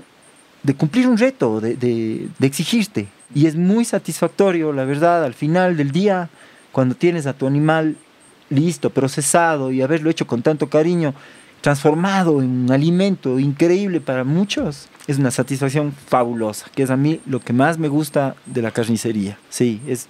de 0.62 0.74
cumplir 0.74 1.06
un 1.06 1.18
reto, 1.18 1.60
de, 1.60 1.76
de, 1.76 2.28
de 2.38 2.46
exigirte. 2.46 3.08
Y 3.34 3.46
es 3.46 3.56
muy 3.56 3.84
satisfactorio, 3.84 4.72
la 4.72 4.84
verdad, 4.84 5.24
al 5.24 5.34
final 5.34 5.76
del 5.76 5.92
día, 5.92 6.30
cuando 6.72 6.94
tienes 6.94 7.26
a 7.26 7.34
tu 7.34 7.46
animal 7.46 7.96
listo, 8.50 8.90
procesado 8.90 9.70
y 9.70 9.82
haberlo 9.82 10.10
hecho 10.10 10.26
con 10.26 10.42
tanto 10.42 10.68
cariño, 10.68 11.14
transformado 11.60 12.40
en 12.40 12.64
un 12.64 12.72
alimento 12.72 13.38
increíble 13.38 14.00
para 14.00 14.24
muchos, 14.24 14.88
es 15.06 15.18
una 15.18 15.30
satisfacción 15.30 15.92
fabulosa, 15.92 16.66
que 16.74 16.84
es 16.84 16.90
a 16.90 16.96
mí 16.96 17.20
lo 17.26 17.40
que 17.40 17.52
más 17.52 17.78
me 17.78 17.88
gusta 17.88 18.36
de 18.46 18.62
la 18.62 18.70
carnicería. 18.70 19.38
Sí, 19.50 19.80
es 19.86 20.08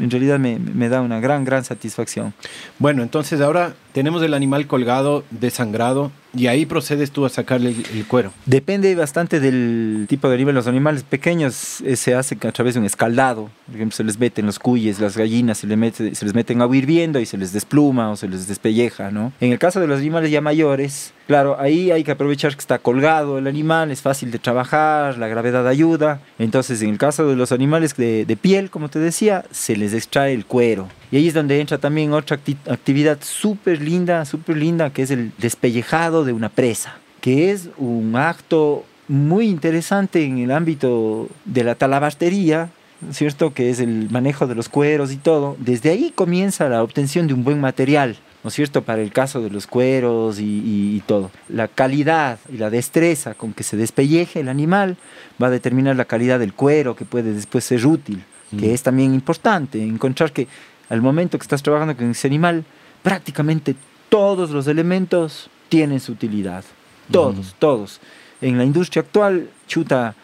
en 0.00 0.10
realidad 0.10 0.38
me, 0.38 0.58
me, 0.58 0.88
da 0.88 1.00
una 1.00 1.20
gran, 1.20 1.44
gran 1.44 1.64
satisfacción. 1.64 2.34
Bueno, 2.78 3.02
entonces 3.02 3.40
ahora 3.40 3.74
tenemos 3.92 4.22
el 4.22 4.34
animal 4.34 4.66
colgado, 4.66 5.24
desangrado, 5.30 6.12
y 6.34 6.46
ahí 6.46 6.66
procedes 6.66 7.10
tú 7.10 7.24
a 7.24 7.30
sacarle 7.30 7.74
el, 7.92 8.06
cuero. 8.06 8.32
Depende 8.44 8.94
bastante 8.94 9.40
del 9.40 10.06
tipo 10.08 10.28
de 10.28 10.34
animal. 10.34 10.54
Los 10.54 10.66
animales 10.66 11.02
pequeños 11.02 11.80
eh, 11.80 11.96
se 11.96 12.14
hace 12.14 12.36
a 12.46 12.52
través 12.52 12.74
de 12.74 12.80
un 12.80 12.86
escaldado. 12.86 13.50
Por 13.66 13.74
ejemplo, 13.74 13.96
se 13.96 14.04
les 14.04 14.18
meten 14.18 14.46
los 14.46 14.58
cuyes, 14.58 15.00
las 15.00 15.16
gallinas, 15.16 15.58
se, 15.58 15.66
les 15.66 15.78
mete, 15.78 16.14
se 16.14 16.24
les 16.24 16.34
meten 16.34 16.60
agua 16.60 16.76
hirviendo 16.76 17.18
y 17.18 17.26
se 17.26 17.38
les 17.38 17.52
despluma 17.52 18.10
o 18.10 18.16
se 18.16 18.28
les 18.28 18.46
despelleja, 18.46 19.10
¿no? 19.10 19.32
En 19.40 19.52
el 19.52 19.58
caso 19.58 19.80
de 19.80 19.86
los 19.86 19.98
animales 19.98 20.30
ya 20.30 20.40
mayores, 20.40 21.14
claro, 21.26 21.58
ahí 21.58 21.90
hay 21.90 22.04
que 22.04 22.12
aprovechar 22.12 22.52
que 22.52 22.60
está 22.60 22.78
colgado 22.78 23.38
el 23.38 23.46
animal, 23.46 23.90
es 23.90 24.02
fácil 24.02 24.30
de 24.30 24.38
trabajar, 24.38 25.16
la 25.16 25.28
gravedad 25.28 25.66
ayuda. 25.66 26.20
Entonces, 26.38 26.82
en 26.82 26.90
el 26.90 26.98
caso 26.98 27.26
de 27.26 27.36
los 27.36 27.52
animales 27.52 27.96
de, 27.96 28.26
de 28.26 28.36
piel, 28.36 28.70
como 28.70 28.90
te 28.90 28.98
decía, 28.98 29.44
se 29.58 29.76
les 29.76 29.92
extrae 29.92 30.32
el 30.32 30.46
cuero. 30.46 30.88
Y 31.10 31.16
ahí 31.16 31.28
es 31.28 31.34
donde 31.34 31.60
entra 31.60 31.78
también 31.78 32.12
otra 32.12 32.38
actividad 32.68 33.18
súper 33.20 33.82
linda, 33.82 34.24
súper 34.24 34.56
linda, 34.56 34.90
que 34.90 35.02
es 35.02 35.10
el 35.10 35.32
despellejado 35.38 36.24
de 36.24 36.32
una 36.32 36.48
presa, 36.48 36.96
que 37.20 37.50
es 37.50 37.68
un 37.76 38.14
acto 38.16 38.84
muy 39.08 39.48
interesante 39.48 40.24
en 40.24 40.38
el 40.38 40.52
ámbito 40.52 41.28
de 41.44 41.64
la 41.64 41.74
talabartería, 41.74 42.70
¿cierto? 43.10 43.52
Que 43.52 43.70
es 43.70 43.80
el 43.80 44.08
manejo 44.10 44.46
de 44.46 44.54
los 44.54 44.68
cueros 44.68 45.12
y 45.12 45.16
todo. 45.16 45.56
Desde 45.58 45.90
ahí 45.90 46.12
comienza 46.14 46.68
la 46.68 46.82
obtención 46.82 47.26
de 47.26 47.34
un 47.34 47.44
buen 47.44 47.60
material. 47.60 48.16
¿no 48.44 48.48
es 48.48 48.54
cierto?, 48.54 48.82
para 48.82 49.02
el 49.02 49.12
caso 49.12 49.42
de 49.42 49.50
los 49.50 49.66
cueros 49.66 50.38
y, 50.38 50.62
y, 50.94 51.02
todo. 51.06 51.32
La 51.48 51.66
calidad 51.66 52.38
y 52.48 52.58
la 52.58 52.70
destreza 52.70 53.34
con 53.34 53.52
que 53.52 53.64
se 53.64 53.76
despelleje 53.76 54.38
el 54.40 54.48
animal 54.48 54.96
va 55.42 55.48
a 55.48 55.50
determinar 55.50 55.96
la 55.96 56.04
calidad 56.04 56.38
del 56.38 56.54
cuero 56.54 56.94
que 56.94 57.04
puede 57.04 57.32
después 57.32 57.64
ser 57.64 57.84
útil 57.84 58.22
que 58.56 58.72
es 58.72 58.82
también 58.82 59.14
importante, 59.14 59.82
encontrar 59.82 60.32
que 60.32 60.48
al 60.88 61.02
momento 61.02 61.38
que 61.38 61.42
estás 61.42 61.62
trabajando 61.62 61.96
con 61.96 62.10
ese 62.10 62.26
animal, 62.28 62.64
prácticamente 63.02 63.74
todos 64.08 64.50
los 64.50 64.66
elementos 64.66 65.50
tienen 65.68 66.00
su 66.00 66.12
utilidad. 66.12 66.64
Todos, 67.10 67.54
todos. 67.58 68.00
En 68.40 68.58
la 68.58 68.64
industria 68.64 69.02
actual, 69.02 69.50
chuta, 69.66 70.14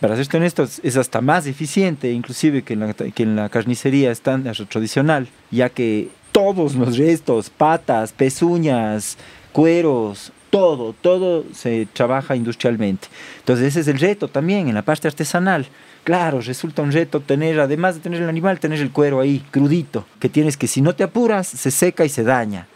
para 0.00 0.16
ser 0.16 0.36
honesto, 0.36 0.64
es 0.82 0.96
hasta 0.96 1.20
más 1.20 1.46
eficiente 1.46 2.10
inclusive 2.12 2.62
que 2.62 2.74
en 2.74 2.80
la, 2.80 2.94
que 2.94 3.22
en 3.22 3.36
la 3.36 3.48
carnicería 3.48 4.10
estándar 4.10 4.56
tradicional, 4.68 5.28
ya 5.50 5.68
que 5.68 6.10
todos 6.32 6.74
los 6.74 6.96
restos, 6.96 7.50
patas, 7.50 8.12
pezuñas, 8.12 9.18
cueros, 9.52 10.32
todo, 10.52 10.94
todo 11.00 11.46
se 11.54 11.88
trabaja 11.94 12.36
industrialmente. 12.36 13.08
Entonces 13.38 13.68
ese 13.68 13.80
es 13.80 13.88
el 13.88 13.98
reto 13.98 14.28
también 14.28 14.68
en 14.68 14.74
la 14.74 14.82
parte 14.82 15.08
artesanal. 15.08 15.66
Claro, 16.04 16.42
resulta 16.42 16.82
un 16.82 16.92
reto 16.92 17.20
tener, 17.20 17.58
además 17.58 17.94
de 17.94 18.02
tener 18.02 18.20
el 18.20 18.28
animal, 18.28 18.60
tener 18.60 18.78
el 18.80 18.90
cuero 18.90 19.18
ahí, 19.18 19.42
crudito, 19.50 20.04
que 20.20 20.28
tienes 20.28 20.58
que 20.58 20.66
si 20.66 20.82
no 20.82 20.94
te 20.94 21.04
apuras, 21.04 21.48
se 21.48 21.70
seca 21.70 22.04
y 22.04 22.10
se 22.10 22.22
daña. 22.22 22.66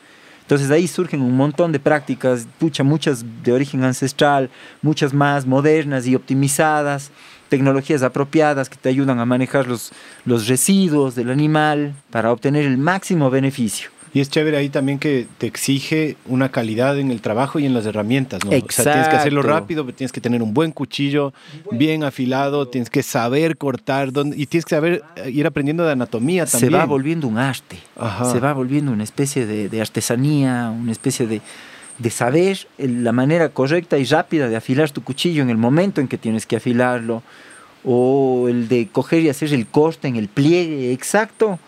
Entonces 0.41 0.71
ahí 0.71 0.89
surgen 0.89 1.21
un 1.21 1.37
montón 1.37 1.71
de 1.71 1.79
prácticas, 1.79 2.49
pucha, 2.59 2.83
muchas 2.83 3.23
de 3.43 3.53
origen 3.53 3.85
ancestral, 3.85 4.49
muchas 4.81 5.13
más 5.13 5.45
modernas 5.45 6.07
y 6.07 6.15
optimizadas, 6.15 7.11
tecnologías 7.51 8.03
apropiadas 8.03 8.71
que 8.71 8.77
te 8.77 8.89
ayudan 8.89 9.21
a 9.21 9.27
manejar 9.27 9.67
los, 9.67 9.93
los 10.25 10.49
residuos 10.49 11.15
del 11.15 11.31
animal 11.31 11.95
para 12.11 12.33
obtener 12.33 12.65
el 12.65 12.79
máximo 12.79 13.29
beneficio. 13.29 13.96
Y 14.17 14.21
es 14.21 14.31
chévere 14.31 14.57
ahí 14.57 14.71
también 14.71 14.99
que 14.99 15.27
te 15.37 15.47
exige 15.47 16.17
una 16.25 16.51
calidad 16.51 16.99
en 16.99 17.11
el 17.11 17.21
trabajo 17.21 17.59
y 17.59 17.67
en 17.67 17.75
las 17.75 17.85
herramientas, 17.85 18.43
¿no? 18.47 18.51
O 18.51 18.71
sea, 18.71 18.95
tienes 18.95 19.09
que 19.09 19.17
hacerlo 19.17 19.43
rápido, 19.43 19.85
tienes 19.93 20.11
que 20.11 20.23
tener 20.23 20.43
un 20.43 20.55
buen 20.55 20.73
cuchillo, 20.73 21.35
bien 21.71 22.03
afilado, 22.03 22.67
tienes 22.67 22.89
que 22.89 23.03
saber 23.03 23.59
cortar 23.59 24.13
dónde, 24.13 24.35
y 24.39 24.47
tienes 24.47 24.65
que 24.65 24.75
saber 24.75 25.05
eh, 25.17 25.31
ir 25.31 25.47
aprendiendo 25.47 25.85
de 25.85 25.93
anatomía 25.93 26.47
también. 26.47 26.73
Se 26.73 26.79
va 26.79 26.87
volviendo 26.87 27.29
un 27.29 27.37
arte, 27.37 27.77
se 28.33 28.41
va 28.41 28.55
volviendo 28.55 28.91
una 28.91 29.05
especie 29.05 29.45
de, 29.45 29.81
artesanía, 29.83 30.71
una 30.71 30.93
especie 30.93 31.27
de, 31.27 31.43
de 31.99 32.11
saber 32.11 32.69
la 32.79 33.13
manera 33.13 33.51
correcta 33.51 33.99
y 33.99 34.07
rápida 34.07 34.49
de 34.49 34.57
afilar 34.57 34.91
tu 34.93 35.05
cuchillo 35.05 35.43
en 35.43 35.51
el 35.51 35.59
momento 35.59 36.01
en 36.01 36.09
que 36.09 36.17
tienes 36.17 36.47
que 36.47 36.57
afilarlo, 36.57 37.23
o 37.85 38.47
el 38.49 38.69
de 38.69 38.89
coger 38.91 39.25
y 39.25 39.29
hacer 39.29 39.53
el 39.53 39.67
corte 39.67 40.09
en 40.09 40.17
el 40.17 40.29
pliegue 40.29 40.95
exacto 40.95 41.59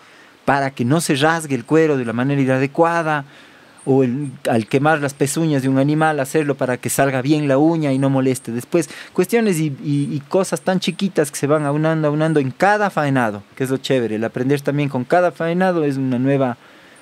para 0.49 0.71
que 0.71 0.83
no 0.83 0.99
se 0.99 1.13
rasgue 1.13 1.53
el 1.53 1.63
cuero 1.63 1.95
de 1.95 2.05
la 2.05 2.11
manera 2.11 2.55
adecuada, 2.55 3.23
o 3.85 4.01
al 4.01 4.65
quemar 4.67 4.99
las 4.99 5.13
pezuñas 5.13 5.61
de 5.61 5.69
un 5.69 5.77
animal, 5.77 6.19
hacerlo 6.19 6.55
para 6.55 6.77
que 6.77 6.89
salga 6.89 7.21
bien 7.21 7.47
la 7.47 7.59
uña 7.59 7.93
y 7.93 7.99
no 7.99 8.09
moleste. 8.09 8.51
Después, 8.51 8.89
cuestiones 9.13 9.59
y, 9.59 10.23
cosas 10.27 10.61
tan 10.61 10.79
chiquitas 10.79 11.29
que 11.29 11.37
se 11.37 11.45
van 11.45 11.67
aunando, 11.67 12.07
aunando 12.07 12.39
en 12.39 12.49
cada 12.49 12.89
faenado, 12.89 13.43
que 13.55 13.63
es 13.63 13.69
lo 13.69 13.77
chévere. 13.77 14.15
El 14.15 14.23
aprender 14.23 14.59
también 14.61 14.89
con 14.89 15.03
cada 15.03 15.31
faenado 15.31 15.83
es 15.83 15.97
una 15.97 16.17
nueva 16.17 16.57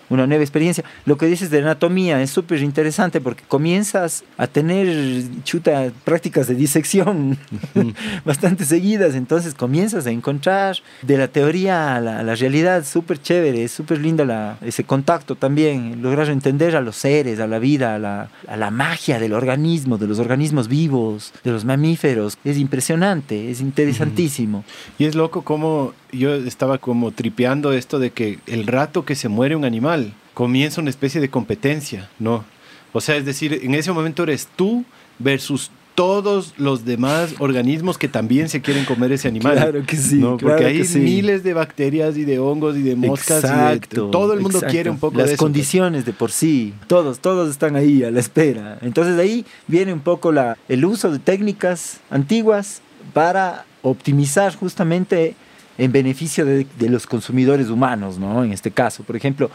una 0.09 0.27
nueva 0.27 0.43
experiencia. 0.43 0.83
Lo 1.05 1.17
que 1.17 1.25
dices 1.25 1.49
de 1.49 1.59
anatomía 1.59 2.21
es 2.21 2.29
súper 2.29 2.61
interesante 2.61 3.21
porque 3.21 3.43
comienzas 3.47 4.23
a 4.37 4.47
tener 4.47 5.23
chuta 5.43 5.91
prácticas 6.03 6.47
de 6.47 6.55
disección 6.55 7.37
bastante 8.25 8.65
seguidas, 8.65 9.15
entonces 9.15 9.53
comienzas 9.53 10.05
a 10.07 10.11
encontrar 10.11 10.77
de 11.01 11.17
la 11.17 11.27
teoría 11.27 11.95
a 11.95 12.01
la, 12.01 12.35
realidad. 12.35 12.85
Súper 12.85 13.21
chévere, 13.21 13.63
es 13.63 13.71
súper 13.71 13.99
linda 13.99 14.25
la, 14.25 14.57
ese 14.61 14.83
contacto 14.83 15.35
también, 15.35 16.01
lograr 16.01 16.29
entender 16.29 16.75
a 16.75 16.81
los 16.81 16.95
seres, 16.95 17.39
a 17.39 17.47
la 17.47 17.59
vida, 17.59 17.95
a 17.95 17.99
la, 17.99 18.29
a 18.47 18.57
la 18.57 18.71
magia 18.71 19.19
del 19.19 19.33
organismo, 19.33 19.97
de 19.97 20.07
los 20.07 20.19
organismos 20.19 20.67
vivos, 20.67 21.33
de 21.43 21.51
los 21.51 21.65
mamíferos, 21.65 22.37
es 22.43 22.57
impresionante, 22.57 23.49
es 23.49 23.61
interesantísimo. 23.61 24.63
Y 24.97 25.05
es 25.05 25.15
loco 25.15 25.41
como 25.41 25.93
yo 26.11 26.33
estaba 26.35 26.77
como 26.77 27.11
tripeando 27.11 27.73
esto 27.73 27.99
de 27.99 28.11
que 28.11 28.39
el 28.47 28.67
rato 28.67 29.05
que 29.05 29.15
se 29.15 29.29
muere 29.29 29.55
un 29.55 29.65
animal 29.65 30.13
comienza 30.33 30.81
una 30.81 30.89
especie 30.89 31.21
de 31.21 31.29
competencia, 31.29 32.09
¿no? 32.19 32.45
O 32.93 33.01
sea, 33.01 33.15
es 33.17 33.25
decir, 33.25 33.59
en 33.63 33.75
ese 33.75 33.91
momento 33.91 34.23
eres 34.23 34.47
tú 34.55 34.85
versus 35.19 35.71
todos 35.97 36.53
los 36.57 36.85
demás 36.85 37.33
organismos 37.39 37.97
que 37.97 38.07
también 38.07 38.49
se 38.49 38.61
quieren 38.61 38.85
comer 38.85 39.11
ese 39.13 39.27
animal. 39.27 39.53
Claro 39.53 39.83
que 39.83 39.97
sí. 39.97 40.19
Porque 40.19 40.65
hay 40.65 40.83
miles 40.99 41.41
de 41.43 41.55
bacterias 41.55 42.15
y 42.17 42.23
de 42.23 42.37
hongos 42.37 42.77
y 42.77 42.83
de 42.83 42.95
moscas. 42.95 43.43
Exacto, 43.43 44.11
todo 44.11 44.33
el 44.33 44.41
mundo 44.41 44.61
quiere 44.69 44.91
un 44.91 44.99
poco 44.99 45.17
Las 45.17 45.29
de 45.29 45.33
eso. 45.33 45.43
Las 45.43 45.47
condiciones 45.47 46.05
de 46.05 46.13
por 46.13 46.31
sí. 46.31 46.75
Todos, 46.85 47.17
todos 47.17 47.49
están 47.49 47.75
ahí 47.75 48.03
a 48.03 48.11
la 48.11 48.19
espera. 48.19 48.77
Entonces 48.83 49.15
de 49.15 49.23
ahí 49.23 49.45
viene 49.65 49.91
un 49.91 50.01
poco 50.01 50.31
la, 50.31 50.55
el 50.69 50.85
uso 50.85 51.11
de 51.11 51.17
técnicas 51.17 51.99
antiguas 52.11 52.83
para 53.13 53.65
optimizar 53.81 54.55
justamente 54.55 55.35
en 55.77 55.91
beneficio 55.91 56.45
de, 56.45 56.65
los 56.89 57.05
consumidores 57.05 57.69
humanos, 57.69 58.17
¿no? 58.17 58.43
En 58.43 58.51
este 58.51 58.71
caso, 58.71 59.03
por 59.03 59.15
ejemplo, 59.15 59.51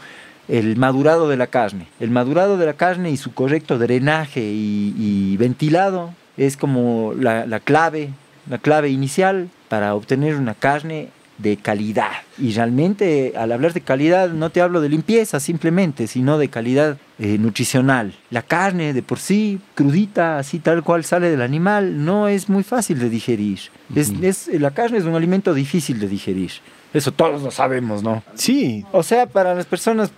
el 0.47 0.75
madurado 0.77 1.29
de 1.29 1.37
la 1.37 1.47
carne. 1.47 1.87
El 1.99 2.11
madurado 2.11 2.57
de 2.57 2.65
la 2.65 2.73
carne 2.73 3.11
y 3.11 3.17
su 3.17 3.33
correcto 3.33 3.77
drenaje 3.77 4.41
y, 4.41 5.35
ventilado 5.37 6.13
es 6.37 6.57
como 6.57 7.13
la, 7.17 7.59
clave, 7.59 8.09
la 8.49 8.57
clave 8.57 8.89
inicial 8.89 9.49
para 9.69 9.95
obtener 9.95 10.35
una 10.35 10.53
carne 10.53 11.09
de 11.37 11.57
calidad. 11.57 12.11
Y 12.37 12.53
realmente 12.53 13.33
al 13.35 13.51
hablar 13.51 13.73
de 13.73 13.81
calidad 13.81 14.29
no 14.29 14.49
te 14.49 14.61
hablo 14.61 14.81
de 14.81 14.89
limpieza 14.89 15.39
simplemente, 15.39 16.07
sino 16.07 16.37
de 16.37 16.49
calidad 16.49 16.97
eh, 17.19 17.37
nutricional. 17.37 18.13
La 18.29 18.41
carne 18.41 18.93
de 18.93 19.01
por 19.03 19.19
sí, 19.19 19.59
crudita, 19.75 20.37
así 20.37 20.59
tal 20.59 20.83
cual 20.83 21.03
sale 21.03 21.29
del 21.29 21.41
animal, 21.41 22.05
no 22.05 22.27
es 22.27 22.49
muy 22.49 22.63
fácil 22.63 22.99
de 22.99 23.09
digerir. 23.09 23.59
es, 23.95 24.47
la 24.47 24.71
carne 24.71 24.97
es 24.97 25.05
un 25.05 25.15
alimento 25.15 25.53
difícil 25.53 25.99
de 25.99 26.07
digerir. 26.07 26.51
Eso 26.93 27.11
todos 27.11 27.41
lo 27.41 27.49
sabemos, 27.49 28.03
¿no? 28.03 28.23
Sí. 28.35 28.85
O 28.91 29.01
sea, 29.01 29.25
para 29.25 29.55
las 29.55 29.65
personas, 29.65 30.11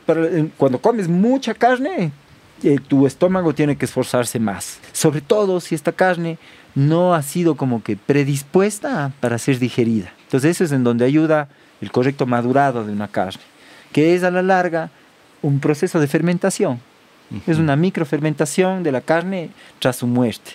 cuando 0.58 0.80
comes 0.80 1.08
mucha 1.08 1.54
carne, 1.54 2.12
eh, 2.64 2.80
tu 2.86 3.08
estómago 3.08 3.56
tiene 3.56 3.78
que 3.78 3.86
esforzarse 3.86 4.40
más. 4.40 4.80
Sobre 4.92 5.22
todo 5.22 5.62
si 5.62 5.74
esta 5.74 5.94
carne 5.94 6.38
no 6.76 7.14
ha 7.14 7.22
sido 7.22 7.56
como 7.56 7.82
que 7.82 7.96
predispuesta 7.96 9.14
para 9.22 9.38
ser 9.38 9.60
digerida. 9.60 10.12
Entonces 10.36 10.58
eso 10.58 10.66
es 10.66 10.74
en 10.74 10.84
donde 10.84 11.06
ayuda 11.06 11.48
el 11.80 11.94
correcto 11.94 12.26
madurado 12.26 12.84
de 12.84 12.92
una 12.92 13.08
carne, 13.08 13.42
que 13.94 14.16
es 14.16 14.24
a 14.26 14.32
la 14.32 14.42
larga 14.42 14.90
un 15.42 15.62
proceso 15.62 15.98
de 16.02 16.08
fermentación. 16.08 16.82
Es 17.48 17.58
una 17.58 17.78
microfermentación 17.78 18.84
de 18.84 18.92
la 18.92 19.00
carne 19.00 19.50
tras 19.80 19.96
su 19.96 20.08
muerte. 20.08 20.52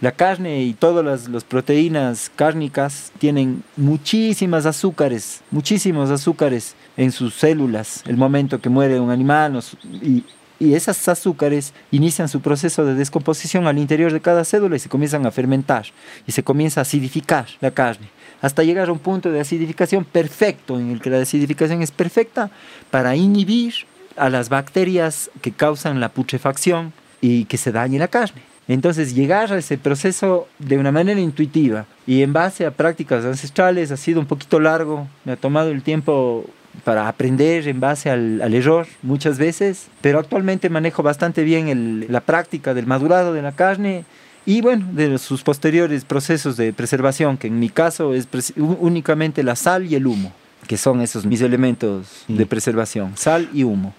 La 0.00 0.10
carne 0.10 0.62
y 0.62 0.74
todas 0.74 1.28
las, 1.28 1.44
proteínas 1.44 2.28
cárnicas 2.34 3.12
tienen 3.18 3.62
muchísimas 3.76 4.66
azúcares, 4.66 5.42
muchísimos 5.52 6.10
azúcares 6.10 6.74
en 6.96 7.12
sus 7.12 7.34
células. 7.34 8.02
El 8.08 8.16
momento 8.16 8.60
que 8.60 8.68
muere 8.68 8.98
un 8.98 9.10
animal 9.10 9.62
y, 10.02 10.24
y 10.60 10.74
esas 10.74 11.08
azúcares 11.08 11.72
inician 11.90 12.28
su 12.28 12.40
proceso 12.40 12.84
de 12.84 12.94
descomposición 12.94 13.66
al 13.66 13.78
interior 13.78 14.12
de 14.12 14.20
cada 14.20 14.44
célula 14.44 14.76
y 14.76 14.78
se 14.78 14.88
comienzan 14.88 15.26
a 15.26 15.32
fermentar 15.32 15.86
y 16.26 16.32
se 16.32 16.44
comienza 16.44 16.80
a 16.80 16.82
acidificar 16.82 17.46
la 17.60 17.72
carne 17.72 18.08
hasta 18.42 18.62
llegar 18.62 18.88
a 18.88 18.92
un 18.92 18.98
punto 18.98 19.30
de 19.30 19.40
acidificación 19.40 20.04
perfecto, 20.04 20.78
en 20.78 20.90
el 20.90 21.00
que 21.00 21.10
la 21.10 21.20
acidificación 21.20 21.82
es 21.82 21.90
perfecta 21.90 22.50
para 22.90 23.16
inhibir 23.16 23.74
a 24.16 24.28
las 24.28 24.48
bacterias 24.48 25.30
que 25.40 25.52
causan 25.52 26.00
la 26.00 26.10
putrefacción 26.10 26.92
y 27.20 27.44
que 27.44 27.58
se 27.58 27.72
dañe 27.72 27.98
la 27.98 28.08
carne. 28.08 28.42
Entonces 28.68 29.14
llegar 29.14 29.52
a 29.52 29.58
ese 29.58 29.78
proceso 29.78 30.46
de 30.58 30.78
una 30.78 30.92
manera 30.92 31.20
intuitiva 31.20 31.86
y 32.06 32.22
en 32.22 32.32
base 32.32 32.66
a 32.66 32.70
prácticas 32.70 33.24
ancestrales 33.24 33.90
ha 33.90 33.96
sido 33.96 34.20
un 34.20 34.26
poquito 34.26 34.60
largo, 34.60 35.08
me 35.24 35.32
ha 35.32 35.36
tomado 35.36 35.70
el 35.70 35.82
tiempo 35.82 36.46
para 36.84 37.08
aprender 37.08 37.68
en 37.68 37.80
base 37.80 38.10
al, 38.10 38.54
error 38.54 38.86
muchas 39.02 39.38
veces, 39.38 39.88
pero 40.00 40.18
actualmente 40.18 40.70
manejo 40.70 41.02
bastante 41.02 41.42
bien 41.44 42.06
la 42.08 42.20
práctica 42.20 42.74
del 42.74 42.86
madurado 42.86 43.32
de 43.32 43.42
la 43.42 43.52
carne 43.52 44.04
y 44.46 44.62
bueno, 44.62 44.86
de 44.92 45.18
sus 45.18 45.42
posteriores 45.42 46.04
procesos 46.04 46.56
de 46.56 46.72
preservación, 46.72 47.36
que 47.36 47.48
en 47.48 47.58
mi 47.58 47.68
caso 47.68 48.14
es 48.14 48.26
únicamente 48.56 49.42
la 49.42 49.56
sal 49.56 49.86
y 49.86 49.94
el 49.94 50.06
humo, 50.06 50.32
que 50.66 50.76
son 50.76 51.00
esos 51.02 51.26
mis 51.26 51.42
elementos 51.42 52.24
de 52.26 52.46
preservación, 52.46 53.16
sal 53.16 53.48
y 53.52 53.64
humo. 53.64 53.94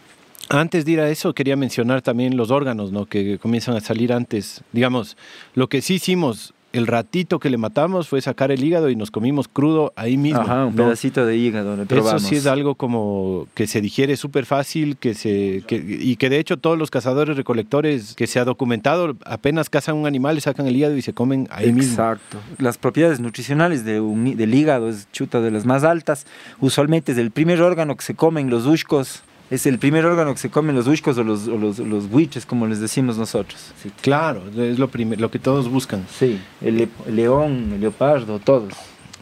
Antes 0.49 0.83
de 0.83 0.91
ir 0.91 0.99
a 0.99 1.09
eso, 1.09 1.33
quería 1.33 1.55
mencionar 1.55 2.01
también 2.01 2.35
los 2.35 2.51
órganos, 2.51 2.91
¿no? 2.91 3.05
Que 3.05 3.37
comienzan 3.37 3.77
a 3.77 3.79
salir 3.79 4.11
antes. 4.11 4.61
Digamos, 4.73 5.15
lo 5.53 5.69
que 5.69 5.81
sí 5.81 5.93
hicimos 5.93 6.53
el 6.73 6.87
ratito 6.87 7.39
que 7.39 7.49
le 7.49 7.57
matamos 7.57 8.07
fue 8.07 8.21
sacar 8.21 8.51
el 8.51 8.63
hígado 8.63 8.89
y 8.89 8.95
nos 8.95 9.11
comimos 9.11 9.47
crudo 9.47 9.93
ahí 9.95 10.17
mismo. 10.17 10.41
Ajá, 10.41 10.65
un 10.65 10.75
pedacito 10.75 11.25
de 11.25 11.37
hígado. 11.37 11.81
Eso 11.83 12.19
sí 12.19 12.35
es 12.35 12.45
algo 12.45 12.75
como 12.75 13.47
que 13.53 13.67
se 13.67 13.81
digiere 13.81 14.15
súper 14.17 14.45
fácil 14.45 14.97
que 14.97 15.13
se, 15.13 15.63
y 15.69 16.15
que 16.15 16.29
de 16.29 16.39
hecho 16.39 16.57
todos 16.57 16.77
los 16.77 16.89
cazadores 16.89 17.35
recolectores 17.35 18.15
que 18.15 18.27
se 18.27 18.39
ha 18.39 18.45
documentado 18.45 19.17
apenas 19.25 19.69
cazan 19.69 19.95
un 19.95 20.05
animal, 20.05 20.35
le 20.35 20.41
sacan 20.41 20.67
el 20.67 20.75
hígado 20.75 20.95
y 20.95 21.01
se 21.01 21.13
comen 21.13 21.47
ahí 21.51 21.71
mismo. 21.71 21.91
Exacto. 21.91 22.37
Las 22.57 22.77
propiedades 22.77 23.19
nutricionales 23.19 23.83
de 23.83 24.01
del 24.01 24.53
hígado 24.53 24.89
es 24.89 25.07
chuta 25.11 25.41
de 25.41 25.51
las 25.51 25.65
más 25.65 25.83
altas. 25.83 26.25
Usualmente 26.59 27.11
es 27.11 27.17
el 27.17 27.31
primer 27.31 27.61
órgano 27.61 27.95
que 27.95 28.03
se 28.03 28.15
comen 28.15 28.49
los 28.49 28.65
ushcos 28.65 29.23
es 29.51 29.65
el 29.65 29.77
primer 29.79 30.05
órgano 30.05 30.33
que 30.33 30.39
se 30.39 30.49
comen 30.49 30.75
los 30.75 30.87
huiscos 30.87 31.17
o 31.17 31.23
los, 31.25 31.45
los, 31.45 32.09
buitres, 32.09 32.45
como 32.45 32.67
les 32.67 32.79
decimos 32.79 33.17
nosotros. 33.17 33.73
Claro, 33.99 34.43
es 34.57 34.79
lo, 34.79 34.89
lo 34.93 35.29
que 35.29 35.39
todos 35.39 35.69
buscan. 35.69 36.07
Sí, 36.09 36.41
el, 36.61 36.89
león, 37.07 37.71
el 37.73 37.81
leopardo, 37.81 38.39
todos. 38.39 38.73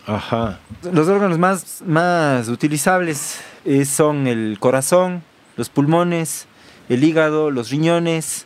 Ajá. 0.05 0.59
Los 0.93 1.07
órganos 1.07 1.39
más, 1.39 1.81
más 1.83 2.47
utilizables 2.47 3.41
eh, 3.65 3.85
son 3.85 4.27
el 4.27 4.57
corazón, 4.59 5.23
los 5.57 5.69
pulmones, 5.69 6.45
el 6.89 7.03
hígado, 7.03 7.49
los 7.49 7.71
riñones, 7.71 8.45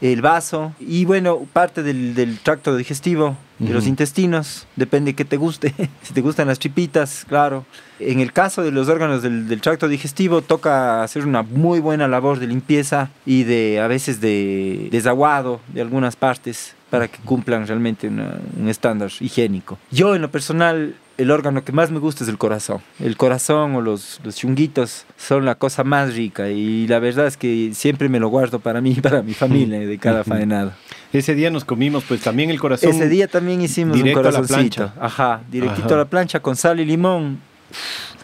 el 0.00 0.22
vaso 0.22 0.72
y 0.78 1.04
bueno, 1.04 1.40
parte 1.52 1.82
del, 1.82 2.38
tracto 2.44 2.76
digestivo, 2.76 3.36
de 3.58 3.72
los 3.72 3.86
intestinos, 3.86 4.66
depende 4.76 5.14
que 5.14 5.24
te 5.24 5.36
guste. 5.36 5.74
si 6.02 6.12
te 6.12 6.20
gustan 6.20 6.48
las 6.48 6.58
tripitas, 6.58 7.24
claro. 7.28 7.64
En 8.00 8.20
el 8.20 8.32
caso 8.32 8.62
de 8.62 8.72
los 8.72 8.88
órganos 8.88 9.22
del, 9.22 9.60
tracto 9.60 9.88
digestivo, 9.88 10.42
toca 10.42 11.02
hacer 11.02 11.26
una 11.26 11.42
muy 11.42 11.80
buena 11.80 12.08
labor 12.08 12.40
de 12.40 12.46
limpieza 12.46 13.10
y 13.24 13.44
de 13.44 13.80
a 13.80 13.86
veces 13.86 14.20
de 14.20 14.88
desaguado 14.90 15.60
de 15.68 15.80
algunas 15.80 16.16
partes 16.16 16.74
para 16.90 17.08
que 17.08 17.18
cumplan 17.24 17.66
realmente 17.66 18.08
un 18.08 18.68
estándar 18.68 19.10
higiénico. 19.20 19.78
Yo 19.90 20.14
en 20.14 20.22
lo 20.22 20.30
personal 20.30 20.94
el 21.16 21.30
órgano 21.30 21.64
que 21.64 21.72
más 21.72 21.90
me 21.90 21.98
gusta 21.98 22.24
es 22.24 22.30
el 22.30 22.38
corazón. 22.38 22.80
El 23.00 23.16
corazón 23.16 23.74
o 23.76 23.80
los, 23.80 24.20
los 24.24 24.36
chunguitos 24.36 25.06
son 25.16 25.44
la 25.44 25.54
cosa 25.54 25.84
más 25.84 26.14
rica 26.14 26.50
y 26.50 26.86
la 26.86 26.98
verdad 26.98 27.26
es 27.26 27.36
que 27.36 27.70
siempre 27.74 28.08
me 28.08 28.18
lo 28.18 28.28
guardo 28.28 28.58
para 28.58 28.80
mí 28.80 28.94
y 28.96 29.00
para 29.00 29.22
mi 29.22 29.34
familia 29.34 29.78
de 29.80 29.98
cada 29.98 30.24
faenado. 30.24 30.72
Ese 31.12 31.34
día 31.34 31.50
nos 31.50 31.64
comimos 31.64 32.04
pues 32.04 32.20
también 32.20 32.50
el 32.50 32.58
corazón. 32.58 32.90
Ese 32.90 33.08
día 33.08 33.28
también 33.28 33.62
hicimos 33.62 34.00
un 34.00 34.12
corazoncito. 34.12 34.92
Ajá, 35.00 35.42
directito 35.50 35.94
a 35.94 35.98
la 35.98 36.04
plancha 36.06 36.40
con 36.40 36.56
sal 36.56 36.80
y 36.80 36.84
limón. 36.84 37.40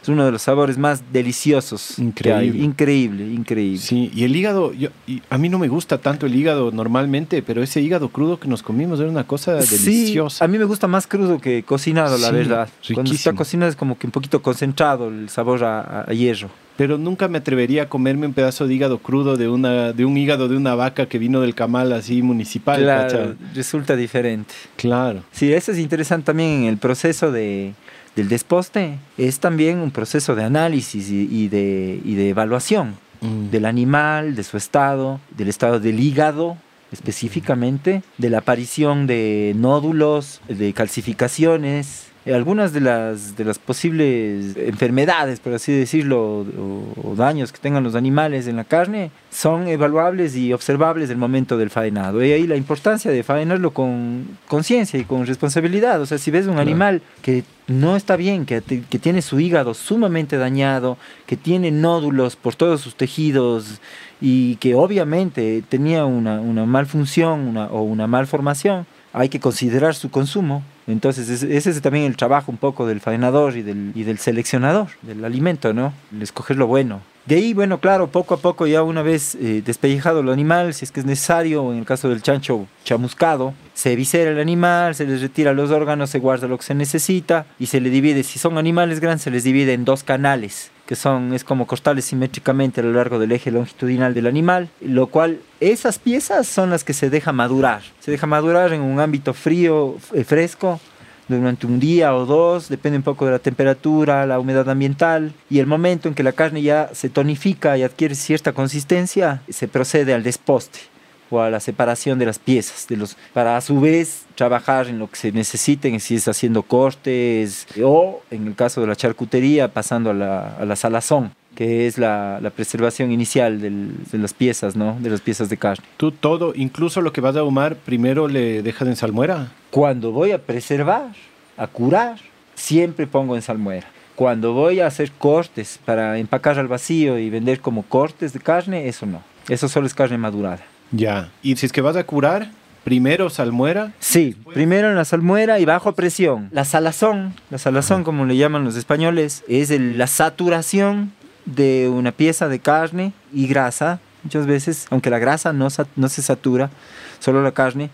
Es 0.02 0.08
uno 0.08 0.24
de 0.24 0.32
los 0.32 0.42
sabores 0.42 0.78
más 0.78 1.02
deliciosos. 1.12 1.98
Increíble. 1.98 2.62
Increíble, 2.62 3.24
increíble. 3.24 3.78
Sí, 3.78 4.10
y 4.14 4.24
el 4.24 4.34
hígado, 4.34 4.72
yo, 4.72 4.88
a 5.28 5.38
mí 5.38 5.48
no 5.48 5.58
me 5.58 5.68
gusta 5.68 5.98
tanto 5.98 6.26
el 6.26 6.34
hígado 6.34 6.70
normalmente, 6.70 7.42
pero 7.42 7.62
ese 7.62 7.80
hígado 7.80 8.08
crudo 8.08 8.40
que 8.40 8.48
nos 8.48 8.62
comimos 8.62 8.98
era 9.00 9.10
una 9.10 9.24
cosa 9.24 9.54
deliciosa. 9.54 10.44
A 10.44 10.48
mí 10.48 10.58
me 10.58 10.64
gusta 10.64 10.86
más 10.86 11.06
crudo 11.06 11.38
que 11.38 11.62
cocinado, 11.62 12.16
la 12.16 12.30
verdad. 12.30 12.68
Cuando 12.94 13.12
está 13.12 13.34
cocinado 13.34 13.70
es 13.70 13.76
como 13.76 13.98
que 13.98 14.06
un 14.06 14.12
poquito 14.12 14.40
concentrado 14.40 15.08
el 15.08 15.28
sabor 15.28 15.64
a, 15.64 16.06
hierro 16.10 16.50
pero 16.76 16.96
nunca 16.96 17.28
me 17.28 17.36
atrevería 17.36 17.82
a 17.82 17.88
comerme 17.90 18.26
un 18.26 18.32
pedazo 18.32 18.66
de 18.66 18.72
hígado 18.72 18.98
crudo 18.98 19.36
de 19.36 19.50
una 19.50 19.92
de 19.92 20.06
un 20.06 20.16
hígado 20.16 20.48
de 20.48 20.56
una 20.56 20.74
vaca 20.74 21.04
que 21.04 21.18
vino 21.18 21.42
del 21.42 21.54
camal 21.54 21.92
así 21.92 22.22
municipal. 22.22 22.80
Claro, 22.80 23.34
resulta 23.54 23.96
diferente. 23.96 24.54
Claro. 24.76 25.22
Sí, 25.30 25.52
eso 25.52 25.72
es 25.72 25.78
interesante 25.78 26.26
también 26.26 26.62
en 26.62 26.64
el 26.64 26.78
proceso 26.78 27.30
de, 27.30 27.74
del 28.20 28.28
desposte 28.28 28.98
es 29.16 29.40
también 29.40 29.78
un 29.78 29.90
proceso 29.90 30.34
de 30.34 30.44
análisis 30.44 31.08
y, 31.10 31.48
de, 31.48 32.02
de, 32.04 32.28
evaluación 32.28 32.96
mm. 33.22 33.48
del 33.48 33.64
animal, 33.64 34.36
de 34.36 34.44
su 34.44 34.58
estado, 34.58 35.20
del 35.30 35.48
estado 35.48 35.80
del 35.80 35.98
hígado 35.98 36.58
específicamente, 36.92 38.02
de 38.18 38.30
la 38.30 38.38
aparición 38.38 39.06
de 39.06 39.54
nódulos, 39.56 40.42
de 40.48 40.74
calcificaciones, 40.74 42.08
algunas 42.26 42.74
de 42.74 42.80
las, 42.80 43.34
de 43.36 43.44
las 43.44 43.58
posibles 43.58 44.54
enfermedades, 44.56 45.40
por 45.40 45.54
así 45.54 45.72
decirlo, 45.72 46.40
o, 46.40 47.14
daños 47.16 47.50
que 47.50 47.58
tengan 47.58 47.82
los 47.82 47.94
animales 47.94 48.46
en 48.46 48.56
la 48.56 48.64
carne, 48.64 49.10
son 49.30 49.68
evaluables 49.68 50.36
y 50.36 50.52
observables 50.52 51.08
del 51.08 51.16
momento 51.16 51.56
del 51.56 51.70
faenado. 51.70 52.22
Y 52.22 52.32
ahí 52.32 52.46
la 52.46 52.56
importancia 52.56 53.10
de 53.10 53.22
faenarlo 53.22 53.72
con 53.72 54.38
conciencia 54.48 55.00
y 55.00 55.04
con 55.04 55.26
responsabilidad. 55.26 56.00
O 56.00 56.06
sea, 56.06 56.18
si 56.18 56.30
ves 56.30 56.46
un 56.46 56.58
animal 56.58 57.00
que 57.22 57.42
no 57.66 57.96
está 57.96 58.16
bien, 58.16 58.44
que, 58.44 58.60
que, 58.62 58.98
tiene 58.98 59.22
su 59.22 59.40
hígado 59.40 59.72
sumamente 59.72 60.36
dañado, 60.36 60.98
que 61.26 61.36
tiene 61.36 61.70
nódulos 61.70 62.36
por 62.36 62.54
todos 62.54 62.82
sus 62.82 62.96
tejidos 62.96 63.80
y 64.20 64.56
que 64.56 64.74
obviamente 64.74 65.62
tenía 65.68 66.04
una, 66.04 66.40
una 66.40 66.66
malfunción 66.66 67.56
o 67.56 67.82
una 67.82 68.06
malformación, 68.06 68.86
hay 69.12 69.28
que 69.28 69.40
considerar 69.40 69.94
su 69.94 70.10
consumo. 70.10 70.62
Entonces, 70.86 71.42
ese 71.42 71.70
es 71.70 71.82
también 71.82 72.04
el 72.04 72.16
trabajo 72.16 72.50
un 72.50 72.58
poco 72.58 72.86
del 72.86 73.00
faenador 73.00 73.56
y 73.56 73.62
del, 73.62 73.92
y 73.94 74.04
del 74.04 74.18
seleccionador 74.18 74.88
del 75.02 75.24
alimento, 75.24 75.72
¿no? 75.72 75.92
El 76.12 76.22
escoger 76.22 76.56
lo 76.56 76.66
bueno. 76.66 77.00
De 77.26 77.36
ahí, 77.36 77.54
bueno, 77.54 77.78
claro, 77.78 78.08
poco 78.08 78.34
a 78.34 78.38
poco 78.38 78.66
ya 78.66 78.82
una 78.82 79.02
vez 79.02 79.34
eh, 79.34 79.62
despellejado 79.64 80.20
el 80.20 80.30
animal, 80.30 80.72
si 80.74 80.84
es 80.84 80.90
que 80.90 81.00
es 81.00 81.06
necesario, 81.06 81.70
en 81.72 81.78
el 81.78 81.84
caso 81.84 82.08
del 82.08 82.22
chancho 82.22 82.66
chamuscado, 82.82 83.54
se 83.74 83.94
visera 83.94 84.30
el 84.30 84.40
animal, 84.40 84.94
se 84.94 85.06
les 85.06 85.20
retira 85.20 85.52
los 85.52 85.70
órganos, 85.70 86.10
se 86.10 86.18
guarda 86.18 86.48
lo 86.48 86.56
que 86.56 86.64
se 86.64 86.74
necesita 86.74 87.46
y 87.58 87.66
se 87.66 87.80
le 87.80 87.90
divide, 87.90 88.22
si 88.22 88.38
son 88.38 88.58
animales 88.58 89.00
grandes, 89.00 89.22
se 89.22 89.30
les 89.30 89.44
divide 89.44 89.74
en 89.74 89.84
dos 89.84 90.02
canales 90.02 90.72
que 90.90 90.96
son, 90.96 91.32
es 91.34 91.44
como 91.44 91.68
cortarles 91.68 92.06
simétricamente 92.06 92.80
a 92.80 92.82
lo 92.82 92.92
largo 92.92 93.20
del 93.20 93.30
eje 93.30 93.52
longitudinal 93.52 94.12
del 94.12 94.26
animal, 94.26 94.70
lo 94.80 95.06
cual 95.06 95.38
esas 95.60 96.00
piezas 96.00 96.48
son 96.48 96.68
las 96.70 96.82
que 96.82 96.94
se 96.94 97.10
deja 97.10 97.30
madurar. 97.30 97.82
Se 98.00 98.10
deja 98.10 98.26
madurar 98.26 98.72
en 98.72 98.80
un 98.80 98.98
ámbito 98.98 99.32
frío, 99.32 99.94
eh, 100.12 100.24
fresco, 100.24 100.80
durante 101.28 101.68
un 101.68 101.78
día 101.78 102.12
o 102.12 102.26
dos, 102.26 102.68
depende 102.68 102.96
un 102.96 103.04
poco 103.04 103.24
de 103.24 103.30
la 103.30 103.38
temperatura, 103.38 104.26
la 104.26 104.40
humedad 104.40 104.68
ambiental 104.68 105.32
y 105.48 105.60
el 105.60 105.68
momento 105.68 106.08
en 106.08 106.14
que 106.16 106.24
la 106.24 106.32
carne 106.32 106.60
ya 106.60 106.90
se 106.92 107.08
tonifica 107.08 107.78
y 107.78 107.84
adquiere 107.84 108.16
cierta 108.16 108.52
consistencia, 108.52 109.42
se 109.48 109.68
procede 109.68 110.12
al 110.12 110.24
desposte 110.24 110.89
o 111.30 111.40
a 111.40 111.50
la 111.50 111.60
separación 111.60 112.18
de 112.18 112.26
las 112.26 112.38
piezas, 112.38 112.86
de 112.88 112.96
los, 112.96 113.16
para 113.32 113.56
a 113.56 113.60
su 113.60 113.80
vez 113.80 114.24
trabajar 114.34 114.88
en 114.88 114.98
lo 114.98 115.08
que 115.08 115.16
se 115.16 115.32
necesiten, 115.32 115.98
si 116.00 116.16
es 116.16 116.28
haciendo 116.28 116.62
cortes 116.62 117.66
o 117.82 118.22
en 118.30 118.48
el 118.48 118.54
caso 118.54 118.80
de 118.80 118.86
la 118.86 118.96
charcutería 118.96 119.72
pasando 119.72 120.10
a 120.10 120.14
la, 120.14 120.56
a 120.56 120.64
la 120.64 120.76
salazón 120.76 121.32
que 121.54 121.86
es 121.86 121.98
la, 121.98 122.38
la 122.40 122.50
preservación 122.50 123.10
inicial 123.10 123.60
del, 123.60 123.92
de 124.10 124.18
las 124.18 124.32
piezas, 124.32 124.76
¿no? 124.76 124.96
De 125.00 125.10
las 125.10 125.20
piezas 125.20 125.48
de 125.48 125.56
carne. 125.56 125.84
¿Tú 125.96 126.12
todo, 126.12 126.52
incluso 126.54 127.00
lo 127.02 127.12
que 127.12 127.20
vas 127.20 127.36
a 127.36 127.40
ahumar, 127.40 127.76
primero 127.76 128.28
le 128.28 128.62
dejas 128.62 128.88
en 128.88 128.96
salmuera? 128.96 129.52
Cuando 129.70 130.12
voy 130.12 130.30
a 130.30 130.40
preservar, 130.40 131.10
a 131.56 131.66
curar, 131.66 132.18
siempre 132.54 133.06
pongo 133.06 133.36
en 133.36 133.42
salmuera. 133.42 133.88
Cuando 134.14 134.52
voy 134.52 134.80
a 134.80 134.86
hacer 134.86 135.12
cortes 135.12 135.80
para 135.84 136.18
empacar 136.18 136.58
al 136.58 136.68
vacío 136.68 137.18
y 137.18 137.30
vender 137.30 137.60
como 137.60 137.82
cortes 137.82 138.32
de 138.32 138.40
carne, 138.40 138.88
eso 138.88 139.06
no. 139.06 139.22
Eso 139.48 139.68
solo 139.68 139.86
es 139.86 139.94
carne 139.94 140.18
madurada. 140.18 140.62
Ya. 140.90 141.30
¿Y 141.42 141.56
si 141.56 141.66
es 141.66 141.72
que 141.72 141.80
vas 141.80 141.96
a 141.96 142.04
curar, 142.04 142.50
primero 142.84 143.30
salmuera? 143.30 143.92
Sí, 144.00 144.36
primero 144.52 144.88
en 144.88 144.96
la 144.96 145.04
salmuera 145.04 145.58
y 145.60 145.64
bajo 145.64 145.94
presión. 145.94 146.48
La 146.52 146.64
salazón, 146.64 147.34
la 147.50 147.58
salazón 147.58 148.04
como 148.04 148.24
le 148.24 148.36
llaman 148.36 148.64
los 148.64 148.76
españoles, 148.76 149.44
es 149.48 149.70
la 149.70 150.06
saturación 150.06 151.12
de 151.46 151.88
una 151.88 152.12
pieza 152.12 152.48
de 152.48 152.58
carne 152.58 153.12
y 153.32 153.46
grasa, 153.46 154.00
muchas 154.22 154.46
veces, 154.46 154.86
aunque 154.90 155.10
la 155.10 155.18
grasa 155.18 155.52
no, 155.52 155.68
no 155.96 156.08
se 156.08 156.22
satura, 156.22 156.70
solo 157.18 157.42
la 157.42 157.52
carne, 157.52 157.90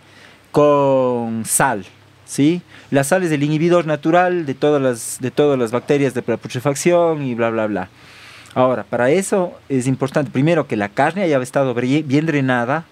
con 0.51 1.45
sal. 1.45 1.85
¿sí? 2.27 2.63
La 2.91 3.05
sal 3.05 3.23
es 3.23 3.33
el 3.33 3.43
inhibidor 3.43 3.87
natural 3.87 4.47
de 4.47 4.55
todas 4.55 4.83
las, 4.83 5.19
de 5.21 5.31
todas 5.31 5.59
las 5.59 5.73
bacterias 5.73 6.15
de 6.15 6.23
la 6.27 6.37
putrefacción 6.37 7.23
y 7.23 7.35
bla, 7.35 7.51
bla, 7.51 7.67
bla. 7.67 7.89
Ahora, 8.57 8.85
para 8.85 9.11
eso 9.11 9.53
es 9.69 9.87
importante, 9.87 10.31
primero, 10.31 10.67
que 10.67 10.77
la 10.77 10.89
carne 10.89 11.21
haya 11.21 11.37
estado 11.43 11.75
bien 11.75 12.25
drenada, 12.25 12.87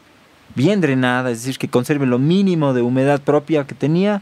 bien 0.55 0.83
drenada, 0.83 1.31
es 1.31 1.39
decir, 1.39 1.57
que 1.57 1.69
conserve 1.69 2.05
lo 2.05 2.19
mínimo 2.19 2.75
de 2.75 2.83
humedad 2.83 3.23
propia 3.23 3.67
que 3.67 3.75
tenía 3.75 4.21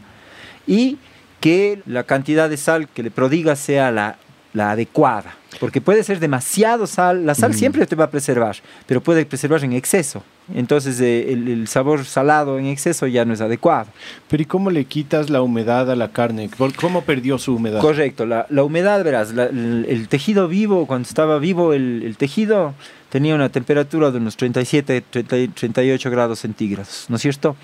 y 0.65 0.97
que 1.41 1.81
la 1.85 2.05
cantidad 2.05 2.49
de 2.49 2.55
sal 2.55 2.87
que 2.87 3.03
le 3.03 3.11
prodiga 3.11 3.57
sea 3.57 3.91
la, 3.91 4.15
la 4.53 4.71
adecuada. 4.71 5.35
Porque 5.59 5.81
puede 5.81 6.05
ser 6.05 6.21
demasiado 6.21 6.87
sal, 6.87 7.25
la 7.25 7.35
sal 7.35 7.53
siempre 7.53 7.85
te 7.87 7.97
va 7.97 8.05
a 8.05 8.09
preservar, 8.09 8.55
pero 8.87 9.03
puede 9.03 9.25
preservar 9.25 9.65
en 9.65 9.73
exceso. 9.73 10.23
Entonces 10.53 10.99
eh, 10.99 11.31
el, 11.31 11.67
sabor 11.67 12.03
salado 12.05 12.59
en 12.59 12.65
exceso 12.65 13.07
ya 13.07 13.23
no 13.25 13.33
es 13.33 13.41
adecuado. 13.41 13.87
Pero 14.27 14.43
¿y 14.43 14.45
cómo 14.45 14.71
le 14.71 14.85
quitas 14.85 15.29
la 15.29 15.41
humedad 15.41 15.89
a 15.89 15.95
la 15.95 16.09
carne? 16.09 16.49
¿Cómo 16.75 17.03
perdió 17.03 17.37
su 17.37 17.55
humedad? 17.55 17.79
Correcto, 17.79 18.25
la, 18.25 18.45
humedad, 18.63 19.03
verás, 19.03 19.31
el, 19.31 20.07
tejido 20.09 20.47
vivo, 20.47 20.85
cuando 20.85 21.07
estaba 21.07 21.39
vivo 21.39 21.73
el, 21.73 22.15
tejido, 22.17 22.73
tenía 23.09 23.35
una 23.35 23.49
temperatura 23.49 24.11
de 24.11 24.17
unos 24.17 24.35
37, 24.35 25.01
38 25.01 26.11
grados 26.11 26.39
centígrados, 26.39 27.05
¿no 27.07 27.15
es 27.15 27.21
cierto? 27.21 27.55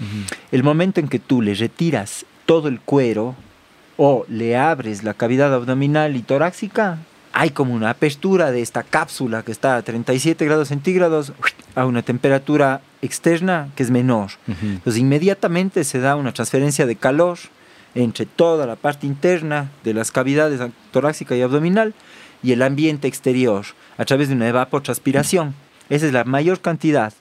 El 0.51 0.63
momento 0.63 0.99
en 0.99 1.09
que 1.09 1.19
tú 1.19 1.41
le 1.41 1.53
retiras 1.53 2.25
todo 2.45 2.67
el 2.67 2.79
cuero 2.79 3.35
o 3.97 4.25
le 4.29 4.55
abres 4.55 5.03
la 5.03 5.13
cavidad 5.13 5.53
abdominal 5.53 6.15
y 6.15 6.21
torácica, 6.21 6.99
hay 7.33 7.51
como 7.51 7.73
una 7.73 7.89
apertura 7.89 8.51
de 8.51 8.61
esta 8.61 8.83
cápsula 8.83 9.43
que 9.43 9.51
está 9.51 9.77
a 9.77 9.81
37 9.81 10.43
grados 10.45 10.69
centígrados 10.69 11.33
a 11.75 11.85
una 11.85 12.01
temperatura 12.01 12.81
externa 13.01 13.69
que 13.75 13.83
es 13.83 13.91
menor. 13.91 14.31
Entonces 14.47 14.97
inmediatamente 14.97 15.83
se 15.83 15.99
da 15.99 16.15
una 16.15 16.33
transferencia 16.33 16.85
de 16.85 16.95
calor 16.95 17.37
entre 17.95 18.25
toda 18.25 18.65
la 18.65 18.75
parte 18.75 19.07
interna 19.07 19.71
de 19.83 19.93
las 19.93 20.11
cavidades 20.11 20.61
torácica 20.91 21.35
y 21.35 21.41
abdominal 21.41 21.93
y 22.43 22.51
el 22.51 22.61
ambiente 22.61 23.07
exterior 23.07 23.65
a 23.97 24.05
través 24.05 24.29
de 24.29 24.35
una 24.35 24.47
evapotranspiración. 24.47 25.55
Esa 25.89 26.05
es 26.05 26.13
la 26.13 26.23
mayor 26.23 26.61
cantidad. 26.61 27.13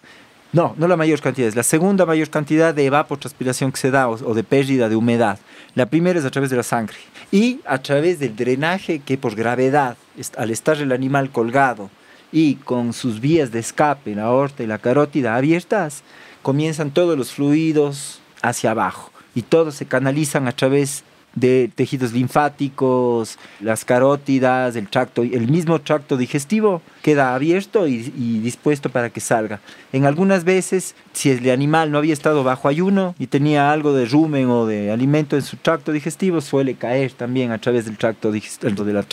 No, 0.52 0.74
no 0.78 0.88
la 0.88 0.96
mayor 0.96 1.20
cantidad, 1.20 1.48
es 1.48 1.56
la 1.56 1.62
segunda 1.62 2.06
mayor 2.06 2.30
cantidad 2.30 2.74
de 2.74 2.86
evapotranspiración 2.86 3.70
que 3.70 3.78
se 3.78 3.90
da 3.90 4.08
o 4.08 4.34
de 4.34 4.44
pérdida 4.44 4.88
de 4.88 4.96
humedad. 4.96 5.38
La 5.74 5.86
primera 5.86 6.18
es 6.18 6.24
a 6.24 6.30
través 6.30 6.50
de 6.50 6.56
la 6.56 6.62
sangre 6.62 6.96
y 7.30 7.60
a 7.66 7.78
través 7.78 8.18
del 8.18 8.36
drenaje 8.36 9.00
que 9.00 9.18
por 9.18 9.34
gravedad, 9.34 9.96
al 10.36 10.50
estar 10.50 10.78
el 10.78 10.92
animal 10.92 11.30
colgado 11.30 11.90
y 12.32 12.56
con 12.56 12.92
sus 12.92 13.20
vías 13.20 13.52
de 13.52 13.58
escape, 13.58 14.14
la 14.14 14.24
aorta 14.24 14.62
y 14.62 14.66
la 14.66 14.78
carótida 14.78 15.36
abiertas, 15.36 16.02
comienzan 16.42 16.90
todos 16.90 17.18
los 17.18 17.32
fluidos 17.32 18.20
hacia 18.42 18.70
abajo 18.70 19.10
y 19.34 19.42
todos 19.42 19.74
se 19.74 19.86
canalizan 19.86 20.48
a 20.48 20.52
través 20.52 21.04
de 21.40 21.70
tejidos 21.74 22.12
linfáticos, 22.12 23.38
las 23.60 23.84
carótidas, 23.84 24.76
el 24.76 24.88
tracto, 24.88 25.22
el 25.22 25.48
mismo 25.48 25.80
tracto 25.80 26.16
digestivo 26.16 26.82
queda 27.02 27.34
abierto 27.34 27.86
y, 27.86 27.98
dispuesto 28.40 28.90
para 28.90 29.10
que 29.10 29.20
salga. 29.20 29.60
En 29.92 30.04
algunas 30.04 30.44
veces, 30.44 30.94
si 31.12 31.30
el 31.30 31.50
animal 31.50 31.90
no 31.90 31.98
había 31.98 32.12
estado 32.12 32.44
bajo 32.44 32.68
ayuno 32.68 33.14
y 33.18 33.26
tenía 33.26 33.72
algo 33.72 33.92
de 33.92 34.06
rumen 34.06 34.48
o 34.50 34.66
de 34.66 34.90
alimento 34.90 35.36
en 35.36 35.42
su 35.42 35.56
tracto 35.56 35.92
digestivo, 35.92 36.40
suele 36.40 36.74
caer 36.74 37.12
también 37.12 37.52
a 37.52 37.58
través 37.58 37.84
del 37.84 37.96
tracto 37.96 38.30
digestivo 38.30 38.84
de 38.84 38.92
la 38.92 39.04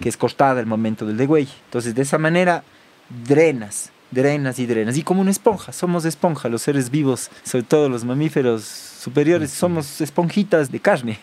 que 0.00 0.08
es 0.08 0.16
cortada 0.16 0.60
el 0.60 0.66
momento 0.66 1.06
del 1.06 1.16
degüey. 1.16 1.48
Entonces, 1.66 1.94
de 1.94 2.02
esa 2.02 2.18
manera, 2.18 2.64
drenas 3.26 3.92
drenas 4.12 4.58
y 4.58 4.66
drenas. 4.66 4.96
Y 4.96 5.02
como 5.02 5.22
una 5.22 5.30
esponja, 5.30 5.72
somos 5.72 6.04
esponja, 6.04 6.48
los 6.48 6.62
seres 6.62 6.90
vivos, 6.90 7.30
sobre 7.42 7.64
todo 7.64 7.88
los 7.88 8.04
mamíferos 8.04 8.91
superiores, 9.02 9.50
somos 9.50 10.00
esponjitas 10.00 10.70
de 10.70 10.78
carne. 10.78 11.18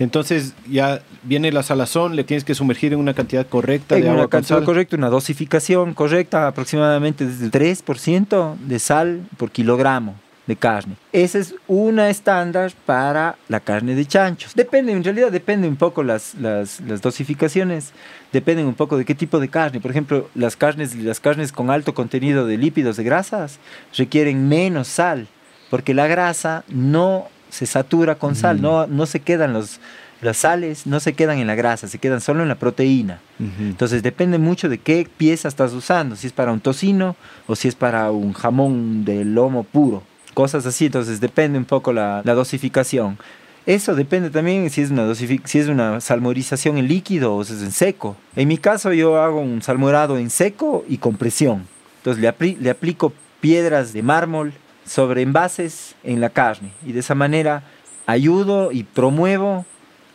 Entonces 0.00 0.54
ya 0.68 1.00
viene 1.22 1.52
la 1.52 1.62
salazón, 1.62 2.16
le 2.16 2.24
tienes 2.24 2.42
que 2.42 2.54
sumergir 2.56 2.92
en 2.92 2.98
una 2.98 3.14
cantidad 3.14 3.46
correcta 3.46 3.94
de 3.94 4.02
agua 4.02 4.22
una 4.22 4.28
cantidad 4.28 4.64
correcta, 4.64 4.96
una 4.96 5.10
dosificación 5.10 5.94
correcta, 5.94 6.48
aproximadamente 6.48 7.24
desde 7.24 7.44
el 7.44 7.52
3% 7.52 8.56
de 8.56 8.78
sal 8.80 9.28
por 9.36 9.52
kilogramo 9.52 10.16
de 10.46 10.56
carne. 10.56 10.96
Esa 11.12 11.38
es 11.38 11.54
una 11.68 12.10
estándar 12.10 12.72
para 12.84 13.36
la 13.48 13.60
carne 13.60 13.94
de 13.94 14.04
chanchos. 14.04 14.54
Depende, 14.54 14.92
en 14.92 15.02
realidad 15.02 15.30
depende 15.30 15.68
un 15.68 15.76
poco 15.76 16.02
las, 16.02 16.34
las, 16.34 16.80
las, 16.80 17.00
dosificaciones, 17.00 17.92
dependen 18.32 18.66
un 18.66 18.74
poco 18.74 18.98
de 18.98 19.04
qué 19.04 19.14
tipo 19.14 19.40
de 19.40 19.48
carne. 19.48 19.80
Por 19.80 19.90
ejemplo, 19.90 20.28
las 20.34 20.56
carnes, 20.56 20.94
las 20.96 21.20
carnes 21.20 21.52
con 21.52 21.70
alto 21.70 21.94
contenido 21.94 22.46
de 22.46 22.58
lípidos, 22.58 22.96
de 22.96 23.04
grasas, 23.04 23.58
requieren 23.96 24.48
menos 24.48 24.88
sal, 24.88 25.28
porque 25.74 25.92
la 25.92 26.06
grasa 26.06 26.62
no 26.68 27.26
se 27.50 27.66
satura 27.66 28.14
con 28.14 28.36
sal, 28.36 28.62
no, 28.62 28.86
no 28.86 29.06
se 29.06 29.18
quedan 29.18 29.52
los, 29.52 29.80
las 30.20 30.36
sales 30.36 30.86
no 30.86 31.00
se 31.00 31.14
quedan 31.14 31.38
en 31.38 31.48
la 31.48 31.56
grasa, 31.56 31.88
se 31.88 31.98
quedan 31.98 32.20
solo 32.20 32.42
en 32.44 32.48
la 32.48 32.54
proteína. 32.54 33.18
Entonces 33.58 34.04
depende 34.04 34.38
mucho 34.38 34.68
de 34.68 34.78
qué 34.78 35.08
pieza 35.16 35.48
estás 35.48 35.72
usando, 35.72 36.14
si 36.14 36.28
es 36.28 36.32
para 36.32 36.52
un 36.52 36.60
tocino 36.60 37.16
o 37.48 37.56
si 37.56 37.66
es 37.66 37.74
para 37.74 38.12
un 38.12 38.34
jamón 38.34 39.04
de 39.04 39.24
lomo 39.24 39.64
puro 39.64 40.04
cosas 40.32 40.64
así, 40.64 40.86
entonces 40.86 41.18
depende 41.18 41.58
un 41.58 41.64
poco 41.64 41.92
la, 41.92 42.22
dosificación. 42.22 43.18
Eso 43.66 43.96
depende 43.96 44.30
también 44.30 44.70
si 44.70 44.80
es, 44.80 44.92
una 44.92 45.12
si 45.16 45.58
es 45.58 45.66
una 45.66 46.00
salmorización 46.00 46.78
en 46.78 46.86
líquido 46.86 47.34
o 47.34 47.42
es 47.42 47.50
en 47.50 47.72
seco. 47.72 48.16
En 48.36 48.46
mi 48.46 48.58
caso 48.58 48.92
yo 48.92 49.20
hago 49.20 49.40
un 49.40 49.60
salmorado 49.60 50.18
en 50.18 50.30
seco 50.30 50.84
y 50.88 50.98
con 50.98 51.16
presión. 51.16 51.66
Entonces 51.96 52.22
le, 52.22 52.56
le 52.60 52.70
aplico 52.70 53.12
piedras 53.40 53.92
de 53.92 54.04
mármol 54.04 54.52
sobre 54.86 55.22
envases 55.22 55.94
en 56.04 56.20
la 56.20 56.30
carne 56.30 56.70
y 56.86 56.92
de 56.92 57.00
esa 57.00 57.14
manera 57.14 57.62
ayudo 58.06 58.70
y 58.72 58.82
promuevo 58.84 59.64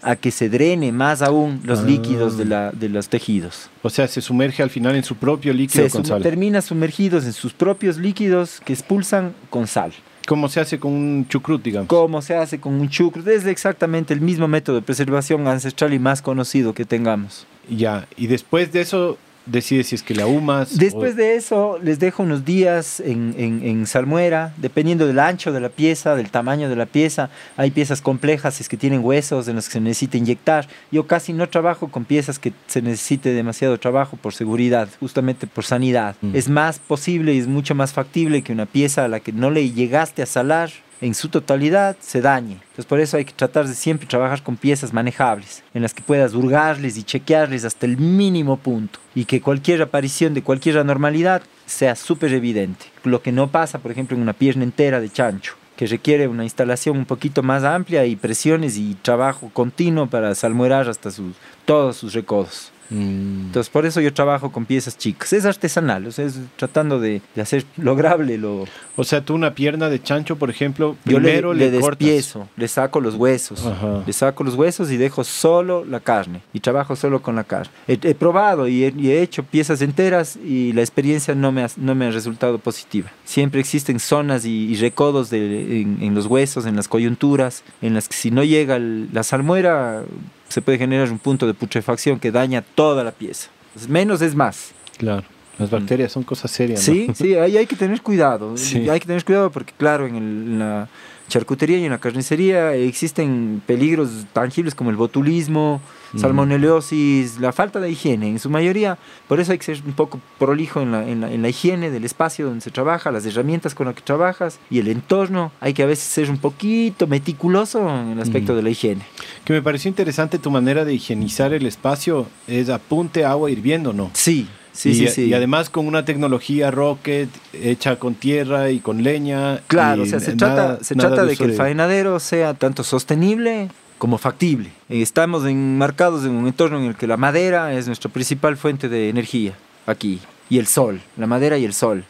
a 0.02 0.16
que 0.16 0.32
se 0.32 0.48
drene 0.48 0.92
más 0.94 1.22
aún 1.22 1.60
los 1.66 1.80
Ah. 1.80 1.84
líquidos 1.84 2.38
de, 2.38 2.46
la, 2.46 2.72
de 2.72 2.88
los 2.88 3.10
tejidos. 3.10 3.70
O 3.82 3.90
sea, 3.90 4.08
se 4.08 4.22
sumerge 4.22 4.64
al 4.64 4.70
final 4.70 4.96
en 4.96 5.04
su 5.04 5.16
propio 5.16 5.54
líquido 5.54 5.84
Se 5.86 5.92
con 5.92 6.06
sal. 6.06 6.22
termina 6.24 6.62
sumergidos 6.62 7.26
en 7.26 7.34
sus 7.34 7.52
propios 7.52 7.98
líquidos 7.98 8.62
que 8.64 8.72
expulsan 8.74 9.34
con 9.50 9.68
sal. 9.68 9.92
¿Cómo 10.26 10.48
se 10.48 10.60
hace 10.62 10.80
con 10.80 10.94
un 10.94 11.28
chucrut, 11.28 11.62
digamos? 11.64 11.88
Como 11.90 12.22
se 12.22 12.36
hace 12.36 12.60
con 12.60 12.76
un 12.76 12.88
chucro, 12.88 13.30
es 13.30 13.46
exactamente 13.46 14.14
el 14.14 14.22
mismo 14.22 14.48
método 14.48 14.76
de 14.78 14.82
preservación 14.84 15.48
ancestral 15.48 15.94
y 15.94 16.00
más 16.00 16.22
conocido 16.22 16.74
que 16.74 16.86
tengamos. 16.86 17.46
Ya, 17.68 18.08
y 18.16 18.28
después 18.28 18.72
de 18.72 18.82
eso 18.82 19.18
decides 19.52 19.88
si 19.88 19.96
es 19.96 20.04
que 20.04 20.14
la 20.16 20.24
ahumas. 20.24 20.78
Después 20.78 21.14
o- 21.14 21.16
de 21.16 21.36
eso, 21.36 21.80
les 21.84 22.00
dejo 22.00 22.24
unos 22.24 22.46
días 22.46 23.00
en, 23.00 23.34
en- 23.38 23.64
en 23.66 23.86
salmuera, 23.88 24.54
dependiendo 24.58 25.08
del 25.08 25.20
ancho 25.20 25.52
de 25.52 25.60
la 25.60 25.70
pieza, 25.70 26.16
del 26.16 26.30
tamaño 26.30 26.70
de 26.70 26.76
la 26.76 26.86
pieza. 26.86 27.30
Hay 27.58 27.72
piezas 27.72 28.02
complejas, 28.02 28.62
es 28.62 28.70
que 28.70 28.78
tienen 28.78 29.04
huesos 29.04 29.48
en 29.48 29.56
los 29.56 29.66
que 29.68 29.74
se 29.74 29.82
necesita 29.82 30.18
inyectar. 30.18 30.68
Yo 30.92 31.08
casi 31.08 31.34
no 31.34 31.48
trabajo 31.50 31.90
con 31.90 32.06
piezas 32.06 32.40
que 32.40 32.54
se 32.68 32.82
necesite 32.82 33.34
demasiado 33.34 33.78
trabajo 33.80 34.18
por 34.18 34.34
seguridad, 34.34 34.90
justamente 35.00 35.48
por 35.48 35.66
sanidad. 35.66 36.16
Mm. 36.22 36.36
Es 36.36 36.50
más 36.50 36.80
posible 36.80 37.34
y 37.34 37.40
es 37.40 37.48
mucho 37.48 37.76
más 37.76 37.94
factible 37.94 38.42
que 38.42 38.54
una 38.54 38.66
pieza 38.66 39.06
a 39.06 39.08
la 39.08 39.20
que 39.20 39.32
no 39.32 39.50
le 39.52 39.72
llegaste 39.72 40.22
a 40.22 40.26
salar 40.26 40.70
en 41.02 41.14
su 41.14 41.30
totalidad 41.30 41.96
se 42.00 42.22
dañe. 42.22 42.54
Entonces 42.54 42.86
por 42.86 43.00
eso 43.00 43.18
hay 43.18 43.26
que 43.26 43.34
tratar 43.34 43.68
de 43.68 43.76
siempre 43.76 44.08
trabajar 44.08 44.44
con 44.44 44.58
piezas 44.58 44.94
manejables, 44.94 45.64
en 45.74 45.82
las 45.82 45.94
que 45.94 46.04
puedas 46.04 46.34
hurgarles 46.34 46.98
y 46.98 47.04
chequearles 47.04 47.66
hasta 47.66 47.86
el 47.86 47.98
mínimo 47.98 48.58
punto 48.58 49.00
y 49.16 49.26
que 49.26 49.42
cualquier 49.42 49.82
aparición 49.82 50.34
de 50.34 50.44
cualquier 50.44 50.78
anormalidad 50.78 51.42
sea 51.66 51.96
súper 51.96 52.34
evidente. 52.34 52.86
Lo 53.04 53.22
que 53.22 53.32
no 53.32 53.50
pasa, 53.50 53.80
por 53.80 53.92
ejemplo, 53.92 54.16
en 54.16 54.24
una 54.24 54.34
pierna 54.34 54.64
entera 54.64 55.00
de 55.00 55.10
chancho 55.10 55.56
que 55.80 55.88
requiere 55.88 56.28
una 56.28 56.44
instalación 56.44 56.98
un 56.98 57.06
poquito 57.06 57.42
más 57.42 57.64
amplia 57.64 58.06
y 58.06 58.18
presiones 58.18 58.76
y 58.76 58.96
trabajo 58.96 59.50
continuo 59.54 60.08
para 60.08 60.36
salmuerar 60.36 60.90
hasta 60.90 61.10
sus, 61.10 61.38
todos 61.64 61.96
sus 61.96 62.14
recodos. 62.14 62.74
Mm. 62.90 63.46
Entonces, 63.48 63.70
por 63.70 63.86
eso 63.86 64.02
yo 64.02 64.14
trabajo 64.14 64.52
con 64.52 64.66
piezas 64.66 64.98
chicas. 64.98 65.34
Es 65.34 65.46
artesanal, 65.46 66.08
o 66.08 66.12
sea, 66.12 66.26
es 66.26 66.40
tratando 66.56 67.00
de, 67.00 67.22
de 67.36 67.42
hacer 67.42 67.66
lograble 67.78 68.38
lo, 68.38 68.66
O 68.96 69.04
sea, 69.04 69.24
tú 69.24 69.36
una 69.36 69.54
pierna 69.54 69.90
de 69.90 70.02
chancho, 70.02 70.36
por 70.38 70.50
ejemplo, 70.50 70.96
yo 71.06 71.20
le, 71.20 71.30
primero 71.30 71.54
le 71.54 71.72
le, 71.72 71.80
cortas. 71.80 72.00
despiezo, 72.00 72.48
le 72.58 72.68
saco 72.68 73.00
los 73.00 73.16
huesos, 73.16 73.66
Ajá. 73.66 74.04
le 74.06 74.14
saco 74.14 74.44
los 74.44 74.56
huesos 74.56 74.92
y 74.92 74.98
dejo 74.98 75.24
solo 75.24 75.86
la 75.86 76.00
carne 76.00 76.42
y 76.54 76.60
trabajo 76.60 76.96
solo 76.96 77.22
con 77.22 77.36
la 77.36 77.44
carne. 77.44 77.72
He, 77.88 77.94
he 78.02 78.16
probado 78.16 78.68
y 78.68 78.84
he, 78.86 78.94
y 78.98 79.12
he 79.12 79.22
hecho 79.22 79.44
piezas 79.44 79.82
enteras 79.82 80.38
y 80.44 80.74
la 80.74 80.82
experiencia 80.82 81.36
no 81.36 81.52
me 81.52 81.64
ha, 81.64 81.70
no 81.78 81.96
me 81.96 82.08
ha 82.08 82.12
resultado 82.12 82.58
positiva. 82.60 83.12
Siempre 83.26 83.60
existen 83.62 84.00
zonas 84.00 84.46
y, 84.46 84.66
y 84.68 84.76
recodos 84.76 85.30
de- 85.30 85.82
en, 85.82 85.98
en 86.02 86.16
los 86.16 86.26
huesos, 86.26 86.66
en 86.66 86.76
las 86.76 86.88
coyunturas, 86.88 87.64
en 87.82 87.94
las 87.94 88.08
que 88.10 88.16
si 88.16 88.32
no 88.32 88.44
llega 88.44 88.76
el- 88.78 89.10
la 89.14 89.24
salmuera 89.24 90.04
se 90.50 90.62
puede 90.62 90.78
generar 90.78 91.10
un 91.12 91.20
punto 91.20 91.48
de 91.48 91.54
putrefacción 91.54 92.20
que 92.20 92.32
daña 92.32 92.62
toda 92.62 93.04
la 93.04 93.12
pieza. 93.12 93.50
Entonces, 93.68 93.90
menos 93.90 94.22
es 94.22 94.36
más. 94.36 94.72
Claro. 94.98 95.24
Las 95.58 95.70
bacterias 95.70 96.12
son 96.12 96.24
cosas 96.24 96.52
serias. 96.52 96.88
¿no? 96.88 96.94
Sí, 96.94 97.08
sí, 97.14 97.36
ahí 97.36 97.58
hay 97.58 97.66
que 97.66 97.76
tener 97.76 98.02
cuidado. 98.02 98.54
Sí. 98.58 98.90
Hay 98.90 99.00
que 99.00 99.06
tener 99.08 99.24
cuidado 99.24 99.50
porque, 99.52 99.74
claro, 99.78 100.08
en, 100.08 100.16
el- 100.16 100.24
en 100.24 100.60
la 100.60 100.88
charcutería 101.28 101.78
y 101.78 101.86
en 101.86 101.92
la 101.92 102.00
carnicería 102.00 102.74
existen 102.74 103.62
peligros 103.66 104.10
tangibles 104.34 104.74
como 104.74 104.90
el 104.90 104.96
botulismo, 104.96 105.80
Salmonellosis, 106.18 107.40
la 107.40 107.52
falta 107.52 107.80
de 107.80 107.90
higiene. 107.92 108.30
En 108.30 108.40
su 108.40 108.50
mayoría, 108.50 108.98
por 109.28 109.40
eso 109.40 109.52
hay 109.52 109.58
que 109.58 109.66
ser 109.66 109.82
un 109.86 109.94
poco 109.94 110.20
prolijo 110.38 110.82
en 110.82 110.92
la, 110.92 111.08
en 111.08 111.22
la- 111.22 111.32
en 111.32 111.42
la 111.42 111.50
higiene 111.50 111.90
del 111.92 112.06
espacio 112.06 112.46
donde 112.46 112.62
se 112.62 112.72
trabaja, 112.72 113.12
las 113.12 113.26
herramientas 113.26 113.76
con 113.76 113.86
las 113.88 113.96
que 113.96 114.02
trabajas 114.02 114.60
y 114.70 114.80
el 114.80 114.88
entorno. 114.88 115.52
Hay 115.60 115.74
que 115.74 115.84
a 115.84 115.86
veces 115.86 116.06
ser 116.06 116.30
un 116.30 116.38
poquito 116.38 117.08
meticuloso 117.08 117.88
en 117.90 118.10
el 118.12 118.20
aspecto 118.22 118.56
de 118.56 118.64
la 118.64 118.70
higiene. 118.70 119.02
Que 119.46 119.54
me 119.54 119.62
pareció 119.62 119.90
interesante 119.90 120.40
tu 120.40 120.52
manera 120.52 120.86
de 120.86 120.94
higienizar 120.94 121.54
el 121.54 121.66
espacio. 121.66 122.28
Es 122.48 122.70
apunte 122.70 123.26
agua 123.26 123.52
hirviendo, 123.52 123.94
¿no? 123.94 124.10
Sí, 124.14 124.48
sí, 124.72 124.90
y, 124.92 124.96
sí, 124.96 125.08
sí. 125.08 125.24
y 125.26 125.34
además 125.34 125.70
con 125.70 125.88
una 125.88 126.06
tecnología 126.06 126.72
rocket 126.72 127.30
hecha 127.54 127.98
con 127.98 128.16
tierra 128.16 128.72
y 128.72 128.80
con 128.80 129.04
leña. 129.04 129.60
Claro, 129.68 130.04
y 130.04 130.08
o 130.08 130.10
sea, 130.10 130.20
se 130.20 130.36
nada- 130.36 130.56
trata, 130.78 130.84
se 130.84 130.96
nada 130.96 131.10
trata 131.10 131.26
de 131.26 131.34
uso 131.34 131.44
que 131.44 131.52
el 131.52 131.56
faenadero 131.58 132.20
sea 132.20 132.54
tanto 132.54 132.84
sostenible 132.84 133.70
como 134.00 134.18
factible. 134.18 134.70
Eh, 134.90 135.02
Estamos 135.04 135.46
enmarcados 135.46 136.26
en 136.26 136.32
un 136.32 136.48
entorno 136.48 136.80
en 136.80 136.86
el 136.86 136.96
que 136.96 137.06
la 137.06 137.18
madera 137.18 137.72
es 137.74 137.86
nuestra 137.86 138.10
principal 138.12 138.58
fuente 138.58 138.90
de 138.90 139.10
energía, 139.10 139.54
aquí, 139.86 140.20
y 140.50 140.58
el 140.58 140.66
sol, 140.66 141.00
la 141.18 141.28
madera 141.28 141.60
y 141.60 141.66
el 141.66 141.74
sol. 141.74 142.04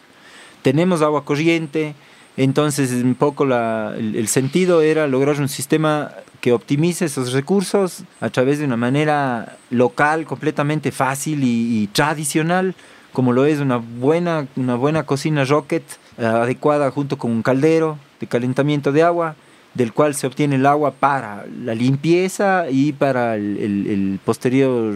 Tenemos 0.61 1.01
agua 1.01 1.25
corriente, 1.25 1.95
entonces 2.37 2.91
un 2.91 3.15
poco 3.15 3.45
la- 3.45 3.93
el, 3.97 4.15
el 4.15 4.27
sentido 4.29 4.81
era 4.81 5.07
lograr 5.07 5.39
un 5.41 5.49
sistema 5.49 6.11
que 6.41 6.53
optimice 6.53 7.05
esos 7.05 7.33
recursos 7.33 8.03
a 8.21 8.29
través 8.29 8.59
de 8.59 8.65
una 8.65 8.77
manera 8.77 9.57
local, 9.71 10.25
completamente 10.25 10.91
fácil 10.93 11.43
y, 11.43 11.83
y 11.83 11.87
tradicional, 11.87 12.75
como 13.11 13.33
lo 13.33 13.45
es 13.45 13.59
una 13.59 13.77
buena, 13.77 14.47
una 14.55 14.75
buena 14.75 15.03
cocina 15.03 15.43
rocket 15.43 15.83
eh, 16.17 16.25
adecuada 16.25 16.91
junto 16.91 17.17
con 17.17 17.31
un 17.31 17.41
caldero 17.41 17.97
de 18.21 18.27
calentamiento 18.27 18.91
de 18.93 19.03
agua, 19.03 19.35
del 19.79 19.93
cual 19.93 20.13
se 20.13 20.27
obtiene 20.27 20.57
el 20.57 20.65
agua 20.65 20.91
para 20.91 21.45
la 21.63 21.73
limpieza 21.73 22.65
y 22.69 22.91
para 22.91 23.35
el, 23.35 24.19
posterior 24.25 24.93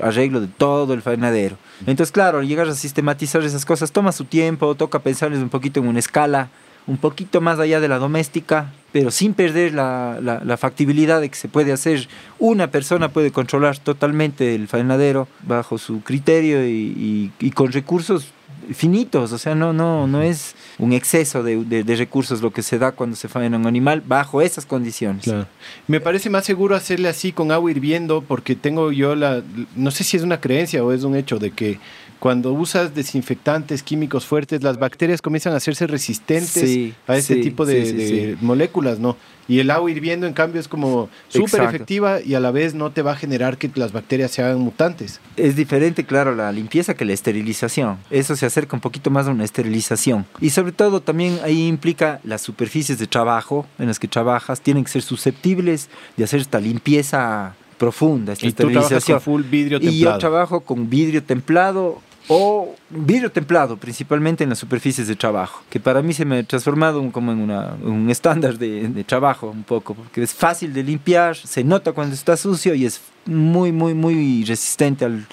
arreglo 0.00 0.40
de 0.40 0.46
todo 0.46 0.94
el 0.94 1.02
faenadero. 1.02 1.56
Entonces, 1.80 2.12
claro, 2.12 2.40
llegar 2.42 2.68
a 2.68 2.74
sistematizar 2.74 3.42
esas 3.42 3.64
cosas 3.64 3.90
toma 3.90 4.12
su 4.12 4.24
tiempo, 4.24 4.76
toca 4.76 5.00
pensarles 5.00 5.40
un 5.40 5.48
poquito 5.48 5.80
en 5.80 5.88
una 5.88 5.98
escala 5.98 6.48
un 6.86 6.96
poquito 6.96 7.40
más 7.40 7.58
allá 7.58 7.80
de 7.80 7.88
la 7.88 7.98
doméstica, 7.98 8.72
pero 8.92 9.10
sin 9.10 9.34
perder 9.34 9.74
la, 9.74 10.56
factibilidad 10.58 11.20
de 11.20 11.28
que 11.28 11.36
se 11.36 11.48
puede 11.48 11.72
hacer. 11.72 12.08
Una 12.38 12.70
persona 12.70 13.08
puede 13.08 13.32
controlar 13.32 13.78
totalmente 13.78 14.54
el 14.54 14.68
faenadero 14.68 15.26
bajo 15.42 15.76
su 15.76 16.02
criterio 16.02 16.64
y 16.66 17.50
con 17.54 17.72
recursos 17.72 18.32
finitos, 18.74 19.32
o 19.32 19.38
sea, 19.38 19.54
no, 19.54 19.72
no, 19.72 20.06
no 20.06 20.22
es 20.22 20.54
un 20.78 20.92
exceso 20.92 21.42
de, 21.42 21.64
de- 21.64 21.84
de 21.84 21.96
recursos 21.96 22.40
lo 22.42 22.52
que 22.52 22.62
se 22.62 22.78
da 22.78 22.92
cuando 22.92 23.16
se 23.16 23.28
faena 23.28 23.56
un 23.56 23.66
animal 23.66 24.02
bajo 24.06 24.40
esas 24.42 24.66
condiciones. 24.66 25.24
Claro. 25.24 25.46
Me 25.88 26.00
parece 26.00 26.30
más 26.30 26.44
seguro 26.44 26.74
hacerle 26.76 27.08
así 27.08 27.32
con 27.32 27.52
agua 27.52 27.70
hirviendo 27.70 28.22
porque 28.22 28.54
tengo 28.56 28.92
yo 28.92 29.14
la, 29.14 29.42
no 29.76 29.90
sé 29.90 30.04
si 30.04 30.16
es 30.16 30.22
una 30.22 30.40
creencia 30.40 30.84
o 30.84 30.92
es 30.92 31.02
un 31.04 31.16
hecho 31.16 31.38
de 31.38 31.50
que 31.50 31.78
cuando 32.20 32.52
usas 32.52 32.94
desinfectantes 32.94 33.82
químicos 33.82 34.26
fuertes, 34.26 34.62
las 34.62 34.78
bacterias 34.78 35.20
comienzan 35.22 35.54
a 35.54 35.56
hacerse 35.56 35.86
resistentes 35.86 36.50
Sí, 36.52 36.94
a 37.06 37.16
ese 37.16 37.34
sí, 37.36 37.40
tipo 37.40 37.64
de, 37.66 37.86
sí, 37.86 38.36
moléculas, 38.42 38.98
¿no? 38.98 39.16
Y 39.48 39.58
el 39.58 39.70
agua 39.72 39.90
hirviendo, 39.90 40.28
en 40.28 40.32
cambio, 40.32 40.60
es 40.60 40.68
como 40.68 41.08
súper 41.28 41.62
efectiva 41.62 42.20
y 42.20 42.34
a 42.34 42.40
la 42.40 42.52
vez 42.52 42.74
no 42.74 42.92
te 42.92 43.02
va 43.02 43.12
a 43.12 43.16
generar 43.16 43.58
que 43.58 43.68
las 43.74 43.90
bacterias 43.90 44.30
se 44.30 44.42
hagan 44.42 44.60
mutantes. 44.60 45.18
Es 45.36 45.56
diferente, 45.56 46.04
claro, 46.04 46.36
la 46.36 46.52
limpieza 46.52 46.94
que 46.94 47.04
la 47.04 47.14
esterilización. 47.14 47.96
Eso 48.10 48.36
se 48.36 48.46
acerca 48.46 48.76
un 48.76 48.80
poquito 48.80 49.10
más 49.10 49.26
a 49.26 49.30
una 49.30 49.42
esterilización. 49.44 50.24
Y 50.40 50.50
sobre 50.50 50.70
todo 50.72 51.00
también 51.00 51.38
ahí 51.42 51.66
implica 51.66 52.20
las 52.22 52.42
superficies 52.42 52.98
de 52.98 53.08
trabajo 53.08 53.66
en 53.80 53.86
las 53.88 53.98
que 53.98 54.06
trabajas 54.06 54.60
tienen 54.60 54.84
que 54.84 54.90
ser 54.92 55.02
susceptibles 55.02 55.88
de 56.16 56.24
hacer 56.24 56.40
esta 56.40 56.60
limpieza 56.60 57.54
profunda, 57.78 58.34
esta 58.34 58.46
Y 58.46 58.50
tú 58.52 58.56
trabajas 58.70 58.92
esterilización. 58.92 59.16
con 59.18 59.22
full 59.24 59.42
vidrio 59.50 59.78
Y 59.78 59.84
yo 59.84 59.90
templado. 59.90 60.18
trabajo 60.18 60.60
con 60.60 60.90
vidrio 60.90 61.24
templado 61.24 62.00
o 62.32 62.76
vidrio 62.90 63.30
templado, 63.32 63.76
principalmente 63.76 64.44
en 64.44 64.50
las 64.50 64.58
superficies 64.60 65.08
de 65.08 65.16
trabajo, 65.16 65.62
que 65.68 65.80
para 65.80 66.00
mí 66.00 66.12
se 66.14 66.24
me 66.24 66.38
ha 66.38 66.42
transformado 66.44 67.02
como 67.10 67.32
en 67.32 67.40
una- 67.40 67.74
un 67.82 68.08
estándar 68.08 68.56
de, 68.56 68.88
de 68.88 69.02
trabajo 69.04 69.48
un 69.50 69.64
poco, 69.64 69.94
porque 69.94 70.22
es 70.22 70.32
fácil 70.32 70.72
de 70.72 70.84
limpiar, 70.84 71.34
se 71.36 71.64
nota 71.64 71.90
cuando 71.92 72.14
está 72.14 72.36
sucio 72.36 72.72
y 72.74 72.86
es 72.86 73.00
muy, 73.26 73.72
muy, 73.72 73.94
muy 73.94 74.44
resistente 74.44 75.04
al- 75.04 75.26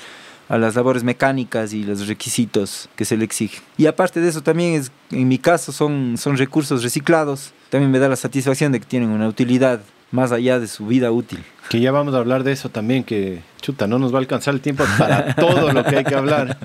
a 0.49 0.57
las 0.57 0.75
labores 0.75 1.03
mecánicas 1.03 1.71
y 1.73 1.83
los 1.83 2.07
requisitos 2.07 2.89
que 2.95 3.05
se 3.05 3.15
le 3.15 3.25
exigen. 3.25 3.61
Y 3.77 3.85
aparte 3.85 4.19
de 4.21 4.29
eso 4.29 4.41
también 4.41 4.73
es, 4.81 4.91
en 5.11 5.27
mi 5.27 5.37
caso 5.37 5.71
son, 5.71 6.15
son 6.17 6.35
recursos 6.37 6.81
reciclados, 6.83 7.53
también 7.69 7.91
me 7.91 7.99
da 7.99 8.07
la 8.09 8.15
satisfacción 8.15 8.71
de 8.71 8.79
que 8.79 8.85
tienen 8.87 9.09
una 9.09 9.27
utilidad 9.27 9.81
más 10.09 10.31
allá 10.31 10.57
de 10.59 10.67
su 10.67 10.87
vida 10.87 11.11
útil. 11.11 11.43
Que 11.69 11.79
ya 11.81 11.91
vamos 11.91 12.13
a 12.13 12.17
hablar 12.17 12.43
de 12.43 12.53
eso 12.53 12.69
también, 12.69 13.03
que 13.03 13.41
chuta, 13.61 13.87
no 13.87 13.99
nos 13.99 14.13
va 14.13 14.17
a 14.17 14.21
alcanzar 14.21 14.53
el 14.53 14.61
tiempo 14.61 14.85
para 14.97 15.35
todo 15.35 15.73
lo 15.73 15.83
que 15.83 15.97
hay 15.97 16.03
que 16.05 16.15
hablar. 16.15 16.57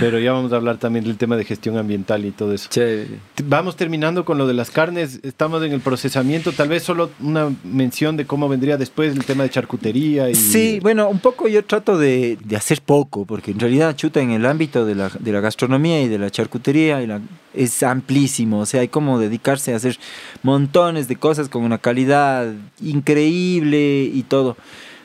Pero 0.00 0.18
ya 0.18 0.32
vamos 0.32 0.52
a 0.52 0.56
hablar 0.56 0.76
también 0.76 1.04
del 1.04 1.16
tema 1.16 1.36
de 1.36 1.44
gestión 1.44 1.78
ambiental 1.78 2.24
y 2.26 2.30
todo 2.30 2.52
eso. 2.52 2.68
Vamos 3.44 3.76
terminando 3.76 4.24
con 4.26 4.36
lo 4.36 4.46
de 4.46 4.52
las 4.52 4.70
carnes. 4.70 5.20
Estamos 5.22 5.62
en 5.62 5.72
el 5.72 5.80
procesamiento. 5.80 6.52
Tal 6.52 6.68
vez 6.68 6.82
solo 6.82 7.10
una 7.20 7.50
mención 7.64 8.16
de 8.18 8.26
cómo 8.26 8.48
vendría 8.48 8.76
después 8.76 9.14
el 9.14 9.24
tema 9.24 9.44
de 9.44 9.50
charcutería. 9.50 10.28
Y... 10.28 10.34
Sí, 10.34 10.78
bueno, 10.82 11.08
un 11.08 11.20
poco 11.20 11.48
yo 11.48 11.64
trato 11.64 11.96
de, 11.96 12.36
de 12.44 12.56
hacer 12.56 12.82
poco, 12.82 13.24
porque 13.24 13.52
en 13.52 13.60
realidad 13.60 13.96
chuta 13.96 14.20
en 14.20 14.30
el 14.32 14.44
ámbito 14.44 14.84
de 14.84 14.94
la, 14.96 15.10
de 15.18 15.32
la 15.32 15.40
gastronomía 15.40 16.02
y 16.02 16.08
de 16.08 16.18
la 16.18 16.30
charcutería 16.30 17.00
y 17.02 17.06
la- 17.06 17.20
es 17.54 17.84
amplísimo, 17.84 18.58
o 18.58 18.66
sea, 18.66 18.80
hay 18.80 18.88
como 18.88 19.20
dedicarse 19.20 19.72
a 19.72 19.76
hacer 19.76 19.96
montones 20.42 21.06
de 21.06 21.14
cosas 21.14 21.48
con 21.48 21.62
una 21.62 21.78
calidad 21.78 22.52
increíble 22.82 24.02
y 24.12 24.22
todo. 24.24 24.33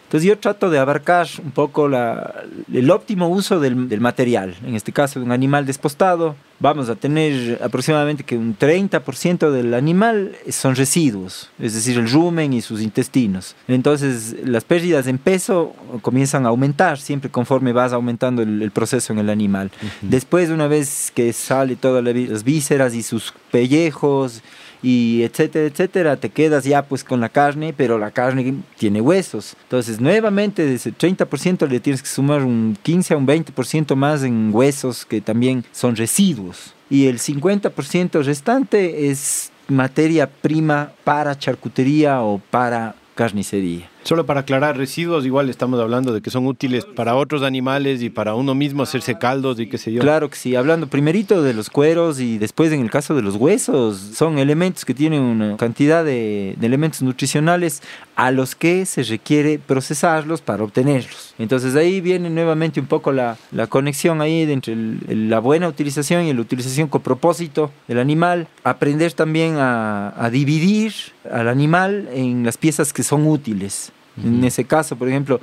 Entonces 0.10 0.28
yo 0.28 0.40
trato 0.40 0.72
de 0.72 0.80
abarcar 0.80 1.28
un 1.44 1.52
poco 1.52 1.88
la- 1.88 2.44
el 2.74 2.90
óptimo 2.90 3.28
uso 3.30 3.60
del, 3.60 3.88
del 3.88 4.02
material, 4.02 4.56
en 4.66 4.74
este 4.76 4.92
caso 4.92 5.20
de 5.20 5.26
un 5.28 5.32
animal 5.32 5.68
despostado, 5.68 6.36
vamos 6.60 6.90
a 6.90 6.96
tener 6.96 7.62
aproximadamente 7.64 8.24
que 8.24 8.36
un 8.36 8.58
30% 8.58 9.52
del 9.52 9.76
animal 9.76 10.36
son 10.50 10.76
residuos, 10.76 11.52
es 11.60 11.76
decir, 11.76 11.96
el 12.00 12.10
rumen 12.10 12.54
y 12.54 12.62
sus 12.62 12.82
intestinos. 12.82 13.56
Entonces, 13.68 14.36
las 14.44 14.64
pérdidas 14.64 15.06
en 15.06 15.20
peso 15.20 15.76
comienzan 16.02 16.46
a 16.48 16.50
aumentar 16.50 16.98
siempre 16.98 17.30
conforme 17.30 17.72
vas 17.72 17.94
aumentando 17.94 18.42
el, 18.42 18.72
proceso 18.72 19.14
en 19.14 19.20
el 19.20 19.30
animal. 19.30 19.70
Después, 20.02 20.50
una 20.50 20.68
vez 20.68 21.12
que 21.14 21.32
sale 21.34 21.76
todas 21.76 22.04
las 22.04 22.44
vísceras 22.44 22.96
y 22.96 23.04
sus 23.04 23.32
pellejos, 23.52 24.42
y 24.82 25.24
etcétera, 25.24 25.66
etcétera, 25.68 26.18
te 26.18 26.30
quedas 26.30 26.64
ya 26.64 26.84
pues 26.84 27.04
con 27.04 27.20
la 27.20 27.30
carne, 27.30 27.74
pero 27.76 27.98
la 27.98 28.12
carne 28.12 28.56
tiene 28.78 29.02
huesos. 29.02 29.56
Entonces, 29.64 30.00
nuevamente, 30.00 30.66
de 30.66 30.76
ese 30.76 30.94
30% 30.94 31.68
le 31.68 31.80
tienes 31.80 32.02
que 32.02 32.08
sumar 32.08 32.44
un 32.44 32.78
15 32.82 33.14
a 33.14 33.18
un 33.18 33.28
20% 33.28 33.96
más 33.96 34.24
en 34.24 34.52
huesos 34.54 35.06
que 35.06 35.22
también 35.22 35.66
son 35.72 35.96
residuos. 35.96 36.74
Y 36.90 37.08
el 37.08 37.20
50% 37.20 38.24
restante 38.24 39.10
es 39.10 39.52
materia 39.68 40.30
prima 40.30 40.92
para 41.04 41.38
charcutería 41.38 42.22
o 42.22 42.40
para 42.40 42.96
carnicería. 43.16 43.90
Solo 44.04 44.26
para 44.26 44.42
aclarar, 44.42 44.78
residuos 44.78 45.26
igual 45.26 45.50
estamos 45.50 45.80
hablando 45.80 46.14
de 46.14 46.22
que 46.22 46.30
son 46.30 46.48
útiles 46.48 46.86
para 46.86 47.16
otros 47.16 47.44
animales 47.44 48.02
y 48.02 48.10
para 48.10 48.34
uno 48.34 48.56
mismo 48.56 48.82
hacerse 48.82 49.18
caldos 49.18 49.60
y 49.60 49.68
qué 49.68 49.78
sé 49.78 49.92
yo. 49.92 50.02
Claro 50.02 50.30
que 50.30 50.38
sí, 50.38 50.56
hablando 50.56 50.88
primerito 50.88 51.44
de 51.44 51.54
los 51.54 51.70
cueros 51.70 52.20
y 52.20 52.38
después 52.38 52.72
en 52.72 52.82
el 52.82 52.90
caso 52.90 53.14
de 53.14 53.22
los 53.22 53.36
huesos, 53.36 53.98
son 53.98 54.40
elementos 54.40 54.86
que 54.86 54.94
tienen 54.94 55.22
una 55.22 55.58
cantidad 55.58 56.04
de, 56.04 56.56
elementos 56.62 57.02
nutricionales 57.02 57.84
a 58.16 58.32
los 58.32 58.56
que 58.56 58.86
se 58.86 59.04
requiere 59.04 59.60
procesarlos 59.60 60.42
para 60.42 60.64
obtenerlos. 60.64 61.36
Entonces 61.38 61.76
ahí 61.76 62.02
viene 62.02 62.30
nuevamente 62.30 62.80
un 62.80 62.88
poco 62.88 63.12
la, 63.12 63.38
conexión 63.68 64.22
ahí 64.22 64.42
entre 64.44 64.76
la 64.76 65.40
buena 65.40 65.68
utilización 65.68 66.24
y 66.24 66.34
la 66.34 66.42
utilización 66.42 66.88
con 66.88 67.02
propósito 67.02 67.72
del 67.88 68.00
animal, 68.00 68.48
aprender 68.64 69.14
también 69.14 69.58
a, 69.58 70.14
a 70.18 70.30
dividir 70.30 70.94
al 71.30 71.48
animal 71.48 72.10
en 72.14 72.44
las 72.44 72.58
piezas 72.58 72.94
que 72.94 73.04
son 73.04 73.28
útiles. 73.28 73.92
En 74.24 74.44
ese 74.44 74.66
caso, 74.66 74.96
por 74.96 75.08
ejemplo, 75.08 75.40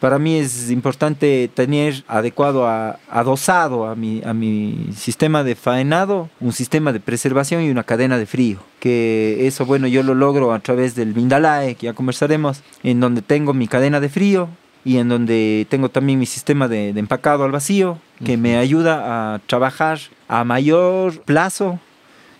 para 0.00 0.18
mí 0.18 0.36
es 0.36 0.70
importante 0.70 1.50
tener 1.52 2.04
adecuado, 2.08 2.66
a, 2.66 2.98
adosado 3.10 3.86
a 3.86 3.94
mi, 3.94 4.22
a 4.24 4.32
mi 4.32 4.88
sistema 4.96 5.44
de 5.44 5.54
faenado, 5.54 6.30
un 6.40 6.52
sistema 6.52 6.92
de 6.92 7.00
preservación 7.00 7.62
y 7.62 7.70
una 7.70 7.84
cadena 7.84 8.16
de 8.16 8.24
frío. 8.24 8.58
Que 8.80 9.46
eso, 9.46 9.66
bueno, 9.66 9.86
yo 9.86 10.02
lo 10.02 10.14
logro 10.14 10.54
a 10.54 10.58
través 10.60 10.94
del 10.94 11.12
Vindalae, 11.12 11.74
que 11.74 11.86
ya 11.86 11.92
conversaremos, 11.92 12.62
en 12.82 12.98
donde 12.98 13.20
tengo 13.20 13.52
mi 13.52 13.68
cadena 13.68 14.00
de 14.00 14.08
frío 14.08 14.48
y 14.84 14.96
en 14.96 15.10
donde 15.10 15.66
tengo 15.68 15.90
también 15.90 16.18
mi 16.18 16.26
sistema 16.26 16.66
de, 16.66 16.88
empacado 16.88 17.44
al 17.44 17.52
vacío, 17.52 17.98
que 18.24 18.38
me 18.38 18.56
ayuda 18.56 19.34
a 19.34 19.38
trabajar 19.40 19.98
a 20.28 20.44
mayor 20.44 21.20
plazo 21.22 21.78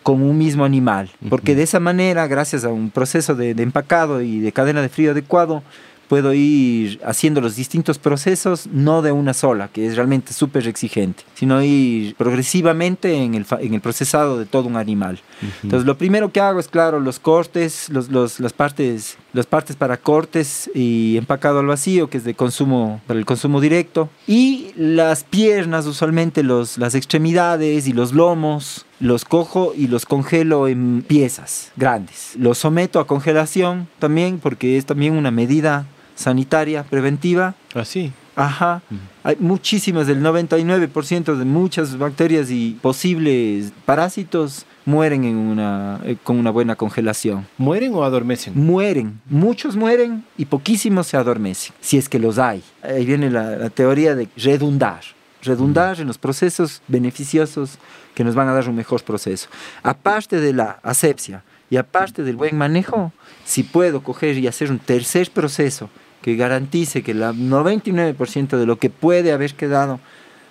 con 0.02 0.22
un 0.22 0.38
mismo 0.38 0.64
animal, 0.64 1.10
porque 1.28 1.54
de 1.54 1.62
esa 1.62 1.80
manera, 1.80 2.26
gracias 2.26 2.64
a 2.64 2.68
un 2.68 2.90
proceso 2.90 3.34
de, 3.34 3.54
de 3.54 3.62
empacado 3.62 4.22
y 4.22 4.40
de 4.40 4.52
cadena 4.52 4.80
de 4.82 4.88
frío 4.88 5.10
adecuado, 5.10 5.62
puedo 6.10 6.34
ir 6.34 7.00
haciendo 7.04 7.40
los 7.40 7.54
distintos 7.54 8.00
procesos, 8.00 8.66
no 8.66 9.00
de 9.00 9.12
una 9.12 9.32
sola, 9.32 9.68
que 9.68 9.86
es 9.86 9.94
realmente 9.94 10.32
súper 10.32 10.66
exigente, 10.66 11.22
sino 11.34 11.62
ir 11.62 12.16
progresivamente 12.16 13.14
en 13.14 13.36
el, 13.36 13.46
en 13.60 13.74
el, 13.74 13.80
procesado 13.80 14.36
de 14.36 14.44
todo 14.44 14.66
un 14.66 14.76
animal. 14.76 15.20
Entonces, 15.62 15.86
lo 15.86 15.96
primero 15.96 16.32
que 16.32 16.40
hago 16.40 16.58
es, 16.58 16.66
claro, 16.66 16.98
los 16.98 17.20
cortes, 17.20 17.88
los, 17.90 18.10
los, 18.10 18.40
las, 18.40 18.52
partes, 18.52 19.18
las 19.32 19.46
partes 19.46 19.76
para 19.76 19.96
cortes 19.96 20.70
y 20.74 21.16
empacado 21.16 21.60
al 21.60 21.66
vacío, 21.66 22.10
que 22.10 22.18
es 22.18 22.24
de 22.24 22.34
consumo, 22.34 23.00
para 23.06 23.18
el 23.18 23.26
consumo 23.26 23.60
directo, 23.60 24.08
y 24.26 24.72
las 24.76 25.24
piernas, 25.24 25.86
usualmente 25.86 26.42
los, 26.42 26.78
las 26.78 26.94
extremidades 26.94 27.86
y 27.86 27.92
los 27.92 28.12
lomos, 28.12 28.86
los 28.98 29.24
cojo 29.24 29.72
y 29.76 29.88
los 29.88 30.04
congelo 30.06 30.68
en 30.68 31.02
piezas 31.06 31.72
grandes. 31.76 32.34
Los 32.38 32.58
someto 32.58 33.00
a 33.00 33.06
congelación 33.06 33.88
también 33.98 34.38
porque 34.38 34.76
es 34.76 34.86
también 34.86 35.14
una 35.14 35.30
medida 35.30 35.86
sanitaria 36.14 36.84
preventiva. 36.84 37.54
Así. 37.74 38.12
Ah, 38.36 38.46
Ajá. 38.46 38.82
Hay 39.22 39.36
muchísimas, 39.38 40.06
del 40.06 40.22
99% 40.22 41.36
de 41.36 41.44
muchas 41.44 41.98
bacterias 41.98 42.50
y 42.50 42.78
posibles 42.80 43.72
parásitos 43.84 44.66
mueren 44.84 45.24
en 45.24 45.36
una, 45.36 46.00
eh, 46.04 46.16
con 46.22 46.38
una 46.38 46.50
buena 46.50 46.76
congelación. 46.76 47.46
¿Mueren 47.58 47.94
o 47.94 48.04
adormecen? 48.04 48.54
Mueren. 48.56 49.20
Muchos 49.28 49.76
mueren 49.76 50.24
y 50.36 50.46
poquísimos 50.46 51.06
se 51.06 51.16
adormecen, 51.16 51.74
si 51.80 51.98
es 51.98 52.08
que 52.08 52.18
los 52.18 52.38
hay. 52.38 52.62
Ahí 52.82 53.04
viene 53.04 53.30
la, 53.30 53.70
teoría 53.70 54.14
de 54.14 54.28
redundar. 54.36 55.00
Redundar 55.42 56.00
en 56.00 56.06
los 56.06 56.18
procesos 56.18 56.82
beneficiosos 56.88 57.78
que 58.14 58.24
nos 58.24 58.34
van 58.34 58.48
a 58.48 58.52
dar 58.52 58.68
un 58.68 58.76
mejor 58.76 59.02
proceso. 59.02 59.48
Aparte 59.82 60.38
de 60.38 60.52
la 60.52 60.78
asepsia 60.82 61.42
y 61.70 61.76
aparte 61.76 62.22
del 62.22 62.36
buen 62.36 62.58
manejo, 62.58 63.12
si 63.44 63.62
puedo 63.62 64.02
coger 64.02 64.36
y 64.36 64.46
hacer 64.46 64.70
un 64.70 64.78
tercer 64.78 65.30
proceso 65.30 65.88
que 66.20 66.36
garantice 66.36 67.02
que 67.02 67.12
el 67.12 67.22
99% 67.22 68.58
de 68.58 68.66
lo 68.66 68.76
que 68.78 68.90
puede 68.90 69.32
haber 69.32 69.54
quedado 69.54 69.98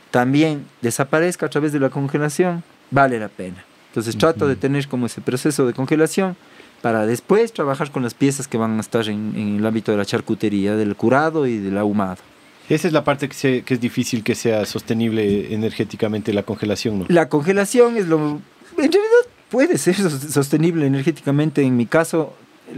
también 0.10 0.66
desaparezca 0.82 1.46
a 1.46 1.50
través 1.50 1.72
de 1.72 1.80
la 1.80 1.90
congelación, 1.90 2.64
vale 2.90 3.20
la 3.20 3.28
pena. 3.28 3.64
Entonces 4.00 4.18
trato 4.18 4.48
de 4.48 4.56
tener 4.56 4.88
como 4.88 5.08
ese 5.08 5.20
proceso 5.20 5.68
de 5.68 5.74
congelación 5.74 6.38
para 6.82 7.06
después 7.06 7.52
trabajar 7.52 7.92
con 7.92 8.02
las 8.02 8.14
piezas 8.14 8.48
que 8.48 8.58
van 8.58 8.78
a 8.78 8.80
estar 8.80 9.06
en, 9.10 9.58
el 9.60 9.66
ámbito 9.66 9.92
de 9.92 9.98
la 9.98 10.06
charcutería, 10.06 10.78
del 10.78 10.96
curado 10.96 11.46
y 11.46 11.58
del 11.58 11.78
ahumado. 11.78 12.18
Esa 12.70 12.88
es 12.88 12.94
la 12.94 13.04
parte 13.04 13.28
que, 13.28 13.64
que 13.64 13.74
es 13.74 13.82
difícil 13.82 14.24
que 14.24 14.36
sea 14.36 14.66
sostenible 14.66 15.54
energéticamente 15.54 16.32
la 16.32 16.44
congelación, 16.44 17.00
¿no? 17.00 17.06
La 17.10 17.28
congelación 17.28 17.98
es 17.98 18.08
lo... 18.08 18.40
En 18.78 18.92
realidad 18.92 19.28
puede 19.50 19.78
ser 19.78 19.96
sostenible 19.96 20.86
energéticamente. 20.86 21.62
En 21.62 21.76
mi 21.76 21.86
caso, 21.86 22.34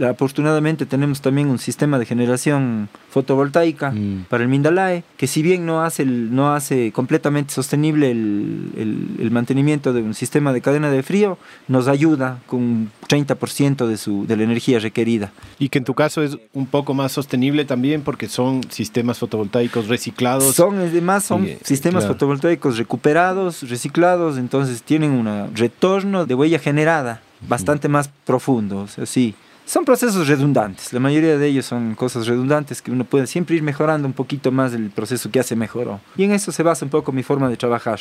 afortunadamente 0.08 0.86
tenemos 0.86 1.20
también 1.20 1.48
un 1.48 1.58
sistema 1.58 1.98
de 1.98 2.06
generación 2.06 2.88
fotovoltaica 3.10 3.90
mm. 3.90 4.26
para 4.28 4.42
el 4.42 4.48
Mindalae, 4.48 5.04
que 5.16 5.26
si 5.26 5.42
bien 5.42 5.66
no 5.66 5.82
hace, 5.82 6.04
no 6.04 6.54
hace 6.54 6.92
completamente 6.92 7.52
sostenible 7.52 8.10
el, 8.10 9.28
mantenimiento 9.30 9.92
de 9.92 10.02
un 10.02 10.14
sistema 10.14 10.52
de 10.52 10.60
cadena 10.60 10.90
de 10.90 11.02
frío, 11.02 11.38
nos 11.68 11.88
ayuda 11.88 12.38
con 12.46 12.60
un 12.60 12.90
30% 13.08 13.86
de, 13.86 13.96
su, 13.96 14.26
de 14.26 14.36
la 14.36 14.44
energía 14.44 14.78
requerida. 14.78 15.32
Y 15.58 15.70
que 15.70 15.78
en 15.78 15.84
tu 15.84 15.94
caso 15.94 16.22
es 16.22 16.36
un 16.52 16.66
poco 16.66 16.92
más 16.92 17.12
sostenible 17.12 17.64
también 17.64 18.02
porque 18.02 18.28
son 18.28 18.62
sistemas 18.70 19.18
fotovoltaicos 19.18 19.88
reciclados. 19.88 20.54
Son, 20.54 20.78
además, 20.78 21.24
son 21.24 21.48
sistemas 21.62 22.06
fotovoltaicos 22.06 22.76
recuperados, 22.76 23.68
reciclados, 23.68 24.36
entonces 24.36 24.82
tienen 24.82 25.12
un 25.12 25.54
retorno 25.54 26.26
de 26.26 26.34
huella 26.34 26.58
generada 26.58 27.22
bastante 27.48 27.88
más 27.88 28.08
profundo, 28.24 28.80
o 28.80 28.88
sea, 28.88 29.06
sí. 29.06 29.34
Son 29.64 29.84
procesos 29.84 30.26
redundantes, 30.26 30.92
la 30.92 31.00
mayoría 31.00 31.38
de 31.38 31.46
ellos 31.46 31.66
son 31.66 31.94
cosas 31.94 32.26
redundantes 32.26 32.82
que 32.82 32.90
uno 32.90 33.04
puede 33.04 33.26
siempre 33.26 33.56
ir 33.56 33.62
mejorando 33.62 34.08
un 34.08 34.12
poquito 34.12 34.50
más 34.50 34.72
del 34.72 34.90
proceso 34.90 35.30
que 35.30 35.40
hace 35.40 35.54
mejor. 35.54 36.00
Y 36.16 36.24
en 36.24 36.32
eso 36.32 36.50
se 36.50 36.62
basa 36.62 36.84
un 36.84 36.90
poco 36.90 37.12
mi 37.12 37.22
forma 37.22 37.48
de 37.48 37.56
trabajar. 37.56 38.00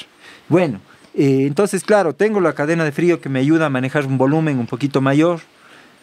Bueno, 0.49 0.81
eh, 1.13 1.45
entonces 1.45 1.83
claro, 1.83 2.13
tengo 2.13 2.41
la 2.41 2.53
cadena 2.53 2.83
de 2.83 2.91
frío 2.91 3.21
que 3.21 3.29
me 3.29 3.39
ayuda 3.39 3.67
a 3.67 3.69
manejar 3.69 4.05
un 4.05 4.17
volumen 4.17 4.57
un 4.57 4.67
poquito 4.67 5.01
mayor, 5.01 5.41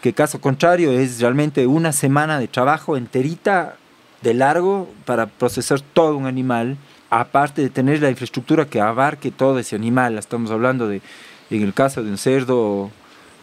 que 0.01 0.13
caso 0.13 0.41
contrario 0.41 0.93
es 0.93 1.21
realmente 1.21 1.67
una 1.67 1.93
semana 1.93 2.39
de 2.39 2.47
trabajo 2.47 2.97
enterita 2.97 3.77
de 4.23 4.35
largo 4.35 4.89
para 5.05 5.27
procesar 5.27 5.81
todo 5.81 6.17
un 6.17 6.27
animal, 6.27 6.77
aparte 7.11 7.63
de 7.63 7.71
tener 7.71 8.01
la 8.01 8.11
infraestructura 8.11 8.67
que 8.67 8.81
abarque 8.81 9.31
todo 9.31 9.59
ese 9.59 9.77
animal. 9.77 10.19
Estamos 10.19 10.51
hablando 10.51 10.89
de, 10.89 11.03
en 11.51 11.63
el 11.63 11.75
caso 11.75 12.03
de 12.03 12.11
un 12.11 12.19
cerdo 12.19 12.91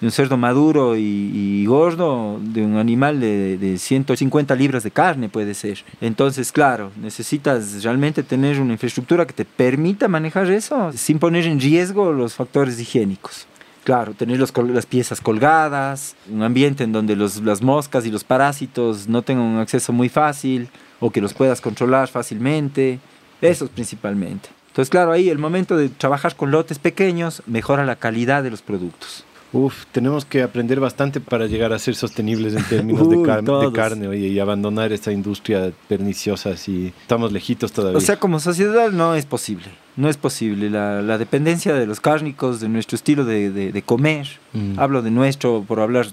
de 0.02 0.08
un 0.08 0.12
cerdo 0.12 0.38
maduro 0.38 0.96
y, 0.98 1.66
gordo, 1.66 2.40
de 2.42 2.64
un 2.64 2.78
animal 2.78 3.20
de, 3.20 3.58
de, 3.58 3.78
150 3.78 4.56
libras 4.56 4.84
de 4.84 4.92
carne 4.92 5.30
puede 5.30 5.54
ser. 5.54 5.84
Entonces, 6.02 6.52
claro, 6.52 6.92
necesitas 7.02 7.84
realmente 7.84 8.24
tener 8.24 8.60
una 8.60 8.74
infraestructura 8.74 9.26
que 9.26 9.34
te 9.34 9.46
permita 9.46 10.08
manejar 10.08 10.52
eso 10.52 10.92
sin 10.94 11.20
poner 11.20 11.46
en 11.46 11.60
riesgo 11.60 12.12
los 12.12 12.34
factores 12.34 12.80
higiénicos. 12.80 13.48
Claro, 13.86 14.16
tener 14.16 14.40
las 14.40 14.86
piezas 14.88 15.22
colgadas, 15.22 16.16
un 16.32 16.42
ambiente 16.42 16.84
en 16.84 16.92
donde 16.92 17.16
los, 17.16 17.38
las 17.44 17.62
moscas 17.62 18.06
y 18.08 18.12
los 18.12 18.24
parásitos 18.24 19.08
no 19.08 19.22
tengan 19.22 19.46
un 19.46 19.60
acceso 19.60 19.94
muy 19.94 20.10
fácil 20.10 20.70
o 21.00 21.12
que 21.12 21.22
los 21.22 21.36
puedas 21.36 21.62
controlar 21.62 22.08
fácilmente, 22.08 23.00
eso 23.42 23.68
principalmente. 23.68 24.50
Entonces, 24.70 24.90
claro, 24.90 25.12
ahí 25.12 25.30
el 25.30 25.38
momento 25.38 25.78
de 25.78 25.90
trabajar 25.90 26.36
con 26.36 26.52
lotes 26.52 26.80
pequeños 26.80 27.44
mejora 27.46 27.86
la 27.86 27.96
calidad 27.96 28.42
de 28.42 28.50
los 28.50 28.62
productos. 28.62 29.25
Uf, 29.56 29.86
tenemos 29.94 30.26
que 30.26 30.44
aprender 30.44 30.82
bastante 30.82 31.22
para 31.22 31.48
llegar 31.48 31.72
a 31.72 31.80
ser 31.80 31.96
sostenibles 31.96 32.54
en 32.56 32.64
términos 32.66 33.10
de, 33.10 33.16
de, 33.16 33.72
carne 33.72 34.10
oye, 34.10 34.28
y 34.28 34.38
abandonar 34.38 34.92
esta 34.92 35.14
industria 35.14 35.72
perniciosa 35.88 36.58
si 36.58 36.94
estamos 37.00 37.32
lejitos 37.32 37.72
todavía. 37.72 37.98
O 37.98 38.02
sea, 38.02 38.18
como 38.18 38.42
sociedad 38.42 38.92
no 38.92 39.16
es 39.16 39.26
posible, 39.26 39.68
no 39.96 40.10
es 40.10 40.18
posible. 40.18 40.70
La, 40.70 41.02
la 41.02 41.18
dependencia 41.18 41.74
de 41.74 41.86
los 41.86 42.02
cárnicos, 42.02 42.60
de 42.60 42.68
nuestro 42.68 42.98
estilo 42.98 43.24
de, 43.24 43.50
de, 43.50 43.82
comer, 43.82 44.28
mm. 44.52 44.78
hablo 44.78 45.02
de 45.02 45.12
nuestro 45.12 45.64
por 45.66 45.80
hablar, 45.80 46.08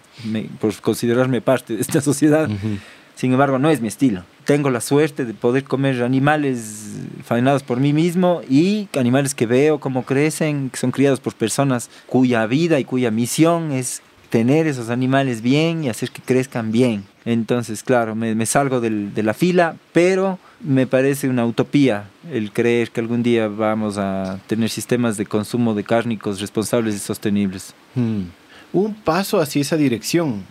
por 0.60 0.72
considerarme 0.80 1.40
parte 1.40 1.74
de 1.74 1.80
esta 1.80 2.00
sociedad 2.00 2.48
Sin 3.14 3.32
embargo, 3.32 3.58
no 3.58 3.70
es 3.70 3.80
mi 3.80 3.88
estilo. 3.88 4.24
Tengo 4.44 4.70
la 4.70 4.80
suerte 4.80 5.24
de 5.24 5.34
poder 5.34 5.64
comer 5.64 6.02
animales 6.02 6.96
faenados 7.24 7.62
por 7.62 7.78
mí 7.78 7.92
mismo 7.92 8.40
y 8.48 8.88
animales 8.98 9.34
que 9.34 9.46
veo 9.46 9.78
cómo 9.78 10.04
crecen, 10.04 10.70
que 10.70 10.78
son 10.78 10.90
criados 10.90 11.20
por 11.20 11.34
personas 11.34 11.90
cuya 12.06 12.46
vida 12.46 12.80
y 12.80 12.84
cuya 12.84 13.10
misión 13.10 13.70
es 13.72 14.02
tener 14.30 14.66
esos 14.66 14.88
animales 14.88 15.42
bien 15.42 15.84
y 15.84 15.88
hacer 15.90 16.10
que 16.10 16.22
crezcan 16.22 16.72
bien. 16.72 17.04
Entonces, 17.24 17.82
claro, 17.82 18.14
me, 18.16 18.46
salgo 18.46 18.80
de 18.80 19.22
la 19.22 19.34
fila, 19.34 19.76
pero 19.92 20.38
me 20.64 20.86
parece 20.86 21.28
una 21.28 21.44
utopía 21.44 22.08
el 22.30 22.52
creer 22.52 22.90
que 22.90 23.00
algún 23.00 23.22
día 23.22 23.48
vamos 23.48 23.98
a 23.98 24.40
tener 24.46 24.70
sistemas 24.70 25.16
de 25.16 25.26
consumo 25.26 25.74
de 25.74 25.84
cárnicos 25.84 26.40
responsables 26.40 26.94
y 26.94 26.98
sostenibles. 26.98 27.74
Hmm. 27.94 28.22
Un 28.72 28.94
paso 28.94 29.40
hacia 29.40 29.60
esa 29.60 29.76
dirección, 29.76 30.44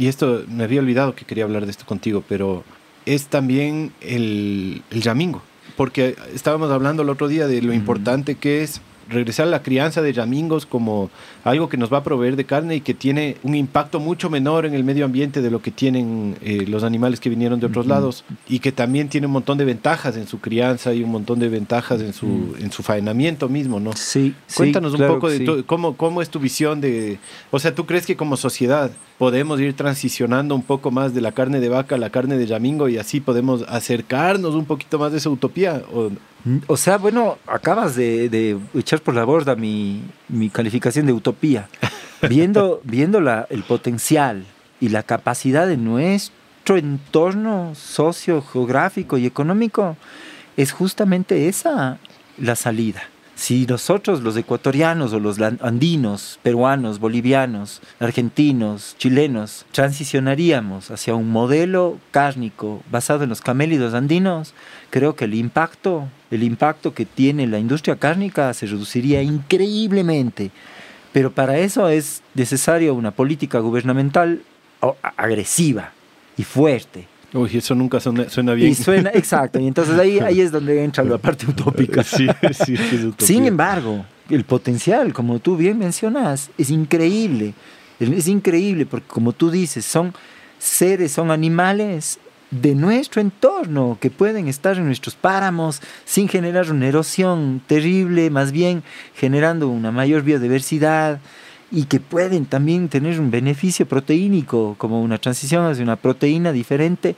y 0.00 0.08
esto 0.08 0.44
me 0.48 0.64
había 0.64 0.80
olvidado 0.80 1.14
que 1.14 1.26
quería 1.26 1.44
hablar 1.44 1.66
de 1.66 1.72
esto 1.72 1.84
contigo, 1.84 2.24
pero 2.26 2.64
es 3.04 3.26
también 3.26 3.92
el, 4.00 4.80
el 4.90 5.02
yamingo, 5.02 5.42
porque 5.76 6.16
estábamos 6.34 6.70
hablando 6.70 7.02
el 7.02 7.10
otro 7.10 7.28
día 7.28 7.46
de 7.46 7.60
lo 7.60 7.74
importante 7.74 8.36
que 8.36 8.62
es 8.62 8.80
regresar 9.10 9.46
a 9.48 9.50
la 9.50 9.62
crianza 9.62 10.00
de 10.00 10.12
yamingos 10.14 10.64
como 10.64 11.10
algo 11.44 11.68
que 11.68 11.76
nos 11.76 11.92
va 11.92 11.98
a 11.98 12.02
proveer 12.02 12.36
de 12.36 12.44
carne 12.44 12.76
y 12.76 12.80
que 12.80 12.94
tiene 12.94 13.36
un 13.42 13.54
impacto 13.54 14.00
mucho 14.00 14.30
menor 14.30 14.64
en 14.64 14.72
el 14.72 14.84
medio 14.84 15.04
ambiente 15.04 15.42
de 15.42 15.50
lo 15.50 15.60
que 15.60 15.70
tienen 15.70 16.38
eh, 16.40 16.64
los 16.66 16.82
animales 16.82 17.20
que 17.20 17.28
vinieron 17.28 17.60
de 17.60 17.66
otros 17.66 17.86
lados 17.86 18.24
y 18.48 18.60
que 18.60 18.72
también 18.72 19.10
tiene 19.10 19.26
un 19.26 19.34
montón 19.34 19.58
de 19.58 19.66
ventajas 19.66 20.16
en 20.16 20.26
su 20.26 20.40
crianza 20.40 20.94
y 20.94 21.02
un 21.02 21.10
montón 21.10 21.40
de 21.40 21.48
ventajas 21.50 22.00
en 22.00 22.14
su, 22.14 22.56
en 22.58 22.72
su 22.72 22.82
faenamiento 22.82 23.50
mismo, 23.50 23.80
¿no? 23.80 23.92
Sí. 23.94 24.34
Cuéntanos 24.54 24.94
un 24.94 25.06
poco 25.06 25.28
de 25.28 25.64
cómo, 25.66 25.96
cómo 25.96 26.22
es 26.22 26.30
tu 26.30 26.38
visión 26.38 26.80
de, 26.80 27.18
o 27.50 27.58
sea, 27.58 27.74
¿tú 27.74 27.84
crees 27.84 28.06
que 28.06 28.16
como 28.16 28.38
sociedad 28.38 28.92
podemos 29.20 29.60
ir 29.60 29.74
transicionando 29.74 30.54
un 30.54 30.62
poco 30.62 30.90
más 30.90 31.12
de 31.12 31.20
la 31.20 31.32
carne 31.32 31.60
de 31.60 31.68
vaca 31.68 31.96
a 31.96 31.98
la 31.98 32.08
carne 32.08 32.38
de 32.38 32.46
yamingo 32.46 32.88
y 32.88 32.96
así 32.96 33.20
podemos 33.20 33.66
acercarnos 33.68 34.54
un 34.54 34.64
poquito 34.64 34.98
más 34.98 35.12
de 35.12 35.18
esa 35.18 35.28
utopía? 35.28 35.82
¿O, 35.92 36.10
o 36.66 36.76
sea, 36.78 36.96
bueno, 36.96 37.36
acabas 37.46 37.96
de, 37.96 38.58
echar 38.74 39.02
por 39.02 39.14
la 39.14 39.24
borda 39.24 39.56
mi, 39.56 40.00
calificación 40.50 41.04
de 41.04 41.12
utopía. 41.12 41.68
Viendo, 42.30 42.80
viendo 42.82 43.20
la, 43.20 43.46
el 43.50 43.62
potencial 43.62 44.46
y 44.80 44.88
la 44.88 45.02
capacidad 45.02 45.66
de 45.66 45.76
nuestro 45.76 46.78
entorno 46.78 47.74
socio-geográfico 47.74 49.18
y 49.18 49.26
económico, 49.26 49.98
es 50.56 50.72
justamente 50.72 51.48
esa 51.48 51.98
la 52.38 52.56
salida. 52.56 53.02
Si 53.40 53.64
nosotros, 53.64 54.20
los 54.20 54.36
ecuatorianos 54.36 55.14
o 55.14 55.18
los 55.18 55.40
andinos, 55.40 56.38
peruanos, 56.42 56.98
bolivianos, 56.98 57.80
argentinos, 57.98 58.96
chilenos, 58.98 59.64
transicionaríamos 59.72 60.90
hacia 60.90 61.14
un 61.14 61.30
modelo 61.30 61.96
cárnico 62.10 62.82
basado 62.90 63.24
en 63.24 63.30
los 63.30 63.40
camélidos 63.40 63.94
andinos, 63.94 64.52
creo 64.90 65.16
que 65.16 65.24
el 65.24 65.32
impacto, 65.32 66.06
el 66.30 66.42
impacto 66.42 66.92
que 66.92 67.06
tiene 67.06 67.46
la 67.46 67.58
industria 67.58 67.96
cárnica 67.96 68.52
se 68.52 68.66
reduciría 68.66 69.22
increíblemente. 69.22 70.50
Pero 71.14 71.32
para 71.32 71.56
eso 71.56 71.88
es 71.88 72.22
necesaria 72.34 72.92
una 72.92 73.10
política 73.10 73.60
gubernamental 73.60 74.42
agresiva 75.16 75.92
y 76.36 76.44
fuerte 76.44 77.08
Uy, 77.32 77.50
eso 77.56 77.74
nunca 77.74 78.00
suena, 78.00 78.54
bien. 78.54 78.70
Y 78.70 78.74
suena, 78.74 79.10
exacto. 79.14 79.60
Y 79.60 79.66
entonces 79.66 79.98
ahí, 79.98 80.18
ahí 80.18 80.40
es 80.40 80.50
donde 80.50 80.82
entra 80.82 81.04
la 81.04 81.18
parte 81.18 81.46
utópica. 81.46 82.02
Sí, 82.02 82.26
sí, 82.52 82.74
es 82.74 83.26
Sin 83.26 83.46
embargo, 83.46 84.04
el 84.28 84.44
potencial, 84.44 85.12
como 85.12 85.38
tú 85.38 85.56
bien 85.56 85.78
mencionas, 85.78 86.50
es 86.58 86.70
increíble. 86.70 87.54
Es 88.00 88.28
increíble 88.28 88.86
porque, 88.86 89.06
como 89.06 89.32
tú 89.32 89.50
dices, 89.50 89.84
son 89.84 90.12
seres, 90.58 91.12
son 91.12 91.30
animales 91.30 92.18
de 92.50 92.74
nuestro 92.74 93.20
entorno 93.20 93.96
que 94.00 94.10
pueden 94.10 94.48
estar 94.48 94.76
en 94.76 94.86
nuestros 94.86 95.14
páramos 95.14 95.80
sin 96.04 96.28
generar 96.28 96.70
una 96.70 96.88
erosión 96.88 97.62
terrible, 97.66 98.28
más 98.30 98.50
bien 98.50 98.82
generando 99.14 99.68
una 99.68 99.92
mayor 99.92 100.22
biodiversidad 100.22 101.20
y 101.70 101.84
que 101.84 102.00
pueden 102.00 102.46
también 102.46 102.88
tener 102.88 103.20
un 103.20 103.30
beneficio 103.30 103.86
proteínico, 103.86 104.74
como 104.78 105.02
una 105.02 105.18
transición 105.18 105.64
hacia 105.66 105.84
una 105.84 105.96
proteína 105.96 106.52
diferente 106.52 107.16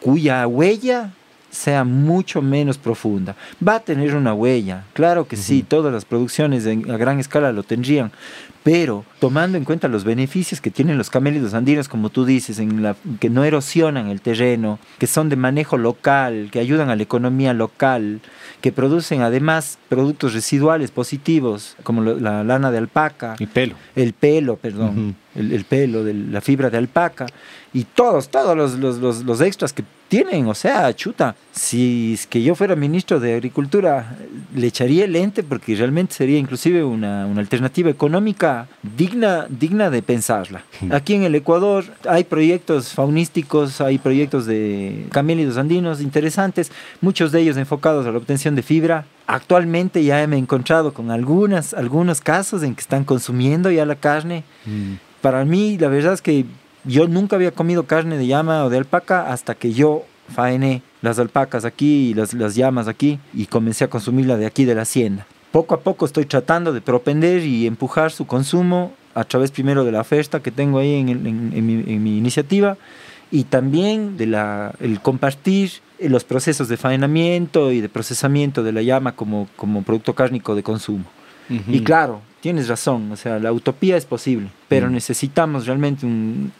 cuya 0.00 0.46
huella 0.46 1.12
sea 1.50 1.84
mucho 1.84 2.42
menos 2.42 2.78
profunda. 2.78 3.36
Va 3.66 3.76
a 3.76 3.80
tener 3.80 4.14
una 4.14 4.34
huella, 4.34 4.84
claro 4.92 5.26
que 5.26 5.36
sí, 5.36 5.62
todas 5.62 5.92
las 5.92 6.04
producciones 6.04 6.66
a 6.66 6.96
gran 6.96 7.18
escala 7.20 7.52
lo 7.52 7.62
tendrían, 7.62 8.12
pero 8.62 9.04
tomando 9.18 9.56
en 9.56 9.64
cuenta 9.64 9.88
los 9.88 10.04
beneficios 10.04 10.60
que 10.60 10.70
tienen 10.70 10.98
los 10.98 11.10
camélidos 11.10 11.54
andinos, 11.54 11.88
como 11.88 12.10
tú 12.10 12.24
dices, 12.24 12.58
en 12.58 12.82
la, 12.82 12.94
que 13.18 13.30
no 13.30 13.44
erosionan 13.44 14.08
el 14.08 14.20
terreno, 14.20 14.78
que 14.98 15.06
son 15.06 15.28
de 15.28 15.36
manejo 15.36 15.78
local, 15.78 16.48
que 16.52 16.60
ayudan 16.60 16.90
a 16.90 16.96
la 16.96 17.02
economía 17.02 17.54
local, 17.54 18.20
que 18.60 18.70
producen 18.70 19.22
además 19.22 19.78
productos 19.88 20.34
residuales 20.34 20.90
positivos, 20.90 21.76
como 21.82 22.02
la 22.02 22.44
lana 22.44 22.70
de 22.70 22.78
alpaca. 22.78 23.36
El 23.38 23.48
pelo. 23.48 23.74
El 23.96 24.12
pelo, 24.12 24.56
perdón. 24.56 25.16
El, 25.34 25.64
pelo, 25.64 26.04
de 26.04 26.14
la 26.14 26.40
fibra 26.40 26.70
de 26.70 26.78
alpaca. 26.78 27.26
Y 27.72 27.84
todos, 27.84 28.28
todos 28.28 28.56
los, 28.56 28.74
los, 28.78 29.24
los 29.24 29.40
extras 29.40 29.72
que 29.72 29.84
tienen, 30.10 30.48
o 30.48 30.54
sea, 30.54 30.92
chuta, 30.92 31.36
si 31.52 32.14
es 32.14 32.26
que 32.26 32.42
yo 32.42 32.56
fuera 32.56 32.74
ministro 32.74 33.20
de 33.20 33.34
Agricultura, 33.34 34.16
le 34.56 34.66
echaría 34.66 35.04
el 35.04 35.14
ente 35.14 35.44
porque 35.44 35.76
realmente 35.76 36.14
sería 36.14 36.36
inclusive 36.36 36.82
una, 36.82 37.26
una 37.26 37.40
alternativa 37.40 37.90
económica 37.90 38.66
digna, 38.82 39.46
digna 39.48 39.88
de 39.88 40.02
pensarla. 40.02 40.64
Aquí 40.90 41.14
en 41.14 41.22
el 41.22 41.36
Ecuador 41.36 41.84
hay 42.08 42.24
proyectos 42.24 42.92
faunísticos, 42.92 43.80
hay 43.80 43.98
proyectos 43.98 44.46
de 44.46 45.06
camélidos 45.12 45.56
andinos 45.56 46.00
interesantes, 46.00 46.72
muchos 47.00 47.30
de 47.30 47.42
ellos 47.42 47.56
enfocados 47.56 48.04
a 48.04 48.10
la 48.10 48.18
obtención 48.18 48.56
de 48.56 48.64
fibra. 48.64 49.04
Actualmente 49.28 50.02
ya 50.02 50.26
me 50.26 50.34
he 50.34 50.38
encontrado 50.40 50.92
con 50.92 51.12
algunas, 51.12 51.72
algunos 51.72 52.20
casos 52.20 52.64
en 52.64 52.74
que 52.74 52.80
están 52.80 53.04
consumiendo 53.04 53.70
ya 53.70 53.86
la 53.86 53.94
carne. 53.94 54.42
Mm. 54.66 55.09
Para 55.20 55.44
mí, 55.44 55.78
la 55.78 55.88
verdad 55.88 56.14
es 56.14 56.22
que 56.22 56.46
yo 56.84 57.06
nunca 57.08 57.36
había 57.36 57.52
comido 57.52 57.84
carne 57.84 58.16
de 58.16 58.26
llama 58.26 58.64
o 58.64 58.70
de 58.70 58.78
alpaca 58.78 59.32
hasta 59.32 59.54
que 59.54 59.72
yo 59.72 60.04
faené 60.34 60.82
las 61.02 61.18
alpacas 61.18 61.64
aquí 61.64 62.10
y 62.10 62.14
las, 62.14 62.34
las 62.34 62.54
llamas 62.54 62.88
aquí 62.88 63.18
y 63.34 63.46
comencé 63.46 63.84
a 63.84 63.90
consumirla 63.90 64.36
de 64.36 64.46
aquí 64.46 64.64
de 64.64 64.74
la 64.74 64.82
hacienda. 64.82 65.26
Poco 65.52 65.74
a 65.74 65.80
poco 65.80 66.06
estoy 66.06 66.26
tratando 66.26 66.72
de 66.72 66.80
propender 66.80 67.42
y 67.42 67.66
empujar 67.66 68.12
su 68.12 68.26
consumo 68.26 68.92
a 69.14 69.24
través 69.24 69.50
primero 69.50 69.84
de 69.84 69.92
la 69.92 70.00
oferta 70.00 70.40
que 70.40 70.52
tengo 70.52 70.78
ahí 70.78 70.94
en, 70.94 71.08
en, 71.08 71.66
mi, 71.66 71.92
en 71.92 72.02
mi, 72.02 72.16
iniciativa 72.16 72.76
y 73.30 73.44
también 73.44 74.16
de 74.16 74.26
la, 74.26 74.74
el 74.80 75.00
compartir 75.00 75.72
los 75.98 76.24
procesos 76.24 76.68
de 76.68 76.76
faenamiento 76.76 77.72
y 77.72 77.80
de 77.80 77.88
procesamiento 77.88 78.62
de 78.62 78.72
la 78.72 78.82
llama 78.82 79.16
como, 79.16 79.48
como 79.56 79.82
producto 79.82 80.14
cárnico 80.14 80.54
de 80.54 80.62
consumo. 80.62 81.04
Y 81.66 81.80
claro, 81.80 82.20
tienes 82.40 82.68
razón, 82.68 83.12
o 83.12 83.16
sea, 83.16 83.38
la 83.38 83.52
utopía 83.52 83.96
es 83.96 84.06
posible, 84.06 84.50
pero 84.68 84.90
necesitamos 84.90 85.66
realmente 85.66 86.06
un, 86.06 86.52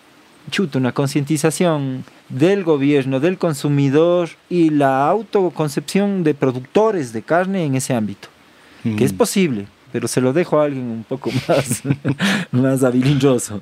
chuta, 0.51 0.78
una 0.78 0.93
concientización 0.93 2.05
del 2.28 2.65
gobierno, 2.65 3.20
del 3.20 3.39
consumidor 3.39 4.31
y 4.48 4.70
la 4.70 5.09
autoconcepción 5.09 6.23
de 6.24 6.35
productores 6.35 7.12
de 7.12 7.23
carne 7.23 7.65
en 7.65 7.74
ese 7.74 7.94
ámbito, 7.94 8.28
que 8.82 9.05
es 9.05 9.12
posible, 9.12 9.66
pero 9.93 10.09
se 10.09 10.21
lo 10.21 10.33
dejo 10.33 10.61
a 10.61 10.65
alguien 10.65 10.85
un 10.85 11.05
poco 11.05 11.31
más, 11.49 11.83
más 12.53 12.85
habilidoso. 12.85 13.61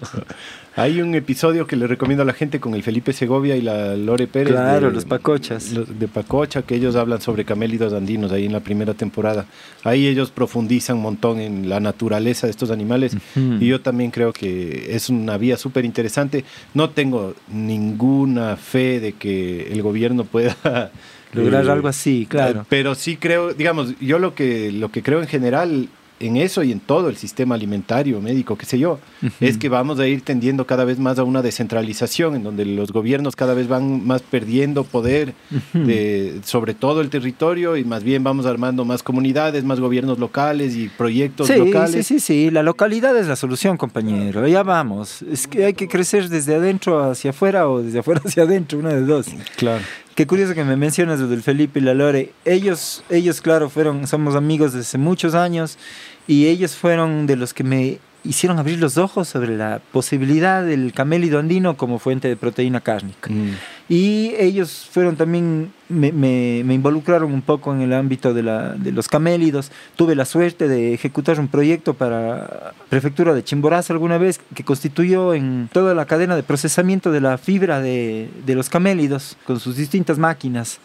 Hay 0.79 1.01
un 1.01 1.13
episodio 1.17 1.67
que 1.67 1.75
le 1.75 1.89
recomiendo 1.89 2.23
a 2.23 2.25
la 2.25 2.33
gente 2.33 2.61
con 2.61 2.73
el 2.75 2.85
Felipe 2.85 3.13
Segovia 3.13 3.57
y 3.57 3.63
la 3.63 3.97
Lore 3.97 4.29
Pérez. 4.29 4.53
Claro, 4.53 4.91
los 4.91 5.05
Pacochas. 5.05 5.73
de 5.75 6.07
Pacocha, 6.07 6.63
que 6.63 6.77
ellos 6.77 6.95
hablan 6.95 7.21
sobre 7.21 7.45
camélidos 7.45 7.93
andinos 7.93 8.31
ahí 8.31 8.47
en 8.47 8.53
la 8.53 8.61
primera 8.61 8.95
temporada. 8.95 9.47
Ahí 9.83 10.07
ellos 10.07 10.31
profundizan 10.31 10.99
un 10.99 11.03
montón 11.03 11.41
en 11.41 11.69
la 11.69 11.81
naturaleza 11.81 12.47
de 12.47 12.53
estos 12.53 12.71
animales 12.71 13.17
y 13.35 13.67
yo 13.67 13.81
también 13.81 14.13
creo 14.13 14.33
que 14.33 14.95
es 14.95 15.09
una 15.09 15.37
vía 15.37 15.57
súper 15.57 15.85
interesante. 15.85 16.45
No 16.75 16.91
tengo 16.91 17.35
ninguna 17.49 18.57
fe 18.57 19.01
de 19.01 19.15
que 19.15 19.73
el 19.73 19.83
gobierno 19.83 20.25
pueda 20.25 20.93
lograr 21.33 21.65
eh, 21.65 21.71
algo 21.73 21.89
así, 21.89 22.27
claro. 22.31 22.65
Pero 22.69 22.95
sí 22.95 23.17
creo, 23.17 23.53
digamos, 23.53 23.99
yo 24.01 24.21
lo 24.21 24.35
que, 24.37 24.71
lo 24.71 24.91
que 24.91 25.03
creo 25.03 25.21
en 25.21 25.27
general 25.27 25.89
en 26.21 26.37
eso 26.37 26.63
y 26.63 26.73
en 26.73 26.81
todo 26.81 27.09
el 27.09 27.17
sistema 27.17 27.55
alimentario, 27.55 28.21
médico, 28.21 28.57
qué 28.57 28.67
sé 28.67 28.79
yo, 28.79 28.99
es 29.41 29.59
que 29.59 29.69
vamos 29.69 29.99
a 29.99 30.07
ir 30.07 30.23
tendiendo 30.23 30.67
cada 30.67 30.85
vez 30.85 30.99
más 30.99 31.19
a 31.19 31.25
una 31.25 31.43
descentralización, 31.43 32.37
en 32.37 32.43
donde 32.43 32.65
los 32.65 32.93
gobiernos 32.93 33.37
cada 33.37 33.55
vez 33.55 33.69
van 33.69 34.07
más 34.07 34.23
perdiendo 34.23 34.85
poder 34.85 35.35
de, 35.73 36.41
sobre 36.45 36.75
todo 36.75 37.01
el 37.01 37.11
territorio 37.11 37.77
y 37.77 37.85
más 37.85 38.03
bien 38.03 38.25
vamos 38.25 38.47
armando 38.47 38.85
más 38.85 39.03
comunidades, 39.03 39.65
más 39.65 39.81
gobiernos 39.81 40.19
locales 40.19 40.77
y 40.77 40.89
proyectos 40.89 41.49
locales. 41.51 42.07
Sí, 42.07 42.19
sí, 42.19 42.21
sí, 42.21 42.51
la 42.51 42.63
localidad 42.63 43.17
es 43.17 43.29
la 43.29 43.37
solución, 43.37 43.77
compañero, 43.77 44.47
ya 44.47 44.63
vamos. 44.63 45.23
Es 45.23 45.47
que 45.47 45.67
hay 45.67 45.75
que 45.75 45.89
crecer 45.89 46.29
desde 46.29 46.55
adentro 46.55 47.03
hacia 47.03 47.31
afuera 47.31 47.69
o 47.69 47.83
desde 47.83 48.01
afuera 48.01 48.21
hacia 48.25 48.43
adentro, 48.43 48.79
una 48.79 48.91
de 48.91 49.03
dos. 49.03 49.27
Claro. 49.57 49.83
Qué 50.19 50.27
curioso 50.27 50.53
que 50.53 50.65
me 50.65 50.75
mencionas 50.75 51.21
del 51.21 51.45
Felipe 51.45 51.79
y 51.79 51.83
la 51.85 51.95
Lore. 51.95 52.33
Ellos, 52.45 53.05
ellos 53.09 53.41
claro, 53.41 53.71
fueron, 53.71 54.09
somos 54.09 54.35
amigos 54.35 54.73
desde 54.73 54.99
muchos 54.99 55.37
años 55.37 55.79
y 56.27 56.49
ellos 56.49 56.75
fueron 56.75 57.29
de 57.29 57.37
los 57.37 57.55
que 57.55 57.63
me 57.63 58.01
hicieron 58.25 58.59
abrir 58.59 58.81
los 58.81 58.99
ojos 58.99 59.29
sobre 59.29 59.57
la 59.57 59.81
posibilidad 59.93 60.65
del 60.65 60.93
camélido 60.93 61.39
andino 61.39 61.77
como 61.77 62.01
fuente 62.01 62.27
de 62.27 62.35
proteína 62.35 62.81
cárnica. 62.81 63.31
Mm. 63.31 63.55
Y 63.89 64.35
ellos 64.37 64.89
fueron 64.91 65.15
también, 65.15 65.73
me, 65.89 66.13
me, 66.13 66.63
me 66.65 66.75
involucraron 66.75 67.33
un 67.33 67.43
poco 67.43 67.73
en 67.75 67.81
el 67.81 67.93
ámbito 67.93 68.35
de, 68.35 68.43
la, 68.43 68.75
de, 68.75 68.93
los 68.93 69.09
camélidos. 69.09 69.71
Tuve 69.97 70.15
la 70.15 70.25
suerte 70.25 70.69
de 70.69 70.95
ejecutar 70.95 71.41
un 71.41 71.49
proyecto 71.49 71.95
para 71.95 72.73
Prefectura 72.89 73.35
de 73.35 73.45
Chimborazo 73.45 73.93
alguna 73.93 74.19
vez 74.19 74.41
que 74.55 74.65
constituyó 74.65 75.35
en 75.35 75.69
toda 75.73 75.95
la 75.95 76.07
cadena 76.07 76.37
de 76.37 76.43
procesamiento 76.43 77.11
de 77.11 77.21
la 77.21 77.39
fibra 77.39 77.81
de, 77.81 78.29
de 78.45 78.55
los 78.55 78.69
camélidos 78.69 79.37
con 79.47 79.61
sus 79.61 79.77
distintas 79.77 80.19
máquinas. 80.19 80.79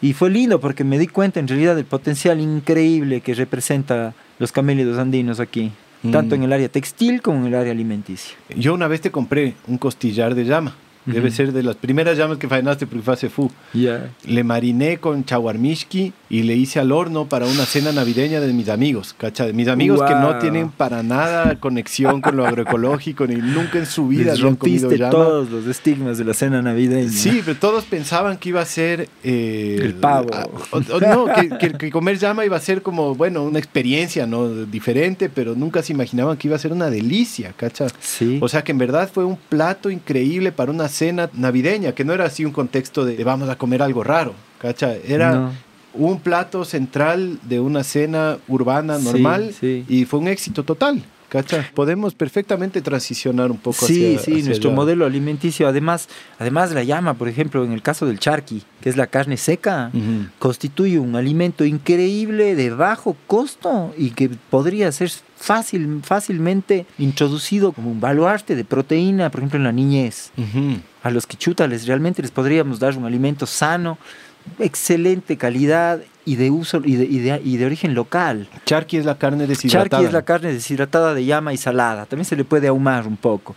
Y 0.00 0.12
fue 0.12 0.30
lindo 0.30 0.60
porque 0.60 0.84
me 0.84 0.98
di 0.98 1.06
cuenta 1.06 1.40
en 1.40 1.48
realidad 1.48 1.76
del 1.76 1.86
potencial 1.86 2.40
increíble 2.40 3.20
que 3.20 3.34
representa 3.34 4.14
los 4.38 4.52
camélidos 4.52 4.98
andinos 4.98 5.40
aquí, 5.40 5.72
mm. 6.02 6.10
tanto 6.10 6.34
en 6.34 6.42
el 6.42 6.52
área 6.52 6.68
textil 6.68 7.22
como 7.22 7.38
en 7.40 7.46
el 7.46 7.54
área 7.54 7.72
alimenticia. 7.72 8.36
Yo 8.54 8.74
una 8.74 8.88
vez 8.88 9.00
te 9.00 9.10
compré 9.10 9.54
un 9.66 9.78
costillar 9.78 10.34
de 10.34 10.44
llama. 10.44 10.76
Debe 11.06 11.30
ser 11.30 11.52
de 11.52 11.62
las 11.62 11.76
primeras 11.76 12.16
llamas 12.16 12.38
que 12.38 12.48
faenaste 12.48 12.86
porque 12.86 13.02
fue 13.02 13.14
hace 13.14 13.28
fu. 13.28 13.50
Yeah. 13.74 14.10
Le 14.26 14.42
mariné 14.44 14.96
con 14.98 15.24
chaguarmishki 15.24 16.12
y 16.30 16.42
le 16.44 16.54
hice 16.56 16.80
al 16.80 16.92
horno 16.92 17.26
para 17.26 17.46
una 17.46 17.66
cena 17.66 17.92
navideña 17.92 18.40
de 18.40 18.52
mis 18.52 18.68
amigos, 18.68 19.14
¿cacha? 19.16 19.44
De 19.46 19.52
mis 19.52 19.68
amigos 19.68 19.98
Wow. 19.98 20.08
que 20.08 20.14
no 20.14 20.38
tienen 20.38 20.70
para 20.70 21.02
nada 21.02 21.56
conexión 21.60 22.20
con 22.20 22.36
lo 22.36 22.46
agroecológico 22.46 23.26
ni 23.26 23.36
nunca 23.36 23.78
en 23.78 23.86
su 23.86 24.08
vida 24.08 24.32
Les 24.32 24.40
habían 24.40 24.56
comido 24.56 24.90
llama. 24.92 25.10
todos 25.10 25.50
los 25.50 25.66
estigmas 25.66 26.16
de 26.18 26.24
la 26.24 26.34
cena 26.34 26.62
navideña. 26.62 27.10
Sí, 27.10 27.42
pero 27.44 27.58
todos 27.58 27.84
pensaban 27.84 28.38
que 28.38 28.48
iba 28.48 28.60
a 28.62 28.64
ser... 28.64 29.08
eh, 29.22 29.78
El 29.80 29.94
pavo. 29.94 30.28
o- 30.70 30.78
o 30.78 31.00
no, 31.00 31.26
que, 31.34 31.50
que- 31.58 31.72
que 31.78 31.90
comer 31.90 32.18
llama 32.18 32.44
iba 32.44 32.56
a 32.56 32.60
ser 32.60 32.82
como, 32.82 33.14
bueno, 33.14 33.42
una 33.44 33.58
experiencia, 33.58 34.26
¿no? 34.26 34.48
Diferente, 34.64 35.28
pero 35.28 35.54
nunca 35.54 35.82
se 35.82 35.92
imaginaban 35.92 36.36
que 36.36 36.48
iba 36.48 36.56
a 36.56 36.58
ser 36.58 36.72
una 36.72 36.88
delicia, 36.90 37.52
¿cacha? 37.56 37.86
Sí. 38.00 38.38
O 38.40 38.48
sea 38.48 38.64
que 38.64 38.72
en 38.72 38.78
verdad 38.78 39.10
fue 39.12 39.24
un 39.24 39.36
plato 39.36 39.90
increíble 39.90 40.50
para 40.52 40.70
una 40.70 40.88
cena 40.94 41.28
navideña, 41.34 41.92
que 41.92 42.04
no 42.04 42.12
era 42.14 42.24
así 42.24 42.44
un 42.44 42.52
contexto 42.52 43.04
de, 43.04 43.16
de 43.16 43.24
vamos 43.24 43.48
a 43.48 43.56
comer 43.58 43.82
algo 43.82 44.02
raro, 44.04 44.32
¿cacha? 44.60 44.94
Era 45.06 45.32
No. 45.34 45.52
un 45.94 46.20
plato 46.20 46.64
central 46.64 47.38
de 47.42 47.60
una 47.60 47.82
cena 47.84 48.38
urbana 48.48 48.98
Sí, 48.98 49.04
normal 49.04 49.52
sí. 49.58 49.84
y 49.88 50.04
fue 50.06 50.20
un 50.20 50.28
éxito 50.28 50.62
total, 50.64 51.02
¿cacha? 51.34 51.70
Podemos 51.74 52.14
perfectamente 52.14 52.80
transicionar 52.80 53.50
un 53.50 53.58
poco 53.58 53.84
Sí, 53.86 54.14
hacia 54.14 54.18
sí, 54.24 54.32
hacia 54.34 54.44
nuestro 54.46 54.70
allá. 54.70 54.76
modelo 54.76 55.04
alimenticio, 55.04 55.66
además, 55.68 56.08
además 56.38 56.72
la 56.72 56.84
llama, 56.84 57.14
por 57.14 57.28
ejemplo, 57.28 57.64
en 57.64 57.72
el 57.72 57.82
caso 57.82 58.06
del 58.06 58.18
charqui, 58.18 58.62
que 58.80 58.88
es 58.88 58.96
la 58.96 59.08
carne 59.08 59.36
seca, 59.36 59.90
constituye 60.38 60.98
un 60.98 61.16
alimento 61.16 61.64
increíble 61.64 62.54
de 62.54 62.70
bajo 62.70 63.16
costo 63.26 63.92
y 63.98 64.10
que 64.10 64.30
podría 64.50 64.90
ser 64.92 65.10
fácil, 65.36 66.00
fácilmente 66.02 66.86
introducido 66.98 67.72
como 67.72 67.90
un 67.90 68.00
baluarte 68.00 68.54
de 68.56 68.64
proteína, 68.64 69.30
por 69.30 69.40
ejemplo, 69.40 69.58
en 69.58 69.64
la 69.64 69.72
niñez. 69.72 70.30
A 71.02 71.10
los 71.10 71.26
quichutas 71.26 71.68
les, 71.68 71.86
realmente 71.86 72.22
les 72.22 72.30
podríamos 72.30 72.78
dar 72.78 72.96
un 72.96 73.04
alimento 73.04 73.44
sano, 73.44 73.98
excelente 74.58 75.36
calidad 75.36 76.00
y 76.24 76.36
de 76.36 76.50
uso 76.50 76.80
y 76.84 76.96
de, 76.96 77.04
y 77.04 77.18
de- 77.18 77.40
y 77.44 77.56
de 77.56 77.66
origen 77.66 77.94
local. 77.94 78.48
Charqui 78.64 78.96
es 78.96 79.04
la 79.04 79.18
carne 79.18 79.46
deshidratada. 79.46 79.88
Charqui 79.90 80.06
es 80.06 80.12
la 80.12 80.22
carne 80.24 80.52
deshidratada 80.52 81.14
de 81.14 81.24
llama 81.24 81.52
y 81.52 81.56
salada. 81.56 82.06
También 82.06 82.24
se 82.24 82.36
le 82.36 82.44
puede 82.44 82.68
ahumar 82.68 83.06
un 83.06 83.16
poco. 83.16 83.54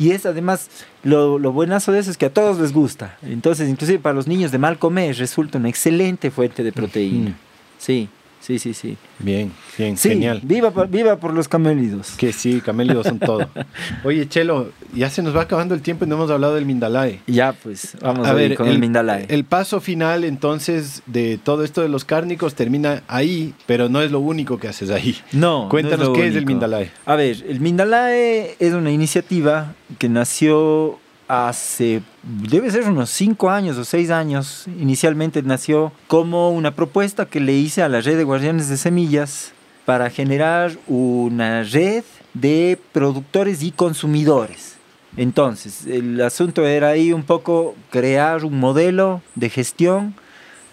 Y 0.00 0.12
es 0.12 0.26
además, 0.26 0.68
lo, 1.02 1.38
lo 1.40 1.52
buenazo 1.52 1.90
de 1.92 1.98
eso 2.00 2.10
es 2.10 2.16
que 2.16 2.26
a 2.26 2.32
todos 2.32 2.58
les 2.60 2.72
gusta. 2.72 3.16
Entonces, 3.22 3.68
inclusive 3.68 3.98
para 3.98 4.14
los 4.14 4.28
niños 4.28 4.52
de 4.52 4.58
mal 4.58 4.78
comer, 4.78 5.16
resulta 5.16 5.58
una 5.58 5.68
excelente 5.68 6.30
fuente 6.30 6.62
de 6.62 6.72
proteína. 6.72 7.36
Sí, 7.78 8.08
sí, 8.40 8.58
sí, 8.58 8.74
sí. 8.74 8.96
Bien, 9.18 9.52
bien, 9.76 9.96
Sí, 9.96 10.10
genial. 10.10 10.40
Viva, 10.42 10.70
por- 10.70 10.88
viva 10.88 11.16
por 11.16 11.34
los 11.34 11.48
camélidos. 11.48 12.12
Que 12.16 12.32
sí, 12.32 12.60
camélidos 12.60 13.06
son 13.06 13.18
todo. 13.18 13.48
Oye, 14.04 14.28
Chelo, 14.28 14.70
ya 14.94 15.10
se 15.10 15.22
nos 15.22 15.36
va 15.36 15.42
acabando 15.42 15.74
el 15.74 15.82
tiempo 15.82 16.04
y 16.04 16.08
no 16.08 16.14
hemos 16.16 16.30
hablado 16.30 16.54
del 16.54 16.64
Mindalae. 16.66 17.20
Ya, 17.26 17.52
pues, 17.52 17.96
vamos 18.00 18.26
a, 18.26 18.32
ver 18.32 18.54
con 18.54 18.68
el, 18.68 18.78
Mindalae. 18.78 19.26
el 19.28 19.44
paso 19.44 19.80
final 19.80 20.24
entonces 20.24 21.02
de 21.06 21.38
todo 21.42 21.64
esto 21.64 21.82
de 21.82 21.88
los 21.88 22.04
cárnicos 22.04 22.54
termina 22.54 23.02
ahí, 23.08 23.54
pero 23.66 23.88
no 23.88 24.00
es 24.02 24.10
lo 24.10 24.20
único 24.20 24.58
que 24.58 24.68
haces 24.68 24.90
ahí. 24.90 25.16
no, 25.32 25.64
no 25.64 25.68
Cuéntanos 25.68 26.08
lo 26.08 26.12
qué 26.14 26.28
es 26.28 26.34
el. 26.36 26.46
Mindalae. 26.46 26.90
A 27.06 27.16
ver, 27.16 27.44
el 27.48 27.60
Mindalae 27.60 28.56
es 28.58 28.72
una 28.72 28.90
iniciativa 28.90 29.74
que 29.98 30.08
nació 30.08 30.98
hace, 31.28 32.02
debe 32.22 32.70
ser 32.70 32.88
unos 32.88 33.10
cinco 33.10 33.50
años 33.50 33.76
o 33.76 33.84
seis 33.84 34.10
años. 34.10 34.66
Inicialmente 34.80 35.42
nació 35.42 35.92
como 36.08 36.50
una 36.50 36.74
propuesta 36.74 37.26
que 37.26 37.40
le 37.40 37.52
hice 37.52 37.82
a 37.82 37.88
la 37.88 38.00
red 38.00 38.16
de 38.16 38.24
guardianes 38.24 38.68
de 38.68 38.78
semillas 38.78 39.52
para 39.84 40.10
generar 40.10 40.72
una 40.86 41.62
red 41.62 42.04
de 42.34 42.78
productores 42.92 43.62
y 43.62 43.70
consumidores. 43.70 44.76
Entonces, 45.16 45.86
el 45.86 46.20
asunto 46.20 46.66
era 46.66 46.88
ahí 46.88 47.12
un 47.12 47.22
poco 47.22 47.74
crear 47.90 48.44
un 48.44 48.58
modelo 48.58 49.22
de 49.34 49.50
gestión 49.50 50.14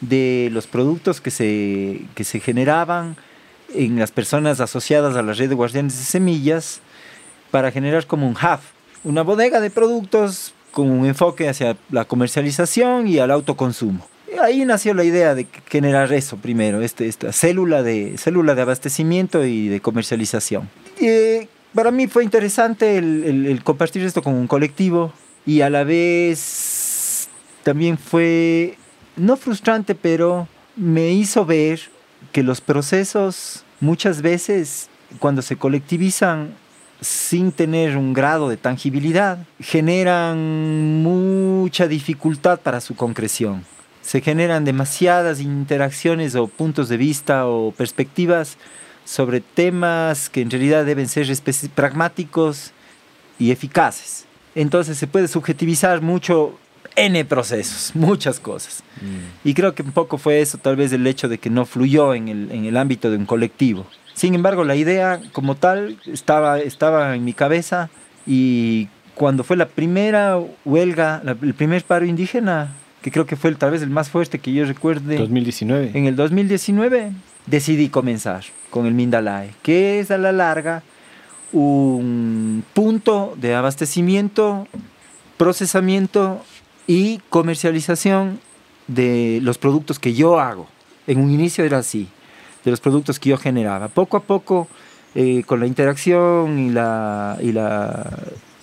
de 0.01 0.49
los 0.51 0.67
productos 0.67 1.21
que 1.21 1.31
se, 1.31 2.01
que 2.15 2.23
se 2.23 2.39
generaban 2.39 3.15
en 3.73 3.97
las 3.97 4.11
personas 4.11 4.59
asociadas 4.59 5.15
a 5.15 5.21
la 5.21 5.33
red 5.33 5.49
de 5.49 5.55
guardianes 5.55 5.97
de 5.97 6.03
semillas 6.03 6.81
para 7.51 7.71
generar 7.71 8.05
como 8.05 8.27
un 8.27 8.33
hub, 8.33 8.59
una 9.05 9.21
bodega 9.21 9.61
de 9.61 9.69
productos 9.69 10.53
con 10.71 10.91
un 10.91 11.05
enfoque 11.05 11.47
hacia 11.47 11.77
la 11.89 12.03
comercialización 12.03 13.07
y 13.07 13.19
al 13.19 13.31
autoconsumo. 13.31 14.05
Ahí 14.41 14.65
nació 14.65 14.93
la 14.93 15.05
idea 15.05 15.33
de 15.33 15.47
generar 15.67 16.11
eso 16.11 16.35
primero, 16.35 16.81
este, 16.81 17.07
esta 17.07 17.31
célula 17.31 17.83
de, 17.83 18.17
célula 18.17 18.53
de 18.53 18.63
abastecimiento 18.63 19.45
y 19.45 19.69
de 19.69 19.79
comercialización. 19.79 20.69
Para 21.73 21.91
mí 21.91 22.07
fue 22.07 22.23
interesante 22.25 22.97
el 22.97 23.61
compartir 23.63 24.03
esto 24.03 24.21
con 24.21 24.33
un 24.33 24.47
colectivo 24.47 25.13
y 25.45 25.61
a 25.61 25.69
la 25.69 25.83
vez 25.83 27.29
también 27.63 27.97
fue, 27.97 28.77
no 29.15 29.37
frustrante, 29.37 29.95
pero 29.95 30.47
me 30.75 31.11
hizo 31.11 31.45
ver 31.45 31.79
que 32.31 32.43
los 32.43 32.61
procesos 32.61 33.63
muchas 33.79 34.21
veces 34.21 34.89
cuando 35.19 35.41
se 35.41 35.55
colectivizan 35.55 36.53
sin 37.01 37.51
tener 37.51 37.97
un 37.97 38.13
grado 38.13 38.49
de 38.49 38.57
tangibilidad, 38.57 39.39
generan 39.59 41.03
mucha 41.03 41.87
dificultad 41.87 42.59
para 42.59 42.81
su 42.81 42.95
concreción. 42.95 43.65
Se 44.01 44.21
generan 44.21 44.65
demasiadas 44.65 45.41
interacciones 45.41 46.35
o 46.35 46.47
puntos 46.47 46.89
de 46.89 46.97
vista 46.97 47.47
o 47.47 47.71
perspectivas 47.71 48.57
sobre 49.03 49.41
temas 49.41 50.29
que 50.29 50.41
en 50.41 50.51
realidad 50.51 50.85
deben 50.85 51.07
ser 51.07 51.27
pragmáticos 51.73 52.71
y 53.39 53.51
eficaces. 53.51 54.25
Entonces 54.55 54.97
se 54.97 55.07
puede 55.07 55.27
subjetivizar 55.27 56.01
mucho 56.01 56.57
N 56.95 57.25
procesos, 57.25 57.91
muchas 57.95 58.39
cosas. 58.39 58.83
Y 59.43 59.53
creo 59.53 59.75
que 59.75 59.83
un 59.83 59.91
poco 59.91 60.17
fue 60.17 60.41
eso, 60.41 60.57
tal 60.57 60.75
vez 60.75 60.91
el 60.91 61.05
hecho 61.05 61.27
de 61.27 61.37
que 61.37 61.49
no 61.49 61.65
fluyó 61.65 62.13
en 62.13 62.27
el, 62.29 62.51
en 62.51 62.65
el 62.65 62.77
ámbito 62.77 63.11
de 63.11 63.17
un 63.17 63.25
colectivo. 63.25 63.85
Sin 64.15 64.33
embargo, 64.33 64.63
la 64.63 64.75
idea 64.75 65.21
como 65.33 65.55
tal 65.55 65.97
estaba, 66.05 66.59
estaba 66.59 67.15
en 67.15 67.23
mi 67.23 67.33
cabeza 67.33 67.89
y 68.25 68.87
cuando 69.13 69.43
fue 69.43 69.55
la 69.57 69.67
primera 69.67 70.39
huelga, 70.65 71.21
la- 71.23 71.37
el 71.41 71.53
primer 71.53 71.83
paro 71.83 72.05
indígena, 72.05 72.73
que 73.01 73.11
creo 73.11 73.25
que 73.27 73.35
fue 73.35 73.49
el- 73.51 73.57
tal 73.57 73.71
vez 73.71 73.81
el 73.83 73.89
más 73.91 74.09
fuerte 74.09 74.39
que 74.39 74.51
yo 74.53 74.65
recuerde, 74.65 75.17
2019. 75.17 75.91
en 75.93 76.05
el 76.07 76.15
2019, 76.15 77.11
decidí 77.45 77.89
comenzar 77.89 78.43
con 78.71 78.85
el 78.87 78.93
Mindalae, 78.93 79.51
que 79.61 79.99
es 79.99 80.09
a 80.11 80.17
la 80.17 80.31
larga 80.31 80.81
un 81.53 82.63
punto 82.73 83.35
de 83.39 83.53
abastecimiento, 83.55 84.67
procesamiento 85.37 86.43
y 86.87 87.19
comercialización 87.29 88.39
de 88.87 89.39
los 89.41 89.57
productos 89.57 89.99
que 89.99 90.13
yo 90.13 90.39
hago. 90.39 90.67
En 91.07 91.19
un 91.19 91.31
inicio 91.31 91.63
era 91.63 91.77
así, 91.79 92.07
de 92.65 92.71
los 92.71 92.81
productos 92.81 93.19
que 93.19 93.29
yo 93.29 93.37
generaba. 93.37 93.87
Poco 93.87 94.17
a 94.17 94.23
poco, 94.23 94.67
eh, 95.13 95.43
con 95.45 95.59
la 95.61 95.67
interacción 95.67 96.59
y 96.59 96.71
la, 96.71 97.37
y, 97.41 97.53
la, 97.53 98.09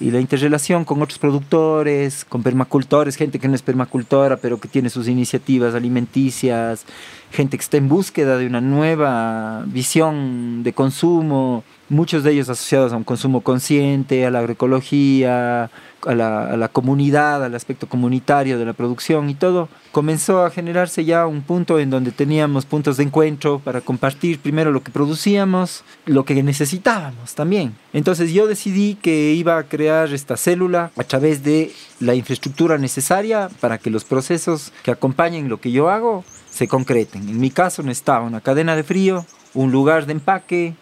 y 0.01 0.11
la 0.11 0.21
interrelación 0.21 0.85
con 0.85 1.01
otros 1.01 1.19
productores, 1.19 2.27
con 2.27 2.43
permacultores, 2.43 3.17
gente 3.17 3.39
que 3.39 3.49
no 3.49 3.55
es 3.55 3.63
permacultora, 3.63 4.37
pero 4.37 4.61
que 4.61 4.69
tiene 4.69 4.91
sus 4.91 5.09
iniciativas 5.09 5.75
alimenticias, 5.75 6.85
gente 7.33 7.57
que 7.57 7.63
está 7.63 7.77
en 7.77 7.89
búsqueda 7.89 8.37
de 8.37 8.47
una 8.47 8.61
nueva 8.61 9.65
visión 9.67 10.63
de 10.63 10.73
consumo, 10.73 11.65
muchos 11.89 12.25
de 12.25 12.33
ellos 12.33 12.49
asociados 12.49 12.93
a 12.93 12.97
un 12.97 13.05
consumo 13.05 13.43
consciente, 13.43 14.25
a 14.27 14.31
la 14.31 14.41
agroecología, 14.41 15.71
a 16.07 16.15
la, 16.15 16.47
a 16.47 16.57
la 16.57 16.69
comunidad, 16.69 17.45
al 17.45 17.55
aspecto 17.55 17.89
comunitario 17.89 18.59
de 18.59 18.65
la 18.65 18.73
producción 18.73 19.31
y 19.31 19.35
todo, 19.35 19.69
comenzó 19.93 20.43
a 20.45 20.51
generarse 20.51 21.05
ya 21.05 21.27
un 21.27 21.43
punto 21.43 21.79
en 21.79 21.91
donde 21.91 22.11
teníamos 22.11 22.65
puntos 22.65 22.97
de 22.97 23.05
encuentro 23.05 23.61
para 23.61 23.81
compartir 23.81 24.39
primero 24.39 24.73
lo 24.73 24.83
que 24.83 24.91
producíamos, 24.91 25.85
lo 26.07 26.25
que 26.25 26.43
necesitábamos 26.43 27.35
también. 27.35 27.75
Entonces 27.93 28.33
yo 28.33 28.47
decidí 28.47 28.95
que 28.95 29.33
iba 29.33 29.59
a 29.59 29.65
crear 29.65 30.13
esta 30.13 30.37
célula 30.37 30.91
a 30.97 31.05
través 31.05 31.45
de 31.45 31.73
la 32.01 32.15
infraestructura 32.15 32.79
necesaria 32.79 33.49
para 33.61 33.79
que 33.79 33.91
los 33.91 34.05
procesos 34.05 34.73
que 34.83 34.91
acompañen 34.91 35.49
lo 35.49 35.61
que 35.61 35.71
yo 35.71 35.91
hago 35.91 36.25
se 36.53 36.69
concreten. 36.69 37.29
En 37.29 37.41
mi 37.41 37.51
caso 37.51 37.83
necesitaba 37.83 38.25
una 38.25 38.41
cadena 38.41 38.77
de 38.77 38.85
frío, 38.85 39.25
un 39.55 39.73
lugar 39.73 40.07
de 40.07 40.13
empaque, 40.13 40.75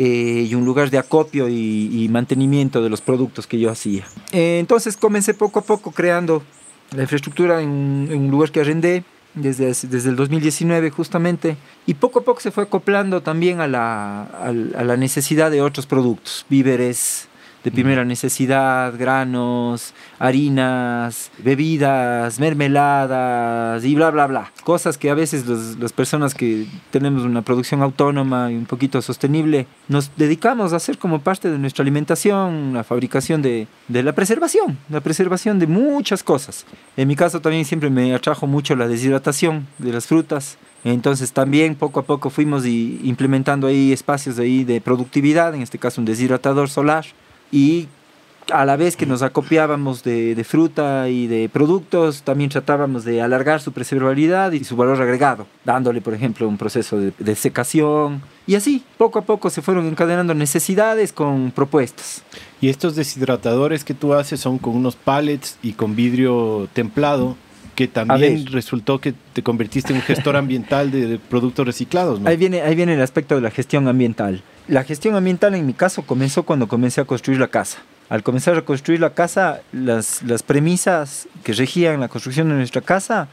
eh, 0.00 0.46
y 0.48 0.54
un 0.54 0.64
lugar 0.64 0.90
de 0.90 0.98
acopio 0.98 1.48
y, 1.48 2.08
mantenimiento 2.08 2.80
de 2.82 2.88
los 2.88 3.00
productos 3.00 3.48
que 3.48 3.58
yo 3.58 3.68
hacía. 3.68 4.04
Eh, 4.30 4.58
entonces 4.60 4.96
comencé 4.96 5.34
poco 5.34 5.58
a 5.58 5.62
poco 5.62 5.90
creando 5.90 6.44
la 6.94 7.02
infraestructura 7.02 7.60
en, 7.60 8.08
un 8.12 8.30
lugar 8.30 8.52
que 8.52 8.60
arrendé 8.60 9.02
desde, 9.34 9.66
desde 9.66 10.08
el 10.08 10.14
2019 10.14 10.90
justamente, 10.90 11.56
y 11.84 11.94
poco 11.94 12.20
a 12.20 12.22
poco 12.22 12.40
se 12.40 12.52
fue 12.52 12.62
acoplando 12.62 13.22
también 13.22 13.60
a 13.60 13.66
la, 13.66 14.22
a 14.22 14.84
la 14.84 14.96
necesidad 14.96 15.50
de 15.50 15.62
otros 15.62 15.86
productos, 15.86 16.46
víveres, 16.48 17.27
de 17.68 17.72
primera 17.72 18.02
necesidad, 18.02 18.94
granos, 18.98 19.92
harinas, 20.18 21.30
bebidas, 21.36 22.40
mermeladas 22.40 23.84
y 23.84 23.94
bla, 23.94 24.10
bla, 24.10 24.26
bla. 24.26 24.52
Cosas 24.64 24.96
que 24.96 25.10
a 25.10 25.14
veces 25.14 25.44
las 25.78 25.92
personas 25.92 26.34
que 26.34 26.66
tenemos 26.90 27.24
una 27.24 27.42
producción 27.42 27.82
autónoma 27.82 28.50
y 28.50 28.56
un 28.56 28.64
poquito 28.64 29.02
sostenible 29.02 29.66
nos 29.86 30.10
dedicamos 30.16 30.72
a 30.72 30.76
hacer 30.76 30.96
como 30.96 31.20
parte 31.20 31.50
de 31.50 31.58
nuestra 31.58 31.82
alimentación, 31.82 32.72
la 32.72 32.84
fabricación 32.84 33.42
de, 33.42 33.66
de 33.86 34.02
la 34.02 34.14
preservación, 34.14 34.78
la 34.88 35.02
preservación 35.02 35.58
de 35.58 35.66
muchas 35.66 36.22
cosas. 36.22 36.64
En 36.96 37.06
mi 37.06 37.16
caso 37.16 37.40
también 37.40 37.66
siempre 37.66 37.90
me 37.90 38.14
atrajo 38.14 38.46
mucho 38.46 38.76
la 38.76 38.88
deshidratación 38.88 39.66
de 39.76 39.92
las 39.92 40.06
frutas. 40.06 40.56
Entonces 40.84 41.32
también 41.32 41.74
poco 41.74 42.00
a 42.00 42.04
poco 42.04 42.30
fuimos 42.30 42.64
implementando 42.64 43.66
ahí 43.66 43.92
espacios 43.92 44.38
ahí 44.38 44.64
de 44.64 44.80
productividad, 44.80 45.54
en 45.54 45.60
este 45.60 45.78
caso 45.78 46.00
un 46.00 46.06
deshidratador 46.06 46.70
solar 46.70 47.04
y 47.50 47.88
a 48.52 48.64
la 48.64 48.76
vez 48.76 48.96
que 48.96 49.06
nos 49.06 49.22
acopiábamos 49.22 50.02
de, 50.02 50.44
fruta 50.46 51.08
y 51.08 51.26
de 51.26 51.48
productos, 51.48 52.22
también 52.22 52.50
tratábamos 52.50 53.04
de 53.04 53.20
alargar 53.20 53.60
su 53.60 53.72
preservabilidad 53.72 54.52
y 54.52 54.64
su 54.64 54.76
valor 54.76 55.00
agregado, 55.00 55.46
dándole, 55.64 56.00
por 56.00 56.14
ejemplo, 56.14 56.48
un 56.48 56.56
proceso 56.56 56.98
de, 56.98 57.12
de, 57.18 57.34
secación. 57.34 58.22
Y 58.46 58.54
así, 58.54 58.82
poco 58.96 59.18
a 59.18 59.22
poco 59.22 59.50
se 59.50 59.62
fueron 59.62 59.86
encadenando 59.86 60.34
necesidades 60.34 61.12
con 61.12 61.50
propuestas. 61.50 62.22
Y 62.60 62.68
estos 62.68 62.96
deshidratadores 62.96 63.84
que 63.84 63.94
tú 63.94 64.14
haces 64.14 64.40
son 64.40 64.58
con 64.58 64.74
unos 64.74 64.96
pallets 64.96 65.58
y 65.62 65.72
con 65.72 65.94
vidrio 65.94 66.68
templado 66.72 67.36
que 67.78 67.86
también 67.86 68.44
resultó 68.46 69.00
que 69.00 69.14
te 69.32 69.44
convertiste 69.44 69.92
en 69.92 70.00
un 70.00 70.02
gestor 70.02 70.34
ambiental 70.34 70.90
de, 70.90 71.20
productos 71.30 71.64
reciclados. 71.64 72.20
Ahí, 72.24 72.36
viene, 72.36 72.60
ahí 72.60 72.74
viene 72.74 72.94
el 72.94 73.00
aspecto 73.00 73.36
de 73.36 73.40
la 73.40 73.52
gestión 73.52 73.86
ambiental. 73.86 74.42
La 74.68 74.84
gestión 74.84 75.14
ambiental 75.14 75.54
en 75.54 75.64
mi 75.64 75.72
caso 75.72 76.02
comenzó 76.02 76.42
cuando 76.42 76.68
comencé 76.68 77.00
a 77.00 77.06
construir 77.06 77.40
la 77.40 77.48
casa. 77.48 77.78
Al 78.10 78.22
comenzar 78.22 78.54
a 78.58 78.66
construir 78.66 79.00
la 79.00 79.14
casa, 79.14 79.62
las, 79.72 80.22
las 80.22 80.42
premisas 80.42 81.26
que 81.42 81.54
regían 81.54 82.00
la 82.00 82.08
construcción 82.08 82.50
de 82.50 82.54
nuestra 82.54 82.82
casa 82.82 83.28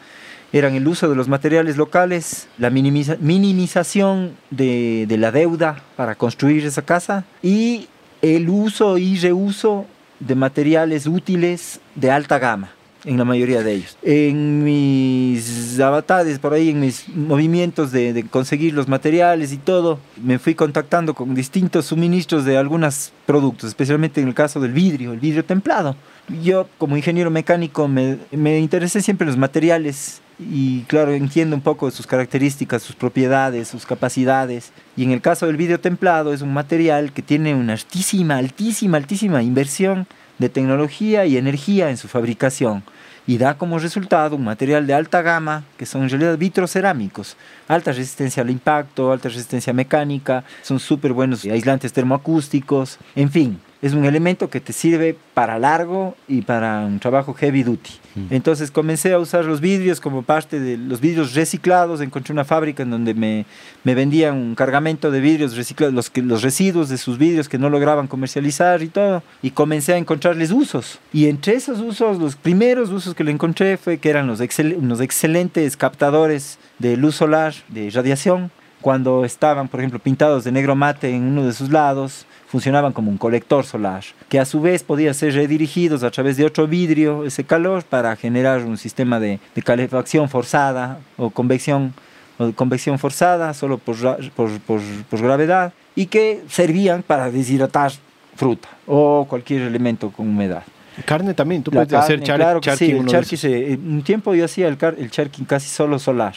eran 0.54 0.76
el 0.76 0.88
uso 0.88 1.10
de 1.10 1.16
los 1.18 1.28
materiales 1.28 1.76
locales, 1.76 2.48
la 2.58 2.70
minimización 2.70 4.38
de, 4.50 5.08
de 5.10 5.18
la 5.18 5.34
deuda 5.34 5.84
para 5.98 6.16
construir 6.16 6.66
esa 6.66 6.84
casa 6.84 7.26
y 7.44 7.90
el 8.22 8.48
uso 8.48 8.98
y 8.98 9.18
reuso 9.18 9.88
de 10.22 10.36
materiales 10.36 11.06
útiles 11.06 11.82
de 11.96 12.12
alta 12.12 12.40
gama 12.40 12.75
en 13.06 13.18
la 13.18 13.26
mayoría 13.26 13.62
de 13.64 13.74
ellos. 13.74 13.98
En 14.02 14.64
mis 14.64 15.80
avatares, 15.80 16.40
por 16.40 16.54
ahí, 16.54 16.70
en 16.70 16.80
mis 16.80 17.08
movimientos 17.10 17.92
de, 17.92 18.26
conseguir 18.30 18.74
los 18.74 18.88
materiales 18.88 19.52
y 19.54 19.58
todo, 19.58 20.00
me 20.22 20.40
fui 20.40 20.56
contactando 20.56 21.14
con 21.14 21.36
distintos 21.36 21.86
suministros 21.86 22.46
de 22.46 22.58
algunos 22.58 23.12
productos, 23.26 23.70
especialmente 23.70 24.22
en 24.22 24.28
el 24.28 24.34
caso 24.34 24.60
del 24.60 24.74
vidrio, 24.74 25.14
el 25.14 25.20
vidrio 25.20 25.46
templado. 25.46 25.96
Yo, 26.44 26.68
como 26.78 26.98
ingeniero 26.98 27.30
mecánico, 27.30 27.88
me, 27.88 28.18
me 28.32 28.60
interesé 28.60 29.02
siempre 29.02 29.26
en 29.26 29.30
los 29.30 29.38
materiales 29.38 30.22
y 30.38 30.82
claro, 30.82 31.14
entiendo 31.14 31.56
un 31.56 31.62
poco 31.62 31.90
sus 31.92 32.08
características, 32.08 32.84
sus 32.84 32.96
propiedades, 32.96 33.68
sus 33.68 33.86
capacidades. 33.86 34.72
Y 34.98 35.04
en 35.04 35.12
el 35.12 35.22
caso 35.22 35.46
del 35.46 35.56
vidrio 35.56 35.80
templado 35.80 36.34
es 36.34 36.42
un 36.42 36.54
material 36.54 37.14
que 37.14 37.22
tiene 37.22 37.56
una 37.56 37.74
altísima, 37.74 38.38
altísima, 38.38 38.98
altísima 38.98 39.44
inversión 39.44 40.08
de 40.38 40.50
tecnología 40.50 41.26
y 41.26 41.38
energía 41.38 41.90
en 41.90 41.98
su 41.98 42.08
fabricación 42.08 42.84
y 43.28 43.38
da 43.38 43.58
como 43.58 43.80
resultado 43.80 44.36
un 44.36 44.44
material 44.44 44.86
de 44.86 44.94
alta 44.94 45.22
gama 45.22 45.64
que 45.78 45.86
son 45.86 46.04
en 46.04 46.10
realidad 46.10 46.38
vitrocerámicos, 46.38 47.38
alta 47.68 47.92
resistencia 47.92 48.44
al 48.44 48.50
impacto, 48.50 49.12
alta 49.12 49.30
resistencia 49.30 49.74
mecánica, 49.74 50.44
son 50.62 50.80
súper 50.80 51.14
buenos 51.14 51.44
aislantes 51.46 51.94
termoacústicos, 51.94 53.00
en 53.16 53.32
fin, 53.32 53.60
es 53.82 53.94
un 53.94 54.06
elemento 54.06 54.50
que 54.50 54.62
te 54.62 54.74
sirve 54.74 55.18
para 55.34 55.60
largo 55.60 56.16
y 56.28 56.42
para 56.42 56.82
un 56.82 57.00
trabajo 57.00 57.34
heavy 57.34 57.64
duty. 57.64 57.92
Entonces 58.30 58.72
comencé 58.72 59.14
a 59.14 59.20
usar 59.20 59.44
los 59.46 59.60
vidrios 59.60 60.00
como 60.00 60.24
parte 60.24 60.60
de 60.60 60.78
los 60.78 61.02
vidrios 61.02 61.34
reciclados. 61.34 62.00
Encontré 62.02 62.32
una 62.32 62.46
fábrica 62.46 62.84
en 62.84 62.92
donde 62.92 63.14
me, 63.14 63.46
me 63.84 63.94
vendían 63.94 64.36
un 64.36 64.56
cargamento 64.56 65.12
de 65.12 65.20
vidrios 65.20 65.56
reciclados, 65.56 65.94
los, 65.94 66.12
los 66.16 66.42
residuos 66.42 66.90
de 66.90 66.98
sus 66.98 67.18
vidrios 67.18 67.50
que 67.50 67.58
no 67.58 67.70
lograban 67.70 68.08
comercializar 68.08 68.82
y 68.84 68.88
todo. 68.88 69.22
Y 69.42 69.52
comencé 69.52 69.94
a 69.94 69.98
encontrarles 69.98 70.52
usos. 70.52 71.00
Y 71.12 71.28
entre 71.28 71.56
esos 71.56 71.80
usos, 71.80 72.18
los 72.18 72.36
primeros 72.36 72.90
usos 72.90 73.14
que 73.14 73.24
le 73.24 73.32
encontré 73.32 73.78
fue 73.78 73.98
que 73.98 74.10
eran 74.10 74.30
unos 74.30 75.02
excelentes 75.02 75.78
captadores 75.78 76.58
de 76.80 76.98
luz 76.98 77.16
solar, 77.16 77.54
de 77.70 77.90
radiación. 77.90 78.52
Cuando 78.82 79.26
estaban, 79.26 79.68
por 79.68 79.80
ejemplo, 79.80 80.00
pintados 80.00 80.44
de 80.44 80.52
negro 80.52 80.76
mate 80.76 81.10
en 81.10 81.24
uno 81.24 81.46
de 81.46 81.54
sus 81.54 81.72
lados, 81.72 82.28
funcionaban 82.48 82.94
como 82.94 83.10
un 83.12 83.18
colector 83.18 83.66
solar, 83.66 84.04
que 84.30 84.40
a 84.40 84.46
su 84.46 84.62
vez 84.62 84.84
podía 84.84 85.14
ser 85.14 85.34
redirigidos 85.34 86.04
a 86.04 86.12
través 86.12 86.38
de 86.38 86.46
otro 86.46 86.68
vidrio 86.68 87.26
ese 87.26 87.44
calor 87.44 87.84
para 87.84 88.16
generar 88.16 88.64
un 88.64 88.78
sistema 88.78 89.20
de, 89.20 89.40
calefacción 89.64 90.30
forzada 90.30 91.00
o 91.18 91.30
convección, 91.30 91.94
o 92.38 92.52
convección 92.54 93.00
forzada 93.00 93.54
solo 93.54 93.78
por, 93.78 93.96
por, 94.36 94.60
por, 94.62 94.82
por 95.10 95.22
gravedad 95.22 95.74
y 95.96 96.06
que 96.08 96.44
servían 96.50 97.04
para 97.04 97.32
deshidratar 97.32 97.92
fruta 98.36 98.70
o 98.86 99.26
cualquier 99.28 99.64
elemento 99.64 100.12
con 100.12 100.28
humedad. 100.28 100.64
Carne 101.04 101.34
también, 101.34 101.62
tú 101.62 101.72
puedes 101.72 101.92
hacer 101.92 102.22
char 102.22 102.40
claro 102.40 102.62
sí, 102.78 102.92
el 102.92 103.06
charqui 103.06 103.36
se, 103.36 103.76
un 103.76 104.02
tiempo 104.02 104.34
yo 104.34 104.46
hacía 104.46 104.70
el, 104.70 104.78
el 104.98 105.12
charqui 105.12 105.44
casi 105.44 105.68
solo 105.68 106.00
solar. 106.00 106.36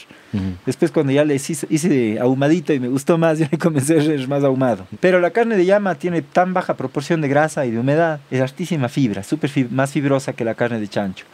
Después 0.67 0.91
cuando 0.91 1.13
ya 1.13 1.25
le 1.25 1.35
hice, 1.35 1.67
hice 1.71 2.19
ahumadito 2.21 2.73
y 2.73 2.81
me 2.81 2.89
gustó 2.89 3.19
más, 3.19 3.39
ya 3.39 3.49
comencé 3.59 3.97
a 3.97 4.01
hacer 4.01 4.29
más 4.29 4.45
ahumado. 4.45 4.87
Pero 5.01 5.21
la 5.21 5.31
carne 5.31 5.57
de 5.57 5.65
llama 5.65 5.95
tiene 5.95 6.23
tan 6.23 6.55
baja 6.55 6.77
proporción 6.77 7.21
de 7.21 7.29
grasa 7.29 7.65
y 7.67 7.71
de 7.71 7.79
humedad, 7.79 8.21
es 8.31 8.41
altísima 8.41 8.89
fibra, 8.89 9.23
súper 9.23 9.51
más 9.71 9.93
fibrosa 9.93 10.33
que 10.33 10.45
la 10.45 10.55
carne 10.55 10.81
de 10.81 10.89
chancho. 10.89 11.25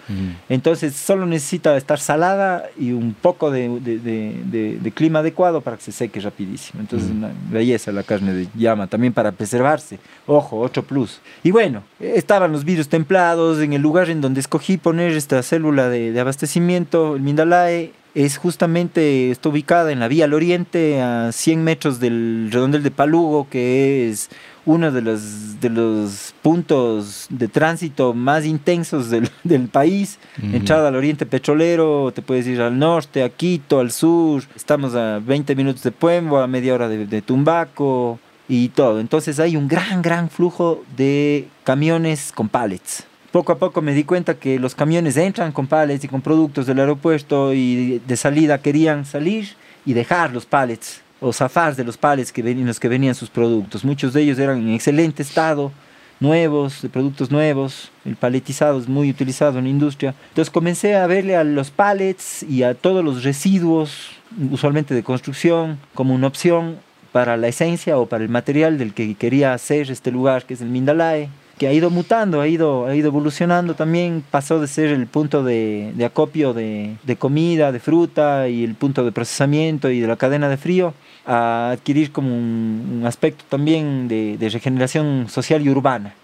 Entonces 0.49 0.95
solo 0.95 1.27
necesita 1.27 1.77
estar 1.77 1.99
salada 1.99 2.65
y 2.79 2.93
un 2.93 3.15
poco 3.15 3.51
de, 3.51 3.69
de, 3.81 4.79
de, 4.81 4.93
clima 4.93 5.21
adecuado 5.21 5.61
para 5.61 5.77
que 5.77 5.83
se 5.83 5.93
seque 5.93 6.21
rapidísimo. 6.21 6.81
Entonces 6.81 7.11
una 7.11 7.33
belleza 7.51 7.91
la 7.93 8.03
carne 8.03 8.33
de 8.33 8.49
llama, 8.55 8.87
también 8.87 9.13
para 9.13 9.33
preservarse. 9.33 9.99
Ojo, 10.27 10.61
otro 10.61 10.83
plus. 10.83 11.21
Y 11.43 11.51
bueno, 11.51 11.83
estaban 11.99 12.53
los 12.53 12.65
vidrios 12.65 12.89
templados 12.89 13.61
en 13.61 13.73
el 13.73 13.83
lugar 13.83 14.11
en 14.11 14.21
donde 14.21 14.41
escogí 14.41 14.77
poner 14.77 15.13
esta 15.13 15.43
célula 15.43 15.89
de, 15.89 16.19
abastecimiento, 16.19 17.17
el 17.17 17.23
Mindalae 17.23 17.93
es 18.15 18.39
justamente, 18.39 19.31
está 19.31 19.49
ubicada 19.49 19.91
en 19.91 19.99
la 19.99 20.09
vía 20.09 20.27
al 20.27 20.35
oriente, 20.35 21.03
a 21.03 21.33
100 21.33 21.65
metros 21.65 21.99
del 21.99 22.49
redondel 22.53 22.83
de 22.83 22.91
Palugo, 22.93 23.49
que 23.51 24.09
es 24.09 24.31
uno 24.67 24.93
de 24.93 25.03
los, 25.03 25.61
de 25.61 25.69
los 25.69 26.33
puntos 26.41 27.27
de 27.29 27.49
tránsito 27.49 28.15
más 28.15 28.47
intensos 28.47 29.11
del, 29.11 29.29
del 29.45 29.69
país. 29.69 30.19
Entrada 30.41 30.89
al 30.89 30.97
oriente 30.97 31.27
petrolero, 31.27 32.13
te 32.15 32.23
puedes 32.23 32.47
ir 32.47 32.61
al 32.61 32.79
norte, 32.79 33.25
a 33.25 33.29
Quito, 33.29 33.81
al 33.81 33.91
sur. 33.91 34.45
Estamos 34.55 34.95
a 34.95 35.19
20 35.19 35.57
minutos 35.57 35.83
de 35.83 35.91
Puembo, 35.91 36.39
a 36.39 36.47
media 36.47 36.75
hora 36.75 36.89
de, 36.89 37.07
de 37.07 37.21
Tumbaco 37.21 38.21
y 38.49 38.69
todo. 38.69 39.01
Entonces 39.01 39.41
hay 39.41 39.57
un 39.57 39.67
gran, 39.67 40.03
gran 40.03 40.31
flujo 40.31 40.85
de 40.97 41.49
camiones 41.65 42.31
con 42.33 42.49
pallets 42.49 43.07
poco 43.35 43.51
a 43.51 43.59
poco 43.59 43.83
me 43.83 43.95
di 43.95 44.05
cuenta 44.05 44.35
que 44.35 44.61
los 44.61 44.77
camiones 44.77 45.17
entran 45.17 45.51
con 45.51 45.67
pallets 45.67 46.05
y 46.05 46.07
con 46.07 46.21
productos 46.21 46.67
del 46.67 46.79
aeropuerto 46.79 47.53
y 47.53 48.01
de 48.07 48.17
salida 48.17 48.59
querían 48.59 49.05
salir 49.05 49.57
y 49.85 49.93
dejar 49.93 50.33
los 50.33 50.47
pallets 50.47 51.03
o 51.21 51.33
zafar 51.33 51.75
de 51.75 51.83
los 51.83 51.97
pallets 51.97 52.31
que 52.31 52.43
en 52.49 52.65
los 52.65 52.79
que 52.79 52.87
venían 52.87 53.17
sus 53.17 53.31
productos. 53.31 53.85
Muchos 53.85 54.13
de 54.13 54.23
ellos 54.23 54.39
eran 54.39 54.59
en 54.59 54.75
excelente 54.75 55.25
estado, 55.25 55.73
nuevos, 56.21 56.81
de 56.81 56.89
productos 56.89 57.33
nuevos, 57.33 57.91
el 58.05 58.15
paletizado 58.15 58.79
es 58.79 58.87
muy 58.87 59.11
utilizado 59.11 59.59
en 59.59 59.65
la 59.65 59.71
industria. 59.71 60.15
Entonces 60.29 60.53
comencé 60.53 60.95
a 60.95 61.05
verle 61.09 61.35
a 61.35 61.43
los 61.43 61.73
pallets 61.73 62.45
y 62.45 62.63
a 62.63 62.75
todos 62.75 63.05
los 63.05 63.25
residuos, 63.25 64.11
usualmente 64.53 64.95
de 64.95 65.03
construcción, 65.03 65.81
como 65.93 66.15
una 66.15 66.29
opción 66.29 66.77
para 67.11 67.37
la 67.37 67.49
esencia 67.49 67.99
o 67.99 68.07
para 68.07 68.23
el 68.23 68.31
material 68.31 68.79
del 68.79 68.95
que 68.95 69.13
quería 69.17 69.55
hacer 69.55 69.91
este 69.91 70.13
lugar, 70.13 70.45
que 70.45 70.55
es 70.55 70.61
el 70.61 70.69
Mindalae 70.69 71.31
que 71.59 71.69
ha 71.69 71.73
ido 71.73 71.91
mutando, 71.91 72.41
ha 72.41 72.49
ido, 72.49 72.87
ha 72.87 72.95
ido 72.95 73.09
evolucionando 73.09 73.75
también, 73.75 74.25
pasó 74.31 74.61
de 74.61 74.67
ser 74.67 74.91
el 74.91 75.07
punto 75.07 75.45
de, 75.45 75.93
de 75.95 76.05
acopio 76.05 76.53
de, 76.53 76.97
de, 77.05 77.17
comida, 77.17 77.71
de 77.71 77.81
fruta 77.81 78.49
y 78.49 78.65
el 78.65 78.75
punto 78.75 79.05
de 79.05 79.13
procesamiento 79.13 79.91
y 79.91 80.01
de 80.01 80.09
la 80.09 80.17
cadena 80.17 80.49
de 80.49 80.57
frío, 80.57 80.95
a 81.27 81.71
adquirir 81.71 82.11
como 82.13 82.37
un, 82.37 83.03
aspecto 83.07 83.45
también 83.49 84.09
de, 84.09 84.37
de, 84.37 84.49
regeneración 84.49 85.27
social 85.29 85.63
y 85.65 85.71
urbana. 85.71 86.15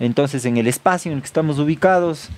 Entonces, 0.00 0.46
en 0.46 0.56
el 0.56 0.66
espacio 0.66 1.10
en 1.10 1.16
el 1.16 1.22
que 1.22 1.26
estamos 1.26 1.58
ubicados, 1.58 2.30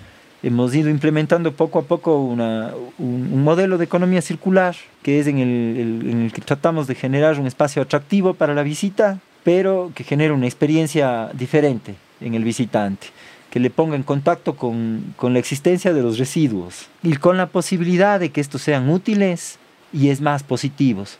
hemos 0.42 0.74
ido 0.74 0.90
implementando 0.90 1.52
poco 1.52 1.78
a 1.78 1.82
poco 1.82 2.18
una, 2.18 2.72
un, 2.98 3.30
un, 3.32 3.44
modelo 3.44 3.78
de 3.78 3.84
economía 3.84 4.20
circular, 4.22 4.74
que 5.02 5.20
es 5.20 5.28
en 5.28 5.38
el, 5.38 5.76
el, 5.76 6.10
en 6.10 6.22
el 6.22 6.32
que 6.32 6.40
tratamos 6.40 6.88
de 6.88 6.96
generar 6.96 7.38
un 7.38 7.46
espacio 7.46 7.82
atractivo 7.82 8.34
para 8.34 8.54
la 8.54 8.64
visita, 8.64 9.20
pero 9.44 9.92
que 9.94 10.02
genere 10.02 10.32
una 10.32 10.46
experiencia 10.46 11.30
diferente 11.32 11.94
en 12.20 12.34
el 12.34 12.44
visitante, 12.44 13.08
que 13.50 13.60
le 13.60 13.70
ponga 13.70 13.96
en 13.96 14.02
contacto 14.02 14.56
con, 14.56 15.14
con 15.16 15.32
la 15.32 15.38
existencia 15.38 15.92
de 15.92 16.02
los 16.02 16.18
residuos 16.18 16.88
y 17.02 17.16
con 17.16 17.36
la 17.36 17.46
posibilidad 17.46 18.20
de 18.20 18.30
que 18.30 18.40
estos 18.40 18.62
sean 18.62 18.88
útiles 18.90 19.58
y 19.92 20.08
es 20.08 20.20
más 20.20 20.42
positivos. 20.42 21.18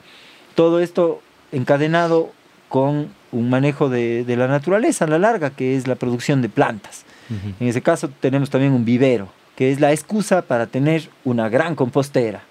Todo 0.55 0.81
esto 0.81 1.23
encadenado 1.53 2.33
con 2.69 3.09
un 3.33 3.51
manejo 3.51 3.89
de, 3.89 4.25
de 4.25 4.37
la 4.37 4.49
naturaleza 4.49 5.05
a 5.05 5.09
la 5.09 5.19
larga, 5.19 5.51
que 5.51 5.77
es 5.77 5.87
la 5.87 5.95
producción 5.95 6.43
de 6.43 6.49
plantas. 6.49 7.05
En 7.61 7.67
ese 7.67 7.83
caso 7.83 8.09
tenemos 8.21 8.51
también 8.51 8.73
un 8.73 8.85
vivero, 8.85 9.29
que 9.57 9.73
es 9.73 9.81
la 9.81 9.93
excusa 9.93 10.43
para 10.43 10.67
tener 10.67 11.09
una 11.25 11.49
gran 11.49 11.75
compostera, 11.75 12.45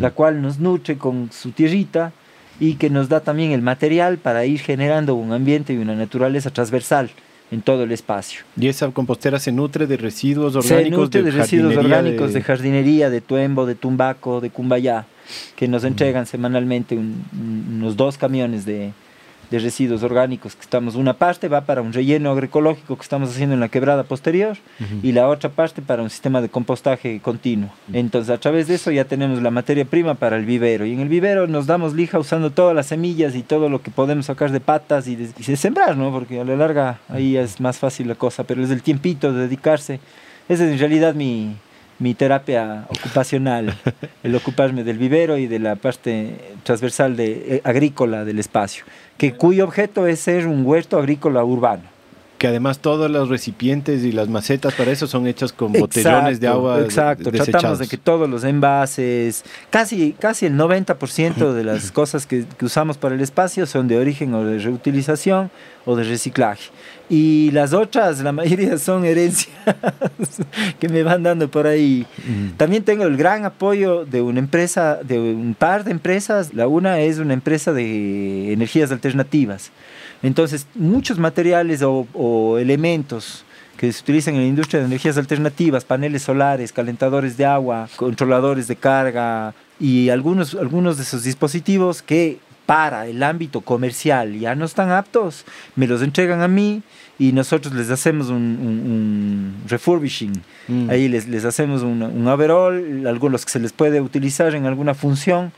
la 0.00 0.10
cual 0.10 0.42
nos 0.42 0.58
nutre 0.58 0.98
con 0.98 1.30
su 1.30 1.52
tierrita 1.52 2.12
y 2.58 2.74
que 2.74 2.90
nos 2.90 3.08
da 3.08 3.20
también 3.20 3.52
el 3.52 3.62
material 3.62 4.18
para 4.18 4.44
ir 4.44 4.60
generando 4.60 5.14
un 5.14 5.32
ambiente 5.32 5.74
y 5.74 5.76
una 5.76 5.94
naturaleza 5.94 6.50
transversal 6.50 7.10
en 7.50 7.62
todo 7.62 7.84
el 7.84 7.92
espacio. 7.92 8.40
¿Y 8.58 8.68
esa 8.68 8.90
compostera 8.90 9.38
se 9.38 9.52
nutre 9.52 9.86
de 9.86 9.96
residuos 9.96 10.56
orgánicos? 10.56 10.88
Se 10.88 10.90
nutre 10.90 11.22
de, 11.22 11.30
residuos 11.30 11.76
orgánicos 11.76 12.32
de... 12.32 12.42
jardinería, 12.42 13.10
de 13.10 13.20
tuembo, 13.20 13.66
de 13.66 13.74
tumbaco, 13.74 14.40
de 14.40 14.50
cumbayá, 14.50 15.06
que 15.54 15.68
nos 15.68 15.84
entregan 15.84 16.26
semanalmente 16.26 16.98
unos 16.98 17.96
dos 17.96 18.18
camiones 18.18 18.64
de, 18.64 18.92
de 19.50 19.58
residuos 19.58 20.02
orgánicos 20.02 20.54
que 20.54 20.62
estamos, 20.62 20.94
una 20.94 21.14
parte 21.14 21.48
va 21.48 21.62
para 21.62 21.82
un 21.82 21.92
relleno 21.92 22.30
agroecológico 22.30 22.96
que 22.96 23.02
estamos 23.02 23.30
haciendo 23.30 23.54
en 23.54 23.60
la 23.60 23.68
quebrada 23.68 24.04
posterior 24.04 24.56
y 25.02 25.12
la 25.12 25.28
otra 25.28 25.50
parte 25.50 25.82
para 25.82 26.02
un 26.02 26.10
sistema 26.10 26.40
de 26.40 26.48
compostaje 26.48 27.20
continuo. 27.20 27.70
Entonces 27.92 28.34
a 28.34 28.38
través 28.38 28.68
de 28.68 28.74
eso 28.74 28.90
ya 28.90 29.04
tenemos 29.04 29.42
la 29.42 29.50
materia 29.50 29.84
prima 29.84 30.14
para 30.14 30.36
el 30.36 30.44
vivero 30.44 30.86
y 30.86 30.92
en 30.92 31.00
el 31.00 31.08
vivero 31.08 31.46
nos 31.46 31.66
damos 31.66 31.94
lija 31.94 32.18
usando 32.18 32.50
todas 32.50 32.74
las 32.74 32.86
semillas 32.86 33.34
y 33.34 33.42
todo 33.42 33.68
lo 33.68 33.82
que 33.82 33.90
podemos 33.90 34.26
sacar 34.26 34.50
de 34.50 34.60
patas 34.60 35.06
y 35.08 35.16
de, 35.16 35.56
sembrar, 35.56 35.96
¿no? 35.96 36.10
porque 36.10 36.40
a 36.40 36.44
la 36.44 36.56
larga 36.56 37.00
ahí 37.08 37.36
es 37.36 37.60
más 37.60 37.78
fácil 37.78 38.08
la 38.08 38.14
cosa, 38.14 38.44
pero 38.44 38.62
es 38.62 38.70
el 38.70 38.82
tiempito 38.82 39.32
de 39.32 39.42
dedicarse. 39.42 40.00
Esa 40.48 40.64
es 40.64 40.72
en 40.72 40.78
realidad 40.78 41.14
mi, 41.14 41.56
mi 41.98 42.14
terapia 42.14 42.86
ocupacional, 42.88 43.74
el 44.22 44.34
ocuparme 44.34 44.84
del 44.84 44.98
vivero 44.98 45.38
y 45.38 45.46
de 45.46 45.58
la 45.58 45.76
parte 45.76 46.56
transversal 46.62 47.16
de, 47.16 47.56
eh, 47.56 47.60
agrícola 47.64 48.24
del 48.24 48.38
espacio, 48.38 48.84
que, 49.16 49.32
cuyo 49.32 49.64
objeto 49.64 50.06
es 50.06 50.20
ser 50.20 50.46
un 50.46 50.64
huerto 50.66 50.98
agrícola 50.98 51.44
urbano 51.44 51.95
que 52.38 52.46
además 52.46 52.80
todos 52.80 53.10
los 53.10 53.28
recipientes 53.28 54.04
y 54.04 54.12
las 54.12 54.28
macetas 54.28 54.74
para 54.74 54.90
eso 54.90 55.06
son 55.06 55.26
hechas 55.26 55.52
con 55.52 55.72
botellones 55.72 56.40
de 56.40 56.48
agua. 56.48 56.80
Exacto, 56.80 57.30
tratamos 57.32 57.78
de 57.78 57.88
que 57.88 57.96
todos 57.96 58.28
los 58.28 58.44
envases, 58.44 59.44
casi, 59.70 60.12
casi 60.12 60.46
el 60.46 60.54
90% 60.54 61.52
de 61.52 61.64
las 61.64 61.90
cosas 61.92 62.26
que, 62.26 62.44
que, 62.44 62.64
usamos 62.64 62.98
para 62.98 63.14
el 63.14 63.20
espacio 63.20 63.66
son 63.66 63.88
de 63.88 63.98
origen 63.98 64.34
o 64.34 64.44
de 64.44 64.58
reutilización 64.58 65.50
o 65.86 65.96
de 65.96 66.04
reciclaje. 66.04 66.70
Y 67.08 67.50
las 67.52 67.72
otras, 67.72 68.20
la 68.20 68.32
mayoría 68.32 68.76
son 68.78 69.04
herencias 69.04 69.54
que 70.78 70.88
me 70.88 71.02
van 71.02 71.22
dando 71.22 71.48
por 71.48 71.66
ahí. 71.66 72.06
También 72.56 72.82
tengo 72.82 73.04
el 73.04 73.16
gran 73.16 73.44
apoyo 73.44 74.04
de 74.04 74.20
una 74.20 74.40
empresa, 74.40 74.98
de 75.02 75.18
un 75.18 75.54
par 75.54 75.84
de 75.84 75.92
empresas. 75.92 76.52
La 76.52 76.66
una 76.66 77.00
es 77.00 77.18
una 77.18 77.32
empresa 77.32 77.72
de 77.72 78.52
energías 78.52 78.90
alternativas 78.90 79.70
entonces, 80.26 80.66
muchos 80.74 81.18
materiales 81.18 81.82
o, 81.82 82.58
elementos 82.58 83.44
que 83.76 83.92
se 83.92 84.02
utilizan 84.02 84.34
en 84.34 84.40
la 84.40 84.46
industria 84.46 84.80
de 84.80 84.86
energías 84.86 85.18
alternativas, 85.18 85.84
paneles 85.84 86.22
solares, 86.22 86.72
calentadores 86.72 87.36
de 87.36 87.44
agua, 87.44 87.88
controladores 87.96 88.66
de 88.66 88.76
carga 88.76 89.54
y 89.78 90.08
algunos, 90.08 90.54
algunos 90.54 90.96
de 90.96 91.02
esos 91.02 91.24
dispositivos 91.24 92.02
que 92.02 92.38
para 92.64 93.06
el 93.06 93.22
ámbito 93.22 93.60
comercial 93.60 94.36
ya 94.40 94.54
no 94.54 94.64
están 94.64 94.90
aptos, 94.90 95.44
me 95.76 95.86
los 95.86 96.02
entregan 96.02 96.40
a 96.40 96.48
mí 96.48 96.82
y 97.18 97.32
nosotros 97.32 97.74
les 97.74 97.90
hacemos 97.90 98.28
un, 98.28 99.54
refurbishing. 99.68 100.32
Mm. 100.66 100.90
Ahí 100.90 101.08
les, 101.08 101.28
les 101.28 101.44
hacemos 101.44 101.82
un, 101.82 102.02
un 102.02 102.26
overall, 102.26 103.06
algunos 103.06 103.44
que 103.44 103.52
se 103.52 103.60
les 103.60 103.72
puede 103.72 104.00
utilizar 104.00 104.54
en 104.54 104.66
alguna 104.66 104.94
función 104.94 105.52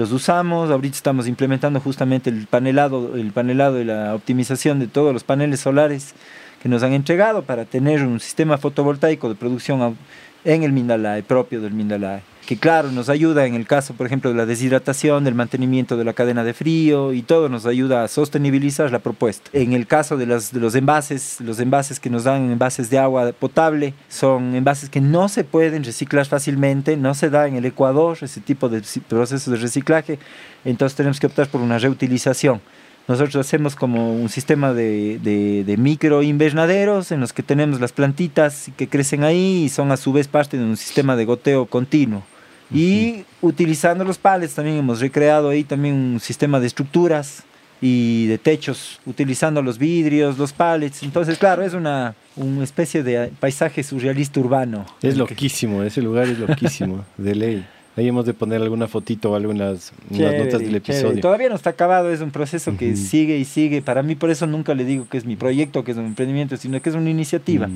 los 0.00 0.12
usamos, 0.12 0.70
ahorita 0.70 0.96
estamos 0.96 1.28
implementando 1.28 1.78
justamente 1.78 2.30
el 2.30 2.46
panelado, 2.46 3.16
el 3.16 3.32
panelado 3.32 3.78
y 3.82 3.84
la 3.84 4.14
optimización 4.14 4.78
de 4.78 4.86
todos 4.86 5.12
los 5.12 5.24
paneles 5.24 5.60
solares 5.60 6.14
que 6.62 6.70
nos 6.70 6.82
han 6.82 6.94
entregado 6.94 7.42
para 7.42 7.66
tener 7.66 8.02
un 8.02 8.18
sistema 8.18 8.56
fotovoltaico 8.56 9.28
de 9.28 9.34
producción 9.34 9.98
en 10.46 10.62
el 10.62 10.72
Mindalae, 10.72 11.22
propio 11.22 11.60
del 11.60 11.74
Mindalae 11.74 12.22
que 12.50 12.56
claro, 12.56 12.90
nos 12.90 13.08
ayuda 13.08 13.46
en 13.46 13.54
el 13.54 13.64
caso, 13.64 13.94
por 13.94 14.06
ejemplo, 14.06 14.28
de 14.28 14.36
la 14.36 14.44
deshidratación, 14.44 15.22
del 15.22 15.36
mantenimiento 15.36 15.96
de 15.96 16.02
la 16.02 16.14
cadena 16.14 16.42
de 16.42 16.52
frío 16.52 17.12
y 17.12 17.22
todo 17.22 17.48
nos 17.48 17.64
ayuda 17.64 18.02
a 18.02 18.08
sostenibilizar 18.08 18.90
la 18.90 18.98
propuesta. 18.98 19.48
En 19.52 19.72
el 19.72 19.86
caso 19.86 20.16
de, 20.16 20.26
de 20.26 20.58
los 20.58 20.74
envases, 20.74 21.40
los 21.40 21.60
envases 21.60 22.00
que 22.00 22.10
nos 22.10 22.24
dan 22.24 22.50
envases 22.50 22.90
de 22.90 22.98
agua 22.98 23.30
potable 23.38 23.94
son 24.08 24.56
envases 24.56 24.90
que 24.90 25.00
no 25.00 25.28
se 25.28 25.44
pueden 25.44 25.84
reciclar 25.84 26.26
fácilmente, 26.26 26.96
no 26.96 27.14
se 27.14 27.30
da 27.30 27.46
en 27.46 27.54
el 27.54 27.66
Ecuador 27.66 28.18
ese 28.20 28.40
tipo 28.40 28.68
de 28.68 28.82
procesos 29.06 29.52
de 29.52 29.56
reciclaje, 29.56 30.18
entonces 30.64 30.96
tenemos 30.96 31.20
que 31.20 31.28
optar 31.28 31.46
por 31.46 31.60
una 31.60 31.78
reutilización. 31.78 32.60
Nosotros 33.06 33.36
hacemos 33.36 33.76
como 33.76 34.12
un 34.12 34.28
sistema 34.28 34.72
de, 34.72 35.20
de, 35.22 35.62
de, 35.62 35.76
micro 35.76 36.24
invernaderos 36.24 37.12
en 37.12 37.20
los 37.20 37.32
que 37.32 37.44
tenemos 37.44 37.80
las 37.80 37.92
plantitas 37.92 38.72
que 38.76 38.88
crecen 38.88 39.22
ahí 39.22 39.66
y 39.66 39.68
son 39.68 39.92
a 39.92 39.96
su 39.96 40.12
vez 40.12 40.26
parte 40.26 40.58
de 40.58 40.64
un 40.64 40.76
sistema 40.76 41.14
de 41.14 41.26
goteo 41.26 41.66
continuo. 41.66 42.24
Y 42.72 43.24
utilizando 43.40 44.04
los 44.04 44.18
palets 44.18 44.54
también 44.54 44.76
hemos 44.76 45.00
recreado 45.00 45.48
ahí 45.48 45.64
también 45.64 45.94
un 45.94 46.20
sistema 46.20 46.60
de 46.60 46.68
estructuras 46.68 47.42
y 47.80 48.26
de 48.26 48.38
techos, 48.38 49.00
utilizando 49.06 49.62
los 49.62 49.78
vidrios, 49.78 50.38
los 50.38 50.52
palets. 50.52 51.02
Entonces, 51.02 51.38
claro, 51.38 51.62
es 51.62 51.72
una, 51.72 52.14
una 52.36 52.62
especie 52.62 53.02
de 53.02 53.32
paisaje 53.40 53.82
surrealista 53.82 54.38
urbano. 54.38 54.86
Es 55.02 55.16
loquísimo, 55.16 55.82
ese 55.82 56.02
lugar 56.02 56.28
es 56.28 56.38
loquísimo, 56.38 57.04
de 57.16 57.34
ley. 57.34 57.66
Ahí 57.96 58.06
hemos 58.06 58.24
de 58.24 58.34
poner 58.34 58.62
alguna 58.62 58.86
fotito 58.86 59.32
o 59.32 59.34
algo 59.34 59.50
en 59.50 59.58
las, 59.58 59.92
notas 60.10 60.60
del 60.60 60.76
episodio. 60.76 61.20
Todavía 61.20 61.48
no 61.48 61.56
está 61.56 61.70
acabado, 61.70 62.12
es 62.12 62.20
un 62.20 62.30
proceso 62.30 62.76
que 62.76 62.96
sigue 62.96 63.36
y 63.36 63.44
sigue. 63.44 63.82
Para 63.82 64.02
mí, 64.02 64.14
por 64.14 64.30
eso 64.30 64.46
nunca 64.46 64.74
le 64.74 64.84
digo 64.84 65.08
que 65.08 65.18
es 65.18 65.24
mi 65.24 65.34
proyecto, 65.34 65.82
que 65.82 65.90
es 65.90 65.96
un 65.96 66.06
emprendimiento, 66.06 66.56
sino 66.56 66.80
que 66.80 66.88
es 66.88 66.94
una 66.94 67.10
iniciativa 67.10 67.68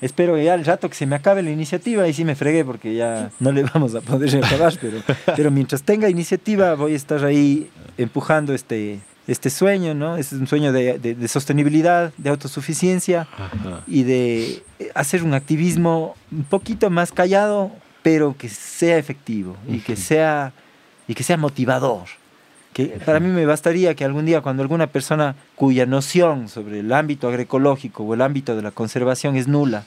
espero 0.00 0.34
que 0.34 0.44
ya 0.44 0.54
al 0.54 0.64
rato 0.64 0.88
que 0.88 0.94
se 0.94 1.06
me 1.06 1.16
acabe 1.16 1.42
la 1.42 1.50
iniciativa, 1.50 2.06
y 2.08 2.12
sí 2.12 2.24
me 2.24 2.34
fregué 2.34 2.64
porque 2.64 2.94
ya 2.94 3.30
no 3.40 3.52
le 3.52 3.64
vamos 3.64 3.94
a 3.94 4.00
poder 4.00 4.44
acabar, 4.44 4.74
pero, 4.80 4.98
pero 5.36 5.50
mientras 5.50 5.82
tenga 5.82 6.08
iniciativa 6.08 6.74
voy 6.74 6.92
a 6.92 6.96
estar 6.96 7.24
ahí 7.24 7.70
empujando 7.98 8.54
este, 8.54 9.00
este 9.26 9.50
sueño, 9.50 9.94
¿no? 9.94 10.16
Es 10.16 10.32
un 10.32 10.46
sueño 10.46 10.72
de, 10.72 10.98
de, 10.98 11.28
sostenibilidad, 11.28 12.12
de 12.16 12.30
autosuficiencia 12.30 13.28
y 13.86 14.02
de 14.04 14.62
hacer 14.94 15.22
un 15.22 15.34
activismo 15.34 16.16
un 16.32 16.44
poquito 16.44 16.90
más 16.90 17.12
callado, 17.12 17.70
pero 18.02 18.36
que 18.36 18.48
sea 18.48 18.98
efectivo 18.98 19.56
y 19.68 19.80
que 19.80 19.96
sea, 19.96 20.52
y 21.06 21.14
que 21.14 21.22
sea 21.22 21.36
motivador 21.36 22.19
que 22.88 22.98
para 23.00 23.20
mí 23.20 23.28
me 23.28 23.46
bastaría 23.46 23.94
que 23.94 24.04
algún 24.04 24.26
día 24.26 24.40
cuando 24.40 24.62
alguna 24.62 24.86
persona 24.86 25.34
cuya 25.56 25.86
noción 25.86 26.48
sobre 26.48 26.80
el 26.80 26.92
ámbito 26.92 27.28
agroecológico 27.28 28.04
o 28.04 28.14
el 28.14 28.22
ámbito 28.22 28.56
de 28.56 28.62
la 28.62 28.70
conservación 28.70 29.36
es 29.36 29.48
nula, 29.48 29.84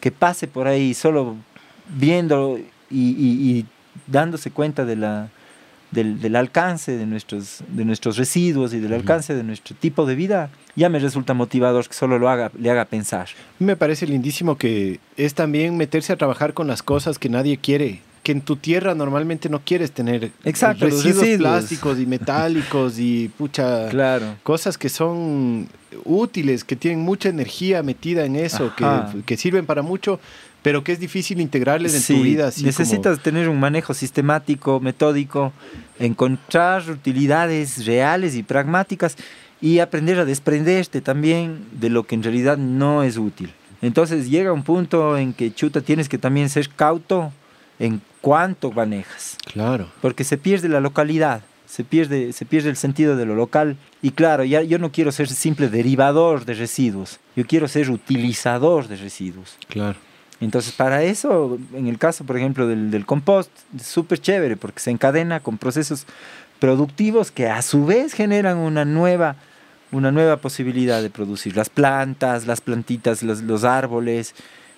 que 0.00 0.10
pase 0.10 0.48
por 0.48 0.66
ahí 0.66 0.94
solo 0.94 1.36
viendo 1.88 2.58
y, 2.90 3.66
dándose 4.06 4.50
cuenta 4.50 4.84
de 4.84 4.96
la, 4.96 5.28
del, 5.90 6.36
alcance 6.36 6.96
de 6.96 7.06
nuestros, 7.06 7.62
de 7.68 7.84
nuestros 7.84 8.16
residuos 8.16 8.74
y 8.74 8.80
del 8.80 8.94
alcance 8.94 9.34
de 9.34 9.44
nuestro 9.44 9.76
tipo 9.76 10.06
de 10.06 10.14
vida, 10.14 10.50
ya 10.74 10.88
me 10.88 10.98
resulta 10.98 11.34
motivador 11.34 11.86
que 11.86 11.94
solo 11.94 12.18
lo 12.18 12.28
haga, 12.28 12.50
le 12.58 12.70
haga 12.70 12.86
pensar. 12.86 13.28
Me 13.58 13.76
parece 13.76 14.06
lindísimo 14.06 14.56
que 14.56 15.00
es 15.16 15.34
también 15.34 15.76
meterse 15.76 16.12
a 16.12 16.16
trabajar 16.16 16.54
con 16.54 16.66
las 16.66 16.82
cosas 16.82 17.18
que 17.18 17.28
nadie 17.28 17.58
quiere 17.58 18.00
que 18.22 18.32
en 18.32 18.40
tu 18.40 18.56
tierra 18.56 18.94
normalmente 18.94 19.48
no 19.48 19.60
quieres 19.64 19.90
tener 19.90 20.30
Exacto, 20.44 20.86
residuos, 20.86 21.26
plásticos 21.38 21.98
y 21.98 22.06
metálicos 22.06 22.98
y 22.98 23.28
pucha 23.36 23.88
claro. 23.90 24.36
cosas 24.42 24.78
que 24.78 24.88
son 24.88 25.68
útiles, 26.04 26.64
que 26.64 26.76
tienen 26.76 27.00
mucha 27.00 27.28
energía 27.28 27.82
metida 27.82 28.24
en 28.24 28.36
eso, 28.36 28.72
que, 28.76 28.86
que, 29.26 29.36
sirven 29.36 29.66
para 29.66 29.82
mucho, 29.82 30.20
pero 30.62 30.84
que 30.84 30.92
es 30.92 31.00
difícil 31.00 31.40
integrarles 31.40 32.08
en 32.08 32.16
tu 32.16 32.22
vida. 32.22 32.48
Así 32.48 32.64
necesitas 32.64 33.20
tener 33.20 33.48
un 33.48 33.58
manejo 33.58 33.92
sistemático, 33.92 34.78
metódico, 34.78 35.52
encontrar 35.98 36.88
utilidades 36.88 37.84
reales 37.84 38.36
y 38.36 38.42
pragmáticas 38.44 39.16
y 39.60 39.80
aprender 39.80 40.18
a 40.20 40.24
desprenderte 40.24 41.00
también 41.00 41.64
de 41.72 41.90
lo 41.90 42.04
que 42.04 42.14
en 42.14 42.22
realidad 42.22 42.56
no 42.56 43.02
es 43.02 43.16
útil. 43.16 43.52
Entonces 43.80 44.30
llega 44.30 44.52
un 44.52 44.62
punto 44.62 45.18
en 45.18 45.32
que 45.32 45.52
chuta 45.52 45.80
tienes 45.80 46.08
que 46.08 46.18
también 46.18 46.48
ser 46.48 46.68
cauto 46.68 47.32
en 47.80 48.00
cuánto 48.22 48.72
manejas. 48.72 49.36
Claro. 49.52 49.88
Porque 50.00 50.24
se 50.24 50.38
pierde 50.38 50.70
la 50.70 50.80
localidad, 50.80 51.42
se 51.66 51.84
pierde, 51.84 52.32
se 52.32 52.46
pierde 52.46 52.70
el 52.70 52.76
sentido 52.76 53.16
de 53.16 53.26
lo 53.26 53.34
local. 53.34 53.76
Y 54.00 54.12
claro, 54.12 54.44
ya, 54.44 54.62
yo 54.62 54.78
no 54.78 54.90
quiero 54.90 55.12
ser 55.12 55.28
simple 55.28 55.68
derivador 55.68 56.46
de 56.46 56.54
residuos, 56.54 57.20
yo 57.36 57.46
quiero 57.46 57.68
ser 57.68 57.90
utilizador 57.90 58.88
de 58.88 58.96
residuos. 58.96 59.58
Claro. 59.68 59.98
Entonces, 60.40 60.72
para 60.72 61.04
eso, 61.04 61.58
en 61.74 61.86
el 61.86 61.98
caso, 61.98 62.24
por 62.24 62.38
ejemplo, 62.38 62.66
del, 62.66 62.90
del 62.90 63.04
compost, 63.04 63.50
es 63.76 63.86
súper 63.86 64.18
chévere 64.18 64.56
porque 64.56 64.80
se 64.80 64.90
encadena 64.90 65.40
con 65.40 65.58
procesos 65.58 66.06
productivos 66.58 67.30
que 67.30 67.48
a 67.48 67.60
su 67.60 67.84
vez 67.84 68.14
generan 68.14 68.56
una 68.56 68.84
nueva 68.84 69.36
una 69.92 70.10
nueva 70.10 70.38
posibilidad 70.38 71.02
de 71.02 71.10
producir. 71.10 71.54
Las 71.56 71.68
plantas, 71.68 72.46
las 72.46 72.60
plantitas, 72.60 73.22
los, 73.22 73.42
los 73.42 73.62
árboles 73.62 74.34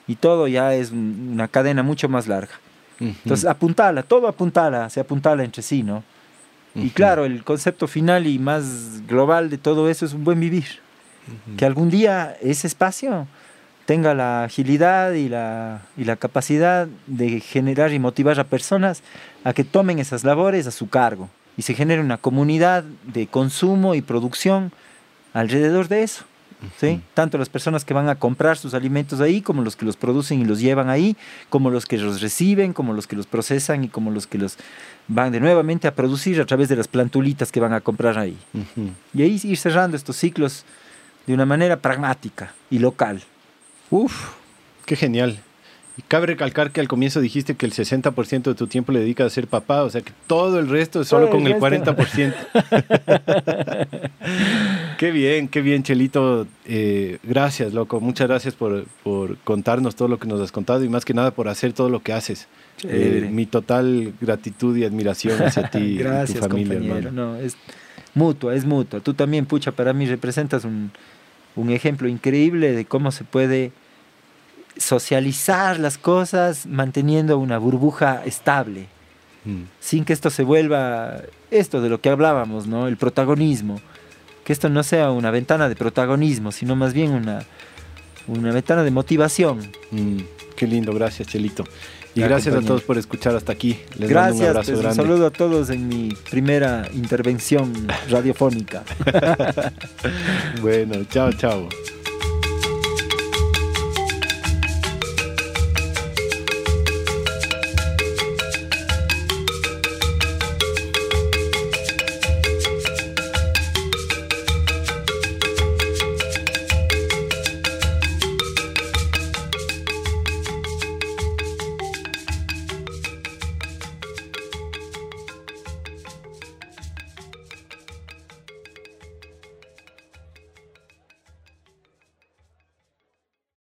y 0.06 0.16
todo 0.16 0.48
ya 0.48 0.74
es 0.74 0.90
una 0.90 1.48
cadena 1.48 1.82
mucho 1.82 2.08
más 2.08 2.26
larga. 2.26 2.60
Entonces, 3.00 3.44
apuntala, 3.44 4.02
todo 4.02 4.28
apuntala, 4.28 4.88
se 4.90 5.00
apuntala 5.00 5.44
entre 5.44 5.62
sí, 5.62 5.82
¿no? 5.82 6.02
Y 6.74 6.90
claro, 6.90 7.24
el 7.24 7.44
concepto 7.44 7.86
final 7.86 8.26
y 8.26 8.38
más 8.38 9.06
global 9.06 9.48
de 9.48 9.58
todo 9.58 9.88
eso 9.88 10.04
es 10.04 10.12
un 10.12 10.24
buen 10.24 10.40
vivir. 10.40 10.80
Que 11.56 11.64
algún 11.64 11.88
día 11.88 12.36
ese 12.42 12.66
espacio 12.66 13.26
tenga 13.86 14.14
la 14.14 14.44
agilidad 14.44 15.12
y 15.12 15.28
la, 15.28 15.82
y 15.96 16.04
la 16.04 16.16
capacidad 16.16 16.88
de 17.06 17.40
generar 17.40 17.92
y 17.92 17.98
motivar 17.98 18.40
a 18.40 18.44
personas 18.44 19.02
a 19.44 19.52
que 19.52 19.64
tomen 19.64 19.98
esas 19.98 20.24
labores 20.24 20.66
a 20.66 20.70
su 20.70 20.88
cargo 20.88 21.28
y 21.56 21.62
se 21.62 21.74
genere 21.74 22.00
una 22.00 22.18
comunidad 22.18 22.84
de 23.06 23.26
consumo 23.26 23.94
y 23.94 24.02
producción 24.02 24.72
alrededor 25.32 25.88
de 25.88 26.02
eso. 26.02 26.24
¿Sí? 26.78 27.00
Tanto 27.14 27.38
las 27.38 27.48
personas 27.48 27.84
que 27.84 27.94
van 27.94 28.08
a 28.08 28.16
comprar 28.16 28.56
sus 28.56 28.74
alimentos 28.74 29.20
ahí, 29.20 29.40
como 29.42 29.62
los 29.62 29.76
que 29.76 29.84
los 29.84 29.96
producen 29.96 30.40
y 30.40 30.44
los 30.44 30.60
llevan 30.60 30.88
ahí, 30.88 31.16
como 31.48 31.70
los 31.70 31.86
que 31.86 31.98
los 31.98 32.20
reciben, 32.20 32.72
como 32.72 32.92
los 32.92 33.06
que 33.06 33.16
los 33.16 33.26
procesan 33.26 33.84
y 33.84 33.88
como 33.88 34.10
los 34.10 34.26
que 34.26 34.38
los 34.38 34.56
van 35.08 35.32
de 35.32 35.40
nuevamente 35.40 35.88
a 35.88 35.94
producir 35.94 36.40
a 36.40 36.46
través 36.46 36.68
de 36.68 36.76
las 36.76 36.88
plantulitas 36.88 37.52
que 37.52 37.60
van 37.60 37.72
a 37.72 37.80
comprar 37.80 38.18
ahí. 38.18 38.36
Y 39.12 39.22
ahí 39.22 39.40
ir 39.42 39.56
cerrando 39.56 39.96
estos 39.96 40.16
ciclos 40.16 40.64
de 41.26 41.34
una 41.34 41.46
manera 41.46 41.76
pragmática 41.76 42.54
y 42.70 42.78
local. 42.78 43.22
Uf, 43.90 44.30
qué 44.86 44.96
genial. 44.96 45.38
Y 45.96 46.02
cabe 46.02 46.26
recalcar 46.26 46.72
que 46.72 46.80
al 46.80 46.88
comienzo 46.88 47.20
dijiste 47.20 47.54
que 47.54 47.66
el 47.66 47.72
60% 47.72 48.42
de 48.42 48.54
tu 48.54 48.66
tiempo 48.66 48.90
le 48.90 48.98
dedicas 48.98 49.28
a 49.28 49.30
ser 49.30 49.46
papá, 49.46 49.84
o 49.84 49.90
sea 49.90 50.00
que 50.00 50.10
todo 50.26 50.58
el 50.58 50.68
resto 50.68 51.02
es 51.02 51.08
solo 51.08 51.30
con 51.30 51.46
el 51.46 51.54
40%. 51.54 52.34
qué 54.98 55.12
bien, 55.12 55.46
qué 55.46 55.60
bien, 55.60 55.84
Chelito. 55.84 56.48
Eh, 56.66 57.18
gracias, 57.22 57.72
loco. 57.72 58.00
Muchas 58.00 58.26
gracias 58.26 58.54
por, 58.54 58.86
contarnos 59.44 59.94
todo 59.94 60.08
lo 60.08 60.18
que 60.18 60.26
nos 60.26 60.40
has 60.40 60.50
contado 60.50 60.82
y 60.82 60.88
más 60.88 61.04
que 61.04 61.14
nada 61.14 61.30
por 61.30 61.46
hacer 61.46 61.72
todo 61.72 61.88
lo 61.88 62.02
que 62.02 62.12
haces. 62.12 62.48
Eh, 62.82 63.28
mi 63.30 63.46
total 63.46 64.14
gratitud 64.20 64.76
y 64.76 64.84
admiración 64.84 65.40
hacia 65.42 65.70
ti 65.70 65.78
y 65.78 65.98
tu 66.32 66.34
familia, 66.40 66.78
hermano. 66.78 67.12
No, 67.12 67.36
es 67.36 67.56
mutua, 68.14 68.56
es 68.56 68.64
mutua. 68.64 68.98
Tú 68.98 69.14
también, 69.14 69.46
pucha, 69.46 69.70
para 69.70 69.92
mí 69.92 70.06
representas 70.06 70.64
un, 70.64 70.90
un 71.54 71.70
ejemplo 71.70 72.08
increíble 72.08 72.72
de 72.72 72.84
cómo 72.84 73.12
se 73.12 73.22
puede 73.22 73.70
socializar 74.76 75.78
las 75.78 75.98
cosas 75.98 76.66
manteniendo 76.66 77.38
una 77.38 77.58
burbuja 77.58 78.22
estable, 78.24 78.86
mm. 79.44 79.62
sin 79.80 80.04
que 80.04 80.12
esto 80.12 80.30
se 80.30 80.42
vuelva 80.42 81.22
esto 81.50 81.80
de 81.80 81.88
lo 81.88 82.00
que 82.00 82.10
hablábamos, 82.10 82.66
¿no? 82.66 82.88
El 82.88 82.96
protagonismo. 82.96 83.80
Que 84.44 84.52
esto 84.52 84.68
no 84.68 84.82
sea 84.82 85.10
una 85.10 85.30
ventana 85.30 85.70
de 85.70 85.76
protagonismo, 85.76 86.52
sino 86.52 86.76
más 86.76 86.92
bien 86.92 87.12
una, 87.12 87.44
una 88.26 88.52
ventana 88.52 88.82
de 88.84 88.90
motivación. 88.90 89.60
Mm, 89.90 90.18
qué 90.54 90.66
lindo, 90.66 90.92
gracias 90.92 91.28
Chelito. 91.28 91.64
Y 92.14 92.20
gracias 92.20 92.54
a 92.54 92.60
todos 92.60 92.82
por 92.82 92.96
escuchar 92.96 93.34
hasta 93.34 93.52
aquí. 93.52 93.80
Les 93.98 94.08
gracias, 94.08 94.36
mando 94.36 94.44
un 94.44 94.50
abrazo 94.50 94.72
pues, 94.72 94.84
Un 94.84 94.94
saludo 94.94 95.26
a 95.26 95.30
todos 95.30 95.70
en 95.70 95.88
mi 95.88 96.10
primera 96.30 96.88
intervención 96.94 97.72
radiofónica. 98.08 98.84
bueno, 100.62 101.04
chao, 101.10 101.32
chao. 101.32 101.68